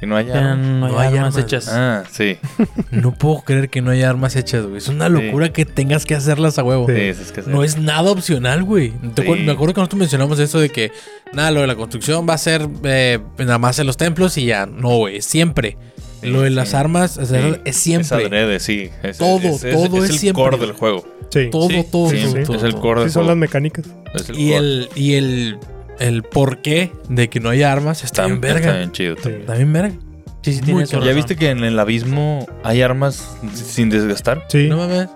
Que 0.00 0.06
no 0.06 0.16
haya. 0.16 0.34
Ya 0.34 0.54
no, 0.56 0.88
no 0.88 0.98
hay 0.98 1.08
hay 1.08 1.16
armas 1.18 1.36
armas. 1.36 1.38
hechas. 1.38 1.68
Ah, 1.72 2.04
sí. 2.10 2.36
No 2.90 3.12
puedo 3.14 3.40
creer 3.42 3.70
que 3.70 3.80
no 3.82 3.90
haya 3.92 4.10
armas 4.10 4.36
hechas, 4.36 4.64
güey. 4.64 4.78
Es 4.78 4.88
una 4.88 5.08
locura 5.08 5.52
que 5.52 5.64
tengas 5.64 6.04
que 6.04 6.14
hacerlas 6.14 6.58
a 6.58 6.64
huevo. 6.64 6.86
Sí. 6.88 6.92
Es 6.94 7.32
que 7.32 7.42
No 7.42 7.62
es 7.64 7.78
nada 7.78 8.10
opcional, 8.10 8.62
güey. 8.64 8.90
¿Te 9.14 9.22
Sí. 9.22 9.28
acuer- 9.28 9.44
Me 9.44 9.52
acuerdo 9.52 9.74
que 9.74 9.80
nosotros 9.80 9.98
mencionamos 10.00 10.38
eso 10.38 10.58
de 10.60 10.68
que, 10.70 10.92
nada, 11.32 11.50
lo 11.50 11.60
de 11.62 11.66
la 11.66 11.76
construcción 11.76 12.26
va 12.28 12.34
a 12.34 12.38
ser 12.38 12.68
eh, 12.84 13.20
nada 13.38 13.58
más 13.58 13.78
en 13.78 13.86
los 13.86 13.96
templos 13.96 14.36
y 14.38 14.46
ya. 14.46 14.66
No, 14.66 14.96
güey, 14.98 15.22
siempre. 15.22 15.78
Sí, 16.20 16.28
lo 16.28 16.42
de 16.42 16.48
sí. 16.48 16.54
las 16.54 16.74
armas 16.74 17.16
o 17.18 17.24
sea, 17.26 17.40
Sí. 17.42 17.48
es 17.48 17.60
Es 17.64 17.76
siempre. 17.76 18.24
adrede, 18.26 18.60
sí. 18.60 18.90
Es- 19.02 19.18
Todo, 19.18 19.38
es- 19.38 19.64
es- 19.64 19.74
todo 19.74 20.04
es 20.04 20.10
el 20.10 20.18
siempre. 20.18 20.42
core 20.44 20.58
del 20.58 20.72
juego. 20.72 21.04
Sí. 21.30 21.48
todo, 21.50 21.68
Sí, 21.68 21.84
todo, 21.90 22.10
Sí, 22.10 22.16
todo, 22.22 22.32
sí. 22.36 22.42
todo, 22.44 22.56
es 22.56 22.62
el 22.62 22.74
core 22.76 23.00
del 23.00 23.10
Sí, 23.10 23.14
son 23.14 23.22
juego. 23.24 23.28
las 23.30 23.36
mecánicas. 23.38 23.84
Es 24.14 24.28
el 24.30 24.38
Y 24.38 24.46
core. 24.48 24.56
el, 24.58 24.88
y 24.94 25.14
el, 25.14 25.58
el 25.98 26.22
porqué 26.22 26.92
de 27.08 27.28
que 27.28 27.40
no 27.40 27.48
haya 27.50 27.72
armas 27.72 28.04
está 28.04 28.24
bien 28.26 28.36
Está 28.36 28.54
verga. 28.54 28.76
bien 28.76 28.92
chido. 28.92 29.16
Sí. 29.22 29.30
Está 29.30 29.54
bien 29.54 29.72
verga. 29.72 29.94
Sí, 30.42 30.52
sí, 30.52 30.60
cabrón. 30.60 30.86
¿Ya 31.04 31.12
viste 31.12 31.34
que 31.36 31.50
en 31.50 31.64
el 31.64 31.78
abismo 31.78 32.46
hay 32.62 32.82
armas 32.82 33.36
sin 33.52 33.90
desgastar? 33.90 34.44
Sí. 34.48 34.68
No 34.68 34.76
mames. 34.76 35.08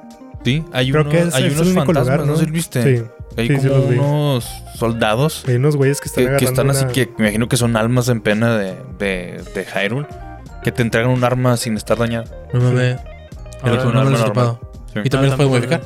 Sí, 0.45 0.65
hay 0.73 0.91
Creo 0.91 1.03
unos, 1.03 1.13
que 1.15 1.21
es- 1.23 1.35
hay 1.35 1.45
es 1.45 1.55
unos 1.61 1.75
fantasmas, 1.75 2.05
lugar, 2.05 2.21
¿no? 2.21 2.27
¿no? 2.27 2.37
sé 2.37 2.45
si 2.47 2.51
viste? 2.51 2.83
Sí. 2.99 3.05
Hay 3.37 3.47
Sí, 3.47 3.57
sí 3.61 3.69
como 3.69 3.79
los 3.81 3.89
vi. 3.91 3.99
unos 3.99 4.49
soldados 4.77 5.45
Hay 5.47 5.55
unos 5.57 5.77
güeyes 5.77 6.01
que 6.01 6.09
están 6.09 6.25
que, 6.31 6.37
que 6.39 6.45
están 6.47 6.71
así 6.71 6.85
que 6.87 7.07
me 7.19 7.27
imagino 7.27 7.49
que 7.49 7.57
son 7.57 7.77
almas 7.77 8.09
en 8.09 8.23
pena 8.23 8.57
de, 8.59 8.75
de, 8.99 9.41
de 9.55 9.65
Hyrule 9.67 10.07
que 10.65 10.73
te 10.73 10.83
entregan 10.83 11.11
un 11.11 11.23
arma 11.23 11.57
sin 11.57 11.77
estar 11.77 11.97
dañada. 11.99 12.25
No 12.53 12.61
mames. 12.61 12.97
Ahora 12.97 13.07
Pero 13.63 13.75
es 13.77 13.85
un 13.85 13.93
no 13.95 14.05
me 14.11 14.19
arma. 14.19 14.61
Y 15.05 15.09
también 15.11 15.33
Ah, 15.33 15.37
los 15.37 15.47
puedes 15.49 15.51
modificar. 15.51 15.83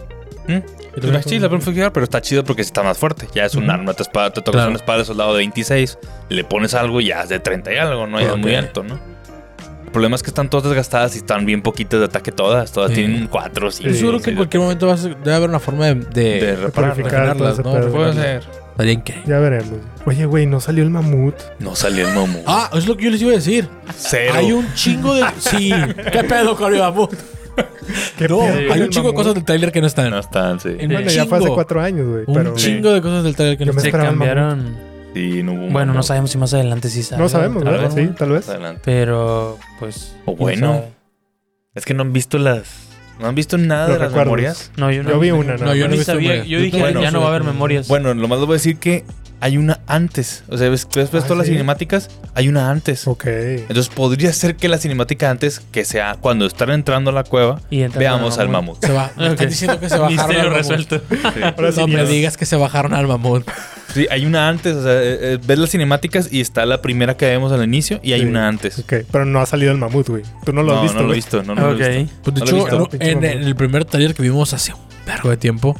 ¿Mm? 0.48 0.83
Sí, 1.26 1.38
la 1.38 1.48
pueden 1.48 1.64
modificar, 1.64 1.92
pero 1.92 2.04
está 2.04 2.20
chido 2.20 2.44
porque 2.44 2.62
está 2.62 2.82
más 2.82 2.96
fuerte. 2.98 3.26
Ya 3.34 3.44
es 3.44 3.54
un 3.54 3.68
arma, 3.70 3.94
te, 3.94 4.02
espada, 4.02 4.30
te 4.30 4.40
tocas 4.40 4.52
Claro. 4.58 4.68
una 4.70 4.76
espada 4.78 4.98
de 5.00 5.04
soldado 5.04 5.32
de 5.32 5.38
26, 5.38 5.98
le 6.28 6.44
pones 6.44 6.74
algo 6.74 7.00
y 7.00 7.06
ya 7.06 7.22
es 7.22 7.28
de 7.28 7.40
30 7.40 7.72
y 7.72 7.76
algo, 7.78 8.06
¿no? 8.06 8.20
Ya 8.20 8.28
Ok. 8.32 8.36
es 8.36 8.42
muy 8.42 8.54
alto, 8.54 8.82
¿no? 8.84 8.98
El 9.84 9.90
problema 9.90 10.16
es 10.16 10.22
que 10.24 10.30
están 10.30 10.50
todas 10.50 10.64
desgastadas 10.64 11.14
y 11.14 11.18
están 11.18 11.46
bien 11.46 11.62
poquitas 11.62 12.00
de 12.00 12.06
ataque 12.06 12.32
todas. 12.32 12.72
Todas 12.72 12.90
Sí. 12.90 12.96
tienen 12.96 13.28
4, 13.28 13.70
5. 13.70 13.90
Yo 13.90 13.94
seguro 13.96 14.20
que 14.20 14.30
en 14.30 14.36
cualquier 14.36 14.60
momento 14.60 14.88
vas 14.88 15.04
a- 15.04 15.08
debe 15.08 15.34
haber 15.34 15.48
una 15.48 15.60
forma 15.60 15.86
de, 15.86 15.94
de, 15.94 16.40
De 16.40 16.56
reparar, 16.56 16.94
purificar 16.94 17.26
regenerarlas, 17.26 17.62
todo 17.62 17.78
¿no? 17.80 17.92
Puede 17.92 18.12
ser. 18.14 18.42
Increíble. 18.76 19.22
Ya 19.28 19.38
veremos. 19.38 19.78
Oye, 20.04 20.26
güey, 20.26 20.46
no 20.46 20.58
salió 20.58 20.82
el 20.82 20.90
mamut. 20.90 21.36
No 21.60 21.76
salió 21.76 22.08
el 22.08 22.12
momo. 22.14 22.40
Ah, 22.44 22.70
es 22.74 22.88
lo 22.88 22.96
que 22.96 23.04
yo 23.04 23.10
les 23.10 23.22
iba 23.22 23.30
a 23.30 23.34
decir. 23.36 23.68
Cero. 23.96 24.32
Hay 24.34 24.50
un 24.50 24.74
chingo 24.74 25.14
de. 25.14 25.24
Sí. 25.38 25.70
¿Qué 26.12 26.24
pedo 26.24 26.56
con 26.56 26.74
el 26.74 26.80
mamut? 26.80 27.12
¿Qué 28.18 28.28
No, 28.28 28.42
hay 28.42 28.80
un 28.82 28.88
chingo 28.90 29.08
de 29.08 29.14
cosas 29.14 29.34
del 29.34 29.44
trailer 29.44 29.72
que 29.72 29.80
no 29.80 29.86
están. 29.86 30.10
No 30.10 30.18
están, 30.18 30.60
sí. 30.60 30.70
En 30.78 30.90
Bueno, 30.90 31.10
ya 31.10 31.26
fue 31.26 31.38
hace 31.38 31.48
cuatro 31.48 31.80
años, 31.80 32.06
güey. 32.08 32.24
Un 32.26 32.34
Pero 32.34 32.54
chingo 32.54 32.92
de 32.92 33.00
cosas 33.02 33.24
del 33.24 33.36
trailer 33.36 33.58
que 33.58 33.66
no 33.66 33.72
Yo 33.72 33.80
Se 33.80 33.88
están. 33.88 34.00
el 34.02 34.06
cambiaron. 34.08 34.76
Sí, 35.14 35.42
no 35.44 35.52
hubo 35.52 35.68
Bueno, 35.70 35.92
no 35.94 36.02
sabemos 36.02 36.30
si 36.30 36.38
más 36.38 36.52
adelante 36.54 36.88
sí 36.88 37.02
sale. 37.02 37.22
no 37.22 37.28
sabemos, 37.28 37.62
tal 37.62 37.72
¿verdad? 37.74 37.94
vez. 37.94 38.08
Sí, 38.08 38.14
tal 38.18 38.30
vez. 38.30 38.50
Pero, 38.84 39.58
pues. 39.78 40.14
O 40.24 40.34
bueno. 40.34 40.84
Es 41.74 41.84
que 41.84 41.94
no 41.94 42.02
han 42.02 42.12
visto 42.12 42.38
las. 42.38 42.88
No 43.20 43.28
han 43.28 43.34
visto 43.36 43.56
nada 43.58 43.86
Los 43.88 43.94
de 43.94 43.98
las 44.00 44.08
recuerdos. 44.08 44.26
memorias. 44.26 44.72
No, 44.76 44.90
yo 44.90 45.02
no. 45.04 45.10
Yo 45.10 45.20
vi 45.20 45.30
una, 45.30 45.56
No, 45.56 45.74
yo 45.74 45.84
no 45.84 45.90
ni 45.92 45.98
visto 45.98 46.12
sabía. 46.12 46.38
Yo 46.38 46.58
Yo 46.58 46.60
dije, 46.60 46.78
ya 47.00 47.10
no 47.12 47.20
va 47.20 47.26
a 47.26 47.28
haber 47.30 47.44
memorias. 47.44 47.86
Bueno, 47.86 48.12
lo 48.12 48.26
más 48.26 48.38
les 48.38 48.46
voy 48.46 48.54
a 48.54 48.58
decir 48.58 48.78
que 48.78 49.04
hay 49.44 49.58
una 49.58 49.80
antes. 49.86 50.42
O 50.48 50.56
sea, 50.56 50.70
ves, 50.70 50.88
ves, 50.94 51.12
ves 51.12 51.24
Ah, 51.24 51.26
todas 51.26 51.36
las 51.38 51.46
cinemáticas, 51.48 52.08
hay 52.34 52.48
una 52.48 52.70
antes. 52.70 53.06
Ok. 53.06 53.26
Entonces 53.26 53.88
podría 53.88 54.32
ser 54.32 54.56
que 54.56 54.68
la 54.70 54.78
cinemática 54.78 55.28
antes, 55.30 55.60
que 55.70 55.84
sea 55.84 56.16
cuando 56.18 56.46
están 56.46 56.70
entrando 56.70 57.10
a 57.10 57.12
la 57.12 57.24
cueva, 57.24 57.60
Y 57.68 57.82
veamos 57.88 58.38
al 58.38 58.48
mamut. 58.48 58.82
Se 58.82 58.90
va. 58.92 59.10
Me 59.18 59.26
están 59.28 59.44
Ok. 59.46 59.50
diciendo 59.50 59.78
que 59.78 59.88
se 59.90 59.98
bajaron 59.98 60.16
Misterio 60.16 60.40
al 60.40 60.46
mamut. 60.48 60.56
resuelto. 60.58 61.00
Ahora 61.56 61.72
sí, 61.72 61.80
No 61.80 61.88
me 61.88 62.04
digas 62.06 62.38
que 62.38 62.46
se 62.46 62.56
bajaron 62.56 62.94
al 62.94 63.06
mamut. 63.06 63.46
Sí, 63.92 64.06
hay 64.10 64.24
una 64.24 64.48
antes. 64.48 64.74
O 64.76 64.82
sea, 64.82 64.92
eh, 64.94 65.18
eh, 65.34 65.38
ves 65.46 65.58
las 65.58 65.70
cinemáticas 65.70 66.32
y 66.32 66.40
está 66.40 66.64
la 66.64 66.80
primera 66.80 67.16
que 67.18 67.26
vemos 67.26 67.52
al 67.52 67.62
inicio 67.62 68.00
y 68.02 68.12
hay 68.14 68.22
Sí. 68.22 68.26
una 68.26 68.48
antes. 68.48 68.78
Ok, 68.78 68.94
pero 69.12 69.26
no 69.26 69.40
ha 69.40 69.46
salido 69.46 69.72
el 69.72 69.78
mamut, 69.78 70.08
güey. 70.08 70.22
Tú 70.46 70.52
no 70.54 70.62
lo 70.62 70.72
no, 70.72 70.78
has 70.78 70.82
visto, 70.84 71.00
no 71.02 71.06
lo 71.06 71.12
he 71.12 71.16
visto. 71.16 71.42
No, 71.42 71.54
no 71.54 71.70
lo 71.72 71.84
he 71.84 71.90
Ok. 71.90 71.96
visto. 72.04 72.14
Pues 72.24 72.34
de 72.34 72.40
hecho, 72.40 72.56
no, 72.56 72.66
en, 72.66 72.72
mamut. 72.72 72.94
en 73.02 73.24
el 73.24 73.54
primer 73.56 73.84
taller 73.84 74.14
que 74.14 74.22
vimos 74.22 74.54
hace 74.54 74.72
un 74.72 74.80
vergo 75.06 75.28
de 75.28 75.36
tiempo, 75.36 75.76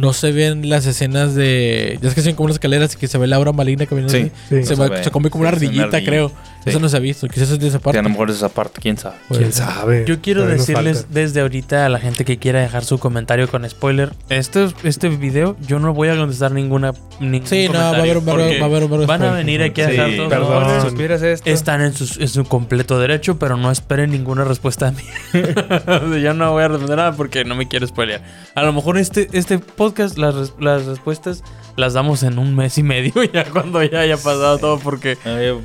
no 0.00 0.12
se 0.12 0.32
ven 0.32 0.68
las 0.68 0.86
escenas 0.86 1.34
de. 1.34 1.98
Ya 2.00 2.08
es 2.08 2.14
que 2.14 2.22
son 2.22 2.34
como 2.34 2.46
unas 2.46 2.56
escaleras 2.56 2.94
y 2.94 2.98
que 2.98 3.08
se 3.08 3.18
ve 3.18 3.26
la 3.26 3.36
aura 3.36 3.52
maligna 3.52 3.86
caminando. 3.86 4.12
Sí. 4.12 4.30
así. 4.48 4.56
Sí. 4.60 4.64
Se, 4.64 4.76
No 4.76 4.88
va- 4.88 5.02
se 5.02 5.10
come 5.10 5.30
como 5.30 5.42
una 5.42 5.50
Sí, 5.50 5.56
es 5.56 5.62
una 5.62 5.68
ardillita, 5.84 5.96
ardilla. 5.98 6.10
creo. 6.10 6.32
Sí. 6.68 6.70
Eso 6.70 6.80
no 6.80 6.88
se 6.88 6.96
ha 6.96 7.00
visto. 7.00 7.28
Quizás 7.28 7.50
es 7.50 7.58
de 7.58 7.68
esa 7.68 7.78
Que 7.78 7.84
parte. 7.84 7.98
a 7.98 8.02
lo 8.02 8.08
mejor 8.10 8.30
es 8.30 8.36
esa 8.36 8.48
parte, 8.48 8.80
quién 8.80 8.96
sabe. 8.96 9.16
¿Quién 9.28 9.52
sabe? 9.52 10.04
Yo 10.06 10.20
quiero 10.20 10.42
Todavía 10.42 10.58
decirles 10.58 11.06
desde 11.10 11.40
ahorita 11.40 11.86
a 11.86 11.88
la 11.88 11.98
gente 11.98 12.24
que 12.24 12.38
quiera 12.38 12.60
dejar 12.60 12.84
su 12.84 12.98
comentario 12.98 13.48
con 13.48 13.68
spoiler. 13.68 14.12
Este, 14.28 14.68
este 14.84 15.08
video 15.08 15.56
yo 15.66 15.78
no 15.78 15.94
voy 15.94 16.08
a 16.08 16.16
contestar 16.16 16.52
ninguna. 16.52 16.92
Ningún 17.20 17.46
Sí, 17.48 17.68
no, 17.68 17.78
va 17.78 17.90
a 17.90 17.96
haber 17.96 18.18
un 18.18 18.28
a 18.28 18.36
de 18.36 19.06
Van 19.06 19.22
a 19.22 19.32
venir 19.32 19.62
aquí 19.62 19.80
a 19.80 19.86
Sí, 19.86 19.92
dejar 19.92 20.10
todos 20.16 20.30
los 20.30 20.48
perdón. 20.48 20.82
Si 20.82 20.90
supieras 20.90 21.22
esto. 21.22 21.50
Están 21.50 21.80
en 21.80 21.92
su, 21.94 22.20
en 22.22 22.28
su 22.28 22.44
completo 22.44 22.98
derecho, 22.98 23.38
pero 23.38 23.56
no 23.56 23.70
esperen 23.70 24.10
ninguna 24.10 24.44
respuesta 24.44 24.90
de 24.90 24.96
mí. 24.96 25.02
Yo 26.22 26.34
no 26.34 26.52
voy 26.52 26.64
a 26.64 26.68
responder 26.68 26.96
nada 26.98 27.12
porque 27.12 27.44
no 27.44 27.54
me 27.54 27.68
quiero 27.68 27.86
spoilear. 27.86 28.22
A 28.54 28.62
lo 28.62 28.72
mejor 28.72 28.98
este, 28.98 29.28
este 29.32 29.58
podcast, 29.58 30.18
las, 30.18 30.54
las 30.60 30.86
respuestas 30.86 31.42
las 31.78 31.92
damos 31.92 32.24
en 32.24 32.38
un 32.40 32.56
mes 32.56 32.76
y 32.76 32.82
medio, 32.82 33.12
ya 33.32 33.44
cuando 33.44 33.82
ya 33.84 34.00
haya 34.00 34.16
pasado 34.16 34.58
todo, 34.58 34.78
porque. 34.80 35.16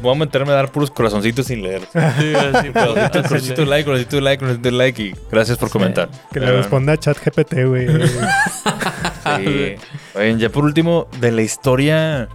Voy 0.01 0.15
a 0.15 0.19
meterme 0.19 0.51
a 0.51 0.55
dar 0.55 0.71
puros 0.71 0.91
corazoncitos 0.91 1.47
sin 1.47 1.63
leer. 1.63 1.81
Sí, 1.91 2.33
así, 2.35 2.69
Corazoncito, 2.73 3.65
like, 3.65 3.85
corazoncito 3.85 4.15
de 4.17 4.21
like, 4.21 4.39
corazoncito 4.39 4.69
de 4.69 4.71
like 4.71 5.01
y 5.03 5.15
gracias 5.31 5.57
por 5.57 5.69
comentar. 5.71 6.09
Que 6.31 6.39
le 6.39 6.45
Pero, 6.45 6.57
responda 6.59 6.93
a 6.93 6.97
ChatGPT, 6.97 7.53
güey. 7.65 7.87
Sí. 9.39 9.75
Oigan, 10.15 10.37
ya 10.37 10.49
por 10.49 10.65
último, 10.65 11.07
de 11.19 11.31
la 11.31 11.41
historia, 11.41 12.27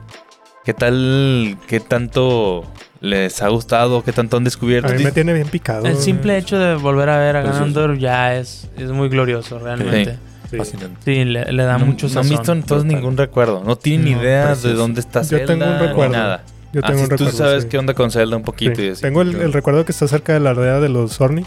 ¿qué 0.65 0.73
tal, 0.75 1.57
qué 1.69 1.81
tanto 1.81 2.65
les 3.01 3.43
ha 3.43 3.49
gustado? 3.49 4.03
¿Qué 4.03 4.13
tanto 4.13 4.39
han 4.39 4.45
descubierto? 4.45 4.89
A 4.91 4.95
mí 4.95 5.05
me 5.05 5.13
tiene 5.13 5.35
bien 5.35 5.49
picado. 5.49 5.87
El 5.87 5.97
simple 5.99 6.37
hecho 6.39 6.59
de 6.59 6.75
volver 6.77 7.11
a 7.11 7.19
ver 7.19 7.37
a 7.37 7.43
eso- 7.43 7.53
Ganondorf 7.53 7.99
ya 7.99 8.35
es, 8.37 8.69
es 8.77 8.91
muy 8.91 9.09
glorioso, 9.09 9.59
realmente. 9.59 10.19
Sí. 10.51 10.57
Fascinante. 10.57 10.97
Sí, 11.05 11.25
le, 11.25 11.53
le 11.53 11.63
da 11.65 11.77
no, 11.79 11.87
mucho 11.87 12.07
no 12.09 12.21
han 12.21 12.25
sazón. 12.25 12.31
visto 12.31 12.53
entonces 12.53 12.85
Total. 12.87 13.01
ningún 13.01 13.17
recuerdo. 13.17 13.63
No 13.65 13.77
tienen 13.77 14.13
No, 14.15 14.23
idea 14.23 14.41
de 14.41 14.47
precioso. 14.53 14.77
dónde 14.77 15.01
está 15.01 15.21
Yo 15.23 15.29
Zelda. 15.39 15.47
tengo 15.47 15.65
un 15.67 15.73
ni 15.81 15.87
recuerdo. 15.87 16.13
nada. 16.13 16.45
Yo 16.73 16.81
Ah, 16.83 16.87
tengo 16.89 17.03
un 17.03 17.11
recuerdo. 17.11 17.31
Tú 17.33 17.37
sabes 17.37 17.63
sí. 17.65 17.69
qué 17.69 17.79
onda 17.79 17.95
con 17.95 18.11
Zelda 18.11 18.37
un 18.37 18.43
poquito. 18.43 18.77
Sí. 18.77 18.87
y 18.87 18.89
así. 18.91 19.03
Tengo 19.03 19.23
el, 19.23 19.35
el 19.37 19.53
recuerdo 19.53 19.85
que 19.85 19.93
está 19.93 20.09
cerca 20.09 20.33
de 20.33 20.41
la 20.41 20.51
aldea 20.51 20.81
de 20.81 20.89
los 20.89 21.21
Orni. 21.21 21.45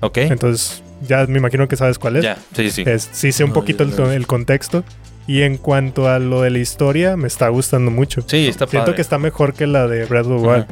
Ok. 0.00 0.18
Entonces, 0.18 0.82
ya 1.06 1.26
me 1.26 1.38
imagino 1.38 1.68
que 1.68 1.76
sabes 1.76 1.98
cuál 1.98 2.16
es. 2.16 2.22
Ya, 2.24 2.38
sí, 2.54 2.70
sí. 2.70 2.82
Es- 2.86 3.08
sí 3.12 3.32
sé 3.32 3.44
un 3.44 3.50
No, 3.50 3.54
poquito 3.54 3.84
yo 3.84 4.06
el, 4.06 4.12
el 4.12 4.26
contexto. 4.26 4.84
Y 5.26 5.42
en 5.42 5.58
cuanto 5.58 6.08
a 6.08 6.18
lo 6.18 6.40
de 6.42 6.50
la 6.50 6.58
historia, 6.58 7.16
me 7.16 7.26
está 7.28 7.48
gustando 7.48 7.90
mucho. 7.90 8.22
Sí, 8.26 8.48
está 8.48 8.66
Siento 8.66 8.86
padre. 8.86 8.96
que 8.96 9.02
está 9.02 9.18
mejor 9.18 9.52
que 9.54 9.66
la 9.66 9.86
de 9.86 10.04
Breath 10.06 10.26
of 10.26 10.42
the 10.42 10.48
Wild. 10.48 10.66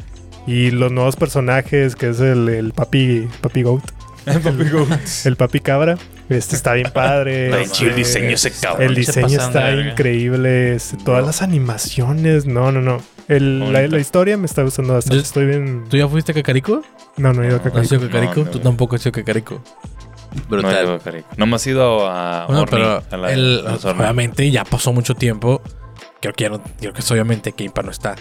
Y 0.47 0.71
los 0.71 0.91
nuevos 0.91 1.15
personajes, 1.15 1.95
que 1.95 2.09
es 2.09 2.19
el, 2.19 2.49
el 2.49 2.73
papi, 2.73 3.27
papi 3.41 3.61
Goat, 3.61 3.83
el 5.25 5.35
papi 5.35 5.59
cabra, 5.59 5.97
este 6.29 6.55
está 6.55 6.73
bien 6.73 6.91
padre. 6.93 7.47
Bien 7.49 7.59
este, 7.61 7.75
chido 7.75 7.89
el 7.91 7.95
diseño 7.97 8.29
ese 8.29 8.51
cabrón. 8.51 8.87
El 8.89 8.97
está 8.97 9.71
increíble. 9.73 10.75
este, 10.75 10.97
todas 10.97 11.25
las 11.25 11.41
animaciones. 11.41 12.45
No, 12.45 12.71
no, 12.71 12.81
no. 12.81 13.01
El- 13.27 13.71
la, 13.73 13.99
historia 13.99 14.37
me 14.37 14.45
está 14.45 14.63
gustando 14.63 14.93
bastante. 14.93 15.17
Yo- 15.17 15.21
Estoy 15.21 15.45
bien. 15.45 15.85
¿Tú 15.89 15.97
ya 15.97 16.07
fuiste 16.07 16.31
a 16.31 16.35
Cacarico? 16.35 16.81
No, 17.17 17.33
no 17.33 17.43
he 17.43 17.47
ido 17.47 17.55
a 17.55 17.59
No, 17.59 17.63
¿No 17.65 17.69
has 17.69 17.87
Cacarico. 17.87 17.95
sido 17.95 18.01
Cacarico? 18.09 18.39
No, 18.39 18.45
no, 18.45 18.51
Tú 18.51 18.57
no. 18.59 18.63
tampoco 18.63 18.95
has 18.95 19.01
sido 19.01 19.11
Cacarico. 19.11 19.63
No, 20.35 20.43
Brutal. 20.47 20.99
carico. 21.03 21.27
no 21.37 21.45
me 21.47 21.55
has 21.55 21.65
ido 21.67 22.07
a 22.07 22.45
Bueno, 22.45 22.61
Orni, 22.61 22.71
pero 22.71 23.03
a 23.09 23.17
la- 23.17 23.31
el- 23.33 23.63
a 23.67 23.73
obviamente 23.89 24.49
ya 24.51 24.63
pasó 24.63 24.93
mucho 24.93 25.15
tiempo. 25.15 25.61
Creo 26.21 26.33
que 26.33 26.43
ya 26.43 26.49
no, 26.49 26.61
creo 26.79 26.93
que 26.93 27.01
obviamente 27.11 27.51
que 27.53 27.63
Impa 27.63 27.81
no 27.81 27.89
está. 27.91 28.15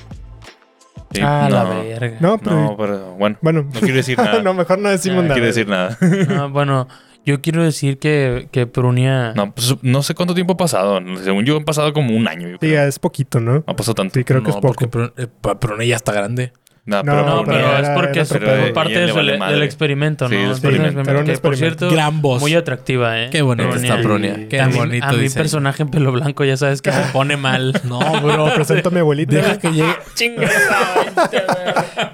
Sí, 1.12 1.20
ah, 1.22 1.48
la 1.50 1.64
no, 1.64 1.82
verga. 1.84 2.16
No, 2.20 2.38
pero. 2.38 2.56
no, 2.56 2.76
pero 2.76 3.12
bueno, 3.14 3.38
Bueno. 3.40 3.62
no 3.72 3.80
quiero 3.80 3.94
decir 3.96 4.18
nada. 4.18 4.42
no, 4.42 4.52
mejor 4.54 4.78
no 4.78 4.90
decimos 4.90 5.18
Ah, 5.18 5.22
No 5.22 5.28
nada. 5.28 5.34
quiero 5.34 5.46
decir 5.46 5.68
nada. 5.68 5.98
No, 6.28 6.50
bueno, 6.50 6.86
yo 7.28 7.40
quiero 7.42 7.62
decir 7.62 7.98
que, 7.98 8.48
que 8.50 8.66
Prunia. 8.66 9.32
No, 9.34 9.52
pues, 9.54 9.76
no 9.82 10.02
sé 10.02 10.14
cuánto 10.14 10.34
tiempo 10.34 10.54
ha 10.54 10.56
pasado. 10.56 10.98
Según 11.22 11.44
yo, 11.44 11.56
han 11.58 11.64
pasado 11.64 11.92
como 11.92 12.16
un 12.16 12.26
año. 12.26 12.48
Yo 12.48 12.56
Sí, 12.60 12.72
es 12.74 12.98
poquito, 12.98 13.38
¿no? 13.40 13.52
No 13.54 13.64
ha 13.66 13.76
pasado 13.76 13.94
tanto. 13.94 14.14
Sí, 14.14 14.24
creo 14.24 14.40
que 14.42 14.48
no, 14.50 14.56
es 14.56 14.60
poco. 14.62 14.88
porque 14.88 15.12
eh, 15.22 15.26
Prune 15.60 15.86
ya 15.86 15.96
está 15.96 16.12
grande. 16.12 16.52
No, 16.86 17.02
No, 17.02 17.12
pero, 17.12 17.16
No, 17.26 17.44
pero 17.44 17.58
pero 17.58 17.58
era- 17.68 17.80
es 17.80 17.88
porque 17.90 18.20
es 18.20 18.72
parte 18.72 19.10
a 19.10 19.12
vale 19.12 19.36
del 19.52 19.62
experimento, 19.62 20.26
Sí, 20.26 20.36
¿no? 20.36 20.40
el 20.40 20.50
Es 20.52 20.60
parte 20.60 20.78
del 20.78 20.86
experimento. 20.86 21.32
Que, 21.32 21.38
por 21.38 21.56
cierto, 21.58 21.90
Gran 21.90 22.22
voz. 22.22 22.40
muy 22.40 22.54
atractiva, 22.54 23.20
¿eh? 23.20 23.28
Qué 23.30 23.42
bonita 23.42 23.68
Prunia. 23.68 23.90
está 23.90 24.02
Prunia. 24.02 24.32
Y 24.38 24.46
Qué 24.48 24.56
También, 24.56 24.84
bonito 24.84 25.06
a 25.06 25.12
mi 25.12 25.28
personaje 25.28 25.82
en 25.82 25.90
pelo 25.90 26.12
blanco 26.12 26.44
ya 26.46 26.56
sabes 26.56 26.80
que 26.80 26.90
se 26.90 27.02
pone 27.12 27.36
mal. 27.36 27.78
No, 27.84 27.98
bro. 28.22 28.46
Te 28.46 28.50
presento 28.52 28.88
a 28.88 28.92
mi 28.92 29.00
abuelita. 29.00 29.36
Deja 29.36 29.58
que 29.58 29.70
llegue. 29.70 29.94
Chinga. 30.14 30.48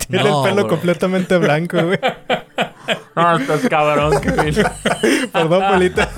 Tiene 0.08 0.24
No, 0.28 0.44
el 0.44 0.50
pelo 0.50 0.62
bro. 0.62 0.68
completamente 0.68 1.36
blanco, 1.38 1.78
güey. 1.80 1.98
No, 3.16 3.36
estás 3.38 3.60
cabrón, 3.68 4.20
Kevin. 4.22 4.54
Perdón, 5.32 5.62
abuelita. 5.62 6.10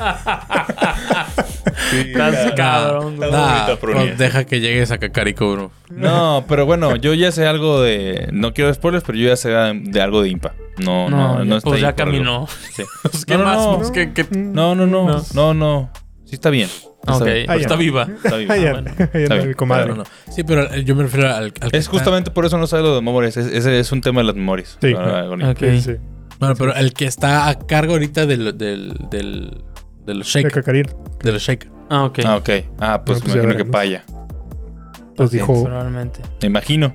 Estás 1.92 2.52
cabrón, 2.52 3.18
Nah, 3.18 3.76
pues 3.76 4.18
deja 4.18 4.44
que 4.44 4.60
llegues 4.60 4.90
a 4.90 4.98
Cacarico, 4.98 5.52
bro. 5.52 5.70
No, 5.90 6.44
pero 6.48 6.66
bueno, 6.66 6.96
yo 6.96 7.14
ya 7.14 7.30
sé 7.32 7.46
algo 7.46 7.80
de. 7.82 8.28
No 8.32 8.52
quiero 8.54 8.72
spoilers, 8.72 9.04
pero 9.04 9.18
yo 9.18 9.28
ya 9.28 9.36
sé 9.36 9.50
de 9.50 10.00
algo 10.00 10.22
de 10.22 10.28
Impa. 10.30 10.52
No, 10.78 11.08
no, 11.08 11.38
No, 11.38 11.44
no, 11.44 11.56
está 11.58 11.68
pues 11.70 11.80
ya 11.80 11.94
caminó. 11.94 12.46
Sí. 12.74 12.82
Pues, 13.02 13.24
¿Qué 13.24 13.34
No, 13.36 13.38
no, 13.40 13.44
más? 13.44 13.56
no. 13.58 13.76
Pues, 13.78 13.90
¿qué- 13.90 14.12
qué- 14.12 14.26
No, 14.36 14.74
no, 14.74 14.86
no, 14.86 15.06
No. 15.08 15.22
no, 15.34 15.54
no. 15.54 15.90
Sí 16.24 16.34
está 16.34 16.50
bien. 16.50 16.68
Está 17.06 17.24
bien. 17.24 17.46
pues 17.46 17.58
Ah, 17.58 17.60
está 17.60 17.76
viva. 17.76 18.02
Está 18.02 18.36
Ah, 18.36 18.70
bueno. 18.72 18.90
bien. 19.14 19.54
comadre. 19.54 19.88
No, 19.90 19.94
no. 19.96 20.04
Sí, 20.30 20.42
pero 20.42 20.64
eh, 20.74 20.82
yo 20.84 20.96
me 20.96 21.04
refiero 21.04 21.28
al, 21.28 21.34
al 21.44 21.52
que 21.52 21.66
Es 21.68 21.74
está- 21.84 21.90
justamente 21.92 22.30
por 22.32 22.44
eso 22.46 22.58
no 22.58 22.66
sabe 22.66 22.82
lo 22.82 22.94
de 22.96 23.00
memorias. 23.00 23.36
Es- 23.36 23.46
Ese 23.46 23.78
es 23.78 23.92
un 23.92 24.00
tema 24.00 24.20
de 24.22 24.26
las 24.26 24.34
memorias. 24.36 24.76
Sí. 24.80 24.92
Ah, 24.98 25.24
bonito. 25.28 25.50
Ok. 25.50 25.58
Sí, 25.60 25.80
sí. 25.82 25.92
Bueno, 26.38 26.54
pero 26.56 26.74
el 26.74 26.92
que 26.92 27.06
está 27.06 27.48
a 27.48 27.58
cargo 27.58 27.94
ahorita 27.94 28.26
del, 28.26 28.56
del, 28.58 28.94
del, 29.10 29.64
de 30.04 30.14
los 30.14 30.32
De 30.32 30.42
shake. 30.42 30.52
Cacarín. 30.52 30.86
De 31.22 31.32
los 31.32 31.42
shake. 31.42 31.70
Ah, 31.88 32.04
ok. 32.04 32.18
Ah, 32.24 32.36
ok. 32.36 32.50
Ah, 32.78 33.02
pues 33.04 33.18
No, 33.20 33.24
pues 33.24 33.34
me 33.36 33.40
ya 33.40 33.42
imagino 33.42 33.56
que 33.64 33.70
paya. 33.70 34.04
Pues 35.16 35.30
dijo. 35.30 35.64
Probablemente. 35.64 36.20
Me 36.42 36.48
imagino. 36.48 36.94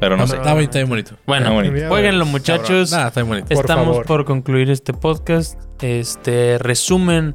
Pero 0.00 0.16
no 0.16 0.22
No, 0.22 0.28
sé. 0.28 0.36
Está 0.36 0.54
bonito, 0.54 0.70
está 0.70 0.78
bien 0.78 0.88
bonito. 0.88 1.16
Bueno, 1.26 1.44
Está 1.46 1.54
bonito. 1.54 1.74
Mira, 1.74 1.88
jueguenlo, 1.88 2.24
muchachos. 2.26 2.92
Nada, 2.92 3.08
está 3.08 3.20
bien 3.20 3.28
bonito. 3.28 3.48
Por 3.48 3.58
Estamos 3.64 3.98
por 4.06 4.24
concluir 4.24 4.70
este 4.70 4.92
podcast. 4.92 5.60
Este 5.82 6.58
resumen, 6.58 7.34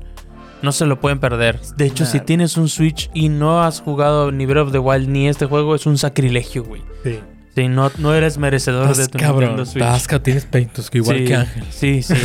no 0.61 0.71
se 0.71 0.85
lo 0.85 0.99
pueden 0.99 1.19
perder. 1.19 1.59
De 1.77 1.85
hecho, 1.85 2.05
si 2.05 2.19
tienes 2.21 2.55
un 2.57 2.69
Switch 2.69 3.09
y 3.13 3.29
no 3.29 3.63
has 3.63 3.81
jugado 3.81 4.31
ni 4.31 4.45
Breath 4.45 4.67
of 4.67 4.71
the 4.71 4.79
Wild 4.79 5.09
ni 5.09 5.27
este 5.27 5.45
juego, 5.45 5.75
es 5.75 5.85
un 5.85 5.97
sacrilegio, 5.97 6.63
güey. 6.63 6.81
Sí. 7.03 7.19
Sí, 7.55 7.67
no, 7.67 7.91
no 7.99 8.13
eres 8.15 8.37
merecedor 8.39 8.95
de 8.95 9.07
tu 9.07 9.17
cabrón. 9.19 9.41
Nintendo 9.41 9.65
Switch. 9.65 9.83
Estás 9.83 10.07
ca- 10.07 10.23
tienes 10.23 10.45
peitos, 10.45 10.89
que 10.89 10.97
igual 10.99 11.17
sí, 11.19 11.25
que 11.25 11.35
Ángel. 11.35 11.63
Sí, 11.69 12.03
sí. 12.03 12.13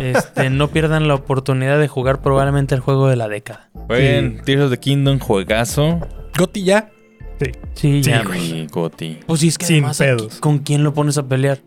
Este, 0.00 0.50
no 0.50 0.68
pierdan 0.68 1.08
la 1.08 1.16
oportunidad 1.16 1.76
de 1.80 1.88
jugar 1.88 2.22
probablemente 2.22 2.76
el 2.76 2.80
juego 2.80 3.08
de 3.08 3.16
la 3.16 3.26
década. 3.26 3.70
Jueguen 3.72 4.40
Tears 4.44 4.62
of 4.62 4.70
the 4.70 4.78
Kingdom, 4.78 5.18
juegazo. 5.18 5.98
Goti 6.38 6.62
ya. 6.62 6.90
Sí, 7.74 8.00
ya. 8.00 8.22
Y 8.36 8.68
Goti. 8.70 9.18
Pues 9.26 9.40
sí, 9.40 9.48
es 9.48 9.58
que 9.58 9.66
Sin 9.66 9.76
además, 9.78 9.98
pedos. 9.98 10.38
¿con 10.38 10.58
quién 10.60 10.84
lo 10.84 10.94
pones 10.94 11.18
a 11.18 11.26
pelear? 11.26 11.58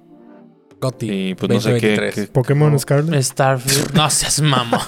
Y 1.02 1.36
pues 1.36 1.50
no 1.52 1.60
sé 1.62 1.80
qué. 1.80 1.96
2023. 1.96 2.16
qué- 2.16 2.32
Pokémon 2.32 2.80
Scarlet. 2.80 3.22
Starfield. 3.24 3.94
No 3.94 4.10
seas 4.10 4.42
mamá. 4.42 4.82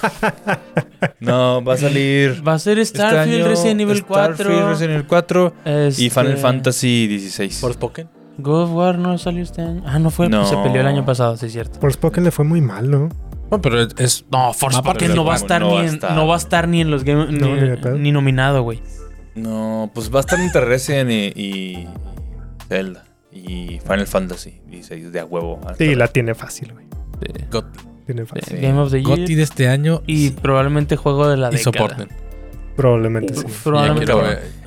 No, 1.20 1.62
va 1.62 1.74
a 1.74 1.76
salir. 1.76 2.46
Va 2.46 2.54
a 2.54 2.58
ser 2.58 2.78
este 2.78 2.98
Starfield, 2.98 3.42
año, 3.42 3.48
Resident 3.48 3.80
Evil 3.80 3.98
Starfield, 3.98 4.48
4. 4.48 4.68
Resident 4.70 4.94
Evil 4.94 5.06
4 5.06 5.54
y 5.64 5.70
este, 5.70 6.10
Final 6.10 6.36
Fantasy 6.38 7.06
16. 7.06 7.60
Forspoken. 7.60 8.08
God 8.38 8.62
of 8.64 8.70
War 8.72 8.98
no 8.98 9.16
salió 9.18 9.42
este 9.42 9.62
año. 9.62 9.82
Ah, 9.86 9.98
no 9.98 10.10
fue. 10.10 10.28
No. 10.28 10.46
Se 10.46 10.56
peleó 10.56 10.80
el 10.82 10.86
año 10.86 11.04
pasado, 11.04 11.36
sí 11.36 11.46
es 11.46 11.52
cierto. 11.52 11.80
Por 11.80 11.92
Spoken 11.92 12.24
le 12.24 12.30
fue 12.30 12.44
muy 12.44 12.60
mal, 12.60 12.90
¿no? 12.90 13.08
No, 13.50 13.60
pero 13.62 13.80
es-. 13.82 14.24
No, 14.30 14.52
Forspoken 14.52 15.14
no 15.14 15.24
va 15.24 15.34
a 15.34 15.38
no 15.38 15.42
estar 15.42 15.62
va 15.64 15.68
ni 15.68 15.76
a 15.76 15.80
en, 15.80 15.86
estar. 15.94 16.12
no 16.12 16.26
va 16.26 16.34
a 16.34 16.38
estar 16.38 16.68
ni 16.68 16.80
en 16.80 16.90
los 16.90 17.04
game 17.04 17.26
No, 17.32 17.94
ni 17.96 18.12
nominado, 18.12 18.62
güey. 18.62 18.82
No, 19.34 19.90
pues 19.94 20.12
va 20.12 20.18
a 20.18 20.20
estar 20.20 20.40
entre 20.40 20.62
Resident 20.64 21.10
y, 21.10 21.40
y 21.40 21.88
Zelda 22.68 23.04
y 23.46 23.80
Final 23.80 24.06
Fantasy 24.06 24.60
16 24.68 25.12
de 25.12 25.20
a 25.20 25.24
huevo. 25.24 25.60
Sí, 25.78 25.94
la 25.94 26.08
tiene 26.08 26.34
fácil, 26.34 26.72
güey. 26.72 26.86
Goti. 27.50 27.78
Tiene 28.06 28.24
fácil. 28.26 28.44
Sí. 28.56 28.62
Game 28.62 28.78
of 28.78 28.90
the 28.92 29.02
Year 29.02 29.18
Goti 29.20 29.34
de 29.34 29.42
este 29.42 29.68
año 29.68 30.02
y 30.06 30.30
probablemente 30.30 30.96
juego 30.96 31.28
de 31.28 31.36
la 31.36 31.48
y 31.48 31.56
década. 31.56 31.62
soporten. 31.64 32.08
Probablemente 32.76 33.34
sí. 33.34 33.44
Probablemente. 33.64 34.12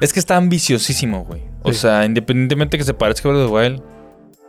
Es 0.01 0.13
que 0.13 0.20
está 0.20 0.36
ambiciosísimo, 0.38 1.26
güey. 1.26 1.41
O 1.63 1.72
Sí. 1.72 1.80
sea, 1.80 2.05
independientemente 2.05 2.78
que 2.78 2.84
se 2.84 2.93
parezca 2.93 3.30
a 3.30 3.32
Breath 3.32 3.45
of 3.45 3.51
the 3.51 3.55
Wild, 3.55 3.84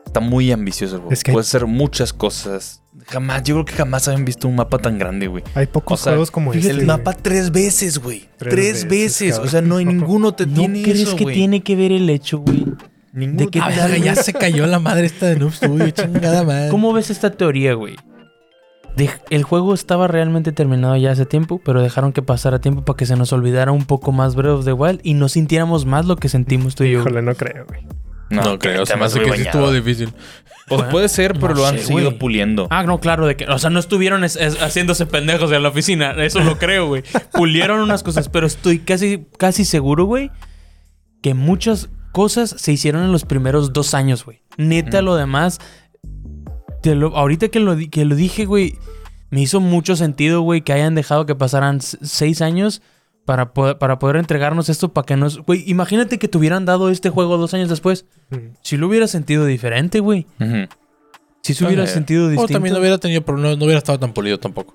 está 0.07 0.21
muy 0.21 0.51
ambicioso 0.51 0.95
el 0.97 1.01
juego. 1.03 1.13
Es 1.13 1.23
que- 1.23 1.33
Puede 1.33 1.43
hacer 1.43 1.67
muchas 1.67 2.13
cosas. 2.13 2.83
Jamás, 3.07 3.43
yo 3.45 3.55
creo 3.57 3.65
que 3.65 3.73
jamás 3.75 4.09
habían 4.09 4.25
visto 4.25 4.49
un 4.49 4.57
mapa 4.57 4.79
tan 4.79 4.99
grande, 4.99 5.27
güey. 5.27 5.45
Hay 5.55 5.67
pocos 5.67 6.01
O 6.01 6.05
sea, 6.05 6.13
juegos 6.13 6.31
como 6.31 6.53
este. 6.53 6.71
el 6.71 6.87
mapa 6.87 7.13
tres 7.13 7.51
veces, 7.53 7.99
güey. 7.99 8.29
Tres 8.37 8.51
Tres, 8.55 8.89
veces. 8.89 9.39
O 9.39 9.47
sea, 9.47 9.61
no 9.63 9.77
hay 9.77 9.85
ninguno 9.85 10.33
te 10.35 10.47
¿No 10.47 10.55
tiene 10.55 10.83
crees 10.83 11.01
eso, 11.03 11.17
que 11.17 11.25
güey. 11.25 11.37
tiene 11.37 11.63
que 11.63 11.77
ver 11.77 11.93
el 11.93 12.09
hecho, 12.11 12.39
güey? 12.39 12.67
Ninguno 13.13 13.39
¿De 13.45 13.49
qué 13.51 13.59
tal, 13.59 13.75
verga, 13.75 13.97
ya 13.99 14.15
se 14.15 14.33
cayó 14.33 14.67
la 14.67 14.79
madre 14.79 15.07
esta 15.07 15.27
de 15.27 15.37
Noob 15.37 15.53
Studio, 15.53 15.91
chingada 15.91 16.45
madre. 16.45 16.69
¿Cómo 16.71 16.93
ves 16.93 17.11
esta 17.11 17.31
teoría, 17.31 17.75
güey? 17.75 17.97
De- 18.97 19.11
el 19.31 19.43
juego 19.45 19.75
estaba 19.75 20.07
realmente 20.09 20.53
terminado 20.53 20.97
ya 20.97 21.13
hace 21.13 21.27
tiempo, 21.27 21.61
pero 21.65 21.81
dejaron 21.83 22.13
que 22.13 22.23
pasara 22.23 22.61
tiempo 22.61 22.85
para 22.85 22.97
que 22.97 23.07
se 23.07 23.17
nos 23.17 23.33
olvidara 23.33 23.73
un 23.73 23.85
poco 23.85 24.13
más 24.13 24.35
Breath 24.37 24.59
of 24.61 24.65
the 24.65 24.73
Wild 24.73 25.01
y 25.03 25.15
no 25.15 25.29
sintiéramos 25.29 25.87
más 25.87 26.07
lo 26.07 26.17
que 26.17 26.29
sentimos 26.29 26.75
tú 26.75 26.85
y 26.85 26.93
yo. 26.93 27.01
Híjole, 27.01 27.23
no 27.23 27.35
creo, 27.35 27.67
güey. 27.67 27.81
No, 28.31 28.59
creo, 28.61 28.87
se 28.87 28.97
me 28.97 29.05
hace 29.07 29.21
que 29.21 29.33
sí 29.33 29.43
estuvo 29.43 29.73
difícil. 29.73 30.13
Pues 30.69 30.83
puede 30.85 31.09
ser, 31.09 31.33
pero 31.33 31.49
No 31.49 31.55
lo 31.63 31.67
han 31.67 31.79
sé, 31.79 31.87
seguido 31.87 32.17
puliendo. 32.17 32.69
Ah, 32.71 32.85
no, 32.85 33.01
claro, 33.01 33.27
de 33.27 33.35
que, 33.35 33.45
o 33.47 33.59
sea, 33.59 33.71
no 33.71 33.81
estuvieron 33.81 34.23
es- 34.23 34.37
es- 34.37 34.63
haciéndose 34.63 35.05
pendejos 35.07 35.51
en 35.51 35.65
la 35.65 35.71
oficina, 35.71 36.13
eso 36.13 36.39
lo 36.41 36.57
creo, 36.59 36.87
güey. 36.87 37.03
Pulieron 37.33 37.81
unas 37.81 38.05
cosas, 38.05 38.29
pero 38.29 38.47
estoy 38.47 38.79
casi, 38.79 39.27
casi 39.37 39.65
seguro, 39.65 40.05
güey, 40.05 40.31
que 41.23 41.35
muchas 41.35 41.89
cosas 42.13 42.55
se 42.59 42.73
hicieron 42.73 43.03
en 43.05 43.13
los 43.13 43.25
primeros 43.25 43.73
dos 43.73 43.95
años, 43.95 44.25
güey. 44.25 44.43
Neta, 44.59 45.01
Mm. 45.01 45.05
lo 45.05 45.17
demás, 45.17 45.59
te 46.83 46.95
lo- 46.95 47.17
ahorita 47.17 47.49
que 47.49 47.61
lo, 47.61 47.77
que 47.91 48.05
lo 48.05 48.15
dije, 48.15 48.45
güey, 48.47 48.75
me 49.31 49.41
hizo 49.43 49.61
mucho 49.61 49.97
sentido, 49.97 50.41
güey, 50.43 50.63
que 50.63 50.73
hayan 50.73 50.95
dejado 50.95 51.27
que 51.27 51.35
pasaran 51.35 51.81
seis 51.81 52.41
años 52.43 52.83
para, 53.25 53.53
poder- 53.53 53.79
para 53.79 53.99
poder 53.99 54.17
entregarnos 54.17 54.69
esto 54.69 54.93
para 54.93 55.07
que 55.07 55.17
nos... 55.17 55.39
Güey, 55.39 55.63
imagínate 55.71 56.19
que 56.19 56.27
te 56.27 56.37
hubieran 56.39 56.65
dado 56.65 56.91
este 56.91 57.11
juego 57.11 57.37
dos 57.39 57.55
años 57.55 57.69
después. 57.69 58.07
Mm. 58.31 58.37
Si 58.63 58.77
lo 58.77 58.89
hubiera 58.89 59.07
sentido 59.07 59.45
diferente, 59.47 60.01
güey. 60.01 60.27
Si 61.43 61.55
se 61.55 61.65
hubiera 61.65 61.85
Eh, 61.85 61.87
sentido 61.87 62.27
O 62.27 62.29
distinto. 62.31 62.53
también 62.53 62.75
no 62.75 62.81
hubiera 62.81 62.99
tenido, 62.99 63.25
pero 63.25 63.39
no, 63.39 63.55
no 63.57 63.65
hubiera 63.65 63.79
estado 63.79 63.99
tan 64.01 64.13
polido 64.13 64.39
tampoco. 64.39 64.75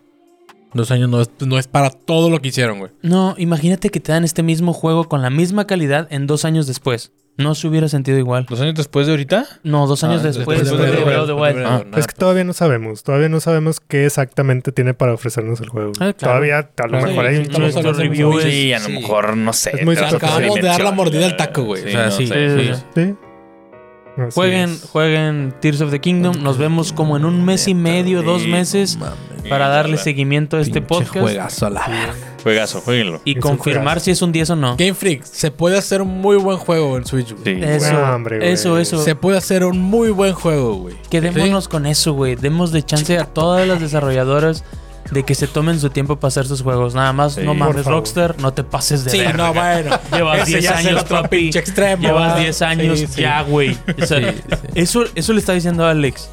Dos 0.73 0.91
años 0.91 1.09
no 1.09 1.21
es, 1.21 1.29
no 1.45 1.57
es 1.57 1.67
para 1.67 1.89
todo 1.89 2.29
lo 2.29 2.41
que 2.41 2.49
hicieron, 2.49 2.79
güey. 2.79 2.91
No, 3.01 3.35
imagínate 3.37 3.89
que 3.89 3.99
te 3.99 4.11
dan 4.11 4.23
este 4.23 4.43
mismo 4.43 4.73
juego 4.73 5.07
con 5.07 5.21
la 5.21 5.29
misma 5.29 5.67
calidad 5.67 6.07
en 6.11 6.27
dos 6.27 6.43
años 6.45 6.67
después. 6.67 7.11
No 7.37 7.53
se 7.53 7.67
hubiera 7.67 7.89
sentido 7.89 8.17
igual. 8.17 8.45
¿Dos 8.49 8.61
años 8.61 8.75
después 8.75 9.07
de 9.07 9.13
ahorita? 9.13 9.45
No, 9.63 9.87
dos 9.87 10.03
años 10.03 10.21
Ah, 10.21 10.27
después, 10.27 10.59
después 10.59 10.79
de 10.79 10.91
de 10.91 11.01
of 11.01 11.07
Wild. 11.07 11.29
Ah, 11.29 11.33
Wild, 11.35 11.57
nada. 11.57 11.99
Es 11.99 12.07
que 12.07 12.13
todavía 12.13 12.43
no 12.45 12.53
sabemos. 12.53 13.03
Todavía 13.03 13.27
no 13.27 13.39
sabemos 13.41 13.81
qué 13.81 14.05
exactamente 14.05 14.71
tiene 14.71 14.93
para 14.93 15.13
ofrecernos 15.13 15.59
el 15.59 15.69
juego. 15.69 15.91
Ah, 15.99 16.13
claro. 16.13 16.15
Todavía, 16.17 16.69
a 16.77 16.87
lo 16.87 17.01
mejor 17.01 17.25
sí, 17.27 17.35
hay 17.35 17.85
un 17.85 17.95
review 17.95 18.39
Sí, 18.39 18.73
a 18.73 18.79
lo 18.79 18.89
mejor, 18.89 19.35
no 19.35 19.51
sé. 19.51 19.71
Es 19.73 19.85
muy. 19.85 19.97
Acabamos 19.97 20.55
de 20.55 20.61
dar 20.61 20.81
la 20.81 20.91
mordida 20.91 21.25
al 21.25 21.35
taco, 21.35 21.63
güey. 21.63 21.83
Sí, 21.83 21.89
o 21.89 21.91
sea, 21.91 22.05
no 22.05 22.11
sí. 22.11 22.27
sé. 22.27 22.49
Sí, 22.49 22.63
sí, 22.67 22.73
sí. 22.73 22.83
Sí. 22.95 23.15
Así 24.17 24.31
Jueguen, 24.33 24.69
es. 24.71 24.83
jueguen 24.91 25.53
Tears 25.59 25.81
of 25.81 25.91
the 25.91 25.99
Kingdom. 25.99 26.41
Nos 26.41 26.57
vemos 26.57 26.93
como 26.93 27.17
en 27.17 27.25
un 27.25 27.43
mes 27.43 27.67
y 27.67 27.73
medio, 27.73 28.23
dos 28.23 28.47
meses, 28.47 28.97
para 29.49 29.67
darle 29.67 29.97
seguimiento 29.97 30.57
a 30.57 30.61
este 30.61 30.81
podcast 30.81 31.17
juegazo 31.19 31.69
la 31.69 31.87
verga. 31.87 32.13
Juegazo, 32.43 32.81
jueguenlo. 32.81 33.21
y 33.25 33.35
Es 33.37 33.41
confirmar 33.41 33.99
si 33.99 34.11
es 34.11 34.21
un 34.21 34.31
10 34.31 34.51
o 34.51 34.55
no. 34.55 34.75
Game 34.77 34.93
Freak, 34.93 35.23
se 35.23 35.49
puede 35.49 35.77
hacer 35.77 36.01
un 36.03 36.21
muy 36.21 36.37
buen 36.37 36.57
juego 36.57 36.95
en 36.95 37.05
Switch, 37.05 37.31
güey. 37.33 37.55
Sí. 37.55 37.63
Eso, 37.63 38.37
eso, 38.41 38.77
eso. 38.77 39.03
Se 39.03 39.15
puede 39.15 39.37
hacer 39.37 39.63
un 39.63 39.79
muy 39.79 40.11
buen 40.11 40.33
juego, 40.33 40.75
güey. 40.75 40.95
Quedémonos 41.09 41.67
con 41.67 41.85
eso, 41.87 42.13
güey. 42.13 42.35
Démosle 42.35 42.83
chance 42.83 43.17
a 43.17 43.25
todas 43.25 43.67
las 43.67 43.81
desarrolladoras 43.81 44.63
de 45.11 45.23
que 45.23 45.35
se 45.35 45.47
tomen 45.47 45.79
su 45.79 45.89
tiempo 45.89 46.15
para 46.17 46.29
hacer 46.29 46.45
sus 46.47 46.61
juegos. 46.61 46.95
Nada 46.95 47.13
más, 47.13 47.33
Sí, 47.35 47.41
no 47.43 47.53
mames. 47.53 47.85
Rockstar, 47.85 48.35
no 48.39 48.53
te 48.53 48.63
pases 48.63 49.03
de 49.05 49.11
Sí, 49.11 49.19
verga. 49.19 49.33
no, 49.33 49.53
bueno. 49.53 49.99
Llevas 50.11 50.39
Ese 50.41 50.51
10 50.59 50.63
ya 50.63 50.71
es 50.79 50.85
el 50.85 50.97
años, 50.97 51.03
papi. 51.05 51.49
extremo. 51.53 52.01
Llevas 52.03 52.23
¿verdad? 52.29 52.39
10 52.41 52.61
años, 52.63 52.99
Sí, 52.99 53.07
sí. 53.07 53.21
ya, 53.21 53.41
güey. 53.43 53.77
O 54.01 54.05
sea, 54.05 54.19
Sí, 54.31 54.37
sí. 54.49 54.55
Eso, 54.75 55.03
eso 55.15 55.33
le 55.33 55.39
está 55.39 55.53
diciendo 55.53 55.85
a 55.85 55.91
Alex. 55.91 56.29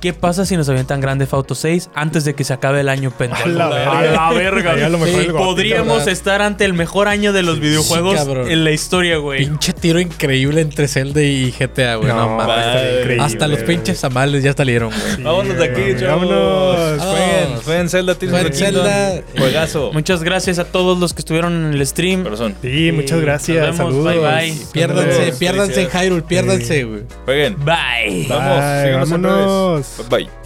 ¿Qué 0.00 0.14
pasa 0.14 0.46
si 0.46 0.56
nos 0.56 0.66
avientan 0.70 1.00
Grande 1.02 1.28
Auto 1.30 1.54
6 1.54 1.90
antes 1.94 2.24
de 2.24 2.34
que 2.34 2.42
se 2.42 2.54
acabe 2.54 2.80
el 2.80 2.88
año 2.88 3.10
pendejo? 3.10 3.44
A 3.44 3.48
la 3.48 3.68
verga. 3.68 3.92
A 3.98 4.02
la 4.02 4.38
verga. 4.38 4.72
Ahí 4.72 4.82
a 4.82 4.88
lo 4.88 4.96
mejor 4.98 5.22
Sí, 5.22 5.28
Podríamos 5.30 5.98
¿verdad? 5.98 6.08
estar 6.08 6.40
ante 6.42 6.64
el 6.64 6.72
mejor 6.72 7.06
año 7.06 7.34
de 7.34 7.42
los 7.42 7.60
videojuegos 7.60 8.18
en 8.48 8.64
la 8.64 8.70
historia, 8.70 9.18
güey. 9.18 9.40
Pinche 9.44 9.74
tiro 9.74 10.00
increíble 10.00 10.62
entre 10.62 10.88
Zelda 10.88 11.20
y 11.22 11.50
GTA, 11.52 11.96
güey. 11.96 12.08
No, 12.08 12.16
No, 12.30 12.36
mames. 12.36 13.20
Hasta 13.20 13.46
los 13.46 13.58
pinches 13.60 14.02
amales 14.02 14.42
ya 14.42 14.54
salieron, 14.54 14.90
güey. 14.90 15.16
Sí, 15.16 15.22
Vámonos 15.22 15.56
de 15.58 15.64
aquí, 15.64 15.82
chavos. 16.00 16.28
Vámonos. 16.28 17.02
Jueguen, 17.02 17.56
jueguen 17.62 17.88
Zelda, 17.90 18.14
Jueguen 18.14 18.52
Zelda. 18.54 19.20
Juegazo. 19.36 19.90
Muchas 19.92 20.22
gracias 20.22 20.58
a 20.58 20.64
todos 20.64 20.98
los 20.98 21.12
que 21.12 21.20
estuvieron 21.20 21.66
en 21.66 21.74
el 21.74 21.86
stream. 21.86 22.22
Corazón. 22.22 22.54
Sí, 22.62 22.90
muchas 22.92 23.20
gracias. 23.20 23.76
nos 23.76 23.78
vemos. 23.78 23.92
Saludos. 23.94 24.14
Bye, 24.14 24.50
bye. 24.52 24.66
Piérdanse, 24.72 25.32
piérdanse 25.38 25.82
en 25.82 25.88
Hyrule, 25.90 26.22
piérdanse, 26.22 26.84
güey. 26.84 27.02
Jueguen. 27.26 27.56
Bye. 27.62 28.26
Vamos, 28.30 28.64
síganos 28.82 29.12
en 29.12 29.22
redes. 29.24 29.89
Vámonos. 29.96 30.08
Bye. 30.08 30.24
bye. 30.24 30.40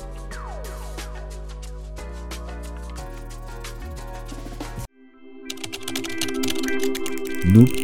Noob 7.44 7.83